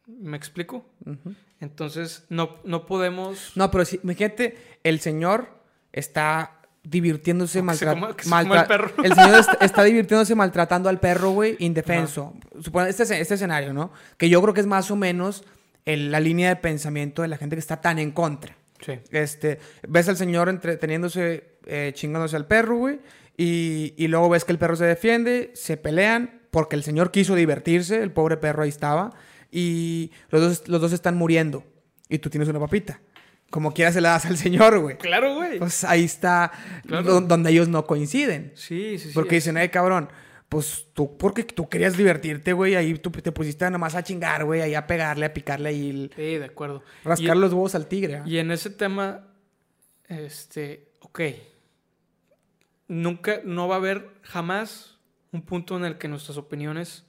¿Me 0.07 0.37
explico? 0.37 0.87
Ujú. 1.05 1.35
Entonces, 1.61 2.27
no, 2.29 2.59
no 2.64 2.87
podemos... 2.87 3.53
No, 3.57 3.70
pero 3.70 3.85
si, 3.85 3.99
imagínate, 4.03 4.79
el 4.85 5.01
señor 5.01 5.49
está 5.93 6.61
divirtiéndose 6.85 7.62
maltratando. 7.62 8.07
el. 8.09 9.05
El 9.05 9.14
señor 9.14 9.35
est- 9.41 9.51
está 9.62 9.82
divirtiéndose 9.85 10.35
maltratando 10.35 10.89
al 10.89 11.01
perro, 11.01 11.30
güey, 11.30 11.57
indefenso. 11.59 12.35
Supone 12.61 12.91
este, 12.91 13.03
este 13.20 13.35
escenario, 13.35 13.72
¿no? 13.72 13.93
Que 14.16 14.28
yo 14.28 14.41
creo 14.43 14.55
que 14.55 14.61
es 14.61 14.66
más 14.66 14.91
o 14.91 14.97
menos 14.97 15.45
el- 15.85 16.11
la 16.12 16.20
línea 16.20 16.49
de 16.51 16.57
pensamiento 16.57 17.22
de 17.22 17.28
la 17.28 17.37
gente 17.37 17.57
que 17.57 17.61
está 17.61 17.80
tan 17.80 17.99
en 17.99 18.11
contra. 18.12 18.57
Sí. 18.85 18.99
Este, 19.11 19.59
ves 19.89 20.09
al 20.09 20.16
señor 20.16 20.49
entreteniéndose, 20.51 21.57
eh, 21.66 21.93
chingándose 21.95 22.37
al 22.37 22.47
perro, 22.47 22.76
güey, 22.76 23.01
y, 23.37 23.95
y 23.97 24.09
luego 24.09 24.28
ves 24.28 24.45
que 24.45 24.53
el 24.53 24.59
perro 24.59 24.76
se 24.76 24.85
defiende, 24.85 25.53
se 25.55 25.76
pelean, 25.76 26.43
porque 26.51 26.76
el 26.76 26.82
señor 26.85 27.11
quiso 27.11 27.35
divertirse, 27.35 28.03
el 28.03 28.12
pobre 28.12 28.37
perro 28.37 28.62
ahí 28.62 28.68
estaba, 28.68 29.11
y 29.51 30.12
los 30.30 30.41
dos, 30.43 30.68
los 30.68 30.80
dos 30.82 30.93
están 30.93 31.16
muriendo, 31.16 31.64
y 32.09 32.18
tú 32.18 32.28
tienes 32.30 32.49
una 32.49 32.61
papita. 32.61 33.01
Como 33.55 33.73
quiera 33.73 33.93
se 33.93 34.01
la 34.01 34.09
das 34.11 34.27
al 34.27 34.37
señor, 34.37 34.81
güey. 34.81 34.99
Claro, 34.99 35.37
güey. 35.37 35.61
Pues 35.61 35.85
ahí 35.85 36.03
está 36.03 36.51
Claro. 36.89 37.05
do- 37.05 37.21
donde 37.21 37.53
ellos 37.53 37.69
no 37.69 37.87
coinciden. 37.87 38.51
sí, 38.57 38.99
sí, 38.99 39.11
sí. 39.11 39.15
Porque 39.15 39.37
dicen, 39.37 39.57
ay, 39.57 39.69
cabrón, 39.69 40.09
pues 40.49 40.89
tú, 40.93 41.17
porque 41.17 41.45
tú 41.45 41.69
querías 41.69 41.97
divertirte, 41.97 42.53
güey, 42.53 42.75
ahí 42.75 42.95
tú 42.99 43.13
te 43.13 43.31
pusiste 43.31 43.65
nada 43.67 43.79
más 43.79 43.95
a 43.95 44.03
chingar, 44.03 44.45
güey, 44.45 44.61
ahí 44.61 44.75
a 44.75 44.89
pegarle, 44.89 45.27
a 45.27 45.33
picarle 45.33 45.73
y 45.73 45.91
el- 45.91 46.11
Sí, 46.17 46.37
de 46.39 46.45
acuerdo. 46.47 46.83
rascar 47.05 47.37
Y- 47.37 47.39
los 47.41 47.53
huevos 47.53 47.77
al 47.77 47.87
tigre. 47.87 48.17
¿ah? 48.17 48.23
Y 48.27 48.39
en 48.39 48.51
ese 48.51 48.71
tema, 48.71 49.25
este, 50.09 50.89
ok. 50.99 51.21
Nunca, 52.89 53.41
no 53.45 53.69
va 53.69 53.77
a 53.77 53.79
haber 53.79 54.11
jamás 54.23 54.99
un 55.33 55.43
punto 55.43 55.77
en 55.77 55.85
el 55.85 55.97
que 55.97 56.09
nuestras 56.09 56.37
opiniones 56.39 57.07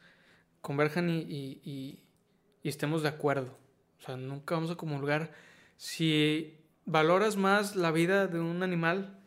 converjan 0.62 1.10
y- 1.10 1.60
y 1.64 2.70
estemos 2.70 3.02
de 3.04 3.10
acuerdo. 3.10 3.58
O 4.00 4.04
sea, 4.06 4.16
nunca 4.16 4.54
vamos 4.56 4.70
a 4.72 4.76
comulgar. 4.76 5.32
Si 5.78 6.58
valoras 6.86 7.36
más 7.36 7.76
la 7.76 7.92
vida 7.92 8.28
de 8.28 8.40
un 8.40 8.64
animal 8.64 9.20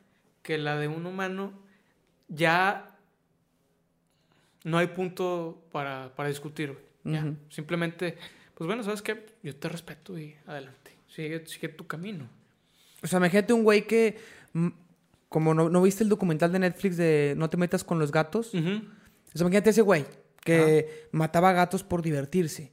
que 0.43 0.59
la 0.59 0.77
de 0.79 0.89
un 0.89 1.07
humano, 1.07 1.53
ya 2.29 2.97
no 4.65 4.79
hay 4.79 4.89
punto 4.89 5.65
para, 5.73 6.15
para 6.15 6.29
discutir. 6.29 6.77
Simplemente, 7.49 8.19
pues 8.55 8.67
bueno, 8.67 8.83
¿sabes 8.83 9.03
qué? 9.03 9.25
Yo 9.43 9.57
te 9.57 9.69
respeto 9.69 10.19
y 10.19 10.35
adelante. 10.47 10.93
Sigue, 11.09 11.47
sigue 11.47 11.69
tu 11.69 11.87
camino. 11.87 12.29
O 13.03 13.07
sea, 13.07 13.19
imagínate 13.19 13.53
un 13.53 13.63
güey 13.63 13.87
que, 13.87 14.19
mm, 14.53 14.69
como 15.29 15.55
no, 15.55 15.71
no 15.71 15.83
viste 15.83 16.03
el 16.03 16.11
documental 16.11 16.53
de 16.53 16.59
Netflix 16.59 16.97
de 16.97 17.35
No 17.37 17.49
te 17.49 17.57
metas 17.57 17.83
con 17.83 17.99
los 17.99 18.13
gatos. 18.13 18.53
Ujú. 18.53 18.83
O 19.35 19.39
sea, 19.39 19.43
imagínate 19.43 19.71
ese 19.71 19.83
güey 19.83 20.05
que 20.45 21.09
mataba 21.13 21.53
gatos 21.53 21.83
por 21.83 22.03
divertirse. 22.03 22.73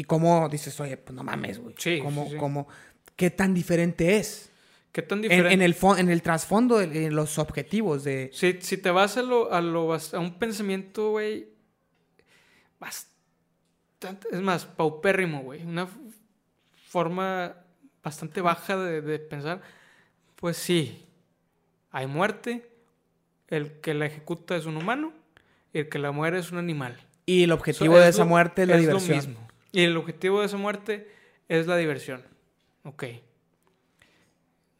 Y 0.00 0.04
cómo 0.04 0.48
dices, 0.48 0.80
oye, 0.80 0.96
pues 0.96 1.14
no 1.14 1.22
mames, 1.22 1.58
güey. 1.58 1.74
Sí, 1.76 2.00
¿Cómo, 2.02 2.24
sí, 2.24 2.30
sí. 2.30 2.36
cómo- 2.38 2.68
¿Qué 3.16 3.28
tan 3.30 3.52
diferente 3.52 4.16
es? 4.16 4.50
¿Qué 4.92 5.02
tan 5.02 5.18
En, 5.18 5.22
diferente? 5.24 5.52
en 5.52 5.60
el, 5.60 5.76
fo- 5.76 5.98
en 5.98 6.08
el 6.08 6.22
trasfondo, 6.22 6.80
en 6.80 7.14
los 7.14 7.38
objetivos 7.38 8.02
de... 8.02 8.30
Si, 8.32 8.62
si 8.62 8.78
te 8.78 8.90
vas 8.90 9.18
a, 9.18 9.22
lo, 9.22 9.52
a, 9.52 9.60
lo, 9.60 9.92
a 9.92 10.18
un 10.18 10.38
pensamiento, 10.38 11.10
güey, 11.10 11.48
bastante, 12.78 14.28
es 14.32 14.40
más, 14.40 14.64
paupérrimo, 14.64 15.42
güey, 15.42 15.62
una 15.64 15.86
forma 16.88 17.56
bastante 18.02 18.40
baja 18.40 18.78
de, 18.78 19.02
de 19.02 19.18
pensar, 19.18 19.60
pues 20.36 20.56
sí, 20.56 21.04
hay 21.90 22.06
muerte, 22.06 22.70
el 23.48 23.80
que 23.80 23.92
la 23.92 24.06
ejecuta 24.06 24.56
es 24.56 24.64
un 24.64 24.78
humano 24.78 25.12
y 25.74 25.80
el 25.80 25.88
que 25.90 25.98
la 25.98 26.10
muere 26.10 26.38
es 26.38 26.52
un 26.52 26.58
animal. 26.58 26.98
Y 27.26 27.42
el 27.42 27.52
objetivo 27.52 27.96
de 27.98 28.04
es 28.08 28.14
esa 28.14 28.24
lo- 28.24 28.30
muerte 28.30 28.62
es 28.62 28.68
la 28.68 28.74
lo 28.76 28.80
diversión. 28.80 29.16
mismo. 29.18 29.49
Y 29.72 29.82
el 29.84 29.96
objetivo 29.96 30.40
de 30.40 30.46
esa 30.46 30.56
muerte 30.56 31.10
es 31.48 31.66
la 31.66 31.76
diversión. 31.76 32.22
Ok. 32.84 33.04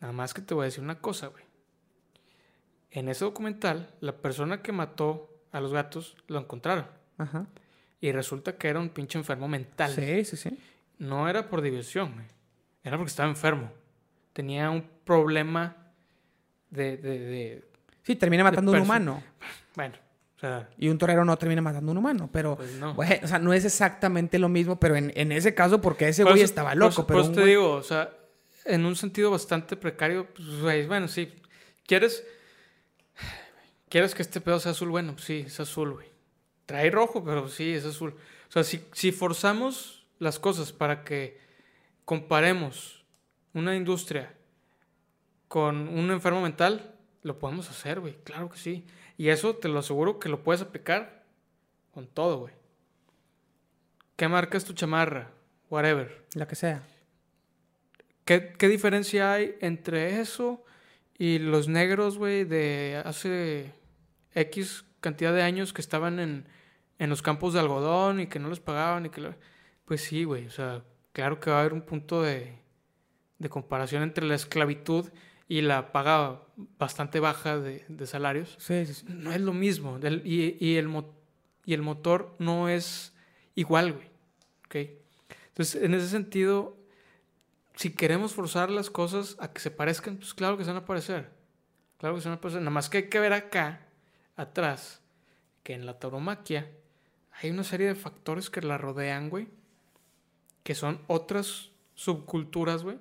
Nada 0.01 0.13
más 0.13 0.33
que 0.35 0.41
te 0.43 0.55
voy 0.55 0.63
a 0.63 0.65
decir 0.67 0.83
una 0.83 0.99
cosa, 1.01 1.29
güey. 1.29 1.45
En 2.91 3.09
ese 3.09 3.25
documental, 3.25 3.95
la 4.01 4.17
persona 4.17 4.63
que 4.63 4.73
mató 4.73 5.31
a 5.53 5.61
los 5.61 5.73
gatos 5.73 6.17
lo 6.27 6.39
encontraron. 6.41 6.87
Ajá. 7.19 7.47
Y 8.01 8.13
resulta 8.13 8.57
que 8.57 8.69
era 8.69 8.81
un 8.81 8.89
pinche 8.89 9.19
enfermo 9.19 9.47
mental. 9.47 9.93
Sí, 9.95 10.25
sí, 10.25 10.37
sí. 10.37 10.59
No 10.99 11.29
era 11.29 11.49
por 11.49 11.61
diversión, 11.61 12.15
güey. 12.15 12.27
Era 12.83 12.97
porque 12.97 13.11
estaba 13.11 13.29
enfermo. 13.29 13.71
Tenía 14.33 14.71
un 14.71 14.83
problema 15.05 15.77
de... 16.71 16.97
de, 16.97 17.19
de- 17.19 17.65
Sí, 18.03 18.17
termina 18.17 18.43
matando 18.43 18.73
a 18.73 18.77
un 18.77 18.81
humano. 18.83 19.23
Bueno, 19.77 19.95
o 20.41 20.47
sea, 20.47 20.71
Y 20.79 20.89
un 20.89 20.97
torero 20.97 21.23
no 21.25 21.37
termina 21.37 21.61
matando 21.61 21.91
a 21.91 21.93
un 21.93 21.99
humano. 21.99 22.31
Pero, 22.33 22.57
pues 22.57 22.73
no. 22.77 22.95
güey, 22.95 23.21
o 23.23 23.27
sea, 23.29 23.39
no 23.39 23.53
es 23.53 23.67
exactamente 23.67 24.39
lo 24.39 24.49
mismo. 24.49 24.81
Pero 24.81 24.97
en, 24.97 25.13
en 25.15 25.33
ese 25.33 25.55
caso, 25.55 25.81
porque 25.83 26.09
ese 26.09 26.23
Por 26.23 26.33
güey 26.33 26.43
estaba 26.43 26.71
por 26.71 26.79
loco. 26.79 26.91
eso- 26.93 27.07
pero 27.07 27.19
por 27.19 27.25
eso 27.27 27.33
te 27.33 27.43
güey- 27.43 27.47
digo, 27.49 27.73
o 27.73 27.83
sea, 27.83 28.11
en 28.65 28.87
un 28.87 28.97
sentido 28.97 29.31
bastante 29.31 29.77
precario, 29.77 30.27
pues, 30.35 30.61
güey, 30.63 30.87
bueno, 30.87 31.09
sí. 31.09 31.31
¿Quieres, 31.87 32.25
¿Quieres 33.89 34.15
que 34.15 34.23
este 34.23 34.41
pedo 34.41 34.61
sea 34.61 34.73
azul? 34.73 34.89
Bueno, 34.91 35.13
pues 35.15 35.25
sí, 35.25 35.45
es 35.47 35.59
azul, 35.61 35.93
güey. 35.95 36.09
Trae 36.67 36.91
rojo, 36.91 37.25
pero 37.25 37.49
sí, 37.49 37.73
es 37.73 37.85
azul. 37.85 38.15
O 38.49 38.53
sea, 38.53 38.63
si, 38.65 38.83
si 38.93 39.11
forzamos 39.13 40.07
las 40.19 40.39
cosas 40.39 40.73
para 40.73 41.03
que 41.05 41.39
comparemos 42.05 43.05
una 43.53 43.75
industria 43.75 44.33
con 45.49 45.89
un 45.89 46.11
enfermo 46.13 46.41
mental, 46.41 46.95
lo 47.23 47.39
podemos 47.39 47.69
hacer, 47.69 48.01
güey. 48.01 48.17
Claro 48.23 48.49
que 48.49 48.59
sí. 48.59 48.87
Y 49.21 49.29
eso 49.29 49.55
te 49.55 49.69
lo 49.69 49.81
aseguro 49.81 50.19
que 50.19 50.31
lo 50.31 50.43
puedes 50.43 50.63
aplicar 50.63 51.27
con 51.93 52.07
todo, 52.07 52.39
güey. 52.39 52.55
¿Qué 54.17 54.29
marca 54.29 54.57
es 54.57 54.65
tu 54.65 54.73
chamarra? 54.73 55.31
Whatever. 55.69 56.25
La 56.33 56.49
que 56.49 56.55
sea. 56.55 56.83
¿Qué, 58.25 58.55
qué 58.57 58.67
diferencia 58.69 59.31
hay 59.35 59.57
entre 59.61 60.21
eso 60.23 60.65
y 61.19 61.39
los 61.39 61.69
negros, 61.69 62.17
güey, 62.17 62.45
de 62.45 63.03
hace 63.05 63.75
X 64.35 64.87
cantidad 65.03 65.35
de 65.35 65.43
años 65.43 65.75
que 65.75 65.83
estaban 65.83 66.19
en, 66.19 66.47
en 66.99 67.11
los 67.11 67.21
campos 67.21 67.53
de 67.53 67.61
algodón 67.61 68.21
y 68.21 68.27
que 68.27 68.39
no 68.39 68.49
les 68.49 68.61
pagaban 68.61 69.05
y 69.05 69.11
que... 69.11 69.21
lo- 69.21 69.35
Pues 69.85 70.01
sí, 70.01 70.25
güey, 70.25 70.47
o 70.47 70.51
sea, 70.51 70.83
claro 71.13 71.41
que 71.41 71.51
va 71.51 71.59
a 71.59 71.61
haber 71.61 71.75
un 71.75 71.83
punto 71.83 72.23
de, 72.23 72.59
de 73.39 73.49
comparación 73.51 74.03
entre 74.03 74.25
la 74.25 74.35
esclavitud 74.37 75.11
y 75.51 75.63
la 75.63 75.91
paga 75.91 76.41
bastante 76.79 77.19
baja 77.19 77.59
de, 77.59 77.85
de 77.89 78.07
salarios. 78.07 78.55
Sí, 78.59 78.87
sí, 78.87 78.95
sí. 78.95 79.07
No 79.09 79.33
es 79.33 79.41
lo 79.41 79.53
mismo. 79.53 79.99
del- 79.99 80.23
y, 80.25 80.57
y 80.65 80.77
el, 80.77 80.89
y 81.65 81.75
el 81.75 81.83
motor 81.83 82.37
no 82.39 82.69
es 82.69 83.13
igual, 83.57 83.93
güey. 83.95 84.07
¿ok? 84.67 84.91
Entonces, 85.49 85.83
en 85.83 85.93
ese 85.95 86.09
sentido, 86.09 86.77
si 87.75 87.91
queremos 87.93 88.33
forzar 88.33 88.71
las 88.71 88.91
cosas 88.91 89.37
a 89.41 89.53
que 89.53 89.59
se 89.61 89.73
parezcan, 89.73 90.19
pues 90.19 90.35
claro 90.35 90.57
que 90.57 90.63
se 90.65 90.71
van 90.71 90.83
a 90.83 90.87
parecer. 90.87 91.31
Claro 91.99 92.15
que 92.15 92.21
se 92.21 92.29
van 92.29 92.39
a 92.39 92.41
parecer. 92.41 92.61
Nada 92.63 92.71
más 92.71 92.89
que 92.89 92.99
hay 92.99 93.09
que 93.09 93.19
ver 93.19 93.33
acá, 93.33 93.89
atrás, 94.37 95.03
que 95.65 95.75
en 95.75 95.85
la 95.85 95.99
tauromaquia 95.99 96.71
hay 97.43 97.51
una 97.51 97.65
serie 97.65 97.89
de 97.89 97.97
factores 97.97 98.51
que 98.51 98.61
la 98.63 98.79
rodean, 98.79 99.31
güey, 99.31 99.49
que 100.63 100.77
son 100.77 101.01
otras 101.09 101.71
subculturas, 101.97 102.85
güey, 102.85 102.99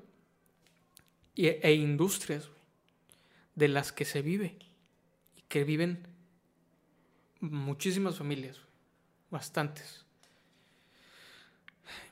e 1.47 1.73
industrias, 1.73 2.49
de 3.55 3.67
las 3.67 3.91
que 3.91 4.05
se 4.05 4.21
vive 4.21 4.57
y 5.35 5.41
que 5.43 5.63
viven 5.63 6.07
muchísimas 7.39 8.17
familias, 8.17 8.57
bastantes. 9.29 10.05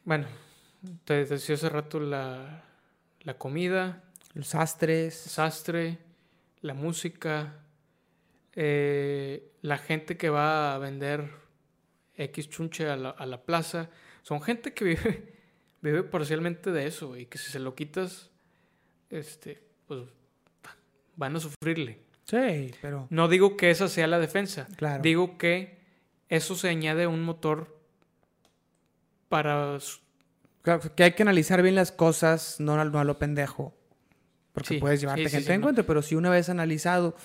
Bueno, 0.05 0.28
te 1.05 1.25
decía 1.25 1.55
hace 1.55 1.69
rato 1.69 1.99
la, 1.99 2.63
la 3.21 3.38
comida, 3.38 4.03
Los 4.34 4.47
sastres. 4.47 5.15
sastre, 5.15 5.97
la 6.61 6.73
música, 6.73 7.59
eh, 8.53 9.51
la 9.61 9.78
gente 9.78 10.17
que 10.17 10.30
va 10.30 10.75
a 10.75 10.78
vender 10.78 11.30
X 12.15 12.49
chunche 12.49 12.89
a 12.89 12.95
la, 12.95 13.09
a 13.09 13.25
la 13.25 13.43
plaza. 13.43 13.89
Son 14.21 14.41
gente 14.41 14.73
que 14.73 14.86
vive, 14.86 15.34
vive 15.82 16.03
parcialmente 16.03 16.71
de 16.71 16.88
eso, 16.88 17.17
y 17.17 17.25
que 17.25 17.38
si 17.38 17.51
se 17.51 17.59
lo 17.59 17.75
quitas, 17.75 18.32
este, 19.10 19.62
pues 19.88 20.01
van 21.16 21.36
a 21.36 21.39
sufrirle. 21.39 21.99
Sí, 22.26 22.72
pero. 22.82 23.08
No 23.10 23.28
digo 23.28 23.55
que 23.58 23.72
esa 23.72 23.88
sea 23.88 24.08
la 24.08 24.20
defensa. 24.20 24.68
Claro. 24.76 25.01
Digo 25.01 25.38
que 25.38 25.78
eso 26.30 26.55
se 26.55 26.70
añade 26.70 27.03
a 27.03 27.10
un 27.10 27.24
motor 27.24 27.78
para... 29.30 29.78
Claro, 30.62 30.95
que 30.95 31.03
hay 31.03 31.14
que 31.14 31.24
analizar 31.24 31.62
bien 31.62 31.76
las 31.76 31.91
cosas, 31.91 32.60
no, 32.60 32.74
a- 32.80 32.84
no 32.86 32.99
a 32.99 33.03
lo 33.03 33.18
pendejo. 33.18 33.74
Porque 34.51 34.76
Sí, 34.76 34.77
puedes 34.80 34.99
llevarte 35.02 35.26
sí, 35.26 35.30
gente 35.30 35.48
sí, 35.48 35.53
en 35.53 35.61
no. 35.61 35.65
cuenta, 35.68 35.84
pero 35.84 36.02
si 36.02 36.15
una 36.15 36.30
vez 36.30 36.49
analizado, 36.49 37.15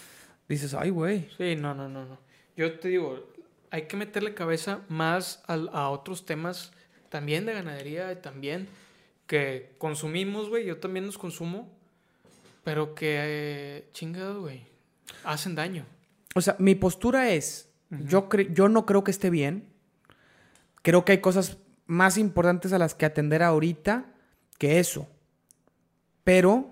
dices, 0.48 0.74
ay, 0.74 0.90
güey. 0.90 1.28
Sí, 1.36 1.56
no, 1.56 1.74
no, 1.74 1.88
no, 1.88 2.04
no. 2.04 2.18
Yo 2.56 2.78
te 2.78 2.88
digo, 2.88 3.28
hay 3.70 3.82
que 3.82 3.96
meterle 3.96 4.34
cabeza 4.34 4.82
más 4.88 5.42
al- 5.46 5.70
a, 5.72 5.88
otros 5.88 6.24
temas 6.26 6.72
también 7.08 7.44
de 7.46 7.54
ganadería 7.54 8.20
también 8.22 8.68
que 9.26 9.72
consumimos, 9.78 10.48
güey. 10.48 10.64
Yo 10.66 10.76
también 10.78 11.06
los 11.06 11.18
consumo, 11.18 11.68
pero 12.64 12.94
que, 12.94 13.16
eh, 13.20 13.88
chingado, 13.92 14.40
güey, 14.42 14.66
hacen 15.24 15.54
daño. 15.54 15.84
O 16.34 16.40
sea, 16.40 16.56
mi 16.58 16.74
postura 16.74 17.30
es, 17.30 17.68
yo, 17.90 18.28
cre- 18.28 18.52
yo 18.54 18.68
no 18.68 18.86
creo 18.86 19.04
que 19.04 19.10
esté 19.10 19.30
bien. 19.30 19.68
Creo 20.82 21.04
que 21.04 21.12
hay 21.12 21.18
cosas 21.20 21.58
más 21.86 22.16
importantes 22.18 22.72
a 22.72 22.78
las 22.78 22.94
que 22.94 23.04
atender 23.06 23.42
ahorita 23.42 24.06
que 24.58 24.78
eso. 24.78 25.08
Pero 26.24 26.70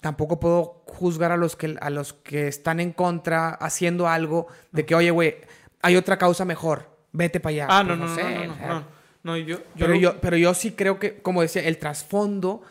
tampoco 0.00 0.38
puedo 0.38 0.82
juzgar 0.86 1.32
a 1.32 1.36
los 1.36 1.56
que, 1.56 1.76
a 1.80 1.90
los 1.90 2.12
que 2.12 2.46
están 2.48 2.80
en 2.80 2.92
contra 2.92 3.50
haciendo 3.50 4.08
algo 4.08 4.46
de 4.72 4.84
que, 4.86 4.94
oye, 4.94 5.10
güey, 5.10 5.36
hay 5.82 5.96
otra 5.96 6.18
causa 6.18 6.44
mejor. 6.44 6.96
Vete 7.12 7.40
para 7.40 7.50
allá. 7.50 7.66
Ah, 7.70 7.82
no, 7.82 7.96
Pues 7.96 7.98
no, 7.98 8.06
no, 8.06 8.14
sé, 8.14 8.46
no, 8.46 8.56
no, 8.56 8.66
no, 8.68 8.84
no, 9.22 9.36
yo, 9.36 9.56
yo 9.58 9.62
pero, 9.78 9.94
lo- 9.94 9.98
yo, 10.00 10.20
pero 10.20 10.36
yo 10.36 10.52
sí 10.54 10.72
creo 10.72 10.98
que, 10.98 11.20
como 11.22 11.40
decía, 11.42 11.62
el 11.62 11.78
trasfondo, 11.78 12.62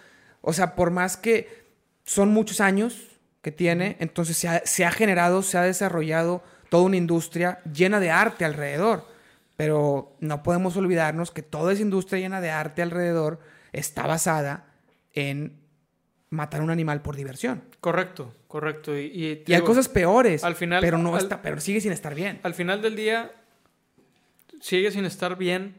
o 0.48 0.54
sea, 0.54 0.76
por 0.76 0.92
más 0.92 1.18
que 1.18 1.66
son 2.06 2.30
muchos 2.30 2.62
años 2.62 3.10
que 3.42 3.52
tiene, 3.52 3.98
entonces 4.00 4.38
se 4.38 4.48
ha, 4.48 4.66
se 4.66 4.86
ha 4.86 4.92
generado, 4.92 5.44
se 5.44 5.58
ha 5.58 5.64
desarrollado 5.64 6.42
toda 6.70 6.84
una 6.84 6.96
industria 6.96 7.60
llena 7.72 8.00
de 8.00 8.12
arte 8.12 8.46
alrededor. 8.46 9.06
Pero 9.58 10.16
no 10.22 10.44
podemos 10.44 10.78
olvidarnos 10.78 11.32
que 11.32 11.42
toda 11.42 11.74
esa 11.74 11.82
industria 11.82 12.20
llena 12.22 12.40
de 12.40 12.50
arte 12.52 12.82
alrededor 12.82 13.40
está 13.74 14.08
basada 14.08 14.68
en 15.14 15.60
matar 16.30 16.62
a 16.62 16.64
un 16.64 16.70
animal 16.70 17.02
por 17.02 17.18
diversión. 17.18 17.64
Correcto, 17.82 18.34
correcto. 18.48 18.98
Y, 18.98 19.44
hay 19.48 19.62
cosas 19.62 19.90
peores, 19.90 20.46
al 20.46 20.56
final- 20.56 20.80
pero 20.82 20.98
no 20.98 21.16
al- 21.16 21.24
está, 21.24 21.42
pero 21.42 21.60
sigue 21.60 21.82
sin 21.82 21.92
estar 21.92 22.16
bien. 22.16 22.40
al 22.44 22.54
final 22.54 22.82
del 22.82 22.96
día 22.96 23.32
sigue 24.62 24.92
sin 24.92 25.04
estar 25.06 25.38
bien 25.38 25.76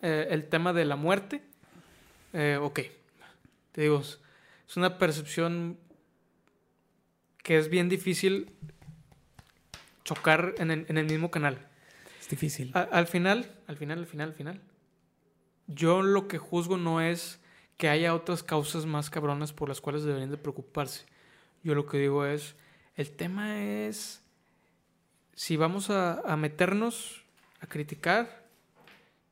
eh, 0.00 0.28
el 0.30 0.48
tema 0.48 0.72
de 0.72 0.84
la 0.86 0.96
muerte. 0.96 1.42
Eh, 2.32 2.58
ok, 2.60 2.80
te 3.72 3.80
digo, 3.82 4.00
es 4.00 4.20
una 4.76 4.98
percepción 4.98 5.78
que 7.42 7.58
es 7.58 7.68
bien 7.68 7.88
difícil 7.88 8.52
chocar 10.04 10.54
en 10.58 10.70
el, 10.70 10.86
en 10.88 10.98
el 10.98 11.06
mismo 11.06 11.30
canal. 11.30 11.66
Es 12.20 12.28
difícil. 12.28 12.70
A- 12.74 12.80
al 12.82 13.06
final, 13.06 13.50
al 13.66 13.76
final, 13.76 13.98
al 13.98 14.06
final, 14.06 14.28
al 14.30 14.34
final, 14.34 14.60
yo 15.66 16.02
lo 16.02 16.28
que 16.28 16.38
juzgo 16.38 16.76
no 16.76 17.00
es 17.00 17.40
que 17.76 17.88
haya 17.88 18.14
otras 18.14 18.42
causas 18.42 18.86
más 18.86 19.10
cabronas 19.10 19.52
por 19.52 19.68
las 19.68 19.80
cuales 19.80 20.04
deberían 20.04 20.30
de 20.30 20.36
preocuparse. 20.36 21.04
Yo 21.64 21.74
lo 21.74 21.86
que 21.86 21.98
digo 21.98 22.26
es, 22.26 22.54
El 22.96 23.10
tema 23.10 23.58
es 23.64 24.20
si 25.34 25.56
vamos 25.56 25.88
a, 25.90 26.20
a 26.20 26.36
meternos 26.36 27.24
a 27.60 27.66
criticar, 27.66 28.46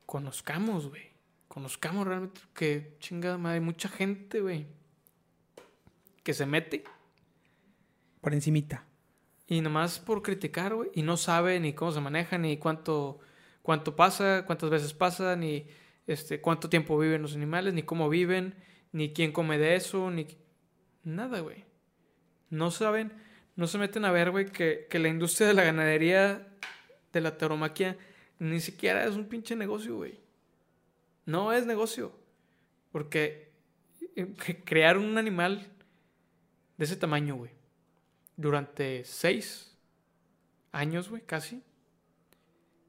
conozcamos, 0.07 0.89
güey. 0.89 1.10
Conozcamos 1.51 2.07
realmente 2.07 2.41
que 2.55 2.95
chingada 3.01 3.37
madre, 3.37 3.55
hay 3.55 3.61
mucha 3.61 3.89
gente, 3.89 4.41
güey, 4.41 4.69
que 6.23 6.33
se 6.33 6.47
mete 6.47 6.85
Por 8.21 8.35
encimita. 8.35 8.87
y 9.49 9.61
nomás 9.61 9.99
por 9.99 10.23
criticar, 10.23 10.77
güey, 10.77 10.91
y 10.95 11.03
no 11.03 11.17
sabe 11.17 11.59
ni 11.59 11.73
cómo 11.73 11.91
se 11.91 12.01
maneja, 12.01 12.39
ni 12.39 12.57
cuánto, 12.57 13.19
cuánto 13.63 13.97
pasa, 13.97 14.45
cuántas 14.47 14.71
veces 14.71 14.95
pasa, 14.95 15.35
ni 15.35 15.67
este, 16.07 16.41
cuánto 16.41 16.69
tiempo 16.69 16.97
viven 16.97 17.21
los 17.21 17.35
animales, 17.35 17.75
ni 17.75 17.83
cómo 17.83 18.09
viven, 18.09 18.55
ni 18.93 19.13
quién 19.13 19.33
come 19.33 19.59
de 19.59 19.75
eso, 19.75 20.09
ni 20.09 20.29
nada, 21.03 21.41
güey. 21.41 21.65
No 22.49 22.71
saben, 22.71 23.13
no 23.57 23.67
se 23.67 23.79
meten 23.79 24.05
a 24.05 24.13
ver, 24.13 24.31
güey, 24.31 24.47
que, 24.47 24.87
que 24.89 25.01
la 25.01 25.09
industria 25.09 25.49
de 25.49 25.55
la 25.55 25.65
ganadería, 25.65 26.47
de 27.13 27.21
la 27.21 27.37
tauromaquia, 27.37 27.99
ni 28.39 28.61
siquiera 28.61 29.05
es 29.05 29.17
un 29.17 29.25
pinche 29.25 29.57
negocio, 29.57 29.97
güey. 29.97 30.30
No 31.31 31.53
es 31.53 31.65
negocio. 31.67 32.13
Porque 32.91 33.53
eh, 34.17 34.35
crear 34.65 34.99
un 34.99 35.17
animal 35.17 35.67
de 36.77 36.85
ese 36.85 36.97
tamaño, 36.97 37.37
güey, 37.37 37.53
durante 38.37 39.05
seis 39.05 39.77
años, 40.73 41.09
güey, 41.09 41.23
casi. 41.23 41.63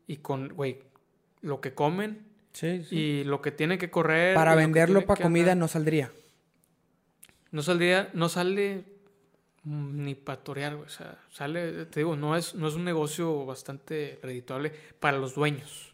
Y 0.07 0.18
con, 0.18 0.49
güey, 0.49 0.80
lo 1.41 1.61
que 1.61 1.73
comen 1.73 2.31
Sí, 2.53 2.85
y 2.91 3.23
lo 3.23 3.41
que 3.41 3.51
tienen 3.51 3.80
que 3.80 3.89
correr. 3.89 4.35
Para 4.35 4.55
venderlo 4.55 5.05
para 5.05 5.22
comida 5.22 5.53
andar. 5.53 5.57
no 5.57 5.68
saldría. 5.68 6.11
No 7.51 7.61
saldría, 7.61 8.09
no 8.13 8.27
sale 8.27 8.84
mm, 9.63 10.03
ni 10.03 10.15
para 10.15 10.43
torear, 10.43 10.76
güey. 10.76 10.88
O 10.88 10.89
sea, 10.89 11.18
sale, 11.30 11.85
te 11.85 12.01
digo, 12.01 12.15
no 12.15 12.35
es, 12.35 12.55
no 12.55 12.68
es 12.68 12.73
un 12.73 12.84
negocio 12.84 13.45
bastante 13.45 14.19
redituable 14.22 14.73
para 14.99 15.18
los 15.18 15.35
dueños. 15.35 15.90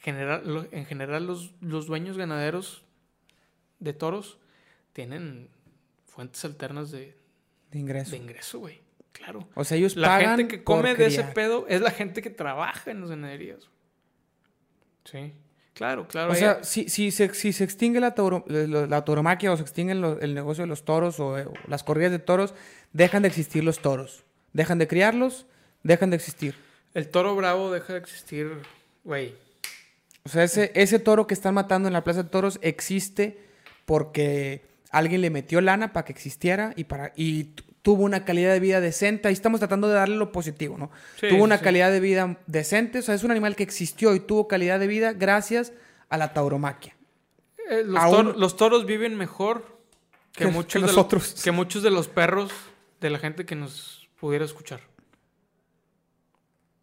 General, 0.00 0.68
en 0.72 0.86
general, 0.86 1.26
los, 1.26 1.52
los 1.60 1.86
dueños 1.86 2.16
ganaderos 2.16 2.84
de 3.80 3.92
toros 3.92 4.38
tienen 4.92 5.48
fuentes 6.06 6.44
alternas 6.44 6.90
de, 6.90 7.16
De 7.70 7.78
ingreso. 7.78 8.10
de 8.12 8.16
ingreso, 8.18 8.58
güey. 8.60 8.80
Claro. 9.12 9.48
O 9.54 9.64
sea, 9.64 9.76
ellos 9.78 9.96
La 9.96 10.08
pagan 10.08 10.36
gente 10.38 10.58
que 10.58 10.64
come 10.64 10.94
de 10.94 11.06
ese 11.06 11.24
pedo 11.24 11.66
es 11.68 11.80
la 11.80 11.90
gente 11.90 12.20
que 12.22 12.30
trabaja 12.30 12.90
en 12.90 13.00
las 13.00 13.10
ganaderías. 13.10 13.68
Sí. 15.04 15.32
Claro, 15.74 16.06
claro. 16.08 16.30
O 16.30 16.32
hay- 16.34 16.38
sea, 16.38 16.64
si, 16.64 16.88
si, 16.88 17.10
se, 17.10 17.34
si 17.34 17.52
se 17.52 17.64
extingue 17.64 18.00
la, 18.00 18.14
tauro- 18.14 18.44
la, 18.46 18.86
la 18.86 19.04
tauromaquia 19.04 19.52
o 19.52 19.56
se 19.56 19.62
extingue 19.62 19.94
lo- 19.94 20.18
el 20.20 20.34
negocio 20.34 20.62
de 20.62 20.68
los 20.68 20.84
toros 20.84 21.20
o, 21.20 21.38
eh, 21.38 21.44
o 21.46 21.52
las 21.68 21.82
corridas 21.84 22.12
de 22.12 22.18
toros, 22.18 22.54
dejan 22.92 23.22
de 23.22 23.28
existir 23.28 23.62
los 23.64 23.80
toros. 23.80 24.24
Dejan 24.52 24.78
de 24.78 24.88
criarlos, 24.88 25.46
dejan 25.82 26.10
de 26.10 26.16
existir. 26.16 26.54
el 26.94 27.08
toro 27.10 27.36
bravo 27.36 27.70
deja 27.70 27.92
de 27.92 27.98
existir, 27.98 28.50
güey. 29.04 29.34
O 30.26 30.28
sea, 30.28 30.44
ese, 30.44 30.72
ese 30.74 30.98
toro 30.98 31.26
que 31.26 31.34
están 31.34 31.54
matando 31.54 31.88
en 31.88 31.92
la 31.94 32.04
plaza 32.04 32.22
de 32.24 32.28
toros 32.28 32.58
existe 32.62 33.38
porque 33.84 34.66
alguien 34.90 35.20
le 35.20 35.30
metió 35.30 35.60
lana 35.60 35.92
para 35.92 36.04
que 36.04 36.12
existiera 36.12 36.72
y, 36.76 36.84
para, 36.84 37.12
y 37.16 37.44
tu- 37.44 37.64
tuvo 37.82 38.02
una 38.04 38.24
calidad 38.24 38.52
de 38.52 38.58
vida 38.60 38.80
decente. 38.80 39.28
Ahí 39.28 39.34
estamos 39.34 39.60
tratando 39.60 39.86
de 39.88 39.94
darle 39.94 40.16
lo 40.16 40.32
positivo, 40.32 40.76
¿no? 40.76 40.90
Sí, 41.20 41.28
tuvo 41.28 41.44
una 41.44 41.58
sí. 41.58 41.64
calidad 41.64 41.90
de 41.92 42.00
vida 42.00 42.38
decente. 42.48 42.98
O 42.98 43.02
sea, 43.02 43.14
es 43.14 43.22
un 43.22 43.30
animal 43.30 43.54
que 43.54 43.62
existió 43.62 44.14
y 44.14 44.20
tuvo 44.20 44.48
calidad 44.48 44.80
de 44.80 44.88
vida 44.88 45.12
gracias 45.12 45.72
a 46.08 46.18
la 46.18 46.32
tauromaquia. 46.32 46.96
Eh, 47.70 47.82
los, 47.84 48.02
Aún- 48.02 48.16
toro- 48.26 48.38
los 48.38 48.56
toros 48.56 48.84
viven 48.86 49.16
mejor 49.16 49.78
que, 50.32 50.44
Que- 50.46 50.50
muchos 50.50 50.82
que 50.82 50.88
de 50.88 51.42
que 51.44 51.50
muchos 51.52 51.82
de 51.84 51.90
los 51.90 52.08
perros 52.08 52.50
de 53.00 53.10
la 53.10 53.18
gente 53.20 53.46
que 53.46 53.54
nos 53.54 54.08
pudiera 54.18 54.44
escuchar. 54.44 54.80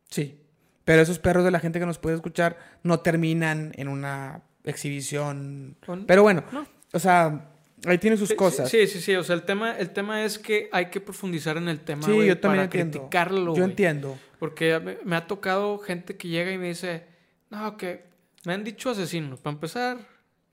Sí. 0.09 0.39
Pero 0.85 1.01
esos 1.01 1.19
perros 1.19 1.43
de 1.45 1.51
la 1.51 1.59
gente 1.59 1.79
que 1.79 1.85
nos 1.85 1.97
puede 1.97 2.15
escuchar 2.15 2.57
no 2.83 2.99
terminan 2.99 3.71
en 3.75 3.87
una 3.87 4.41
exhibición. 4.63 5.77
Con- 5.85 6.05
Pero 6.05 6.23
bueno, 6.23 6.43
No. 6.51 6.65
o 6.91 6.99
sea, 6.99 7.49
ahí 7.85 7.97
tiene 7.97 8.17
sus 8.17 8.29
Sí, 8.29 8.35
cosas. 8.35 8.69
Sí, 8.69 8.85
sí, 8.87 8.99
sí. 9.01 9.15
O 9.15 9.23
sea, 9.23 9.35
el 9.35 9.43
tema, 9.43 9.77
el 9.77 9.91
tema 9.91 10.23
es 10.25 10.37
que 10.39 10.69
hay 10.71 10.87
que 10.87 10.99
profundizar 11.01 11.57
en 11.57 11.69
el 11.69 11.79
tema, 11.81 12.03
Sí, 12.03 12.11
yo 12.25 12.37
también 12.39 12.41
para 12.41 12.63
entiendo. 12.63 12.99
criticarlo, 12.99 13.55
Yo 13.55 13.63
entiendo. 13.63 14.17
Porque 14.39 14.79
me, 14.79 14.97
me 15.05 15.15
ha 15.15 15.25
tocado 15.27 15.77
gente 15.79 16.17
que 16.17 16.27
llega 16.27 16.51
y 16.51 16.57
me 16.57 16.67
dice, 16.67 17.05
no, 17.49 17.77
que 17.77 18.03
me 18.45 18.53
han 18.53 18.63
dicho 18.65 18.89
asesinos. 18.89 19.39
Para 19.39 19.53
empezar... 19.53 19.97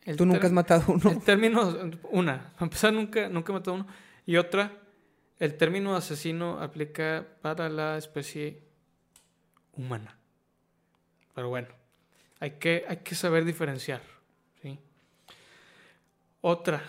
el 0.04 0.16
Tú 0.16 0.26
nunca 0.26 0.46
has 0.46 0.52
matado 0.52 0.84
uno. 0.88 1.10
El 1.10 1.20
término, 1.22 1.76
una, 2.10 2.52
para 2.54 2.66
empezar, 2.66 2.92
nunca, 2.92 3.28
nunca 3.28 3.52
he 3.52 3.54
matado 3.54 3.74
uno. 3.74 3.86
Y 4.26 4.36
otra, 4.36 4.70
el 5.40 5.56
término 5.56 5.96
asesino 5.96 6.60
aplica 6.60 7.26
para 7.42 7.68
la 7.68 7.96
especie 7.98 8.62
humana. 9.72 10.16
Pero 11.34 11.48
bueno, 11.48 11.68
hay 12.38 12.52
que, 12.52 12.84
hay 12.88 12.98
que 12.98 13.14
saber 13.14 13.44
diferenciar. 13.44 14.02
¿sí? 14.62 14.78
Otra, 16.40 16.82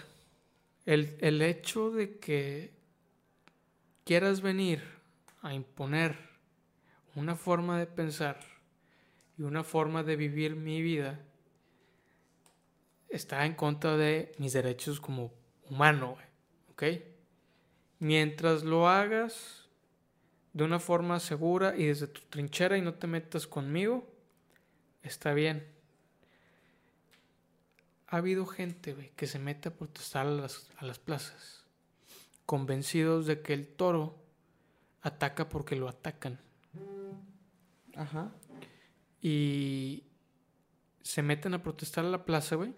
el, 0.86 1.18
el 1.22 1.42
hecho 1.42 1.92
de 1.92 2.18
que 2.18 2.72
quieras 4.04 4.42
venir 4.42 4.84
a 5.42 5.54
imponer 5.54 6.18
una 7.16 7.36
forma 7.36 7.80
de 7.80 7.88
pensar 7.88 8.40
y 9.38 9.44
una 9.44 9.64
forma 9.64 10.04
de 10.04 10.16
vivir 10.16 10.56
mi 10.56 10.82
vida 10.82 11.20
está 13.10 13.46
en 13.46 13.54
contra 13.54 13.98
de 13.98 14.32
mis 14.38 14.54
derechos 14.54 15.00
como 15.00 15.34
humano. 15.70 16.18
Mientras 18.00 18.64
lo 18.64 18.90
hagas 18.90 19.70
de 20.54 20.64
una 20.64 20.80
forma 20.80 21.20
segura 21.20 21.76
y 21.78 21.86
desde 21.86 22.08
tu 22.08 22.22
trinchera 22.22 22.78
y 22.78 22.82
no 22.82 22.96
te 22.96 23.06
metas 23.06 23.46
conmigo, 23.46 24.11
está 25.04 25.34
bien. 25.34 25.68
Ha 28.08 28.18
habido 28.18 28.46
gente, 28.46 28.94
güey, 28.94 29.12
que 29.16 29.28
se 29.28 29.40
mete 29.40 29.70
a 29.70 29.74
protestar 29.74 30.28
a 30.28 30.32
las, 30.32 30.70
a 30.78 30.86
las 30.86 31.00
plazas, 31.00 31.66
convencidos 32.46 33.26
de 33.26 33.42
que 33.42 33.54
el 33.54 33.68
toro 33.68 34.22
ataca 35.02 35.50
porque 35.50 35.76
lo 35.76 35.88
atacan. 35.88 36.40
Ajá. 37.96 38.32
Y 39.22 40.04
se 41.02 41.22
meten 41.22 41.54
a 41.54 41.64
protestar 41.64 42.06
a 42.06 42.10
la 42.10 42.26
plaza, 42.26 42.56
güey. 42.56 42.74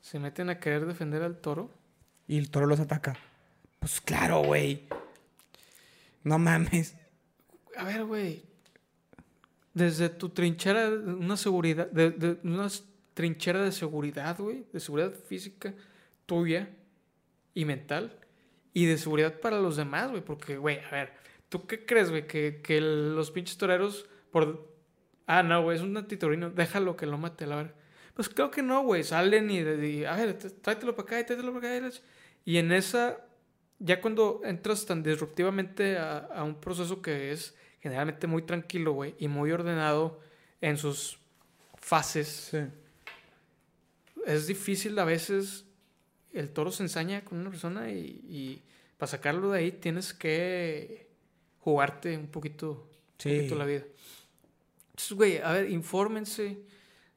Se 0.00 0.18
meten 0.18 0.50
a 0.50 0.60
querer 0.60 0.86
defender 0.86 1.22
al 1.22 1.40
toro. 1.40 1.70
Y 2.28 2.38
el 2.38 2.50
toro 2.50 2.66
los 2.66 2.80
ataca. 2.80 3.16
Pues 3.78 4.00
claro, 4.00 4.42
güey. 4.42 4.86
No 6.22 6.38
mames. 6.38 6.94
A 7.76 7.84
ver, 7.84 8.04
güey. 8.04 8.53
Desde 9.74 10.08
tu 10.08 10.28
trinchera, 10.30 10.88
una 10.88 11.36
seguridad, 11.36 11.90
de, 11.90 12.10
de- 12.12 12.38
una 12.44 12.68
trinchera 13.12 13.62
de 13.62 13.72
seguridad, 13.72 14.36
güey, 14.38 14.64
de 14.72 14.80
seguridad 14.80 15.12
física 15.12 15.74
tuya 16.26 16.70
y 17.54 17.64
mental, 17.64 18.18
y 18.72 18.86
de 18.86 18.96
seguridad 18.98 19.40
para 19.40 19.58
los 19.60 19.76
demás, 19.76 20.10
güey, 20.10 20.24
porque, 20.24 20.56
güey, 20.56 20.78
a 20.78 20.90
ver, 20.90 21.12
¿tú 21.48 21.66
qué 21.66 21.84
crees, 21.84 22.10
güey? 22.10 22.26
Que, 22.26 22.60
que 22.62 22.78
el- 22.78 23.14
los 23.16 23.30
pinches 23.30 23.56
toreros, 23.58 24.06
por. 24.30 24.72
Ah, 25.26 25.42
no, 25.42 25.62
güey, 25.62 25.76
es 25.76 25.82
un 25.82 25.96
antitorino, 25.96 26.50
déjalo 26.50 26.96
que 26.96 27.06
lo 27.06 27.18
mate, 27.18 27.46
la 27.46 27.56
verdad. 27.56 27.74
Pues 28.14 28.28
creo 28.28 28.50
que 28.50 28.62
no, 28.62 28.82
güey, 28.84 29.02
salen 29.02 29.50
y, 29.50 29.58
y, 29.60 30.04
a 30.04 30.14
ver, 30.16 30.34
tráetelo 30.38 30.94
para 30.94 31.18
acá 31.18 31.26
tráetelo 31.26 31.52
para 31.52 31.76
acá. 31.78 31.90
Y 32.44 32.58
en 32.58 32.70
esa, 32.72 33.18
ya 33.78 34.00
cuando 34.00 34.40
entras 34.44 34.86
tan 34.86 35.02
disruptivamente 35.02 35.96
a, 35.98 36.18
a 36.18 36.44
un 36.44 36.60
proceso 36.60 37.00
que 37.02 37.32
es 37.32 37.56
generalmente 37.84 38.26
muy 38.26 38.40
tranquilo, 38.42 38.92
güey, 38.94 39.14
y 39.18 39.28
muy 39.28 39.52
ordenado 39.52 40.18
en 40.62 40.78
sus 40.78 41.18
fases, 41.76 42.48
Sí. 42.50 42.58
es 44.26 44.46
difícil 44.46 44.98
a 44.98 45.04
veces. 45.04 45.66
El 46.32 46.48
toro 46.50 46.72
se 46.72 46.82
ensaña 46.82 47.24
con 47.24 47.38
una 47.38 47.50
persona 47.50 47.90
y, 47.92 48.24
y 48.28 48.62
para 48.96 49.10
sacarlo 49.10 49.50
de 49.50 49.58
ahí 49.58 49.70
tienes 49.72 50.14
que 50.14 51.08
jugarte 51.60 52.16
un 52.16 52.26
poquito, 52.28 52.70
un 52.72 52.88
Sí. 53.18 53.36
poquito 53.36 53.54
la 53.56 53.66
vida. 53.66 53.82
Entonces, 54.90 55.12
güey, 55.12 55.38
a 55.38 55.52
ver, 55.52 55.70
infórmense. 55.70 56.58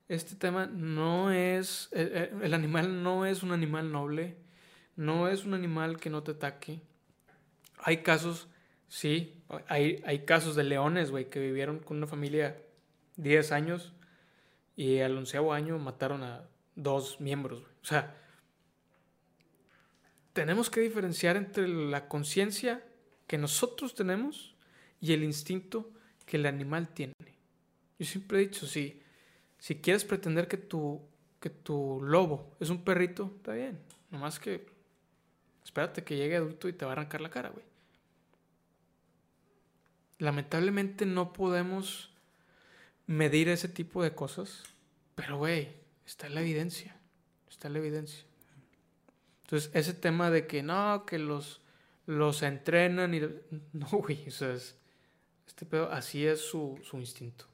Este 0.10 0.36
tema 0.36 0.66
no 0.66 1.32
es. 1.32 1.90
El, 1.94 2.08
el- 2.14 2.42
el 2.44 2.54
animal 2.54 3.04
no 3.04 3.26
es 3.26 3.42
un 3.42 3.52
animal 3.52 3.92
noble. 3.92 4.36
No 4.98 5.28
es 5.30 5.46
un 5.46 5.54
animal 5.54 5.98
que 5.98 6.10
no 6.10 6.24
te 6.24 6.32
ataque. 6.32 6.82
Hay 7.80 7.98
casos, 8.04 8.48
sí. 8.88 9.42
Hay, 9.68 10.02
hay 10.06 10.20
casos 10.26 10.56
de 10.56 10.64
leones, 10.64 11.12
güey, 11.12 11.30
que 11.30 11.40
vivieron 11.40 11.80
con 11.80 11.98
una 11.98 12.08
familia 12.08 12.58
10 13.18 13.52
años 13.52 13.94
y 14.76 15.00
al 15.00 15.18
onceavo 15.18 15.54
año 15.54 15.78
mataron 15.80 16.24
a 16.24 16.48
dos 16.76 17.20
miembros, 17.20 17.62
güey. 17.62 17.74
O 17.82 17.86
sea, 17.86 18.16
tenemos 20.34 20.70
que 20.70 20.82
diferenciar 20.82 21.36
entre 21.36 21.68
la 21.68 22.08
conciencia 22.08 22.84
que 23.26 23.38
nosotros 23.38 23.96
tenemos 23.96 24.56
y 25.02 25.14
el 25.14 25.24
instinto 25.24 25.90
que 26.26 26.38
el 26.38 26.46
animal 26.46 26.90
tiene. 26.90 27.14
Yo 27.98 28.06
siempre 28.06 28.38
he 28.38 28.42
dicho, 28.42 28.68
si, 28.68 29.02
si 29.58 29.82
quieres 29.82 30.06
pretender 30.06 30.48
que 30.48 30.58
tu, 30.58 31.02
que 31.40 31.50
tu 31.50 32.00
lobo 32.02 32.56
es 32.60 32.70
un 32.70 32.84
perrito, 32.84 33.34
está 33.38 33.54
bien. 33.54 33.80
Nomás 34.12 34.40
que 34.40 34.66
espérate 35.64 36.04
que 36.04 36.16
llegue 36.16 36.36
adulto 36.36 36.68
y 36.68 36.74
te 36.74 36.86
va 36.86 36.92
a 36.92 36.94
arrancar 36.94 37.22
la 37.22 37.30
cara, 37.30 37.50
güey. 37.50 37.66
Lamentablemente 40.20 41.06
no 41.06 41.34
podemos 41.34 42.12
medir 43.06 43.50
ese 43.50 43.68
tipo 43.68 44.04
de 44.04 44.14
cosas, 44.14 44.64
pero 45.16 45.38
güey, 45.38 45.70
está 46.06 46.30
la 46.30 46.42
evidencia, 46.42 46.96
está 47.50 47.70
la 47.70 47.80
evidencia. 47.80 48.24
Entonces, 49.44 49.72
ese 49.74 49.94
tema 49.94 50.30
de 50.30 50.46
que 50.46 50.62
no, 50.62 51.06
que 51.06 51.20
los, 51.20 51.62
los 52.06 52.44
entrenan 52.44 53.14
y... 53.14 53.22
No, 53.74 53.88
güey, 53.88 54.28
o 54.28 54.32
sea, 54.32 54.54
es, 54.54 54.76
este 55.48 55.66
pedo, 55.66 55.92
así 55.92 56.26
es 56.26 56.42
su, 56.42 56.80
su 56.84 56.98
instinto. 56.98 57.46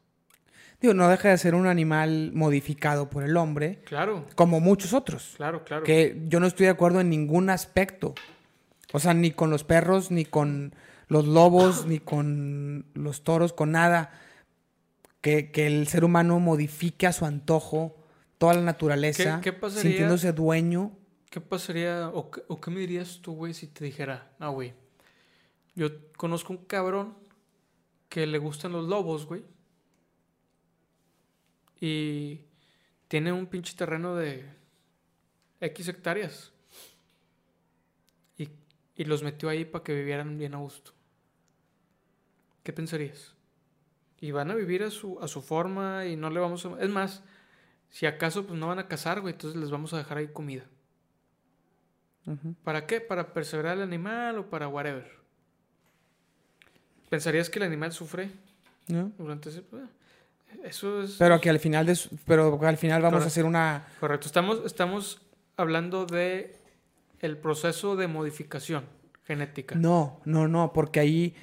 Digo, 0.81 0.93
no 0.93 1.07
deja 1.07 1.29
de 1.29 1.37
ser 1.37 1.55
un 1.55 1.67
animal 1.67 2.31
modificado 2.33 3.09
por 3.09 3.23
el 3.23 3.37
hombre. 3.37 3.79
Claro. 3.85 4.25
Como 4.35 4.59
muchos 4.59 4.91
otros. 4.91 5.35
Claro, 5.37 5.63
claro. 5.63 5.83
Que 5.83 6.23
yo 6.27 6.41
no 6.41 6.47
estoy 6.47 6.65
de 6.65 6.71
acuerdo 6.71 6.99
en 6.99 7.09
ningún 7.09 7.49
aspecto. 7.49 8.13
O 8.91 8.99
sea, 8.99 9.13
ni 9.13 9.31
con 9.31 9.49
los 9.49 9.63
perros, 9.63 10.11
ni 10.11 10.25
con 10.25 10.75
los 11.07 11.27
lobos, 11.27 11.85
ni 11.85 11.99
con 11.99 12.85
los 12.93 13.23
toros, 13.23 13.53
con 13.53 13.71
nada. 13.71 14.11
Que, 15.21 15.51
que, 15.51 15.67
el 15.67 15.87
ser 15.87 16.03
humano 16.03 16.39
modifique 16.39 17.07
a 17.07 17.13
su 17.13 17.25
antojo 17.25 17.95
toda 18.37 18.55
la 18.55 18.61
naturaleza, 18.61 19.39
¿Qué, 19.41 19.51
qué 19.51 19.57
pasaría, 19.57 19.83
sintiéndose 19.83 20.33
dueño. 20.33 20.91
¿Qué 21.29 21.39
pasaría, 21.39 22.09
o, 22.09 22.29
o 22.47 22.61
qué 22.61 22.71
me 22.71 22.81
dirías 22.81 23.19
tú, 23.21 23.33
güey, 23.33 23.53
si 23.53 23.67
te 23.67 23.85
dijera, 23.85 24.33
ah, 24.39 24.49
güey, 24.49 24.73
yo 25.75 25.89
conozco 26.17 26.53
un 26.53 26.65
cabrón 26.65 27.15
que 28.09 28.27
le 28.27 28.37
gustan 28.37 28.73
los 28.73 28.87
lobos, 28.87 29.25
güey. 29.25 29.43
Y 31.81 32.41
tiene 33.07 33.31
un 33.31 33.47
pinche 33.47 33.75
terreno 33.75 34.15
de 34.15 34.45
X 35.59 35.87
hectáreas. 35.87 36.52
Y, 38.95 39.05
los 39.05 39.23
metió 39.23 39.49
ahí 39.49 39.65
para 39.65 39.83
que 39.83 39.93
vivieran 39.93 40.37
bien 40.37 40.53
a 40.53 40.57
gusto. 40.57 40.91
¿Qué 42.63 42.73
pensarías? 42.73 43.35
Y 44.19 44.31
van 44.31 44.51
a 44.51 44.55
vivir 44.55 44.83
a 44.83 44.89
su, 44.89 45.19
a 45.19 45.27
su 45.27 45.41
forma 45.41 46.05
y 46.05 46.15
no 46.15 46.29
le 46.29 46.39
vamos 46.39 46.65
a... 46.65 46.79
Es 46.79 46.89
más, 46.89 47.23
si 47.89 48.05
acaso 48.05 48.45
pues 48.45 48.59
no 48.59 48.67
van 48.67 48.79
a 48.79 48.87
cazar, 48.87 49.21
güey, 49.21 49.33
entonces 49.33 49.59
les 49.59 49.69
vamos 49.69 49.93
a 49.93 49.97
dejar 49.97 50.17
ahí 50.17 50.27
comida. 50.27 50.63
Uh 52.25 52.31
-huh. 52.31 52.55
¿Para 52.63 52.87
qué? 52.87 53.01
¿Para 53.01 53.33
perseverar 53.33 53.77
el 53.77 53.83
animal 53.83 54.39
o 54.39 54.49
para 54.49 54.67
whatever? 54.67 55.11
¿Pensarías 57.09 57.49
que 57.49 57.59
el 57.59 57.65
animal 57.65 57.91
sufre 57.91 58.31
¿No? 58.87 59.11
durante 59.17 59.49
ese... 59.49 59.63
Eso 60.63 61.03
es... 61.03 61.15
Pero 61.17 61.39
que 61.41 61.49
al 61.49 61.59
final, 61.59 61.85
de, 61.85 61.97
pero 62.25 62.59
al 62.63 62.77
final 62.77 63.01
vamos 63.01 63.19
Correcto. 63.19 63.25
a 63.25 63.27
hacer 63.27 63.45
una... 63.45 63.87
Correcto. 63.99 64.27
Estamos, 64.27 64.65
estamos 64.65 65.21
hablando 65.57 66.05
de 66.05 66.55
el 67.23 67.37
proceso 67.37 67.95
de 67.95 68.07
modificación 68.07 68.83
genética. 69.25 69.75
No, 69.75 70.19
no, 70.25 70.47
no, 70.47 70.73
porque 70.73 70.99
ahí 70.99 71.33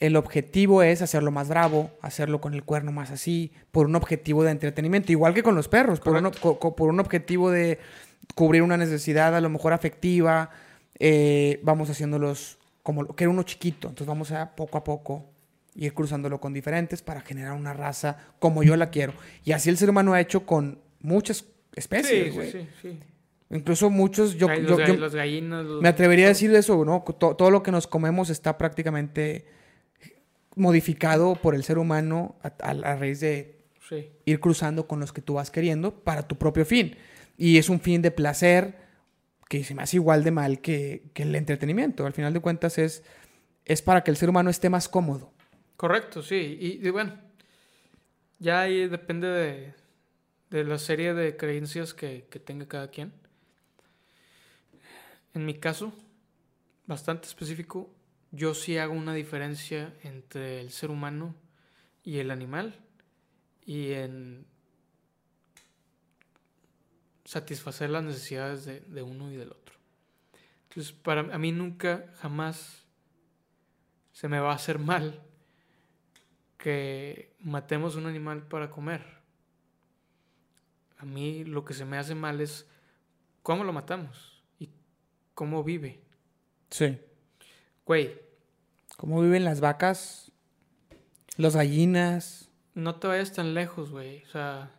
el 0.00 0.16
objetivo 0.16 0.82
es 0.82 1.02
hacerlo 1.02 1.30
más 1.30 1.48
bravo, 1.48 1.90
hacerlo 2.02 2.40
con 2.40 2.52
el 2.52 2.64
cuerno 2.64 2.90
más 2.90 3.10
así, 3.10 3.52
por 3.70 3.86
un 3.86 3.94
objetivo 3.94 4.42
de 4.42 4.50
entretenimiento, 4.50 5.12
igual 5.12 5.32
que 5.32 5.42
con 5.42 5.54
los 5.54 5.68
perros, 5.68 6.00
por 6.00 6.16
un, 6.16 6.30
por 6.32 6.88
un, 6.88 6.98
objetivo 6.98 7.50
de 7.50 7.78
cubrir 8.34 8.62
una 8.62 8.76
necesidad 8.76 9.36
a 9.36 9.40
lo 9.40 9.48
mejor 9.48 9.72
afectiva, 9.72 10.50
eh, 10.98 11.60
vamos 11.62 11.88
haciéndolos 11.90 12.58
como 12.82 13.06
que 13.14 13.24
era 13.24 13.30
uno 13.30 13.44
chiquito, 13.44 13.88
entonces 13.88 14.08
vamos 14.08 14.32
a 14.32 14.56
poco 14.56 14.78
a 14.78 14.84
poco 14.84 15.26
ir 15.76 15.94
cruzándolo 15.94 16.40
con 16.40 16.52
diferentes 16.52 17.02
para 17.02 17.20
generar 17.20 17.52
una 17.52 17.72
raza 17.72 18.16
como 18.40 18.64
yo 18.64 18.76
la 18.76 18.90
quiero. 18.90 19.12
Y 19.44 19.52
así 19.52 19.70
el 19.70 19.76
ser 19.76 19.90
humano 19.90 20.12
ha 20.12 20.20
hecho 20.20 20.44
con 20.44 20.80
muchas 21.00 21.44
especies, 21.76 22.24
sí, 22.24 22.30
güey. 22.30 22.50
sí, 22.50 22.58
sí, 22.82 22.88
sí. 22.88 23.09
Incluso 23.50 23.90
muchos, 23.90 24.36
yo, 24.36 24.48
Ay, 24.48 24.62
yo- 24.62 24.68
los, 24.70 24.78
yo- 24.78 24.84
ga- 24.94 24.96
los 24.98 25.14
gallinas. 25.14 25.64
los- 25.66 25.82
me 25.82 25.88
atrevería 25.88 26.26
a 26.26 26.28
decir 26.28 26.54
eso, 26.54 26.84
¿no? 26.84 27.02
To- 27.18 27.34
todo 27.34 27.50
lo 27.50 27.62
que 27.62 27.72
nos 27.72 27.86
comemos 27.86 28.30
está 28.30 28.56
prácticamente 28.56 29.44
modificado 30.56 31.34
por 31.36 31.54
el 31.54 31.64
ser 31.64 31.78
humano 31.78 32.36
a, 32.42 32.48
a- 32.60 32.92
a 32.92 32.96
raíz 32.96 33.20
de 33.20 33.56
Sí. 33.88 34.08
ir 34.24 34.38
cruzando 34.40 34.86
con 34.86 35.00
los 35.00 35.12
que 35.12 35.20
tú 35.20 35.34
vas 35.34 35.50
queriendo 35.50 35.92
para 36.04 36.26
tu 36.26 36.36
propio 36.38 36.64
fin. 36.64 36.96
Y 37.36 37.58
es 37.58 37.68
un 37.68 37.80
fin 37.80 38.02
de 38.02 38.10
placer 38.10 38.76
que 39.48 39.64
se 39.64 39.74
me 39.74 39.82
hace 39.82 39.96
igual 39.96 40.22
de 40.22 40.30
mal 40.30 40.60
que, 40.60 41.10
que 41.12 41.24
el 41.24 41.34
entretenimiento. 41.34 42.06
Al 42.06 42.12
final 42.12 42.32
de 42.32 42.38
cuentas 42.40 42.78
es, 42.78 43.02
es 43.64 43.82
para 43.82 44.04
que 44.04 44.10
el 44.12 44.16
ser 44.16 44.28
humano 44.28 44.48
esté 44.50 44.70
más 44.70 44.88
cómodo. 44.88 45.32
Correcto, 45.76 46.22
sí. 46.22 46.56
Y, 46.60 46.86
y 46.86 46.90
bueno, 46.90 47.14
ya 48.38 48.60
ahí 48.60 48.86
depende 48.86 49.26
de, 49.26 49.74
de 50.50 50.64
la 50.64 50.78
serie 50.78 51.14
de 51.14 51.36
creencias 51.36 51.92
que, 51.94 52.26
que 52.30 52.38
tenga 52.38 52.68
cada 52.68 52.90
quien. 52.90 53.12
En 55.32 55.46
mi 55.46 55.54
caso, 55.54 55.92
bastante 56.86 57.28
específico, 57.28 57.88
yo 58.32 58.52
sí 58.54 58.78
hago 58.78 58.92
una 58.92 59.14
diferencia 59.14 59.94
entre 60.02 60.60
el 60.60 60.70
ser 60.70 60.90
humano 60.90 61.36
y 62.02 62.18
el 62.18 62.32
animal 62.32 62.74
y 63.64 63.92
en 63.92 64.44
satisfacer 67.24 67.90
las 67.90 68.02
necesidades 68.02 68.64
de, 68.64 69.02
uno 69.02 69.30
y 69.30 69.36
del 69.36 69.52
otro. 69.52 69.76
Entonces, 70.68 70.92
para 70.92 71.20
a 71.20 71.38
mí 71.38 71.52
nunca, 71.52 72.12
jamás 72.18 72.84
se 74.12 74.26
me 74.26 74.40
va 74.40 74.50
a 74.50 74.56
hacer 74.56 74.80
mal 74.80 75.22
que 76.58 77.36
matemos 77.38 77.94
un 77.94 78.06
animal 78.06 78.48
para 78.48 78.68
comer. 78.68 79.04
A 80.98 81.04
mí 81.04 81.44
lo 81.44 81.64
que 81.64 81.72
se 81.72 81.84
me 81.84 81.98
hace 81.98 82.16
mal 82.16 82.40
es 82.40 82.66
cómo 83.42 83.62
lo 83.62 83.72
matamos 83.72 84.29
cómo 85.40 85.64
vive. 85.64 86.02
Sí. 86.68 86.98
Güey, 87.86 88.20
¿Cómo 88.98 89.22
viven 89.22 89.42
las 89.42 89.62
vacas? 89.62 90.32
Las 91.38 91.56
gallinas. 91.56 92.50
no 92.74 92.96
te 92.96 93.06
vayas 93.06 93.32
tan 93.32 93.54
lejos, 93.54 93.90
güey. 93.90 94.22
O 94.24 94.26
sea, 94.26 94.70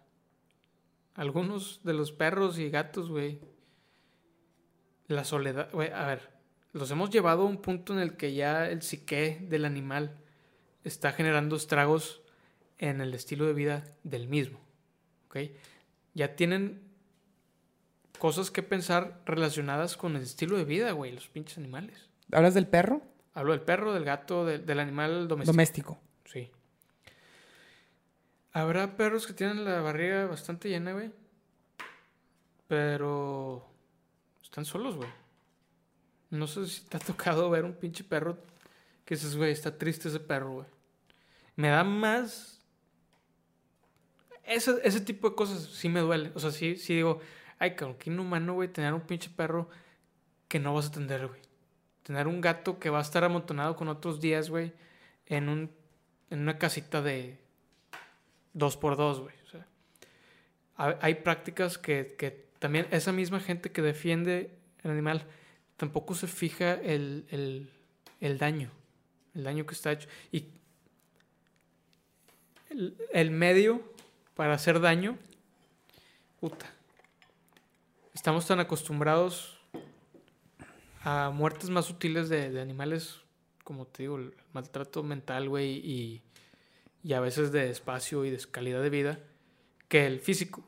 algunos 1.15 1.83
de 1.83 1.93
los 1.93 2.11
perros 2.11 2.59
y 2.59 2.69
gatos, 2.69 3.09
güey. 3.09 3.39
La 5.07 5.23
soledad, 5.23 5.71
güey, 5.73 5.89
a 5.89 6.05
ver, 6.05 6.29
los 6.73 6.91
hemos 6.91 7.09
llevado 7.09 7.41
a 7.41 7.45
un 7.45 7.59
punto 7.59 7.93
en 7.93 7.99
el 7.99 8.15
que 8.15 8.35
ya 8.35 8.69
el 8.69 8.83
psique 8.83 9.39
del 9.49 9.65
animal 9.65 10.19
está 10.83 11.11
generando 11.11 11.55
estragos 11.55 12.21
en 12.77 13.01
el 13.01 13.15
estilo 13.15 13.47
de 13.47 13.53
vida 13.53 13.83
del 14.03 14.27
mismo, 14.27 14.59
¿ok? 15.25 15.37
Ya 16.13 16.35
tienen 16.35 16.90
cosas 18.21 18.51
que 18.51 18.61
pensar 18.61 19.19
relacionadas 19.25 19.97
con 19.97 20.15
el 20.15 20.21
estilo 20.21 20.55
de 20.55 20.63
vida, 20.63 20.91
güey, 20.91 21.11
los 21.11 21.27
pinches 21.27 21.57
animales. 21.57 22.07
¿Hablas 22.31 22.53
del 22.53 22.67
perro? 22.67 23.01
Hablo 23.33 23.53
del 23.53 23.61
perro, 23.61 23.95
del 23.95 24.05
gato, 24.05 24.45
del, 24.45 24.63
del 24.63 24.79
animal 24.79 25.27
doméstico. 25.27 25.51
Doméstico. 25.51 25.99
Sí. 26.25 26.51
Habrá 28.53 28.95
perros 28.95 29.25
que 29.25 29.33
tienen 29.33 29.65
la 29.65 29.81
barriga 29.81 30.27
bastante 30.27 30.69
llena, 30.69 30.93
güey. 30.93 31.11
Pero 32.67 33.67
están 34.43 34.65
solos, 34.65 34.97
güey. 34.97 35.09
No 36.29 36.45
sé 36.45 36.67
si 36.67 36.85
te 36.85 36.97
ha 36.97 36.99
tocado 36.99 37.49
ver 37.49 37.65
un 37.65 37.73
pinche 37.73 38.03
perro 38.03 38.37
que 39.03 39.15
dices, 39.15 39.35
güey, 39.35 39.51
está 39.51 39.75
triste 39.75 40.09
ese 40.09 40.19
perro, 40.19 40.51
güey. 40.51 40.67
Me 41.55 41.69
da 41.69 41.83
más... 41.83 42.61
Ese, 44.43 44.79
ese 44.83 45.01
tipo 45.01 45.31
de 45.31 45.35
cosas 45.35 45.63
sí 45.63 45.89
me 45.89 46.01
duele. 46.01 46.31
O 46.35 46.39
sea, 46.39 46.51
sí, 46.51 46.75
sí 46.75 46.97
digo, 46.97 47.19
ay, 47.61 47.75
cabrón, 47.75 47.95
qué 47.99 48.09
inhumano, 48.09 48.55
güey, 48.55 48.69
tener 48.69 48.91
un 48.91 49.01
pinche 49.01 49.29
perro 49.29 49.69
que 50.47 50.59
no 50.59 50.73
vas 50.73 50.85
a 50.85 50.87
atender, 50.89 51.27
güey. 51.27 51.39
Tener 52.01 52.27
un 52.27 52.41
gato 52.41 52.79
que 52.79 52.89
va 52.89 52.97
a 52.97 53.03
estar 53.03 53.23
amontonado 53.23 53.75
con 53.75 53.87
otros 53.87 54.19
días, 54.19 54.49
güey, 54.49 54.73
en, 55.27 55.47
un, 55.47 55.69
en 56.31 56.39
una 56.39 56.57
casita 56.57 57.03
de 57.03 57.37
dos 58.53 58.77
por 58.77 58.97
dos, 58.97 59.19
güey. 59.19 59.35
O 59.45 59.47
sea, 59.47 59.67
hay, 61.01 61.13
prácticas 61.15 61.77
que, 61.77 62.15
que 62.17 62.31
también 62.57 62.87
esa 62.89 63.11
misma 63.11 63.39
gente 63.39 63.71
que 63.71 63.83
defiende 63.83 64.57
el 64.81 64.89
animal 64.89 65.23
tampoco 65.77 66.15
se 66.15 66.25
fija 66.25 66.73
el, 66.73 67.27
el, 67.29 67.69
el 68.21 68.39
daño, 68.39 68.71
el 69.35 69.43
daño 69.43 69.67
que 69.67 69.75
está 69.75 69.91
hecho. 69.91 70.09
Y 70.31 70.47
el, 72.71 72.97
el 73.13 73.29
medio 73.29 73.83
para 74.33 74.55
hacer 74.55 74.79
daño, 74.79 75.19
puta. 76.39 76.80
Estamos 78.21 78.45
tan 78.45 78.59
acostumbrados 78.59 79.57
a 81.01 81.31
muertes 81.33 81.71
más 81.71 81.85
sutiles 81.85 82.29
de, 82.29 82.61
animales, 82.61 83.19
como 83.63 83.87
te 83.87 84.03
digo, 84.03 84.17
el 84.17 84.35
maltrato 84.53 85.01
mental, 85.01 85.49
güey, 85.49 85.77
y, 85.83 86.21
y 87.01 87.13
a 87.13 87.19
veces 87.19 87.51
de 87.51 87.71
espacio 87.71 88.23
y 88.23 88.29
de 88.29 88.37
calidad 88.37 88.83
de 88.83 88.91
vida, 88.91 89.19
que 89.87 90.05
el 90.05 90.19
físico. 90.19 90.63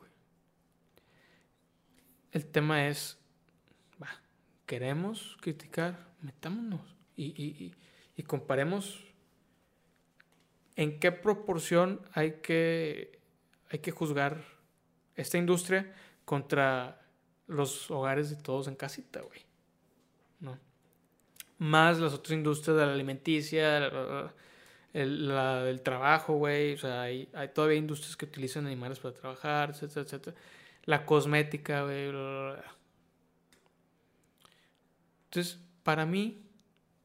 El 2.32 2.44
tema 2.44 2.88
es, 2.88 3.20
va, 4.02 4.08
queremos 4.66 5.38
criticar, 5.40 6.08
metámonos 6.22 6.80
y, 7.16 7.26
y, 7.40 7.66
y, 7.66 7.74
y 8.16 8.22
comparemos 8.24 9.00
en 10.74 10.98
qué 10.98 11.12
proporción 11.12 12.00
hay 12.14 12.40
que, 12.42 13.20
hay 13.70 13.78
que 13.78 13.92
juzgar 13.92 14.42
esta 15.14 15.38
industria 15.38 15.94
contra 16.24 17.00
los 17.46 17.90
hogares 17.90 18.30
de 18.30 18.36
todos 18.36 18.68
en 18.68 18.74
casita, 18.74 19.20
güey. 19.20 19.40
¿No? 20.40 20.58
Más 21.58 21.98
las 21.98 22.12
otras 22.12 22.32
industrias 22.32 22.76
de 22.76 22.86
la 22.86 22.92
alimenticia, 22.92 23.80
la, 24.92 25.68
el 25.68 25.82
trabajo, 25.82 26.34
güey. 26.34 26.74
O 26.74 26.78
sea, 26.78 27.02
hay, 27.02 27.28
hay 27.32 27.48
todavía 27.48 27.78
industrias 27.78 28.16
que 28.16 28.26
utilizan 28.26 28.66
animales 28.66 28.98
para 28.98 29.14
trabajar, 29.14 29.70
etcétera, 29.70 30.02
etcétera. 30.02 30.36
La 30.84 31.06
cosmética, 31.06 31.84
güey. 31.84 32.10
Entonces, 35.24 35.60
para 35.82 36.06
mí, 36.06 36.44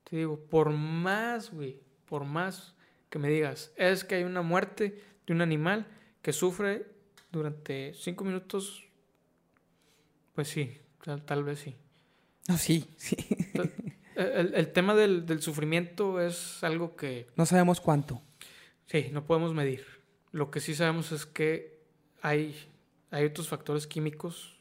te 0.04 0.18
digo, 0.18 0.40
por 0.40 0.72
más, 0.72 1.52
güey, 1.52 1.80
por 2.06 2.26
más 2.26 2.76
que 3.10 3.20
me 3.20 3.30
digas, 3.30 3.72
es 3.76 4.04
que 4.04 4.16
hay 4.16 4.24
una 4.24 4.42
muerte 4.42 5.02
de 5.26 5.34
un 5.34 5.42
animal 5.42 5.88
que 6.22 6.34
sufre 6.34 6.88
durante 7.32 7.94
cinco 7.94 8.24
minutos, 8.24 8.89
pues 10.40 10.48
sí, 10.48 10.80
tal, 11.04 11.26
tal 11.26 11.44
vez 11.44 11.60
sí. 11.60 11.76
No, 12.48 12.58
sí, 12.58 12.90
sí. 12.96 13.18
El, 14.16 14.54
el 14.56 14.72
tema 14.72 14.96
del, 14.96 15.26
del 15.26 15.42
sufrimiento 15.42 16.22
es 16.22 16.64
algo 16.64 16.96
que 16.96 17.28
No 17.36 17.46
sabemos 17.46 17.82
cuánto. 17.82 18.22
Sí, 18.86 19.10
no 19.12 19.26
podemos 19.26 19.54
medir. 19.54 19.86
Lo 20.32 20.50
que 20.50 20.62
sí 20.62 20.76
sabemos 20.76 21.12
es 21.12 21.26
que 21.26 21.82
hay, 22.22 22.56
hay 23.12 23.26
otros 23.26 23.50
factores 23.50 23.86
químicos 23.86 24.58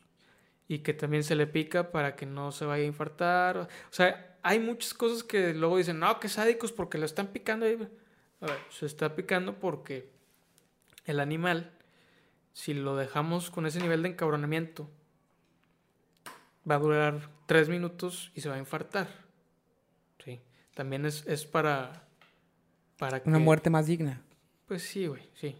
y 0.66 0.80
que 0.80 0.94
también 0.94 1.22
se 1.22 1.36
le 1.36 1.46
pica 1.46 1.92
para 1.92 2.16
que 2.16 2.26
no 2.26 2.50
se 2.50 2.64
vaya 2.64 2.82
a 2.82 2.86
infartar. 2.88 3.58
O 3.58 3.92
sea, 3.92 4.36
hay 4.42 4.58
muchas 4.58 4.94
cosas 4.94 5.22
que 5.22 5.54
luego 5.54 5.76
dicen, 5.76 6.00
no, 6.00 6.18
que 6.18 6.28
sádicos 6.28 6.72
porque 6.72 6.98
lo 6.98 7.04
están 7.04 7.28
picando. 7.28 7.66
ahí". 7.66 7.78
A 8.40 8.46
ver, 8.46 8.58
se 8.70 8.84
está 8.84 9.14
picando 9.14 9.60
porque 9.60 10.10
el 11.04 11.20
animal, 11.20 11.70
si 12.52 12.74
lo 12.74 12.96
dejamos 12.96 13.52
con 13.52 13.64
ese 13.64 13.78
nivel 13.78 14.02
de 14.02 14.08
encabronamiento, 14.08 14.90
va 16.70 16.76
a 16.76 16.78
durar 16.78 17.30
tres 17.46 17.68
minutos 17.68 18.30
y 18.34 18.40
se 18.40 18.48
va 18.48 18.56
a 18.56 18.58
infartar. 18.58 19.08
Sí, 20.24 20.40
también 20.74 21.04
es, 21.06 21.26
es 21.26 21.44
para, 21.46 22.04
para 22.98 23.22
Una 23.24 23.38
que- 23.38 23.44
muerte 23.44 23.70
más 23.70 23.86
digna. 23.86 24.22
pues 24.66 24.82
sí, 24.82 25.06
güey, 25.06 25.22
sí. 25.34 25.56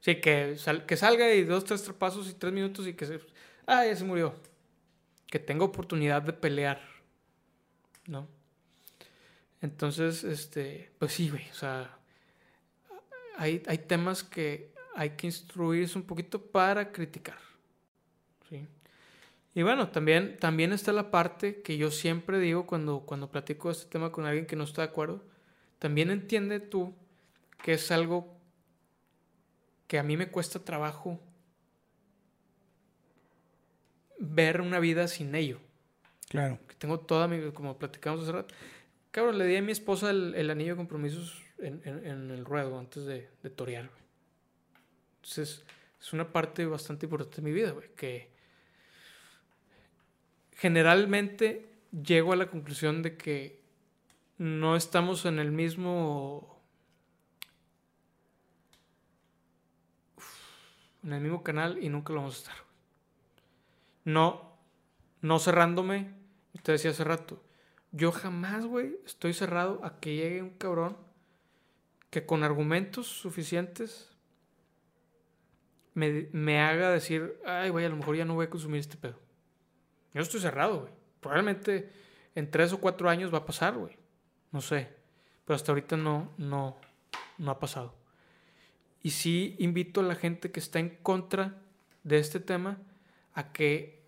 Sí, 0.00 0.20
que, 0.20 0.56
sal- 0.58 0.86
que 0.86 0.96
salga 0.96 1.32
y 1.34 1.44
dos, 1.44 1.64
tres 1.64 1.82
pasos 1.98 2.28
y 2.30 2.34
tres 2.34 2.52
minutos 2.52 2.86
y 2.86 2.94
que 2.94 3.04
se... 3.06 3.20
Ah, 3.66 3.84
ya 3.84 3.96
se 3.96 4.04
murió. 4.04 4.34
Que 5.26 5.38
tenga 5.38 5.64
oportunidad 5.64 6.22
de 6.22 6.32
pelear. 6.32 6.80
¿No? 8.06 8.26
Entonces, 9.60 10.22
este, 10.24 10.92
pues 10.98 11.12
sí, 11.12 11.28
güey, 11.30 11.50
o 11.50 11.54
sea, 11.54 11.98
hay, 13.36 13.62
hay 13.66 13.78
temas 13.78 14.22
que 14.22 14.72
hay 14.94 15.10
que 15.10 15.26
instruirse 15.26 15.98
un 15.98 16.04
poquito 16.04 16.40
para 16.40 16.90
criticar. 16.92 17.38
¿sí? 18.48 18.66
Y 19.58 19.64
bueno, 19.64 19.88
también, 19.88 20.36
también 20.38 20.72
está 20.72 20.92
la 20.92 21.10
parte 21.10 21.62
que 21.62 21.76
yo 21.78 21.90
siempre 21.90 22.38
digo 22.38 22.64
cuando, 22.64 23.00
cuando 23.00 23.28
platico 23.28 23.72
este 23.72 23.90
tema 23.90 24.12
con 24.12 24.24
alguien 24.24 24.46
que 24.46 24.54
no 24.54 24.62
está 24.62 24.82
de 24.82 24.88
acuerdo. 24.88 25.24
También 25.80 26.12
entiende 26.12 26.60
tú 26.60 26.94
que 27.64 27.72
es 27.72 27.90
algo 27.90 28.38
que 29.88 29.98
a 29.98 30.04
mí 30.04 30.16
me 30.16 30.30
cuesta 30.30 30.60
trabajo 30.60 31.20
ver 34.20 34.60
una 34.60 34.78
vida 34.78 35.08
sin 35.08 35.34
ello. 35.34 35.58
Claro. 36.28 36.60
Que 36.68 36.76
tengo 36.76 37.00
toda 37.00 37.26
mi, 37.26 37.50
como 37.50 37.80
platicamos 37.80 38.22
hace 38.22 38.30
rato. 38.30 38.54
Cabrón, 39.10 39.38
le 39.38 39.46
di 39.46 39.56
a 39.56 39.62
mi 39.62 39.72
esposa 39.72 40.10
el, 40.10 40.36
el 40.36 40.50
anillo 40.50 40.74
de 40.74 40.76
compromisos 40.76 41.42
en, 41.58 41.82
en- 41.84 42.06
en 42.06 42.30
el 42.30 42.44
ruedo 42.44 42.78
antes 42.78 43.06
de, 43.06 43.28
de 43.42 43.50
torear, 43.50 43.88
güey. 43.88 44.02
Entonces, 45.16 45.64
es 46.00 46.12
una 46.12 46.30
parte 46.32 46.64
bastante 46.64 47.06
importante 47.06 47.38
de 47.38 47.42
mi 47.42 47.50
vida, 47.50 47.72
güey, 47.72 47.92
que 47.96 48.37
generalmente 50.58 51.70
llego 51.92 52.32
a 52.32 52.36
la 52.36 52.50
conclusión 52.50 53.02
de 53.02 53.16
que 53.16 53.62
no 54.38 54.74
estamos 54.74 55.24
en 55.24 55.38
el 55.38 55.52
mismo 55.52 56.60
en 61.04 61.12
el 61.12 61.20
mismo 61.20 61.44
canal 61.44 61.82
y 61.82 61.88
nunca 61.88 62.12
lo 62.12 62.20
vamos 62.20 62.34
a 62.34 62.38
estar. 62.38 62.56
No, 64.04 64.58
no 65.20 65.38
cerrándome, 65.38 66.12
te 66.64 66.72
decía 66.72 66.90
hace 66.90 67.04
rato, 67.04 67.40
yo 67.92 68.10
jamás, 68.10 68.66
güey, 68.66 68.96
estoy 69.06 69.34
cerrado 69.34 69.84
a 69.84 70.00
que 70.00 70.16
llegue 70.16 70.42
un 70.42 70.50
cabrón 70.50 70.96
que 72.10 72.26
con 72.26 72.42
argumentos 72.42 73.06
suficientes 73.06 74.10
me, 75.94 76.28
me 76.32 76.60
haga 76.60 76.90
decir, 76.90 77.40
ay, 77.46 77.70
güey, 77.70 77.84
a 77.84 77.90
lo 77.90 77.96
mejor 77.96 78.16
ya 78.16 78.24
no 78.24 78.34
voy 78.34 78.46
a 78.46 78.50
consumir 78.50 78.80
este 78.80 78.96
pedo. 78.96 79.27
Yo 80.14 80.22
estoy 80.22 80.40
cerrado, 80.40 80.80
güey. 80.80 80.92
Probablemente 81.20 81.90
en 82.34 82.50
tres 82.50 82.72
o 82.72 82.80
cuatro 82.80 83.08
años 83.10 83.32
va 83.32 83.38
a 83.38 83.46
pasar, 83.46 83.74
güey. 83.76 83.96
No 84.52 84.60
sé. 84.60 84.88
Pero 85.44 85.54
hasta 85.56 85.72
ahorita 85.72 85.96
no, 85.96 86.32
no, 86.38 86.76
no 87.38 87.50
ha 87.50 87.58
pasado. 87.58 87.94
Y 89.02 89.10
sí 89.10 89.56
invito 89.58 90.00
a 90.00 90.04
la 90.04 90.14
gente 90.14 90.50
que 90.50 90.60
está 90.60 90.78
en 90.78 90.90
contra 91.02 91.54
de 92.04 92.18
este 92.18 92.40
tema 92.40 92.78
a 93.34 93.52
que 93.52 94.02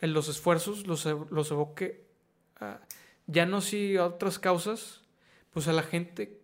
en 0.00 0.12
los 0.12 0.28
esfuerzos 0.28 0.86
los, 0.86 1.04
los 1.04 1.50
evoque 1.50 2.04
a- 2.56 2.80
ya 3.26 3.46
no 3.46 3.60
si 3.60 3.96
a 3.96 4.06
otras 4.06 4.38
causas, 4.38 5.02
pues 5.52 5.68
a 5.68 5.72
la 5.72 5.82
gente 5.82 6.40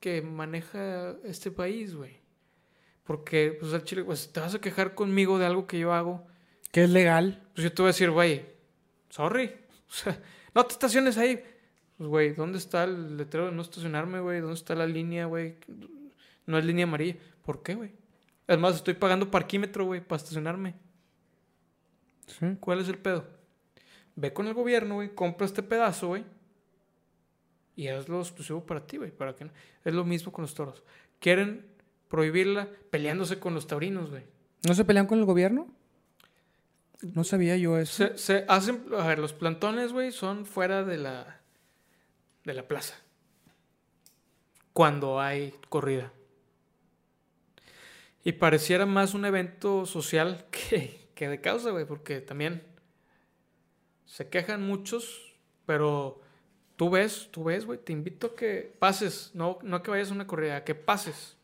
que 0.00 0.22
maneja 0.22 1.16
este 1.24 1.50
país, 1.50 1.94
güey. 1.94 2.18
Porque, 3.04 3.56
pues 3.58 3.72
al 3.74 3.84
chile, 3.84 4.04
pues 4.04 4.32
te 4.32 4.40
vas 4.40 4.54
a 4.54 4.60
quejar 4.60 4.94
conmigo 4.94 5.38
de 5.38 5.46
algo 5.46 5.66
que 5.66 5.78
yo 5.78 5.92
hago, 5.92 6.26
Que 6.72 6.84
es 6.84 6.90
legal. 6.90 7.42
pues 7.54 7.64
yo 7.64 7.72
te 7.72 7.82
voy 7.82 7.88
a 7.88 7.92
decir, 7.92 8.10
güey, 8.10 8.44
sorry. 9.10 9.52
O 9.88 9.90
sea, 9.90 10.20
no 10.54 10.64
te 10.66 10.72
estaciones 10.74 11.16
ahí. 11.16 11.42
Pues, 11.96 12.08
güey, 12.10 12.34
¿dónde 12.34 12.58
está 12.58 12.84
el 12.84 13.16
letrero 13.16 13.46
de 13.46 13.52
no 13.52 13.62
estacionarme, 13.62 14.20
güey? 14.20 14.40
¿Dónde 14.40 14.54
está 14.54 14.74
la 14.74 14.86
línea, 14.86 15.24
güey? 15.24 15.56
No 16.46 16.58
es 16.58 16.64
línea 16.66 16.84
amarilla. 16.84 17.16
¿Por 17.42 17.62
qué, 17.62 17.74
güey? 17.74 17.92
Además, 18.46 18.76
estoy 18.76 18.94
pagando 18.94 19.30
parquímetro, 19.30 19.86
güey, 19.86 20.00
para 20.02 20.18
estacionarme. 20.18 20.74
Sí. 22.26 22.56
¿Cuál 22.60 22.80
es 22.80 22.88
el 22.88 22.98
pedo? 22.98 23.24
Ve 24.14 24.32
con 24.34 24.46
el 24.46 24.52
gobierno, 24.54 24.96
güey, 24.96 25.14
compra 25.14 25.46
este 25.46 25.62
pedazo, 25.62 26.08
güey. 26.08 26.24
Y 27.76 27.88
hazlo 27.88 28.20
exclusivo 28.20 28.66
para 28.66 28.86
ti, 28.86 28.96
güey. 28.98 29.10
Para 29.10 29.34
que 29.34 29.44
no- 29.46 29.52
Es 29.84 29.94
lo 29.94 30.04
mismo 30.04 30.32
con 30.32 30.42
los 30.42 30.52
toros. 30.54 30.82
Quieren 31.20 31.66
prohibirla 32.08 32.68
peleándose 32.90 33.38
con 33.38 33.54
los 33.54 33.66
taurinos, 33.66 34.10
güey. 34.10 34.24
¿No 34.66 34.74
se 34.74 34.84
pelean 34.84 35.06
con 35.06 35.18
el 35.18 35.24
gobierno? 35.24 35.68
No 37.02 37.22
sabía 37.22 37.56
yo 37.56 37.78
eso. 37.78 38.16
Se, 38.16 38.44
hacen, 38.48 38.84
los 38.88 39.32
plantones, 39.32 39.92
güey, 39.92 40.10
son 40.10 40.46
fuera 40.46 40.82
de 40.84 40.98
la, 40.98 41.40
de 42.44 42.54
la 42.54 42.66
plaza. 42.66 42.96
Cuando 44.72 45.20
hay 45.20 45.54
corrida. 45.68 46.12
Y 48.24 48.32
pareciera 48.32 48.84
más 48.84 49.14
un 49.14 49.24
evento 49.24 49.86
social 49.86 50.46
que, 50.50 51.08
que 51.14 51.28
de 51.28 51.40
causa, 51.40 51.70
güey, 51.70 51.84
porque 51.84 52.20
también 52.20 52.64
se 54.04 54.28
quejan 54.28 54.66
muchos, 54.66 55.36
pero 55.66 56.20
tú 56.74 56.90
ves, 56.90 57.28
tú 57.30 57.44
ves, 57.44 57.64
güey, 57.64 57.78
te 57.78 57.92
invito 57.92 58.28
a 58.28 58.34
que 58.34 58.74
pases, 58.78 59.30
no, 59.34 59.58
no 59.62 59.76
a 59.76 59.82
que 59.82 59.90
vayas 59.90 60.10
a 60.10 60.14
una 60.14 60.26
corrida, 60.26 60.56
a 60.56 60.64
que 60.64 60.74
pases 60.74 61.36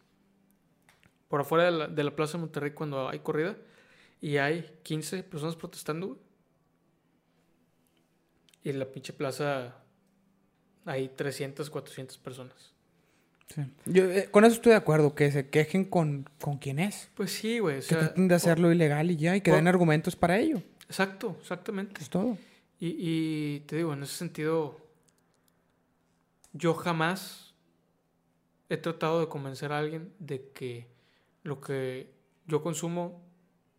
por 1.28 1.42
afuera 1.42 1.64
de 1.64 1.70
la, 1.70 1.88
de 1.88 2.04
la 2.04 2.16
plaza 2.16 2.38
de 2.38 2.42
Monterrey 2.42 2.72
cuando 2.72 3.08
hay 3.08 3.20
corrida 3.20 3.56
y 4.24 4.38
hay 4.38 4.64
15 4.84 5.22
personas 5.24 5.54
protestando, 5.54 6.06
güey. 6.06 6.18
Y 8.62 8.70
en 8.70 8.78
la 8.78 8.86
pinche 8.86 9.12
plaza 9.12 9.76
hay 10.86 11.10
300, 11.10 11.68
400 11.68 12.16
personas. 12.16 12.72
Sí. 13.54 13.60
Yo, 13.84 14.04
eh, 14.04 14.30
con 14.30 14.46
eso 14.46 14.54
estoy 14.54 14.70
de 14.70 14.76
acuerdo, 14.76 15.14
que 15.14 15.30
se 15.30 15.50
quejen 15.50 15.84
con, 15.84 16.26
con 16.40 16.56
quien 16.56 16.78
es. 16.78 17.10
Pues 17.14 17.32
sí, 17.32 17.58
güey. 17.58 17.76
o 17.76 17.80
Que 17.80 17.84
sea, 17.84 17.98
traten 17.98 18.26
de 18.26 18.34
hacerlo 18.34 18.72
ilegal 18.72 19.10
y 19.10 19.16
ya, 19.16 19.36
y 19.36 19.42
que 19.42 19.52
den 19.52 19.68
argumentos 19.68 20.16
para 20.16 20.38
ello. 20.38 20.62
Exacto, 20.88 21.36
exactamente. 21.42 22.00
Es 22.00 22.08
todo. 22.08 22.38
Y, 22.80 22.96
y 22.98 23.60
te 23.66 23.76
digo, 23.76 23.92
en 23.92 24.04
ese 24.04 24.14
sentido, 24.14 24.80
yo 26.54 26.72
jamás 26.72 27.52
he 28.70 28.78
tratado 28.78 29.20
de 29.20 29.28
convencer 29.28 29.70
a 29.70 29.80
alguien 29.80 30.14
de 30.18 30.48
que 30.54 30.86
lo 31.42 31.60
que 31.60 32.10
yo 32.46 32.62
consumo 32.62 33.22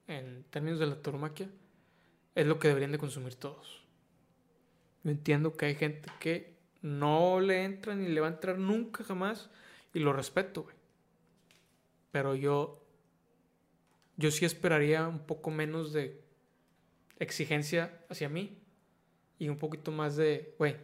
en 0.07 0.44
términos 0.49 0.80
de 0.80 0.88
la 0.88 1.02
tauromaquia 1.02 1.49
es 2.36 2.45
lo 2.45 2.60
que 2.60 2.68
deberían 2.68 2.91
de 2.91 2.98
consumir 2.98 3.36
todos. 3.36 3.84
Yo 5.03 5.11
entiendo 5.11 5.56
que 5.56 5.68
hay 5.68 5.76
gente 5.76 6.10
que 6.19 6.56
no 6.82 7.40
le 7.40 7.64
entra 7.64 7.95
ni 7.95 8.07
le 8.07 8.22
va 8.22 8.27
a 8.27 8.32
entrar 8.32 8.57
nunca 8.57 9.03
jamás 9.03 9.49
y 9.94 9.99
lo 9.99 10.14
respeto, 10.14 10.64
güey. 10.64 10.76
Pero 12.11 12.36
yo, 12.36 12.82
yo 14.18 14.32
sí 14.32 14.45
esperaría 14.45 15.07
un 15.07 15.19
poco 15.19 15.52
menos 15.52 15.94
de 15.94 16.22
exigencia 17.19 18.02
hacia 18.10 18.30
mí 18.30 18.57
y 19.40 19.49
un 19.49 19.57
poquito 19.57 19.91
más 19.91 20.15
de, 20.15 20.56
güey, 20.57 20.76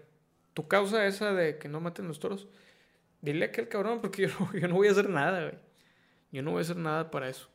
tu 0.53 0.67
causa 0.67 1.05
esa 1.05 1.33
de 1.33 1.57
que 1.57 1.69
no 1.69 1.79
maten 1.79 2.07
los 2.07 2.19
toros, 2.19 2.47
dile 3.21 3.45
a 3.45 3.47
aquel 3.49 3.69
cabrón 3.69 4.01
porque 4.01 4.23
yo 4.23 4.29
no, 4.39 4.53
yo 4.59 4.67
no 4.67 4.75
voy 4.75 4.87
a 4.87 4.91
hacer 4.91 5.09
nada, 5.09 5.41
güey. 5.41 5.59
Yo 6.31 6.41
no 6.41 6.51
voy 6.51 6.59
a 6.59 6.61
hacer 6.61 6.77
nada 6.77 7.11
para 7.11 7.29
eso. 7.29 7.49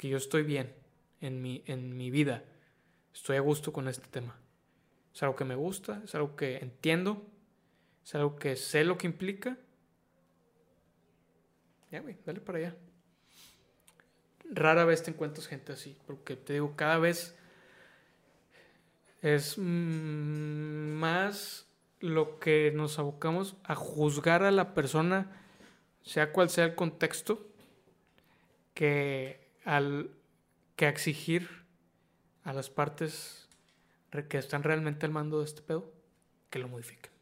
Que 0.00 0.08
yo 0.08 0.16
estoy 0.16 0.44
bien 0.44 0.72
en 1.20 1.42
mi, 1.42 1.62
en 1.66 1.94
mi 1.94 2.10
vida. 2.10 2.42
Estoy 3.12 3.36
a 3.36 3.40
gusto 3.40 3.70
con 3.70 3.86
este 3.86 4.08
tema. 4.08 4.34
Es 5.14 5.22
algo 5.22 5.36
que 5.36 5.44
me 5.44 5.56
gusta, 5.56 6.00
es 6.02 6.14
algo 6.14 6.36
que 6.36 6.56
entiendo, 6.56 7.22
es 8.02 8.14
algo 8.14 8.36
que 8.36 8.56
sé 8.56 8.82
lo 8.82 8.96
que 8.96 9.06
implica. 9.06 9.58
Ya, 11.90 12.00
güey, 12.00 12.16
dale 12.24 12.40
para 12.40 12.56
allá. 12.56 12.76
Rara 14.50 14.86
vez 14.86 15.02
te 15.02 15.10
encuentras 15.10 15.46
gente 15.46 15.72
así, 15.72 15.94
porque 16.06 16.34
te 16.34 16.54
digo, 16.54 16.74
cada 16.76 16.96
vez 16.96 17.36
es 19.20 19.58
mm, 19.58 20.94
más 20.94 21.66
lo 21.98 22.38
que 22.38 22.72
nos 22.74 22.98
abocamos 22.98 23.54
a 23.64 23.74
juzgar 23.74 24.44
a 24.44 24.50
la 24.50 24.72
persona, 24.72 25.44
sea 26.00 26.32
cual 26.32 26.48
sea 26.48 26.64
el 26.64 26.74
contexto, 26.74 27.46
que 28.72 29.49
al 29.70 30.10
que 30.74 30.88
exigir 30.88 31.48
a 32.42 32.52
las 32.52 32.70
partes 32.70 33.48
que 34.28 34.36
están 34.36 34.64
realmente 34.64 35.06
al 35.06 35.12
mando 35.12 35.38
de 35.38 35.44
este 35.44 35.62
pedo 35.62 35.92
que 36.50 36.58
lo 36.58 36.66
modifiquen. 36.66 37.12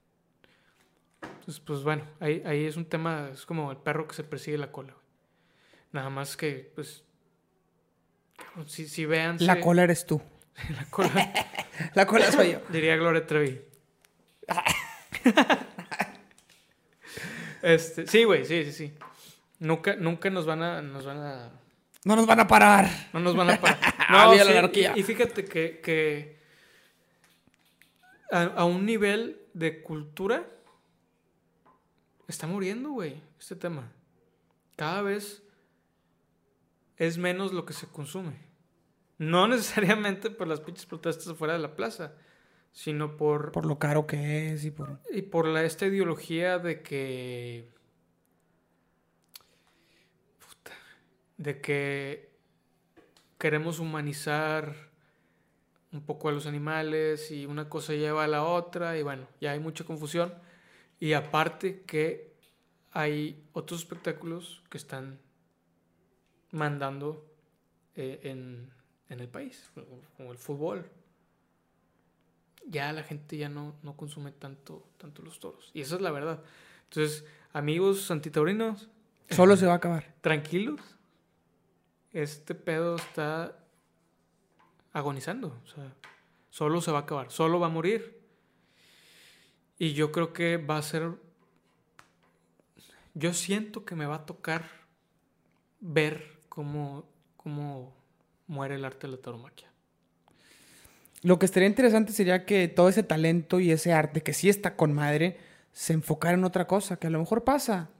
Entonces, 1.21 1.61
pues 1.61 1.83
bueno, 1.83 2.07
ahí, 2.21 2.43
ahí 2.47 2.65
es 2.65 2.79
un 2.79 2.87
tema, 2.87 3.29
es 3.35 3.45
como 3.45 3.71
el 3.71 3.77
perro 3.77 4.09
que 4.09 4.15
se 4.15 4.25
persigue 4.25 4.57
la 4.57 4.73
cola. 4.73 4.95
güey. 4.95 5.05
Nada 5.93 6.09
más 6.09 6.39
que, 6.39 6.73
pues, 6.75 7.05
si, 8.65 8.89
si 8.89 9.05
vean... 9.05 9.37
La 9.41 9.61
cola 9.61 9.83
eres 9.83 10.07
tú. 10.07 10.23
la 10.71 10.87
cola, 10.87 11.33
La 11.95 12.07
cola 12.07 12.33
soy 12.33 12.53
yo. 12.53 12.63
diría 12.71 12.97
Gloria 12.97 13.27
Trevi. 13.27 13.61
este, 17.63 18.07
sí, 18.07 18.25
güey, 18.25 18.47
sí, 18.47 18.65
sí, 18.65 18.73
sí. 18.73 18.95
Nunca, 19.59 19.97
nunca 19.97 20.31
nos 20.31 20.47
van 20.47 20.63
a, 20.63 20.81
nos 20.81 21.05
van 21.05 21.19
a 21.19 21.68
No 22.09 22.17
nos 22.17 22.27
van 22.27 22.41
a 22.41 22.47
parar. 22.47 22.89
No 23.13 23.21
nos 23.21 23.37
van 23.37 23.51
a 23.51 23.61
parar. 23.61 23.79
Ah, 24.11 24.31
viva 24.31 24.43
la 24.43 24.53
sí, 24.53 24.57
anarquía. 24.57 24.93
Y, 24.97 25.01
y 25.01 25.03
fíjate 25.03 25.45
que, 25.45 25.81
que 25.83 26.39
a, 28.31 28.45
a 28.45 28.65
un 28.65 28.87
nivel 28.87 29.43
de 29.53 29.83
cultura 29.83 30.47
está 32.27 32.47
muriendo, 32.47 32.93
güey, 32.93 33.21
este 33.39 33.55
tema. 33.55 33.93
Cada 34.77 35.03
vez 35.03 35.43
es 36.97 37.19
menos 37.19 37.53
lo 37.53 37.67
que 37.67 37.75
se 37.75 37.87
consume. 37.87 38.39
No 39.19 39.47
necesariamente 39.49 40.31
por 40.31 40.49
las 40.49 40.61
pinches 40.61 40.87
protestas 40.87 41.29
afuera 41.29 41.53
de 41.53 41.59
la 41.59 41.77
plaza, 41.77 42.15
sino 42.73 43.19
por, 43.19 43.53
Por 43.53 43.67
lo 43.67 43.79
caro 43.79 44.07
que 44.07 44.55
es 44.55 44.65
y 44.65 44.71
por... 44.71 44.99
y 45.13 45.21
por 45.21 45.47
la, 45.47 45.63
esta 45.65 45.85
ideología 45.85 46.59
de 46.59 46.81
que. 46.81 47.69
De 51.39 51.61
que 51.61 52.31
queremos 53.39 53.79
humanizar 53.79 54.75
un 55.93 56.03
poco 56.03 56.29
a 56.29 56.33
los 56.33 56.47
animales 56.47 57.31
y 57.31 57.47
una 57.47 57.69
cosa 57.69 57.95
lleva 57.95 58.25
a 58.25 58.29
la 58.29 58.45
otra 58.45 58.99
y 58.99 59.03
bueno, 59.03 59.27
ya 59.41 59.53
hay 59.53 59.61
mucha 59.61 59.85
confusión. 59.85 60.35
Y 61.01 61.15
aparte 61.15 61.83
que 61.87 62.35
hay 62.93 63.43
otros 63.53 63.81
espectáculos 63.81 64.63
que 64.69 64.77
están 64.77 65.19
mandando 66.51 67.25
eh, 67.95 68.21
en, 68.25 68.71
en 69.09 69.21
el 69.21 69.29
país, 69.29 69.71
como 70.17 70.33
el 70.33 70.39
fútbol 70.39 70.91
ya 72.71 72.93
la 72.93 73.03
gente 73.03 73.37
ya 73.37 73.49
no, 73.49 73.75
no 73.83 73.97
consume 73.97 74.33
tanto, 74.33 74.87
tanto 74.99 75.23
los 75.23 75.41
toros. 75.41 75.71
Y 75.75 75.81
esa 75.81 75.97
es 75.97 76.01
la 76.03 76.11
verdad. 76.11 76.43
Entonces, 76.85 77.25
amigos 77.53 78.11
antitaurinos, 78.11 78.89
Solo 79.31 79.57
se 79.57 79.67
va 79.67 79.73
a 79.73 79.77
acabar. 79.77 80.15
tranquilos. 80.21 80.81
Este 82.13 82.55
pedo 82.55 82.97
está 82.97 83.57
agonizando. 84.93 85.59
O 85.65 85.67
sea, 85.69 85.93
solo 86.51 86.81
se 86.81 86.91
va 86.91 86.99
a 86.99 87.03
acabar, 87.03 87.31
solo 87.31 87.61
va 87.61 87.67
a 87.67 87.71
morir. 87.71 88.19
Y 89.79 89.93
yo 89.93 90.11
creo 90.13 90.33
que 90.33 90.57
va 90.57 90.79
a 90.79 90.83
ser... 90.83 91.13
Yo 93.15 93.33
siento 93.35 93.85
que 93.85 93.95
me 93.95 94.07
va 94.07 94.17
a 94.17 94.27
tocar 94.27 94.69
ver 95.81 96.39
cómo, 96.49 97.05
cómo 97.37 97.95
muere 98.47 98.77
el 98.77 98.85
arte 98.85 99.07
de 99.07 99.13
la 99.13 99.19
tauromaquia. 99.19 99.69
Lo 101.23 101.39
que 101.39 101.47
estaría 101.47 101.69
interesante 101.69 102.13
sería 102.13 102.45
que 102.47 102.69
todo 102.69 102.89
ese 102.89 103.03
talento 103.03 103.59
y 103.59 103.73
ese 103.73 103.93
arte, 103.93 104.23
que 104.23 104.33
sí 104.33 104.49
está 104.49 104.77
con 104.77 104.93
madre, 104.93 105.37
se 105.73 105.93
enfocara 105.93 106.35
en 106.35 106.45
otra 106.45 106.67
cosa, 106.69 106.97
que 106.97 107.09
a 107.09 107.11
lo 107.11 107.19
mejor 107.19 107.43
pasa. 107.45 107.91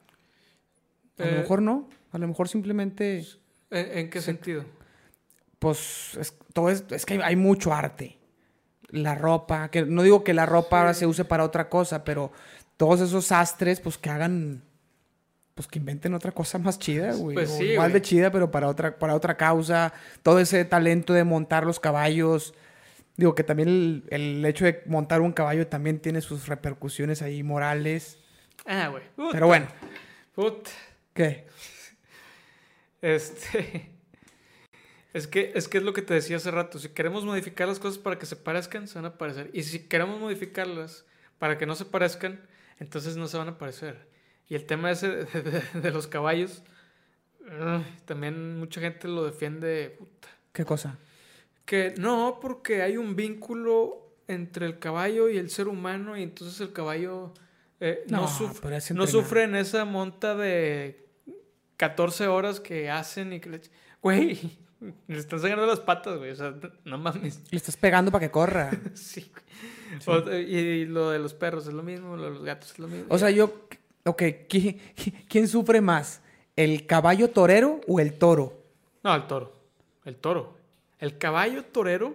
A 1.19 1.23
lo 1.25 1.31
Eh, 1.31 1.39
mejor 1.39 1.63
no. 1.63 1.89
A 2.13 2.19
lo 2.19 2.29
mejor 2.29 2.49
simplemente, 2.49 3.27
¿En, 3.71 3.99
en 3.99 4.11
qué 4.11 4.21
sentido? 4.21 4.65
pues, 5.59 6.17
es, 6.21 6.35
todo 6.53 6.71
es, 6.71 6.85
es 6.91 7.05
que 7.05 7.15
hay, 7.15 7.21
hay 7.23 7.37
mucho 7.37 7.73
arte. 7.73 8.17
La 8.91 9.15
ropa, 9.15 9.71
que 9.71 9.85
no 9.85 10.03
digo 10.03 10.25
que 10.25 10.33
la 10.33 10.47
ropa 10.47 10.79
ahora 10.81 10.95
se 10.95 11.07
use 11.07 11.25
para 11.25 11.45
otra 11.45 11.69
cosa, 11.69 12.05
pero 12.05 12.33
todos 12.77 13.01
esos 13.01 13.27
sastres, 13.27 13.81
pues 13.81 13.99
que 13.99 14.09
hagan, 14.09 14.63
pues 15.55 15.69
que 15.69 15.79
inventen 15.79 16.15
otra 16.15 16.33
cosa 16.33 16.59
más 16.59 16.79
chida, 16.79 17.13
güey. 17.13 17.35
Pues 17.35 17.51
sí, 17.51 17.65
igual 17.65 17.91
güey. 17.91 18.01
de 18.01 18.03
chida, 18.07 18.31
pero 18.31 18.51
para 18.51 18.69
otra, 18.69 18.99
para 18.99 19.15
otra 19.15 19.37
causa. 19.37 19.93
Todo 20.23 20.39
ese 20.39 20.65
talento 20.65 21.13
de 21.13 21.25
montar 21.25 21.67
los 21.67 21.81
caballos. 21.81 22.55
Digo 23.17 23.35
que 23.35 23.43
también 23.45 23.69
el, 23.69 24.05
el 24.11 24.45
hecho 24.47 24.65
de 24.65 24.83
montar 24.87 25.21
un 25.21 25.33
caballo 25.33 25.67
también 25.67 25.99
tiene 25.99 26.21
sus 26.23 26.47
repercusiones 26.47 27.21
ahí 27.21 27.43
morales. 27.43 28.19
Ah, 28.65 28.89
güey. 28.89 29.03
Puta, 29.17 29.33
Pero 29.33 29.47
bueno, 29.49 29.67
puta. 30.35 30.71
¿qué? 31.13 31.47
Este. 33.03 33.93
Es 35.15 35.27
que, 35.27 35.53
es 35.55 35.69
que 35.69 35.79
es 35.79 35.85
lo 35.85 35.95
que 35.95 36.03
te 36.03 36.13
decía 36.13 36.37
hace 36.37 36.51
rato. 36.51 36.79
Si 36.79 36.91
queremos 36.91 37.25
modificar 37.25 37.67
las 37.67 37.79
cosas 37.81 37.99
para 37.99 38.19
que 38.19 38.27
se 38.27 38.37
parezcan, 38.37 38.87
se 38.87 38.97
van 38.97 39.07
a 39.07 39.17
parecer. 39.17 39.51
Y 39.55 39.63
si 39.63 39.89
queremos 39.89 40.21
modificarlas 40.21 41.07
para 41.39 41.57
que 41.57 41.65
no 41.65 41.75
se 41.75 41.87
parezcan, 41.87 42.47
entonces 42.79 43.17
no 43.17 43.27
se 43.27 43.39
van 43.39 43.49
a 43.49 43.57
parecer. 43.59 44.07
Y 44.49 44.55
el 44.55 44.67
tema 44.67 44.91
ese 44.91 45.09
de, 45.09 45.25
de- 45.43 45.81
de 45.81 45.91
los 45.91 46.07
caballos, 46.07 46.63
también 48.05 48.59
mucha 48.59 48.81
gente 48.83 49.09
lo 49.09 49.25
defiende. 49.25 49.97
puta. 49.99 50.29
¿Qué 50.53 50.65
cosa? 50.65 50.99
Que 51.65 51.95
no, 51.99 52.39
porque 52.41 52.83
hay 52.83 52.97
un 52.99 53.17
vínculo 53.17 54.13
entre 54.29 54.67
el 54.67 54.79
caballo 54.79 55.31
y 55.31 55.39
el 55.39 55.49
ser 55.51 55.69
humano, 55.69 56.17
y 56.19 56.23
entonces 56.23 56.61
el 56.61 56.73
caballo 56.75 57.33
eh, 57.81 58.05
no, 58.09 58.29
No, 58.95 59.07
sufre 59.07 59.45
en 59.45 59.55
esa 59.57 59.85
monta 59.87 60.35
de 60.37 61.08
14 61.79 62.27
horas 62.27 62.61
que 62.61 62.91
hacen 62.91 63.33
y 63.33 63.41
que 63.41 63.49
le... 63.49 63.61
Güey, 64.03 64.39
le 65.09 65.19
están 65.19 65.41
sacando 65.41 65.65
las 65.67 65.81
patas, 65.81 66.19
güey. 66.19 66.33
O 66.33 66.37
sea, 66.37 66.55
no 66.85 66.99
mames. 66.99 67.41
Le 67.51 67.57
estás 67.57 67.77
pegando 67.79 68.11
para 68.13 68.27
que 68.27 68.31
corra. 68.31 68.71
Sí. 68.95 69.33
O- 70.07 70.31
y, 70.33 70.37
y 70.57 70.85
lo 70.85 71.09
de 71.11 71.19
los 71.19 71.33
perros 71.35 71.67
es 71.67 71.73
lo 71.73 71.83
mismo, 71.83 72.15
lo 72.17 72.25
de 72.25 72.31
los 72.31 72.45
gatos 72.45 72.73
es 72.73 72.79
lo 72.79 72.89
mismo. 72.89 73.07
O 73.09 73.17
sea, 73.19 73.31
yo... 73.31 73.67
Ok, 74.05 74.23
¿qui- 74.49 74.79
¿quién 75.29 75.49
sufre 75.49 75.81
más? 75.81 76.21
¿El 76.57 76.87
caballo 76.87 77.31
torero 77.31 77.81
o 77.89 77.99
el 78.01 78.19
toro? 78.19 78.63
No, 79.03 79.15
el 79.15 79.27
toro. 79.27 79.57
El 80.05 80.17
toro. 80.17 80.57
El 80.99 81.17
caballo 81.19 81.65
torero 81.65 82.15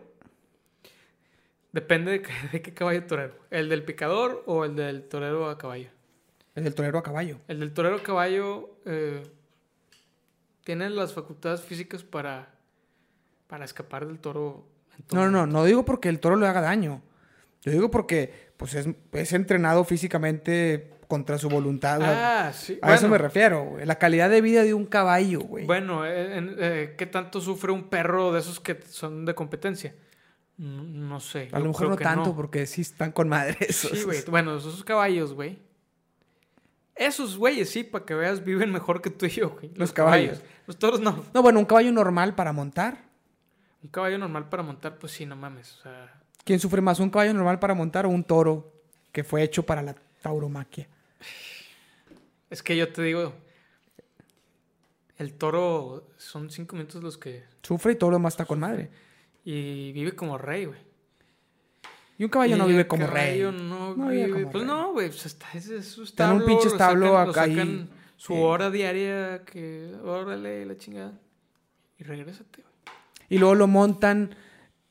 depende 1.72 2.11
de, 2.11 2.22
qué- 2.22 2.34
de 2.52 2.61
qué 2.61 2.73
caballo 2.73 3.03
torero. 3.06 3.35
¿El 3.49 3.69
del 3.69 3.84
picador 3.84 4.44
o 4.45 4.65
el 4.65 4.76
del 4.76 5.03
torero 5.07 5.49
a 5.49 5.57
caballo? 5.57 5.90
El 6.56 6.64
del 6.65 6.76
torero 6.76 6.99
a 6.99 7.03
caballo. 7.03 7.40
El 7.48 7.60
del 7.60 7.73
torero 7.73 7.95
a 7.98 8.03
caballo 8.03 8.77
eh, 8.85 9.23
tiene 10.64 10.90
las 10.90 11.14
facultades 11.14 11.61
físicas 11.61 12.03
para, 12.03 12.53
para 13.48 13.65
escapar 13.65 14.06
del 14.06 14.19
toro. 14.19 14.68
No, 15.11 15.26
no, 15.26 15.31
no, 15.31 15.48
no 15.48 15.65
digo 15.65 15.85
porque 15.85 16.10
el 16.10 16.19
toro 16.19 16.35
le 16.35 16.48
haga 16.48 16.61
daño. 16.61 17.02
Yo 17.61 17.72
digo 17.72 17.90
porque 17.90 18.52
pues 18.57 18.76
es, 18.76 18.90
es 19.14 19.34
entrenado 19.34 19.84
físicamente 19.84 20.91
contra 21.07 21.38
su 21.38 21.49
voluntad. 21.49 21.99
Ah, 22.02 22.52
sí. 22.53 22.80
a 22.81 22.95
eso 22.95 23.07
me 23.07 23.18
refiero, 23.18 23.65
güey. 23.65 23.85
La 23.85 23.99
calidad 23.99 24.30
de 24.30 24.41
vida 24.41 24.64
de 24.64 24.73
un 24.73 24.85
caballo, 24.85 25.41
güey. 25.41 25.65
Bueno, 25.65 26.06
eh, 26.06 26.56
eh, 26.57 26.95
¿qué 26.98 27.06
tanto 27.06 27.40
sufre 27.40 27.72
un 27.72 27.90
perro 27.90 28.31
de 28.31 28.40
esos 28.40 28.60
que 28.60 28.81
son 28.88 29.26
de 29.26 29.35
competencia? 29.35 29.95
No, 30.57 30.84
no 30.84 31.19
sé. 31.19 31.49
a 31.52 31.60
lo 31.60 31.65
mejor 31.65 31.90
no 31.90 31.98
tanto 31.98 32.35
porque 32.35 32.65
sí 32.65 32.81
están 32.81 33.11
con 33.11 33.30
madre 33.30 33.57
esos. 33.61 33.91
Sí, 33.91 34.03
güey. 34.03 34.23
Bueno, 34.27 34.57
esos 34.57 34.84
caballos, 34.84 35.34
güey. 35.34 35.60
Esos 36.95 37.38
güeyes, 37.38 37.70
sí, 37.70 37.84
para 37.84 38.06
que 38.06 38.14
veas, 38.14 38.44
viven 38.44 38.72
mejor 38.72 39.02
que 39.02 39.10
tú 39.10 39.26
y 39.26 39.30
yo, 39.30 39.49
güey. 39.49 39.72
Los 39.76 39.91
caballos. 39.91 40.41
Los 40.68 40.78
toros 40.78 40.99
no. 40.99 41.24
No, 41.34 41.41
bueno, 41.41 41.60
un 41.60 41.65
caballo 41.65 41.91
normal 41.91 42.36
para 42.36 42.53
montar. 42.53 43.03
Un 43.82 43.90
caballo 43.90 44.18
normal 44.18 44.48
para 44.49 44.64
montar, 44.64 44.98
pues 44.98 45.11
sí, 45.11 45.26
no 45.26 45.36
mames. 45.36 45.78
O 45.80 45.82
sea, 45.82 46.22
¿Quién 46.45 46.60
sufre 46.60 46.82
más, 46.82 46.99
un 46.99 47.10
caballo 47.10 47.34
normal 47.34 47.60
para 47.60 47.74
montar 47.74 48.06
o 48.06 48.10
un 48.10 48.24
toro 48.24 48.72
que 49.11 49.24
fue 49.24 49.44
hecho 49.44 49.64
para 49.64 49.82
la 49.82 49.95
tauromaquia? 50.22 50.88
es 52.49 52.61
que 52.61 52.78
yo 52.78 52.91
te 52.91 53.02
digo, 53.02 53.34
el 55.18 55.34
toro 55.34 56.11
son 56.18 56.52
cinco 56.52 56.76
minutos 56.76 57.02
los 57.02 57.18
que... 57.18 57.44
Sufre 57.64 57.94
y 57.94 57.95
todo 57.95 58.11
lo 58.11 58.18
demás 58.18 58.34
está 58.34 58.45
con 58.45 58.60
madre. 58.60 58.90
Y 59.44 59.91
vive 59.94 60.15
como 60.15 60.38
rey, 60.38 60.65
güey. 60.65 60.80
Y 62.24 62.26
un 62.26 62.30
caballo 62.32 62.56
Y 62.56 62.60
no 62.60 62.66
vive 62.68 62.88
como 62.88 63.06
rey. 63.06 63.41
no, 63.41 63.52
No 63.95 64.08
vive 64.08 64.28
vive. 64.28 64.32
como 64.32 64.52
pues 64.52 64.64
rey. 64.64 64.74
no, 64.74 64.94
güey. 64.94 65.08
Pues 65.10 65.26
está, 65.26 65.45
es, 65.54 65.68
es 65.68 65.88
su 65.90 66.04
Está 66.04 66.24
en 66.26 66.32
un 66.32 66.38
establo, 66.38 66.45
pinche 66.48 66.66
lo 66.70 66.72
establo 66.72 67.06
sacan- 67.14 67.30
acá 67.30 67.41
sacan 67.48 67.90
Su 68.16 68.34
Sí. 68.34 68.40
hora 68.40 68.72
diaria, 68.72 69.41
que 69.45 69.91
órale, 70.06 70.66
la 70.66 70.78
chingada. 70.78 71.12
Y 72.00 72.04
regrésate, 72.06 72.62
güey. 72.62 72.95
Y 73.28 73.38
luego 73.40 73.56
lo 73.56 73.68
montan 73.68 74.36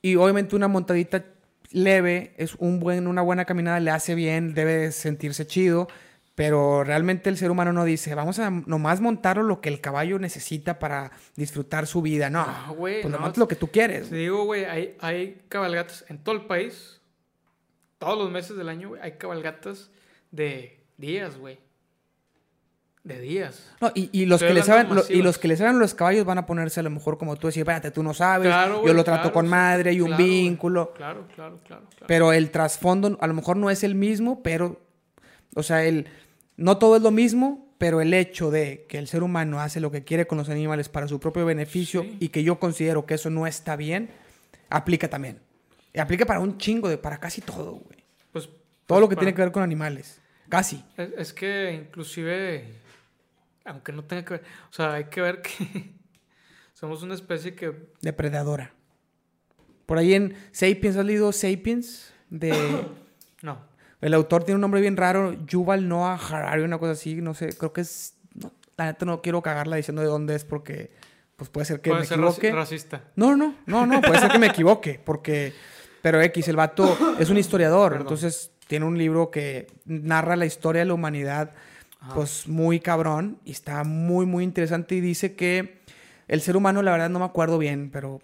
y 0.02 0.16
obviamente 0.16 0.54
una 0.56 0.68
montadita 0.68 1.24
leve, 1.70 2.34
es 2.36 2.54
un 2.58 2.80
buen, 2.80 3.06
una 3.06 3.22
buena 3.22 3.46
caminada, 3.46 3.80
le 3.80 3.90
hace 3.90 4.14
bien, 4.14 4.52
debe 4.52 4.92
sentirse 4.92 5.46
chido, 5.46 5.88
pero 6.34 6.84
realmente 6.84 7.30
el 7.30 7.38
ser 7.38 7.50
humano 7.50 7.72
no 7.72 7.84
dice, 7.84 8.14
vamos 8.14 8.38
a 8.38 8.50
nomás 8.50 9.00
montar 9.00 9.38
lo 9.38 9.60
que 9.62 9.68
el 9.70 9.80
caballo 9.80 10.18
necesita 10.18 10.78
para 10.78 11.12
disfrutar 11.36 11.86
su 11.86 12.02
vida. 12.02 12.28
No, 12.28 12.44
No, 12.46 12.74
güey, 12.74 13.00
pues 13.02 13.12
no. 13.12 13.18
nomás 13.18 13.38
lo 13.38 13.48
que 13.48 13.56
tú 13.56 13.68
quieres. 13.68 14.10
Te 14.10 14.16
digo, 14.16 14.44
güey, 14.44 14.64
hay, 14.64 14.96
hay 15.00 15.40
cabalgatas 15.48 16.04
en 16.08 16.18
todo 16.18 16.34
el 16.34 16.42
país, 16.42 17.00
todos 18.04 18.18
los 18.18 18.30
meses 18.30 18.56
del 18.56 18.68
año, 18.68 18.88
güey, 18.90 19.00
hay 19.02 19.12
cabalgatas 19.12 19.90
de 20.30 20.80
días, 20.96 21.36
güey. 21.38 21.58
De 23.04 23.18
días. 23.20 23.68
No, 23.80 23.90
y, 23.96 24.10
y 24.12 24.26
los 24.26 24.40
Estoy 24.40 24.48
que 24.54 24.60
le 24.60 24.62
saben, 24.62 24.94
lo- 24.94 25.02
y 25.08 25.22
los 25.22 25.36
que 25.36 25.48
le 25.48 25.56
saben 25.56 25.80
los 25.80 25.92
caballos 25.92 26.24
van 26.24 26.38
a 26.38 26.46
ponerse 26.46 26.78
a 26.78 26.82
lo 26.84 26.90
mejor 26.90 27.18
como 27.18 27.34
tú 27.34 27.48
decís, 27.48 27.58
espérate, 27.62 27.90
tú 27.90 28.02
no 28.04 28.14
sabes, 28.14 28.46
Claro, 28.46 28.86
yo 28.86 28.94
lo 28.94 29.02
trato 29.02 29.22
claro, 29.22 29.32
con 29.34 29.48
madre, 29.48 29.90
hay 29.90 30.00
un 30.00 30.06
Claro, 30.08 30.22
vínculo. 30.22 30.92
Claro, 30.94 31.26
claro, 31.34 31.58
claro. 31.66 31.82
claro. 31.90 32.06
Pero 32.06 32.32
el 32.32 32.52
trasfondo 32.52 33.18
a 33.20 33.26
lo 33.26 33.34
mejor 33.34 33.56
no 33.56 33.70
es 33.70 33.82
el 33.82 33.96
mismo, 33.96 34.40
pero, 34.44 34.80
o 35.56 35.64
sea, 35.64 35.84
el, 35.84 36.06
no 36.56 36.78
todo 36.78 36.94
es 36.94 37.02
lo 37.02 37.10
mismo, 37.10 37.74
pero 37.76 38.00
el 38.00 38.14
hecho 38.14 38.52
de 38.52 38.86
que 38.88 38.98
el 38.98 39.08
ser 39.08 39.24
humano 39.24 39.58
hace 39.60 39.80
lo 39.80 39.90
que 39.90 40.04
quiere 40.04 40.28
con 40.28 40.38
los 40.38 40.48
animales 40.48 40.88
para 40.88 41.08
su 41.08 41.18
propio 41.18 41.44
beneficio 41.44 42.02
Sí. 42.02 42.16
y 42.20 42.28
que 42.28 42.44
yo 42.44 42.60
considero 42.60 43.04
que 43.04 43.14
eso 43.14 43.30
no 43.30 43.48
está 43.48 43.74
bien, 43.74 44.10
aplica 44.70 45.10
también. 45.10 45.40
Y 45.94 46.00
aplica 46.00 46.24
para 46.24 46.40
un 46.40 46.56
chingo 46.58 46.88
de, 46.88 46.98
para 46.98 47.18
casi 47.18 47.40
todo, 47.40 47.72
güey. 47.72 48.04
Pues, 48.32 48.46
Todo 48.46 48.54
pues, 48.86 49.00
lo 49.00 49.08
que 49.08 49.14
para- 49.16 49.24
tiene 49.26 49.34
que 49.36 49.42
ver 49.42 49.52
con 49.52 49.62
animales. 49.62 50.20
Casi. 50.48 50.84
Es, 50.96 51.10
es 51.16 51.32
que 51.32 51.72
inclusive, 51.72 52.74
aunque 53.64 53.92
no 53.92 54.04
tenga 54.04 54.24
que 54.24 54.34
ver, 54.34 54.42
o 54.70 54.72
sea, 54.72 54.94
hay 54.94 55.04
que 55.04 55.20
ver 55.20 55.40
que 55.42 55.94
somos 56.74 57.02
una 57.02 57.14
especie 57.14 57.54
que 57.54 57.88
Depredadora. 58.00 58.72
Por 59.86 59.98
ahí 59.98 60.14
en 60.14 60.34
Sapiens, 60.52 60.96
¿has 60.96 61.04
leído 61.04 61.32
Sapiens? 61.32 62.12
De... 62.30 62.52
no. 63.42 63.58
El 64.00 64.14
autor 64.14 64.42
tiene 64.44 64.56
un 64.56 64.62
nombre 64.62 64.80
bien 64.80 64.96
raro, 64.96 65.32
Yuval 65.46 65.88
Noah 65.88 66.16
Harari, 66.16 66.62
una 66.62 66.78
cosa 66.78 66.92
así, 66.92 67.16
no 67.16 67.34
sé, 67.34 67.50
creo 67.56 67.72
que 67.72 67.82
es... 67.82 68.16
no, 68.34 68.52
la 68.76 68.86
neta 68.86 69.04
no 69.06 69.22
quiero 69.22 69.42
cagarla 69.42 69.76
diciendo 69.76 70.02
de 70.02 70.08
dónde 70.08 70.34
es 70.34 70.44
porque 70.44 70.90
pues 71.36 71.48
puede 71.50 71.64
ser 71.66 71.80
que 71.80 71.90
Puede 71.90 72.02
me 72.02 72.06
ser 72.06 72.18
equivoque. 72.18 72.52
racista. 72.52 73.04
No, 73.16 73.36
no, 73.36 73.54
no, 73.66 73.86
no, 73.86 74.00
puede 74.00 74.18
ser 74.18 74.30
que 74.30 74.38
me 74.38 74.46
equivoque, 74.48 75.00
porque... 75.04 75.52
Pero 76.02 76.20
X, 76.20 76.48
el 76.48 76.56
vato 76.56 76.96
es 77.18 77.30
un 77.30 77.38
historiador, 77.38 77.92
Perdón. 77.92 78.06
entonces 78.06 78.50
tiene 78.66 78.84
un 78.86 78.98
libro 78.98 79.30
que 79.30 79.66
narra 79.84 80.36
la 80.36 80.46
historia 80.46 80.80
de 80.80 80.86
la 80.86 80.94
humanidad, 80.94 81.50
Ajá. 82.00 82.14
pues 82.14 82.48
muy 82.48 82.80
cabrón, 82.80 83.38
y 83.44 83.52
está 83.52 83.84
muy, 83.84 84.26
muy 84.26 84.44
interesante 84.44 84.94
y 84.96 85.00
dice 85.00 85.34
que 85.34 85.80
el 86.28 86.40
ser 86.40 86.56
humano, 86.56 86.82
la 86.82 86.92
verdad 86.92 87.10
no 87.10 87.18
me 87.18 87.24
acuerdo 87.24 87.58
bien, 87.58 87.90
pero 87.90 88.20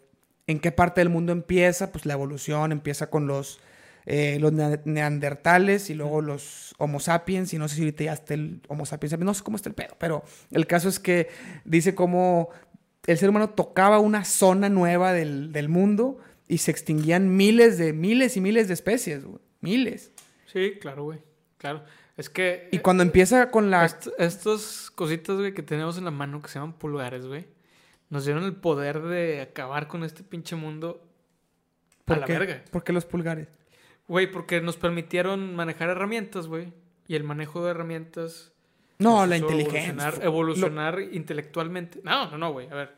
en 0.47 0.61
qué 0.61 0.73
parte 0.73 1.01
del 1.01 1.11
mundo 1.11 1.33
empieza, 1.33 1.93
pues 1.93 2.07
la 2.07 2.15
evolución 2.15 2.73
empieza 2.73 3.11
con 3.11 3.27
los, 3.27 3.61
eh, 4.07 4.39
los 4.41 4.53
ne- 4.53 4.81
neandertales 4.87 5.91
y 5.91 5.95
luego 5.95 6.23
los 6.23 6.75
homo 6.79 7.01
sapiens, 7.01 7.53
y 7.53 7.59
no 7.59 7.69
sé 7.69 7.77
si 7.77 7.83
ahorita 7.83 8.05
ya 8.05 8.13
está 8.15 8.35
el 8.35 8.63
homo 8.69 8.87
sapiens, 8.87 9.19
no 9.19 9.35
sé 9.35 9.43
cómo 9.43 9.57
está 9.57 9.69
el 9.69 9.75
pedo, 9.75 9.95
pero 9.99 10.23
el 10.51 10.67
caso 10.67 10.89
es 10.89 10.99
que 10.99 11.29
dice 11.67 11.95
cómo 11.95 12.49
el 13.07 13.19
ser 13.19 13.29
humano 13.29 13.51
tocaba 13.51 13.99
una 13.99 14.25
zona 14.25 14.69
nueva 14.71 15.13
del, 15.13 15.53
del 15.53 15.69
mundo 15.69 16.19
y 16.49 16.59
se 16.59 16.71
extinguían 16.71 17.37
miles 17.37 17.79
de, 17.79 17.93
miles 17.93 18.37
y 18.37 18.41
miles 18.41 18.69
de 18.69 18.75
especies, 18.75 19.25
güey. 19.25 19.41
Miles. 19.61 20.13
Sí, 20.47 20.75
claro, 20.81 21.05
güey. 21.05 21.19
Claro. 21.59 21.85
Es 22.17 22.29
que 22.31 22.69
Y 22.73 22.79
cuando 22.79 23.03
empieza 23.03 23.51
con 23.51 23.71
la... 23.71 23.85
est- 23.85 24.09
estas 24.19 24.91
cositas, 24.91 25.37
güey, 25.37 25.55
que 25.55 25.63
tenemos 25.63 25.99
en 25.99 26.05
la 26.05 26.11
mano 26.11 26.41
que 26.43 26.49
se 26.49 26.55
llaman 26.59 26.73
pulgares, 26.73 27.27
güey, 27.27 27.47
nos 28.11 28.25
dieron 28.25 28.45
el 28.45 28.55
poder 28.57 29.03
de 29.03 29.43
acabar 29.43 29.87
con 29.87 30.03
este 30.05 30.23
pinche 30.25 30.57
mundo 30.57 31.05
a 32.01 32.05
¿Por 32.07 32.19
la 32.19 32.27
qué? 32.27 32.33
verga. 32.33 32.65
¿Por 32.71 32.83
qué 32.83 32.93
los 32.93 33.05
pulgares? 33.05 33.49
Güey, 34.09 34.31
porque 34.33 34.61
nos 34.63 34.77
permitieron 34.79 35.55
manejar 35.55 35.91
herramientas, 35.91 36.47
güey. 36.47 36.73
Y 37.07 37.15
el 37.15 37.25
manejo 37.25 37.63
de 37.65 37.71
herramientas. 37.73 38.53
No, 38.99 39.27
la 39.27 39.37
inteligencia. 39.37 39.91
Evolucionar, 39.91 40.25
evolucionar 40.25 41.01
intelectualmente. 41.13 42.01
No, 42.03 42.31
no, 42.31 42.39
no, 42.39 42.53
güey. 42.53 42.69
A 42.71 42.75
ver. 42.75 42.95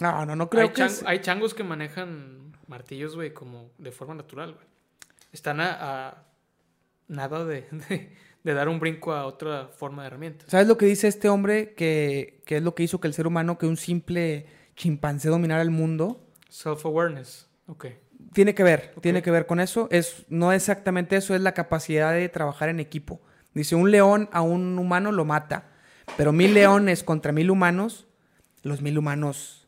No, 0.00 0.24
no, 0.26 0.34
no 0.36 0.48
creo 0.50 0.62
hay, 0.62 0.68
que... 0.70 0.74
chan- 0.76 0.86
es- 0.86 1.04
hay 1.06 1.20
changos 1.20 1.54
que 1.54 1.64
manejan 1.64 2.52
martillos, 2.66 3.14
güey, 3.14 3.32
como 3.32 3.70
de 3.78 3.92
forma 3.92 4.14
natural, 4.14 4.54
güey. 4.54 4.66
Están 5.32 5.60
a, 5.60 6.08
a 6.08 6.24
nada 7.08 7.44
de, 7.44 7.66
de- 7.88 8.16
de 8.42 8.54
dar 8.54 8.68
un 8.68 8.80
brinco 8.80 9.12
a 9.12 9.26
otra 9.26 9.68
forma 9.68 10.02
de 10.02 10.08
herramientas. 10.08 10.50
¿Sabes 10.50 10.66
lo 10.66 10.76
que 10.76 10.86
dice 10.86 11.08
este 11.08 11.28
hombre? 11.28 11.74
Que, 11.74 12.42
que 12.46 12.56
es 12.56 12.62
lo 12.62 12.74
que 12.74 12.82
hizo 12.82 13.00
que 13.00 13.08
el 13.08 13.14
ser 13.14 13.26
humano, 13.26 13.58
que 13.58 13.66
un 13.66 13.76
simple 13.76 14.46
chimpancé 14.74 15.28
dominara 15.28 15.62
el 15.62 15.70
mundo. 15.70 16.26
Self-awareness. 16.48 17.48
Ok. 17.66 17.86
Tiene 18.32 18.54
que 18.54 18.62
ver, 18.62 18.94
tiene 19.00 19.22
que 19.22 19.30
ver 19.30 19.46
con 19.46 19.60
eso. 19.60 19.88
Es, 19.90 20.24
no 20.28 20.52
exactamente 20.52 21.16
eso, 21.16 21.34
es 21.34 21.40
la 21.42 21.52
capacidad 21.52 22.12
de 22.12 22.28
trabajar 22.28 22.68
en 22.70 22.80
equipo. 22.80 23.20
Dice, 23.52 23.74
un 23.74 23.90
león 23.90 24.28
a 24.32 24.40
un 24.40 24.78
humano 24.78 25.12
lo 25.12 25.24
mata, 25.26 25.70
pero 26.16 26.32
mil 26.32 26.54
leones 26.54 27.04
contra 27.04 27.32
mil 27.32 27.50
humanos, 27.50 28.06
los 28.62 28.80
mil 28.80 28.96
humanos 28.96 29.61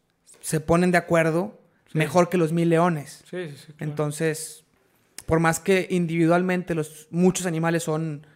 se 0.45 0.61
ponen 0.61 0.91
de 0.91 0.99
acuerdo 0.99 1.59
Sí. 1.91 1.99
mejor 1.99 2.29
que 2.29 2.37
los 2.37 2.53
mil 2.53 2.69
leones. 2.69 3.23
Sí, 3.31 3.49
sí, 3.51 3.57
sí. 3.57 3.73
claro. 3.73 3.91
Entonces, 3.91 4.65
por 5.27 5.39
más 5.41 5.59
que 5.61 5.87
individualmente 5.91 6.75
los, 6.75 7.07
muchos 7.11 7.47
animales 7.47 7.85
son 7.85 8.27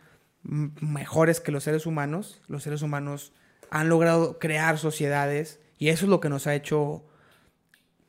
mejores 0.43 1.41
que 1.41 1.51
los 1.53 1.65
seres 1.65 1.85
humanos, 1.85 2.41
los 2.49 2.63
seres 2.63 2.83
humanos 2.83 3.33
han 3.71 3.89
logrado 3.89 4.39
crear 4.39 4.79
sociedades 4.79 5.59
y 5.79 5.89
eso 5.89 6.07
es 6.07 6.09
lo 6.09 6.21
que 6.21 6.29
nos 6.29 6.47
ha 6.47 6.55
hecho 6.55 7.03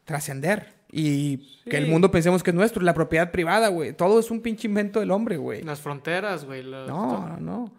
trascender. 0.05 0.73
Y 0.91 1.59
que 1.69 1.77
el 1.77 1.87
mundo 1.87 2.09
pensemos 2.09 2.41
que 2.41 2.49
es 2.49 2.55
nuestro, 2.55 2.81
la 2.81 2.93
propiedad 2.95 3.31
privada, 3.31 3.67
güey. 3.67 3.93
Todo 3.93 4.19
es 4.19 4.31
un 4.31 4.41
pinche 4.41 4.67
invento 4.67 4.99
del 4.99 5.11
hombre, 5.11 5.37
güey. 5.37 5.61
Las 5.61 5.81
fronteras, 5.81 6.45
güey. 6.45 6.63
los- 6.63 6.87
No, 6.87 7.27
no, 7.27 7.37
no. 7.37 7.71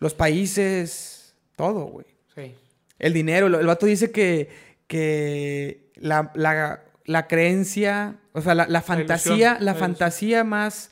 Los 0.00 0.14
países, 0.14 1.34
todo, 1.54 1.84
güey. 1.84 2.06
Sí. 2.34 2.54
El 2.98 3.12
dinero, 3.12 3.46
el 3.46 3.66
vato 3.66 3.86
dice 3.86 4.10
que, 4.10 4.48
que 4.86 5.90
la, 5.96 6.30
la- 6.34 6.82
la 7.04 7.28
creencia, 7.28 8.16
o 8.32 8.40
sea, 8.40 8.54
la, 8.54 8.66
la 8.66 8.82
fantasía, 8.82 9.32
ilusión, 9.32 9.52
la 9.64 9.70
ilusión. 9.72 9.76
fantasía 9.78 10.44
más, 10.44 10.90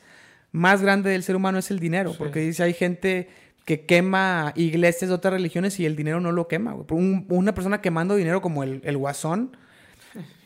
más 0.52 0.80
grande 0.80 1.10
del 1.10 1.22
ser 1.24 1.34
humano 1.36 1.58
es 1.58 1.70
el 1.72 1.80
dinero, 1.80 2.10
Sí. 2.12 2.16
porque 2.18 2.38
dice, 2.40 2.62
hay 2.62 2.72
gente 2.74 3.28
que 3.64 3.84
quema 3.86 4.52
iglesias 4.56 5.08
de 5.08 5.14
otras 5.14 5.34
religiones 5.34 5.80
y 5.80 5.86
el 5.86 5.96
dinero 5.96 6.20
no 6.20 6.30
lo 6.30 6.46
quema, 6.46 6.72
güey. 6.72 6.86
Un- 6.90 7.26
una 7.30 7.52
persona 7.54 7.80
quemando 7.80 8.14
dinero 8.14 8.40
como 8.40 8.62
el, 8.62 8.80
el 8.84 8.96
guasón 8.96 9.56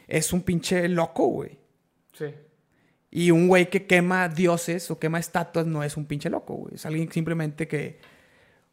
es 0.07 0.33
un 0.33 0.41
pinche 0.43 0.89
loco, 0.89 1.27
güey. 1.27 1.59
Sí. 2.15 2.27
Y 3.11 3.31
un 3.31 3.49
güey 3.49 3.69
que 3.69 3.87
quema 3.87 4.29
dioses 4.29 4.91
o 4.91 4.99
quema 4.99 5.19
estatuas 5.19 5.67
no 5.67 5.83
es 5.83 5.97
un 5.97 6.07
pinche 6.07 6.31
loco, 6.31 6.55
güey. 6.55 6.75
Es 6.77 6.87
alguien 6.87 7.11
simplemente 7.13 7.67
que... 7.69 7.99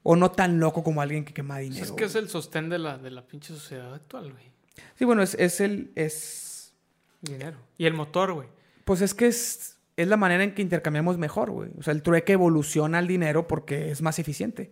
O 0.04 0.16
no 0.16 0.30
tan 0.32 0.60
loco 0.60 0.84
como 0.84 1.02
alguien 1.02 1.26
que 1.26 1.34
quema 1.34 1.56
Pues 1.56 1.70
dinero. 1.70 1.86
es 1.86 1.92
que 1.94 2.04
es 2.06 2.16
el 2.16 2.30
sostén 2.30 2.70
de 2.70 2.78
la, 2.78 2.98
de 3.00 3.10
la 3.12 3.26
pinche 3.26 3.54
sociedad 3.54 3.94
actual, 3.94 4.32
güey. 4.34 4.52
Sí, 4.96 5.06
bueno, 5.06 5.22
es, 5.22 5.36
es 5.36 5.62
el... 5.62 5.92
Es, 5.96 6.74
Dinero. 7.22 7.58
Y 7.78 7.86
el 7.86 7.94
motor, 7.94 8.34
güey. 8.34 8.48
pues 8.84 9.02
es 9.02 9.14
que 9.14 9.28
es, 9.28 9.78
es 9.98 10.08
la 10.08 10.18
manera 10.18 10.44
en 10.44 10.54
que 10.54 10.62
intercambiamos 10.62 11.18
mejor, 11.18 11.50
güey. 11.50 11.72
O 11.78 11.84
sea, 11.84 11.94
el 11.94 12.04
trueque 12.04 12.34
evoluciona 12.34 13.00
al 13.00 13.08
dinero 13.08 13.48
porque 13.48 13.90
es 13.90 14.02
más 14.02 14.20
eficiente. 14.20 14.72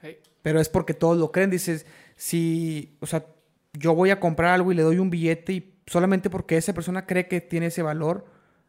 Hey, 0.00 0.18
Pero 0.42 0.60
es 0.60 0.68
porque 0.68 0.94
todos 0.94 1.18
lo 1.18 1.30
creen. 1.32 1.50
Dices, 1.50 1.86
si... 2.16 2.96
O 3.00 3.06
sea, 3.06 3.26
yo 3.74 3.94
voy 3.94 4.10
a 4.10 4.20
comprar 4.20 4.54
algo 4.54 4.72
y 4.72 4.74
le 4.74 4.82
doy 4.82 4.98
un 4.98 5.10
billete 5.10 5.52
y 5.52 5.74
solamente 5.86 6.30
porque 6.30 6.56
esa 6.56 6.72
persona 6.72 7.06
cree 7.06 7.28
que 7.28 7.40
tiene 7.40 7.66
ese 7.66 7.82
valor, 7.82 8.26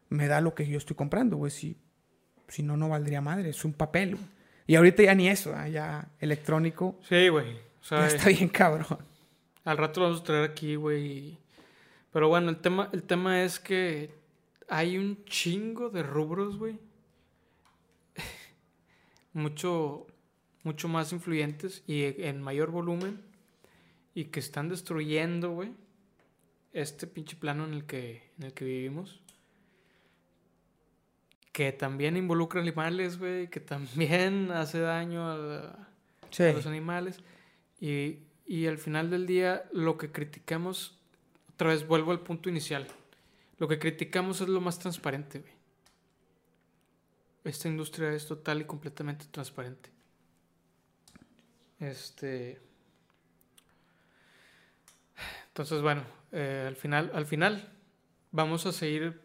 me 0.08 0.26
da 0.26 0.40
lo 0.40 0.54
que 0.54 0.66
yo 0.66 0.78
estoy 0.78 0.96
comprando, 0.96 1.36
güey. 1.36 1.50
Si, 1.50 1.78
si 2.48 2.62
no, 2.62 2.76
no 2.76 2.88
valdría 2.88 3.20
madre. 3.20 3.50
Es 3.50 3.64
un 3.64 3.72
papel, 3.72 4.16
güey. 4.16 4.26
Y 4.66 4.74
ahorita 4.74 5.04
ya 5.04 5.14
ni 5.14 5.28
eso, 5.28 5.54
¿ah? 5.54 5.68
ya 5.68 6.08
electrónico. 6.18 6.98
Sí, 7.08 7.28
güey. 7.28 7.54
O 7.80 7.84
sea, 7.84 8.00
Ya 8.00 8.06
está 8.08 8.28
bien 8.28 8.48
cabrón. 8.48 8.98
Al 9.66 9.76
rato 9.76 10.00
lo 10.00 10.06
vamos 10.06 10.22
a 10.22 10.24
traer 10.24 10.50
aquí, 10.50 10.76
güey. 10.76 11.36
Pero 12.12 12.28
bueno, 12.28 12.48
el 12.48 12.56
tema, 12.56 12.88
el 12.92 13.02
tema 13.02 13.42
es 13.42 13.60
que 13.60 14.10
hay 14.68 14.96
un 14.96 15.22
chingo 15.26 15.90
de 15.90 16.02
rubros, 16.02 16.56
güey. 16.56 16.78
mucho, 19.32 20.06
mucho 20.62 20.88
más 20.88 21.12
influyentes 21.12 21.82
y 21.86 22.04
en 22.22 22.40
mayor 22.42 22.70
volumen. 22.70 23.20
Y 24.14 24.24
que 24.26 24.40
están 24.40 24.68
destruyendo, 24.70 25.50
güey. 25.50 25.72
Este 26.72 27.06
pinche 27.06 27.36
plano 27.36 27.64
en 27.66 27.74
el 27.74 27.84
que, 27.84 28.30
en 28.38 28.44
el 28.46 28.52
que 28.54 28.64
vivimos. 28.64 29.20
Que 31.52 31.72
también 31.72 32.16
involucra 32.16 32.60
animales, 32.60 33.18
güey. 33.18 33.48
Que 33.48 33.60
también 33.60 34.50
hace 34.52 34.78
daño 34.80 35.30
a, 35.30 35.36
la- 35.36 35.88
Sí. 36.30 36.42
a 36.44 36.52
los 36.52 36.66
animales. 36.66 37.20
Y, 37.80 38.18
y 38.46 38.66
al 38.66 38.78
final 38.78 39.10
del 39.10 39.26
día, 39.26 39.64
lo 39.72 39.98
que 39.98 40.12
criticamos, 40.12 40.96
otra 41.54 41.70
vez 41.70 41.86
vuelvo 41.86 42.12
al 42.12 42.20
punto 42.20 42.48
inicial. 42.48 42.86
Lo 43.58 43.66
que 43.68 43.78
criticamos 43.78 44.40
es 44.40 44.48
lo 44.48 44.60
más 44.60 44.78
transparente. 44.78 45.44
Esta 47.44 47.68
industria 47.68 48.12
es 48.12 48.26
total 48.26 48.60
y 48.60 48.64
completamente 48.64 49.26
transparente. 49.30 49.90
Este. 51.80 52.60
Entonces, 55.48 55.80
bueno, 55.82 56.02
eh, 56.32 56.64
al 56.66 56.76
final, 56.76 57.10
al 57.14 57.26
final, 57.26 57.72
vamos 58.30 58.66
a 58.66 58.72
seguir 58.72 59.20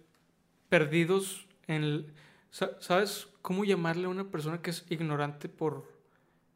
perdidos 0.70 1.48
en... 1.68 2.12
¿Sabes 2.52 3.28
cómo 3.42 3.66
llamarle 3.66 4.06
a 4.06 4.10
una 4.10 4.30
persona 4.30 4.62
que 4.62 4.72
es 4.72 4.86
ignorante 4.90 5.48
por 5.48 5.90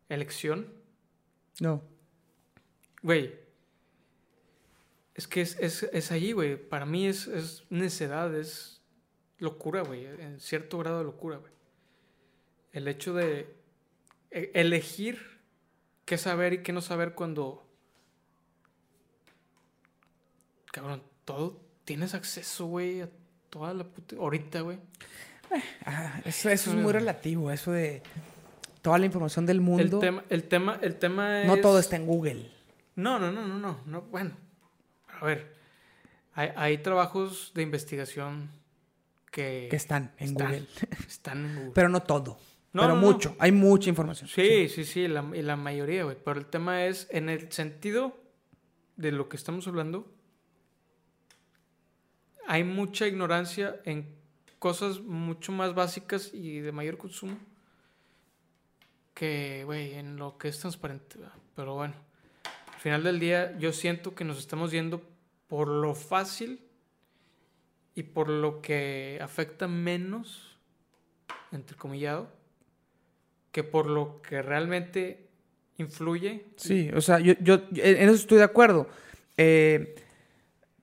elección? 0.09 0.73
No. 1.59 1.81
Güey. 3.05 3.35
Es 5.13 5.27
que 5.27 5.41
es, 5.41 5.57
es, 5.59 5.83
es 5.83 6.11
ahí, 6.11 6.31
güey. 6.31 6.57
Para 6.57 6.87
mí 6.87 7.05
es, 7.05 7.27
es 7.27 7.63
necedad, 7.69 8.33
es 8.35 8.81
locura, 9.37 9.83
güey. 9.83 10.07
En 10.07 10.39
cierto 10.39 10.79
grado 10.79 10.97
de 10.97 11.03
locura, 11.03 11.37
güey. 11.37 11.51
El 12.71 12.87
hecho 12.87 13.13
de 13.13 13.55
e- 14.31 14.49
elegir 14.55 15.19
qué 16.05 16.17
saber 16.17 16.53
y 16.53 16.63
qué 16.63 16.73
no 16.73 16.81
saber 16.81 17.13
cuando... 17.13 17.63
Cabrón, 20.71 21.03
todo... 21.25 21.61
Tienes 21.85 22.15
acceso, 22.15 22.65
güey, 22.65 23.01
a 23.01 23.09
toda 23.51 23.75
la 23.75 23.83
puta... 23.83 24.15
Ahorita, 24.15 24.61
güey. 24.61 24.79
Ah, 25.85 26.19
eso, 26.25 26.49
eso 26.49 26.71
es 26.71 26.75
muy 26.75 26.91
relativo, 26.91 27.51
eso 27.51 27.71
de 27.71 28.01
toda 28.81 28.97
la 28.97 29.05
información 29.05 29.45
del 29.45 29.61
mundo. 29.61 29.83
El 29.83 29.99
tema, 29.99 30.25
el 30.29 30.43
tema, 30.45 30.79
el 30.81 30.95
tema 30.95 31.41
es... 31.43 31.47
No 31.47 31.57
todo 31.57 31.77
está 31.77 31.95
en 31.97 32.07
Google. 32.07 32.54
No, 32.95 33.19
no, 33.19 33.31
no, 33.31 33.45
no, 33.47 33.59
no, 33.59 33.79
no. 33.85 34.01
Bueno, 34.03 34.31
a 35.19 35.25
ver, 35.25 35.55
hay, 36.33 36.49
hay 36.55 36.77
trabajos 36.79 37.51
de 37.53 37.61
investigación 37.63 38.49
que, 39.31 39.67
Que 39.69 39.75
están 39.75 40.13
en 40.17 40.29
están- 40.29 40.47
Google. 40.47 40.67
están 41.07 41.45
en 41.45 41.55
Google. 41.55 41.71
Pero 41.73 41.89
no 41.89 42.01
todo. 42.03 42.37
No, 42.73 42.81
pero 42.83 42.95
no, 42.95 43.01
no. 43.01 43.07
mucho. 43.07 43.35
Hay 43.39 43.51
mucha 43.51 43.89
información. 43.89 44.29
sí, 44.29 44.67
sí, 44.69 44.83
sí, 44.83 45.07
la, 45.07 45.25
y 45.33 45.41
la 45.41 45.55
mayoría, 45.55 46.03
güey. 46.03 46.17
Pero 46.23 46.39
el 46.39 46.45
tema 46.45 46.85
es, 46.85 47.07
en 47.09 47.29
el 47.29 47.51
sentido 47.51 48.17
de 48.97 49.11
lo 49.11 49.29
que 49.29 49.37
estamos 49.37 49.67
hablando, 49.67 50.11
hay 52.47 52.63
mucha 52.63 53.07
ignorancia 53.07 53.79
en 53.85 54.13
cosas 54.59 54.99
mucho 55.01 55.51
más 55.51 55.73
básicas 55.73 56.31
y 56.33 56.59
de 56.59 56.71
mayor 56.71 56.97
consumo 56.97 57.37
que, 59.13 59.63
güey, 59.65 59.93
en 59.93 60.17
lo 60.17 60.37
que 60.37 60.49
es 60.49 60.59
transparente. 60.59 61.17
Pero 61.55 61.75
bueno, 61.75 61.93
final 62.85 63.01
del 63.01 63.19
día 63.19 63.57
yo 63.57 63.73
siento 63.73 64.13
que 64.13 64.23
nos 64.23 64.37
estamos 64.37 64.69
yendo 64.69 65.01
por 65.47 65.67
lo 65.67 65.95
fácil 65.95 66.61
y 67.95 68.03
por 68.03 68.29
lo 68.29 68.61
que 68.61 69.17
afecta 69.23 69.67
menos, 69.67 70.59
entrecomillado, 71.51 72.31
que 73.51 73.63
por 73.63 73.87
lo 73.87 74.21
que 74.21 74.43
realmente 74.43 75.29
influye. 75.79 76.45
Sí, 76.57 76.91
o 76.95 77.01
sea, 77.01 77.19
yo, 77.19 77.33
yo 77.41 77.63
en 77.71 78.07
eso 78.07 78.13
estoy 78.13 78.37
de 78.37 78.43
acuerdo. 78.43 78.87
Eh, 79.35 79.95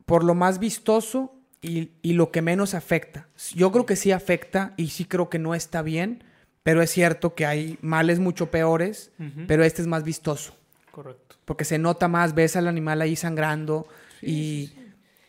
por 0.05 0.25
lo 0.25 0.35
más 0.35 0.59
vistoso 0.59 1.33
y, 1.61 1.93
y 2.03 2.15
lo 2.15 2.33
que 2.33 2.43
menos 2.43 2.75
afecta. 2.75 3.29
Yo 3.55 3.71
creo 3.71 3.87
que 3.87 3.95
sí 3.95 4.11
afecta 4.11 4.75
y 4.77 4.89
sí 4.89 5.05
creo 5.05 5.31
que 5.31 5.39
no 5.39 5.55
está 5.55 5.83
bien, 5.83 6.25
pero 6.65 6.83
es 6.83 6.91
cierto 6.91 7.37
que 7.37 7.47
hay 7.47 7.79
males 7.81 8.19
mucho 8.19 8.51
peores, 8.51 9.13
pero 9.47 9.63
este 9.63 9.83
es 9.83 9.87
más 9.87 10.03
vistoso. 10.03 10.57
Correcto. 10.91 11.22
Porque 11.45 11.65
se 11.65 11.79
nota 11.79 12.09
más, 12.09 12.35
ves 12.35 12.57
al 12.57 12.69
animal 12.69 13.01
ahí 13.03 13.17
sangrando 13.17 13.87
y... 14.21 14.73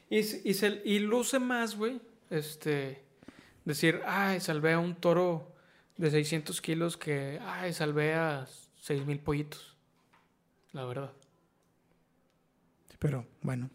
Y, 0.09 0.23
se- 0.23 0.41
y, 0.43 0.53
se- 0.53 0.81
y 0.85 0.99
luce 0.99 1.39
más, 1.39 1.75
güey, 1.75 1.99
este, 2.29 3.01
decir, 3.65 4.01
ay, 4.05 4.39
salvé 4.41 4.73
a 4.73 4.79
un 4.79 4.93
toro 4.95 5.51
de 5.97 6.11
600 6.11 6.61
kilos 6.61 6.97
que, 6.97 7.39
ay, 7.43 7.73
salvé 7.73 8.13
a 8.13 8.45
6 8.79 9.05
mil 9.07 9.19
pollitos. 9.19 9.75
La 10.71 10.85
verdad. 10.85 11.11
Pero 12.99 13.25
bueno. 13.41 13.69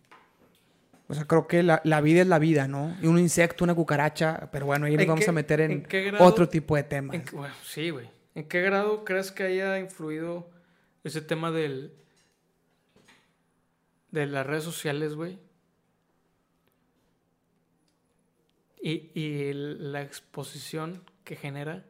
O 1.08 1.14
sea, 1.14 1.24
creo 1.24 1.46
que 1.46 1.62
la, 1.62 1.80
la 1.84 2.00
vida 2.00 2.20
es 2.20 2.26
la 2.26 2.38
vida, 2.38 2.68
¿no? 2.68 2.94
Y 3.02 3.06
un 3.06 3.18
insecto, 3.18 3.64
una 3.64 3.74
cucaracha, 3.74 4.48
pero 4.52 4.66
bueno, 4.66 4.86
ahí 4.86 4.92
nos 4.94 5.02
¿En 5.02 5.08
vamos 5.08 5.24
qué- 5.24 5.30
a 5.30 5.32
meter 5.32 5.60
en, 5.62 5.70
en 5.72 5.82
qué 5.84 6.02
grado- 6.04 6.24
otro 6.24 6.48
tipo 6.48 6.76
de 6.76 6.82
temas. 6.82 7.14
En 7.16 7.22
qué- 7.24 7.34
bueno, 7.36 7.54
sí, 7.64 7.90
güey. 7.90 8.08
¿En 8.34 8.44
qué 8.46 8.60
grado 8.62 9.04
crees 9.04 9.32
que 9.32 9.42
haya 9.44 9.78
influido 9.78 10.50
ese 11.04 11.20
tema 11.22 11.50
del 11.50 11.92
de 14.10 14.26
las 14.26 14.46
redes 14.46 14.64
sociales, 14.64 15.14
güey? 15.14 15.38
Y, 18.80 19.10
y 19.18 19.52
la 19.52 20.02
exposición 20.02 21.02
que 21.24 21.36
genera 21.36 21.84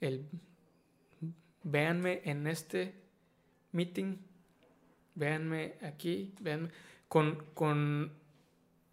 el 0.00 0.26
véanme 1.62 2.22
en 2.24 2.46
este 2.46 2.94
meeting, 3.72 4.16
véanme 5.14 5.74
aquí, 5.82 6.34
véanme 6.40 6.70
con, 7.08 7.44
con 7.54 8.12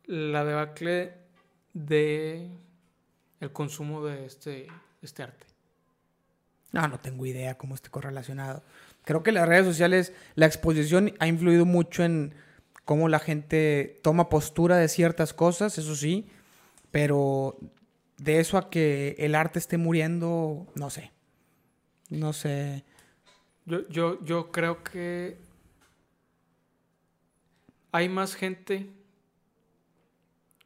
la 0.06 0.44
debacle 0.44 1.14
de 1.74 2.50
el 3.40 3.52
consumo 3.52 4.04
de 4.06 4.26
este, 4.26 4.68
este 5.02 5.24
arte. 5.24 5.46
No, 6.72 6.88
no 6.88 7.00
tengo 7.00 7.26
idea 7.26 7.58
cómo 7.58 7.76
esté 7.76 7.90
correlacionado. 7.90 8.64
Creo 9.06 9.24
que 9.24 9.32
las 9.32 9.48
redes 9.48 9.66
sociales, 9.66 10.14
la 10.36 10.46
exposición 10.46 11.14
ha 11.20 11.28
influido 11.28 11.66
mucho 11.66 12.04
en 12.04 12.36
cómo 12.86 13.10
la 13.10 13.20
gente 13.20 14.00
toma 14.02 14.30
postura 14.30 14.78
de 14.78 14.88
ciertas 14.88 15.34
cosas, 15.34 15.78
eso 15.78 15.96
sí, 15.96 16.28
pero 16.92 17.58
de 18.18 18.40
eso 18.40 18.58
a 18.58 18.70
que 18.70 19.16
el 19.20 19.36
arte 19.36 19.60
esté 19.60 19.78
muriendo, 19.78 20.68
no 20.76 20.90
sé. 20.90 21.12
No 22.10 22.34
sé. 22.34 22.84
Yo, 23.66 23.88
yo, 23.90 24.24
yo 24.24 24.52
creo 24.52 24.84
que 24.84 25.38
hay 27.92 28.10
más 28.10 28.36
gente 28.36 28.90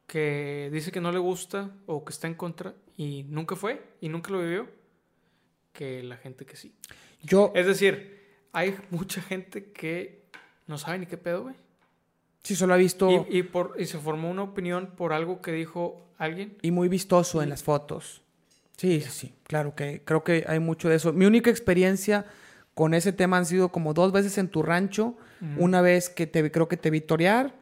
que 0.07 0.69
dice 0.71 0.91
que 0.91 1.01
no 1.01 1.11
le 1.11 1.19
gusta 1.19 1.71
o 1.85 2.05
que 2.05 2.11
está 2.11 2.27
en 2.27 2.35
contra 2.35 2.75
y 2.97 3.23
nunca 3.23 3.55
fue 3.55 3.83
y 3.99 4.09
nunca 4.09 4.31
lo 4.31 4.39
vivió 4.39 4.69
que 5.73 6.03
la 6.03 6.17
gente 6.17 6.45
que 6.45 6.55
sí. 6.55 6.73
Yo, 7.21 7.51
Es 7.55 7.65
decir, 7.65 8.22
hay 8.53 8.75
mucha 8.91 9.21
gente 9.21 9.71
que 9.71 10.23
no 10.67 10.77
sabe 10.77 10.99
ni 10.99 11.05
qué 11.05 11.17
pedo, 11.17 11.43
güey. 11.43 11.55
sí, 12.43 12.55
solo 12.55 12.75
he 12.75 12.77
visto 12.77 13.25
Y, 13.29 13.39
y 13.39 13.43
por, 13.43 13.75
y 13.77 13.85
se 13.85 13.97
formó 13.99 14.29
una 14.29 14.43
opinión 14.43 14.91
por 14.95 15.11
algo 15.13 15.41
que 15.41 15.51
dijo 15.51 16.07
alguien. 16.17 16.57
y 16.61 16.71
muy 16.71 16.87
vistoso 16.87 17.41
en 17.41 17.49
las 17.49 17.63
fotos. 17.63 18.21
Sí, 18.77 19.01
sí, 19.01 19.09
sí, 19.11 19.33
claro 19.43 19.75
que 19.75 20.01
creo 20.03 20.23
que 20.23 20.45
hay 20.47 20.59
mucho 20.59 20.89
de 20.89 20.95
eso. 20.95 21.13
Mi 21.13 21.25
única 21.25 21.49
experiencia 21.49 22.25
con 22.73 22.93
ese 22.93 23.13
tema 23.13 23.37
han 23.37 23.45
sido 23.45 23.69
como 23.69 23.93
dos 23.93 24.11
veces 24.11 24.37
en 24.37 24.47
tu 24.49 24.63
rancho, 24.63 25.15
una 25.57 25.81
vez 25.81 26.09
que 26.09 26.25
te 26.25 26.49
creo 26.51 26.67
que 26.69 26.77
te 26.77 26.89
vi 26.89 27.01
torear, 27.01 27.53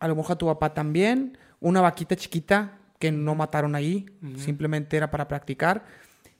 a 0.00 0.08
lo 0.08 0.16
mejor 0.16 0.32
a 0.32 0.38
tu 0.38 0.46
papá 0.46 0.74
también, 0.74 1.38
una 1.60 1.80
vaquita 1.80 2.16
chiquita 2.16 2.78
que 2.98 3.12
no 3.12 3.34
mataron 3.36 3.74
ahí, 3.76 4.06
Ujú. 4.22 4.38
simplemente 4.38 4.96
era 4.96 5.10
para 5.10 5.26
practicar, 5.28 5.84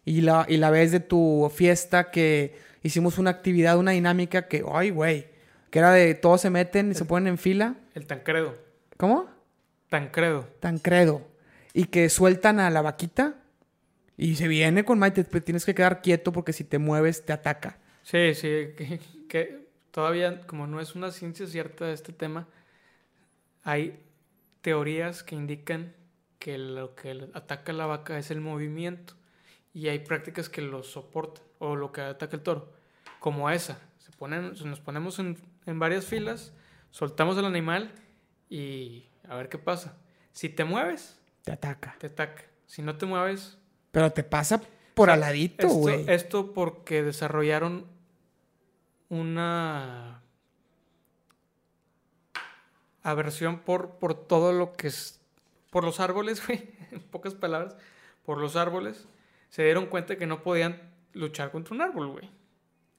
y 0.05 0.21
la, 0.23 0.45
y 0.49 0.57
la 0.57 0.71
vez 0.71 0.91
de 0.93 1.01
tu 1.01 1.51
fiesta 1.55 2.11
que 2.11 2.55
hicimos 2.83 3.19
una 3.19 3.31
actividad, 3.31 3.79
una 3.79 3.93
dinámica 3.93 4.49
que, 4.49 4.65
ay, 4.73 4.91
güey, 4.91 5.27
que 5.71 5.79
era 5.79 5.93
de 5.93 6.15
todos 6.15 6.41
se 6.41 6.51
meten 6.51 6.91
y 6.91 6.95
se 6.95 7.05
ponen 7.05 7.29
en 7.29 7.39
fila. 7.39 7.77
El 7.95 8.07
Tancredo. 8.07 8.57
¿Cómo? 8.97 9.29
Tancredo. 9.89 10.49
Tancredo. 10.61 11.23
Y 11.73 11.87
que 11.87 12.09
sueltan 12.09 12.61
a 12.61 12.71
la 12.71 12.83
vaquita 12.83 13.37
y 14.17 14.37
se 14.37 14.49
viene 14.49 14.85
con 14.85 14.99
Maite. 14.99 15.25
Te 15.25 15.41
tienes 15.41 15.65
que 15.65 15.75
quedar 15.75 16.03
quieto 16.03 16.33
porque 16.33 16.53
si 16.53 16.65
te 16.65 16.79
mueves 16.79 17.25
te 17.25 17.33
ataca. 17.33 17.79
Sí, 18.03 18.35
sí, 18.35 18.49
que, 18.77 19.01
que 19.29 19.69
todavía 19.91 20.43
como 20.47 20.67
no 20.67 20.81
es 20.81 20.95
una 20.95 21.11
ciencia 21.11 21.47
cierta 21.47 21.91
este 21.91 22.13
tema, 22.13 22.49
hay 23.63 24.01
teorías 24.61 25.23
que 25.23 25.35
indican 25.35 25.95
que 26.39 26.59
lo 26.59 26.95
que 26.95 27.29
ataca 27.35 27.73
a 27.73 27.75
la 27.75 27.87
vaca 27.87 28.19
es 28.19 28.31
el 28.31 28.41
movimiento 28.41 29.15
y 29.73 29.89
hay 29.89 30.01
prácticas 30.01 30.49
que 30.49 30.61
lo 30.61 30.83
soportan 30.83 31.45
o 31.65 31.77
lo 31.77 31.93
que 31.93 32.01
ataca 32.01 32.35
el 32.37 32.43
toro, 32.43 32.73
como 33.21 33.49
esa. 33.49 33.79
Se 33.99 34.11
ponen, 34.13 34.53
nos 34.65 34.81
ponemos 34.81 35.19
en, 35.21 35.39
en 35.67 35.79
varias 35.79 36.05
filas, 36.07 36.53
soltamos 36.91 37.39
al 37.39 37.45
animal 37.47 37.93
y 38.51 39.07
a 39.29 39.37
ver 39.37 39.49
qué 39.49 39.59
pasa. 39.59 39.97
Si 40.33 40.49
te 40.49 40.65
mueves, 40.65 41.21
Te 41.45 41.53
ataca. 41.53 41.95
te 41.99 42.09
ataca. 42.09 42.43
Si 42.67 42.83
no 42.83 42.97
te 42.97 43.07
mueves, 43.07 43.59
Pero 43.93 44.11
te 44.13 44.25
pasa 44.25 44.61
por 44.95 45.09
o 45.09 45.13
sea, 45.13 45.15
aladito, 45.15 45.67
esto- 45.69 45.79
güey. 45.79 46.05
Esto 46.09 46.53
porque 46.53 47.03
desarrollaron 47.05 47.87
una 49.09 50.23
aversión 53.03 53.61
por, 53.61 53.97
por 53.99 54.15
todo 54.15 54.53
lo 54.53 54.73
que 54.73 54.89
es. 54.89 55.21
Por 55.71 55.85
los 55.85 56.01
árboles, 56.01 56.45
güey. 56.47 56.69
En 56.91 57.01
pocas 57.01 57.35
palabras. 57.35 57.77
Por 58.25 58.39
los 58.39 58.57
árboles. 58.57 59.07
Se 59.49 59.63
dieron 59.65 59.87
cuenta 59.87 60.17
que 60.17 60.27
no 60.27 60.43
podían 60.43 60.92
luchar 61.15 61.51
contra 61.51 61.75
un 61.75 61.81
árbol, 61.83 62.09
güey. 62.09 62.31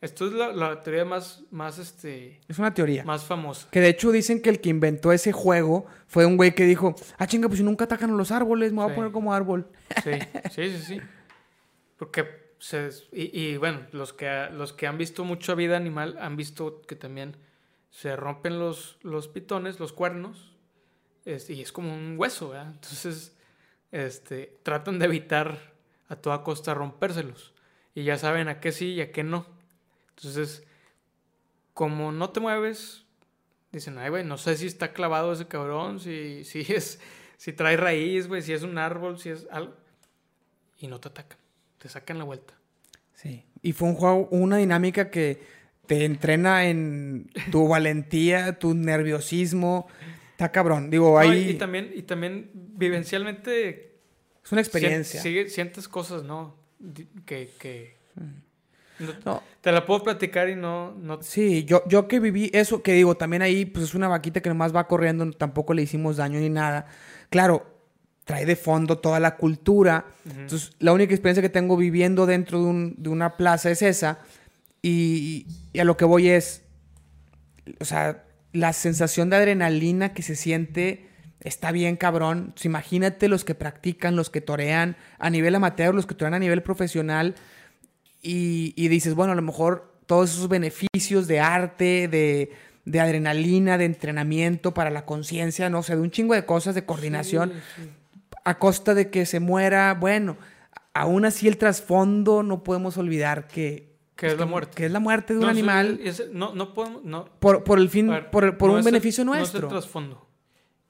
Esto 0.02 0.28
es 0.28 0.34
la, 0.34 0.52
la 0.52 0.82
teoría 0.84 1.06
más, 1.06 1.44
más, 1.50 1.80
este, 1.80 2.42
Es 2.50 2.60
una 2.60 2.74
teoría. 2.74 3.06
más 3.06 3.24
famosa. 3.24 3.70
Que 3.72 3.80
de 3.80 3.88
hecho 3.88 4.12
dicen 4.12 4.42
que 4.42 4.50
el 4.50 4.60
que 4.60 4.68
inventó 4.70 5.14
ese 5.14 5.32
juego 5.32 5.86
fue 6.08 6.26
un 6.26 6.36
güey 6.36 6.54
que 6.54 6.66
dijo, 6.66 6.94
ah, 7.18 7.26
chinga, 7.26 7.48
pues 7.48 7.60
si 7.60 7.64
nunca 7.64 7.86
atacan 7.86 8.10
a 8.10 8.14
los 8.14 8.30
árboles, 8.32 8.74
me 8.74 8.80
voy 8.82 8.88
Sí. 8.90 8.92
a 8.92 8.96
poner 8.96 9.12
como 9.14 9.34
árbol. 9.34 9.70
Sí, 10.04 10.12
sí, 10.52 10.72
sí, 10.72 10.80
sí. 10.80 11.02
Porque 11.98 12.54
se, 12.60 12.90
y, 13.14 13.40
y, 13.40 13.58
bueno, 13.58 13.82
los 13.94 14.12
que, 14.12 14.48
los 14.52 14.74
que 14.74 14.88
han 14.88 14.98
visto 14.98 15.24
mucha 15.24 15.56
vida 15.56 15.78
animal 15.78 16.18
han 16.20 16.36
visto 16.36 16.82
que 16.82 16.96
también 16.98 17.38
se 17.90 18.16
rompen 18.18 18.60
los, 18.60 18.98
los 19.04 19.28
pitones, 19.30 19.80
los 19.80 19.94
cuernos, 19.94 20.52
es- 21.24 21.50
y 21.50 21.62
es 21.62 21.72
como 21.72 21.94
un 21.94 22.16
hueso, 22.18 22.50
¿verdad? 22.50 22.72
Entonces, 22.74 23.38
este, 23.92 24.58
tratan 24.64 25.00
de 25.00 25.06
evitar 25.06 25.72
a 26.10 26.16
toda 26.18 26.44
costa 26.44 26.74
rompérselos. 26.74 27.53
Y 27.96 28.04
ya 28.04 28.18
saben 28.18 28.48
a 28.48 28.60
qué 28.60 28.72
sí 28.72 28.94
y 28.94 29.02
a 29.02 29.12
qué 29.12 29.24
no. 29.24 29.46
Entonces, 30.18 30.64
como 31.74 32.12
no 32.12 32.30
te 32.32 32.40
mueves, 32.40 33.04
dicen, 33.72 33.98
ay, 33.98 34.10
güey, 34.10 34.24
no 34.24 34.38
sé 34.38 34.56
si 34.58 34.68
está 34.68 34.94
clavado 34.94 35.34
ese 35.34 35.48
cabrón, 35.48 36.00
si, 36.00 36.44
si 36.46 36.62
es, 36.62 37.00
si 37.38 37.54
trae 37.54 37.78
raíz, 37.78 38.28
güey, 38.28 38.42
si 38.42 38.54
es 38.54 38.64
un 38.64 38.78
árbol, 38.78 39.20
si 39.20 39.30
es 39.30 39.48
algo. 39.52 39.74
Y 40.80 40.88
no 40.88 41.00
te 41.00 41.10
atacan, 41.10 41.38
te 41.78 41.90
sacan 41.90 42.18
la 42.18 42.24
vuelta. 42.26 42.54
Sí. 43.14 43.46
Y 43.62 43.72
fue 43.74 43.88
un 43.90 43.96
juego, 43.96 44.28
una 44.32 44.58
dinámica 44.58 45.10
que 45.10 45.42
te 45.86 46.04
entrena 46.06 46.66
en 46.66 47.30
tu 47.52 47.68
valentía, 47.70 48.58
tu 48.60 48.74
nerviosismo. 48.74 49.88
Está 50.32 50.52
cabrón. 50.52 50.90
Digo, 50.90 51.12
No, 51.12 51.18
ahí. 51.20 51.46
y, 51.48 51.50
y 51.52 51.54
también, 51.56 51.92
y 51.96 52.02
también 52.02 52.50
vivencialmente 52.54 53.98
Es 54.44 54.52
una 54.52 54.62
experiencia. 54.62 55.22
sigue- 55.22 55.48
sientes 55.50 55.88
cosas, 55.88 56.24
¿no? 56.24 56.56
Que, 57.26 57.50
que 57.60 57.96
no- 59.00 59.14
No, 59.26 59.44
te 59.62 59.72
la 59.72 59.86
puedo 59.86 60.04
platicar 60.04 60.50
y 60.50 60.56
no, 60.56 60.94
no 60.94 61.22
sí, 61.24 61.66
yo, 61.66 61.84
yo 61.88 62.08
que 62.08 62.20
viví 62.20 62.50
eso, 62.54 62.84
que 62.84 62.94
digo, 62.94 63.16
también 63.16 63.42
ahí, 63.42 63.66
pues 63.66 63.86
es 63.86 63.96
una 63.96 64.08
vaquita 64.08 64.42
que 64.42 64.50
nomás 64.50 64.74
va 64.76 64.88
corriendo, 64.88 65.30
tampoco 65.32 65.74
le 65.74 65.82
hicimos 65.82 66.18
daño 66.18 66.40
ni 66.40 66.50
nada. 66.50 66.86
Claro, 67.30 67.66
trae 68.26 68.46
de 68.46 68.56
fondo 68.56 69.00
toda 69.00 69.20
la 69.20 69.36
cultura. 69.36 70.06
Entonces, 70.30 70.72
la 70.80 70.94
única 70.94 71.14
experiencia 71.14 71.42
que 71.42 71.50
tengo 71.50 71.76
viviendo 71.76 72.26
dentro 72.26 72.60
de, 72.62 72.66
un- 72.70 72.96
de 72.98 73.10
una 73.10 73.36
plaza 73.36 73.72
es 73.72 73.82
esa. 73.82 74.20
Y, 74.82 75.48
y 75.74 75.80
a 75.80 75.84
lo 75.86 75.98
que 75.98 76.06
voy 76.06 76.30
es, 76.30 76.64
o 77.80 77.86
sea, 77.86 78.24
la 78.52 78.72
sensación 78.74 79.30
de 79.30 79.38
adrenalina 79.38 80.14
que 80.14 80.22
se 80.22 80.36
siente 80.36 81.08
está 81.44 81.72
bien 81.72 81.96
cabrón. 81.98 82.38
Entonces, 82.40 82.66
imagínate 82.66 83.28
los 83.28 83.44
que 83.46 83.56
practican, 83.56 84.16
los 84.16 84.30
que 84.30 84.42
torean 84.42 84.96
a 85.20 85.30
nivel 85.30 85.56
amateur, 85.56 85.94
los 85.94 86.06
que 86.06 86.16
torean 86.16 86.34
a 86.34 86.40
nivel 86.40 86.62
profesional. 86.64 87.36
Y, 88.22 88.74
y 88.78 88.88
dices, 88.88 89.16
bueno, 89.16 89.34
a 89.34 89.36
lo 89.36 89.42
mejor 89.42 89.92
todos 90.06 90.32
esos 90.34 90.48
beneficios 90.48 91.28
de 91.28 91.40
arte, 91.42 92.08
de, 92.08 92.52
de 92.86 93.00
adrenalina, 93.00 93.78
de 93.78 93.86
entrenamiento 93.86 94.74
para 94.74 94.90
la 94.90 95.06
conciencia, 95.06 95.70
no 95.70 95.84
sé, 95.84 95.96
de 95.96 96.02
un 96.02 96.12
chingo 96.12 96.34
de 96.34 96.46
cosas, 96.46 96.76
de 96.76 96.86
coordinación, 96.86 97.52
Sí, 97.76 97.84
sí. 97.84 97.90
a 98.46 98.58
costa 98.60 98.94
de 98.94 99.10
que 99.10 99.26
se 99.26 99.40
muera. 99.42 99.94
Bueno, 99.94 100.38
aún 100.94 101.26
así 101.26 101.48
el 101.48 101.58
trasfondo 101.58 102.44
no 102.44 102.64
podemos 102.64 102.98
olvidar 102.98 103.48
que... 103.48 103.92
Que 104.16 104.28
es 104.28 104.38
la 104.38 104.46
muerte. 104.46 104.72
Que 104.76 104.86
es 104.86 104.92
la 104.92 105.00
muerte 105.00 105.34
de 105.34 105.40
un 105.40 105.46
No, 105.46 105.52
animal 105.52 106.00
es- 106.04 106.24
no, 106.32 106.54
no 106.54 106.74
podemos, 106.74 107.04
no, 107.04 107.26
por, 107.40 107.64
por 107.64 107.80
el 107.80 107.90
fin, 107.90 108.08
ver, 108.10 108.30
por, 108.30 108.58
por 108.58 108.70
no 108.70 108.76
un 108.76 108.80
es 108.80 108.86
el- 108.86 108.92
beneficio 108.94 109.26
No 109.26 109.34
es 109.34 109.40
nuestro. 109.40 109.64
el 109.64 109.68
trasfondo. 109.70 110.30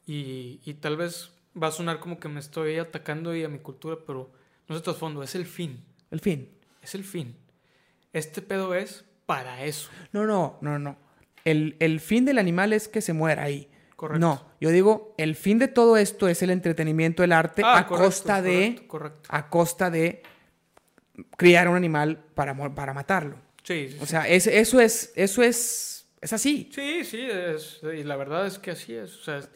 Y, 0.06 0.60
y 0.66 0.74
tal 0.76 0.98
vez 0.98 1.32
va 1.62 1.68
a 1.68 1.72
sonar 1.72 2.00
como 2.00 2.20
que 2.20 2.28
me 2.28 2.40
estoy 2.40 2.78
atacando 2.78 3.36
y 3.36 3.44
a 3.44 3.50
mi 3.50 3.60
cultura, 3.60 3.98
pero 4.06 4.32
no 4.68 4.76
es 4.76 4.82
trasfondo, 4.84 5.24
es 5.24 5.36
el 5.36 5.46
fin. 5.46 5.84
el 6.12 6.20
fin. 6.20 6.50
Es 6.82 6.96
el 6.96 7.04
fin. 7.04 7.36
Este 8.12 8.42
pedo 8.42 8.76
es 8.76 9.06
para 9.26 9.64
eso. 9.64 9.90
No, 10.12 10.26
no, 10.26 10.58
no, 10.62 10.78
no. 10.80 10.98
El, 11.46 11.76
el 11.80 12.00
fin 12.00 12.26
del 12.26 12.38
animal 12.40 12.74
es 12.74 12.88
que 12.88 13.02
se 13.02 13.14
muera 13.14 13.44
ahí. 13.44 13.70
Correcto. 13.96 14.20
No, 14.20 14.46
yo 14.60 14.70
digo, 14.70 15.14
el 15.18 15.36
fin 15.36 15.60
de 15.60 15.68
todo 15.70 15.96
esto 15.98 16.28
es 16.28 16.42
el 16.42 16.50
entretenimiento, 16.50 17.24
el 17.24 17.32
arte, 17.32 17.62
Ah, 17.64 17.80
a 17.80 17.88
correcto, 17.88 18.06
costa 18.06 18.42
de, 18.42 18.52
correcto, 18.86 18.88
correcto. 18.88 19.30
a 19.30 19.50
costa 19.50 19.90
de 19.90 20.24
criar 21.38 21.68
un 21.70 21.76
animal 21.76 22.18
para, 22.36 22.56
para 22.76 22.94
matarlo. 22.94 23.38
Sí, 23.64 23.90
sí, 23.92 23.98
O 24.02 24.06
sea, 24.06 24.28
es- 24.28 24.48
eso 24.48 24.80
es, 24.82 25.14
eso 25.16 25.42
es, 25.42 26.08
es 26.22 26.34
así. 26.34 26.70
Sí, 26.74 27.04
sí, 27.06 27.22
es- 27.22 27.80
y 27.84 28.04
la 28.04 28.16
verdad 28.18 28.46
es 28.48 28.60
que 28.60 28.72
así 28.72 28.94
es. 28.94 29.16
O 29.18 29.24
sea, 29.24 29.38
es- 29.38 29.50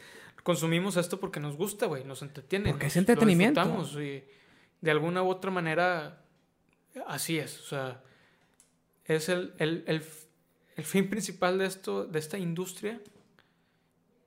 consumimos 0.48 0.96
esto 0.96 1.20
porque 1.20 1.40
nos 1.40 1.56
gusta, 1.58 1.84
güey, 1.84 2.04
nos 2.04 2.22
entretiene. 2.22 2.70
Porque 2.70 2.86
es 2.86 2.92
nos- 2.96 2.96
lo 2.96 3.00
entretenimiento. 3.12 3.60
disfrutamos 3.60 3.92
y 4.02 4.24
de 4.80 4.90
alguna 4.90 5.22
u 5.22 5.28
otra 5.28 5.50
manera, 5.50 6.24
así 7.06 7.38
es. 7.38 7.60
O 7.60 7.64
sea, 7.64 8.02
es 9.04 9.28
el, 9.28 9.52
el, 9.58 9.84
el, 9.86 10.02
el 10.76 10.84
fin 10.84 11.10
principal 11.10 11.58
de 11.58 11.66
esto, 11.66 12.06
de 12.06 12.18
esta 12.18 12.38
industria, 12.38 12.98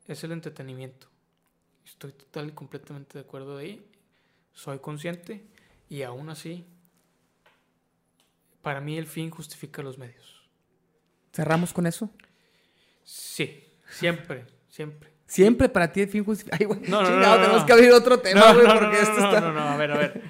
es 0.07 0.23
el 0.23 0.31
entretenimiento. 0.31 1.07
Estoy 1.87 2.11
total 2.11 2.49
y 2.49 2.51
completamente 2.51 3.17
de 3.17 3.21
acuerdo 3.25 3.57
de 3.57 3.63
ahí. 3.65 3.85
Soy 4.53 4.77
consciente 4.77 5.43
y 5.89 6.03
aún 6.03 6.29
así, 6.29 6.65
para 8.61 8.79
mí 8.79 8.95
el 8.95 9.07
fin 9.07 9.31
justifica 9.31 9.81
los 9.81 9.97
medios. 9.97 10.43
Cerramos 11.33 11.73
con 11.73 11.87
eso. 11.87 12.11
Sí, 13.03 13.63
siempre, 13.89 14.45
siempre. 14.69 15.09
Siempre 15.31 15.69
para 15.69 15.93
ti 15.93 16.01
el 16.01 16.09
fin 16.09 16.25
justifica. 16.25 16.57
Ay, 16.59 16.65
güey, 16.65 16.81
No, 16.89 17.01
no, 17.01 17.07
chingado, 17.07 17.21
no, 17.21 17.35
no, 17.37 17.41
tenemos 17.41 17.61
no. 17.61 17.65
que 17.65 17.71
abrir 17.73 17.91
otro 17.93 18.19
tema, 18.19 18.41
No, 18.41 18.53
güey, 18.53 18.67
no, 18.67 18.73
no, 18.73 18.79
porque 18.81 18.95
no, 18.97 19.01
esto 19.01 19.19
no, 19.21 19.25
está. 19.27 19.39
no, 19.39 19.53
no, 19.53 19.61
a 19.61 19.77
ver, 19.77 19.91
a 19.91 19.97
ver. 19.97 20.21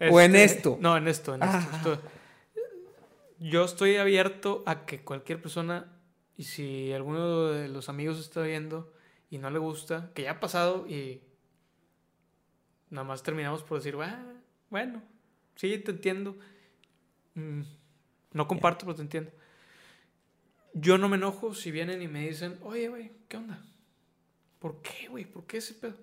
O 0.10 0.20
en 0.20 0.34
Este, 0.36 0.56
esto. 0.58 0.78
No, 0.80 0.96
en 0.96 1.08
esto, 1.08 1.34
en 1.34 1.42
esto. 1.42 1.56
Ah. 1.58 1.76
esto. 1.76 2.02
Yo 3.38 3.64
estoy 3.66 3.96
abierto 3.96 4.62
a 4.66 4.86
que 4.86 5.02
cualquier 5.04 5.42
persona, 5.42 5.92
y 6.38 6.44
si 6.44 6.90
alguno 6.94 7.48
de 7.48 7.68
los 7.68 7.90
amigos 7.90 8.18
está 8.18 8.40
viendo 8.40 8.92
y 9.28 9.36
no 9.36 9.50
le 9.50 9.58
gusta, 9.58 10.10
que 10.14 10.22
ya 10.22 10.30
ha 10.32 10.40
pasado 10.40 10.86
y 10.88 11.20
nada 12.88 13.06
más 13.06 13.22
terminamos 13.22 13.62
por 13.62 13.76
decir, 13.78 13.94
"Ah, 14.02 14.22
bueno, 14.70 15.02
sí, 15.54 15.76
te 15.78 15.90
entiendo. 15.90 16.34
Mm, 17.34 17.60
no 18.32 18.48
comparto, 18.48 18.86
pero 18.86 18.96
te 18.96 19.02
entiendo. 19.02 19.32
Yo 20.72 20.96
no 20.96 21.08
me 21.10 21.16
enojo 21.16 21.54
si 21.54 21.70
vienen 21.70 22.00
y 22.00 22.08
me 22.08 22.26
dicen, 22.26 22.58
oye, 22.62 22.88
güey, 22.88 23.12
¿qué 23.28 23.36
onda? 23.36 23.62
¿Por 24.66 24.82
qué, 24.82 25.06
güey? 25.08 25.24
¿Por 25.24 25.44
qué 25.46 25.58
ese 25.58 25.74
pedo? 25.74 25.94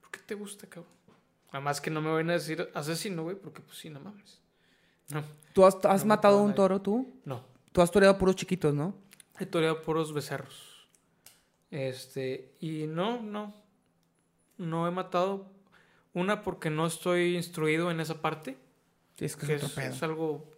¿Por 0.00 0.10
qué 0.12 0.20
te 0.24 0.36
gusta, 0.36 0.68
cabrón? 0.68 0.92
Nada 1.48 1.58
más 1.60 1.80
que 1.80 1.90
no 1.90 2.00
me 2.00 2.12
van 2.12 2.30
a 2.30 2.34
decir 2.34 2.70
asesino, 2.72 3.24
güey, 3.24 3.34
porque 3.34 3.60
pues 3.62 3.78
sí, 3.78 3.90
no 3.90 3.98
mames. 3.98 4.40
No, 5.08 5.24
¿Tú 5.52 5.64
has, 5.64 5.74
has 5.84 6.04
No 6.04 6.08
matado 6.10 6.38
a 6.38 6.42
un 6.42 6.54
toro 6.54 6.80
tú? 6.80 7.20
no. 7.24 7.44
Tú 7.72 7.80
has 7.82 7.90
toreado 7.90 8.16
puros 8.16 8.36
chiquitos, 8.36 8.72
¿no? 8.74 8.94
He 9.40 9.46
toreado 9.46 9.82
puros 9.82 10.12
becerros. 10.12 10.88
Este, 11.72 12.54
y 12.60 12.86
no, 12.86 13.20
no. 13.20 13.54
No 14.56 14.86
he 14.86 14.92
matado. 14.92 15.50
Una 16.12 16.42
porque 16.42 16.70
no 16.70 16.86
estoy 16.86 17.34
instruido 17.36 17.90
en 17.90 17.98
esa 17.98 18.20
parte. 18.22 18.56
Sí, 19.16 19.24
es 19.24 19.34
que 19.34 19.46
Que 19.48 19.54
es 19.56 19.62
es, 19.64 19.70
otro 19.70 19.82
pedo. 19.82 19.94
es 19.94 20.02
algo. 20.04 20.50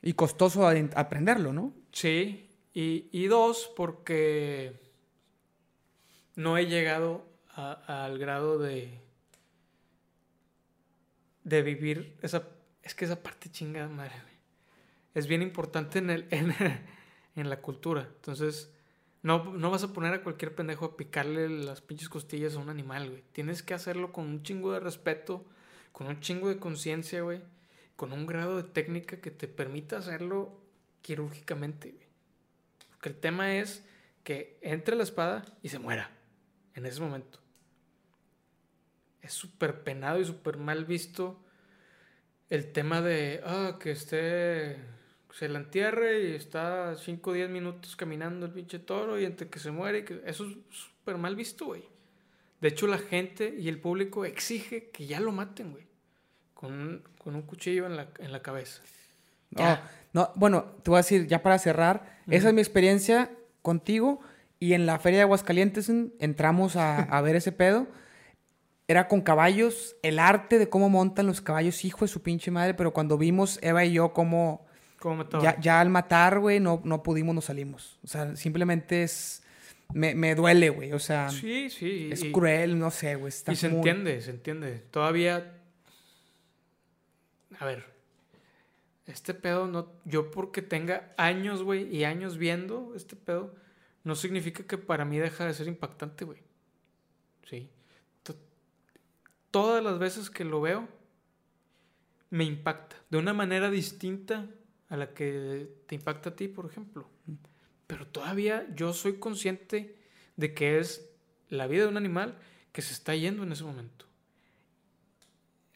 Y 0.00 0.14
costoso 0.14 0.66
aprenderlo, 0.66 1.52
¿no? 1.52 1.74
Sí. 1.92 2.48
Y, 2.72 3.08
y 3.12 3.26
dos, 3.26 3.70
porque 3.76 4.80
no 6.34 6.56
he 6.58 6.66
llegado 6.66 7.26
a- 7.54 8.04
al 8.04 8.18
grado 8.18 8.58
de. 8.58 8.98
de 11.44 11.62
vivir 11.62 12.16
esa. 12.22 12.48
Es 12.82 12.94
que 12.94 13.04
esa 13.04 13.22
parte 13.22 13.50
chingada 13.50 13.88
madre. 13.88 14.12
Es 15.14 15.26
bien 15.26 15.42
importante 15.42 15.98
en, 15.98 16.10
el, 16.10 16.26
en, 17.36 17.48
la 17.50 17.60
cultura. 17.60 18.08
Entonces, 18.16 18.72
no, 19.22 19.44
no 19.44 19.70
vas 19.70 19.84
a 19.84 19.92
poner 19.92 20.14
a 20.14 20.22
cualquier 20.22 20.54
pendejo 20.54 20.84
a 20.86 20.96
picarle 20.96 21.48
las 21.48 21.80
pinches 21.80 22.08
costillas 22.08 22.54
a 22.54 22.58
un 22.58 22.70
animal, 22.70 23.10
güey. 23.10 23.22
Tienes 23.32 23.62
que 23.62 23.74
hacerlo 23.74 24.12
con 24.12 24.24
un 24.26 24.42
chingo 24.42 24.72
de 24.72 24.80
respeto, 24.80 25.44
con 25.92 26.06
un 26.06 26.20
chingo 26.20 26.48
de 26.48 26.58
conciencia, 26.58 27.22
güey. 27.22 27.42
Con 27.96 28.12
un 28.12 28.26
grado 28.26 28.56
de 28.56 28.64
técnica 28.64 29.20
que 29.20 29.30
te 29.30 29.48
permita 29.48 29.98
hacerlo 29.98 30.58
quirúrgicamente. 31.02 31.94
Porque 32.90 33.10
el 33.10 33.16
tema 33.16 33.56
es 33.56 33.84
que 34.24 34.58
entre 34.62 34.96
la 34.96 35.02
espada 35.02 35.44
y 35.62 35.68
se 35.68 35.78
muera 35.78 36.10
en 36.74 36.86
ese 36.86 37.00
momento. 37.00 37.38
Es 39.20 39.32
súper 39.32 39.82
penado 39.84 40.20
y 40.20 40.24
súper 40.24 40.56
mal 40.56 40.84
visto 40.84 41.38
el 42.50 42.72
tema 42.72 43.00
de, 43.00 43.40
ah, 43.46 43.76
que 43.80 43.92
esté, 43.92 44.76
se 45.32 45.48
la 45.48 45.58
entierre 45.58 46.22
y 46.28 46.34
está 46.34 46.94
5 46.96 47.30
o 47.30 47.32
10 47.32 47.48
minutos 47.48 47.96
caminando 47.96 48.46
el 48.46 48.52
pinche 48.52 48.78
toro 48.78 49.18
y 49.18 49.24
entre 49.24 49.48
que 49.48 49.58
se 49.58 49.70
muere, 49.70 49.98
y 50.00 50.04
que 50.04 50.22
eso 50.26 50.44
es 50.46 50.56
súper 50.70 51.16
mal 51.18 51.34
visto, 51.36 51.66
güey. 51.66 51.84
De 52.60 52.68
hecho, 52.68 52.86
la 52.86 52.98
gente 52.98 53.54
y 53.58 53.68
el 53.68 53.78
público 53.80 54.24
exige 54.24 54.90
que 54.90 55.06
ya 55.06 55.18
lo 55.20 55.32
maten, 55.32 55.72
güey. 55.72 55.86
Con 56.54 56.72
un, 56.72 57.02
con 57.18 57.34
un 57.34 57.42
cuchillo 57.42 57.86
en 57.86 57.96
la, 57.96 58.08
en 58.18 58.30
la 58.32 58.42
cabeza. 58.42 58.82
No, 59.50 59.60
Ya. 59.60 59.90
no, 60.12 60.30
bueno, 60.36 60.64
te 60.82 60.90
voy 60.90 60.98
a 60.98 61.02
decir, 61.02 61.26
ya 61.26 61.42
para 61.42 61.58
cerrar, 61.58 62.20
esa 62.28 62.48
es 62.48 62.54
mi 62.54 62.60
experiencia 62.60 63.30
contigo 63.62 64.20
y 64.64 64.74
en 64.74 64.86
la 64.86 64.98
feria 64.98 65.18
de 65.18 65.22
Aguascalientes 65.24 65.90
entramos 66.20 66.76
a, 66.76 66.98
a 67.02 67.20
ver 67.20 67.34
ese 67.36 67.50
pedo. 67.52 67.88
Era 68.88 69.08
con 69.08 69.20
caballos, 69.22 69.96
el 70.02 70.18
arte 70.18 70.58
de 70.58 70.68
cómo 70.68 70.88
montan 70.88 71.26
los 71.26 71.40
caballos, 71.40 71.84
hijo 71.84 72.04
de 72.04 72.08
su 72.08 72.22
pinche 72.22 72.50
madre, 72.50 72.74
pero 72.74 72.92
cuando 72.92 73.16
vimos 73.18 73.58
Eva 73.62 73.84
y 73.84 73.92
yo 73.92 74.12
cómo 74.12 74.66
ya, 75.42 75.58
ya 75.60 75.80
al 75.80 75.88
matar, 75.88 76.38
güey, 76.38 76.60
no, 76.60 76.80
no 76.84 77.02
pudimos, 77.02 77.34
nos 77.34 77.46
salimos. 77.46 77.98
O 78.04 78.06
sea, 78.06 78.36
simplemente 78.36 79.02
es, 79.02 79.42
me, 79.94 80.14
me 80.14 80.34
duele, 80.34 80.68
güey, 80.70 80.92
o 80.92 80.98
sea, 80.98 81.30
Sí, 81.30 81.70
sí. 81.70 82.10
es 82.12 82.22
y- 82.22 82.30
cruel, 82.32 82.78
no 82.78 82.90
sé, 82.90 83.14
güey. 83.16 83.28
está 83.30 83.52
Y 83.52 83.56
se 83.56 83.68
muy- 83.68 83.78
entiende, 83.78 84.20
se 84.20 84.30
entiende. 84.30 84.78
Todavía. 84.90 85.54
A 87.58 87.64
ver. 87.64 87.84
Este 89.06 89.34
pedo 89.34 89.66
no. 89.66 89.88
Yo 90.04 90.30
porque 90.30 90.62
tenga 90.62 91.12
años, 91.16 91.62
güey, 91.62 91.94
y 91.94 92.04
años 92.04 92.38
viendo 92.38 92.92
este 92.94 93.16
pedo, 93.16 93.54
no 94.04 94.14
significa 94.14 94.64
que 94.64 94.78
para 94.78 95.04
mí 95.04 95.18
deja 95.18 95.46
de 95.46 95.54
ser 95.54 95.68
impactante, 95.68 96.24
güey. 96.24 96.40
Sí. 97.48 97.68
To- 98.22 98.36
todas 99.50 99.82
las 99.82 99.98
veces 99.98 100.30
que 100.30 100.44
lo 100.44 100.60
veo, 100.60 100.88
me 102.30 102.44
impacta 102.44 102.96
de 103.10 103.18
una 103.18 103.32
manera 103.34 103.70
distinta 103.70 104.48
a 104.88 104.96
la 104.96 105.12
que 105.14 105.68
te 105.86 105.94
impacta 105.94 106.30
a 106.30 106.36
ti, 106.36 106.48
por 106.48 106.66
ejemplo. 106.66 107.08
Pero 107.86 108.06
todavía 108.06 108.66
yo 108.74 108.92
soy 108.94 109.18
consciente 109.18 109.96
de 110.36 110.54
que 110.54 110.78
es 110.78 111.10
la 111.48 111.66
vida 111.66 111.82
de 111.82 111.88
un 111.88 111.96
animal 111.98 112.38
que 112.72 112.80
se 112.82 112.94
está 112.94 113.14
yendo 113.14 113.42
en 113.42 113.52
ese 113.52 113.64
momento. 113.64 114.06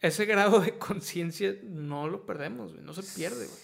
Ese 0.01 0.25
grado 0.25 0.59
de 0.59 0.77
conciencia 0.79 1.55
no 1.63 2.07
lo 2.07 2.25
perdemos, 2.25 2.73
güey. 2.73 2.83
No 2.83 2.93
se 2.93 3.03
pierde, 3.03 3.45
güey. 3.45 3.59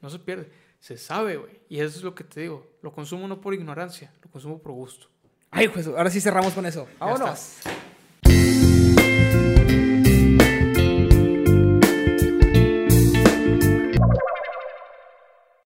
No 0.00 0.10
se 0.10 0.18
pierde. 0.18 0.50
Se 0.82 0.98
sabe, 0.98 1.36
güey. 1.36 1.60
Y 1.68 1.78
eso 1.78 1.96
es 1.96 2.02
lo 2.02 2.12
que 2.12 2.24
te 2.24 2.40
digo. 2.40 2.66
Lo 2.82 2.90
consumo 2.90 3.28
no 3.28 3.40
por 3.40 3.54
ignorancia, 3.54 4.12
lo 4.20 4.28
consumo 4.28 4.58
por 4.58 4.72
gusto. 4.72 5.06
Ay, 5.52 5.68
pues 5.68 5.86
ahora 5.86 6.10
sí 6.10 6.20
cerramos 6.20 6.54
con 6.54 6.66
eso. 6.66 6.88
Vámonos. 6.98 7.58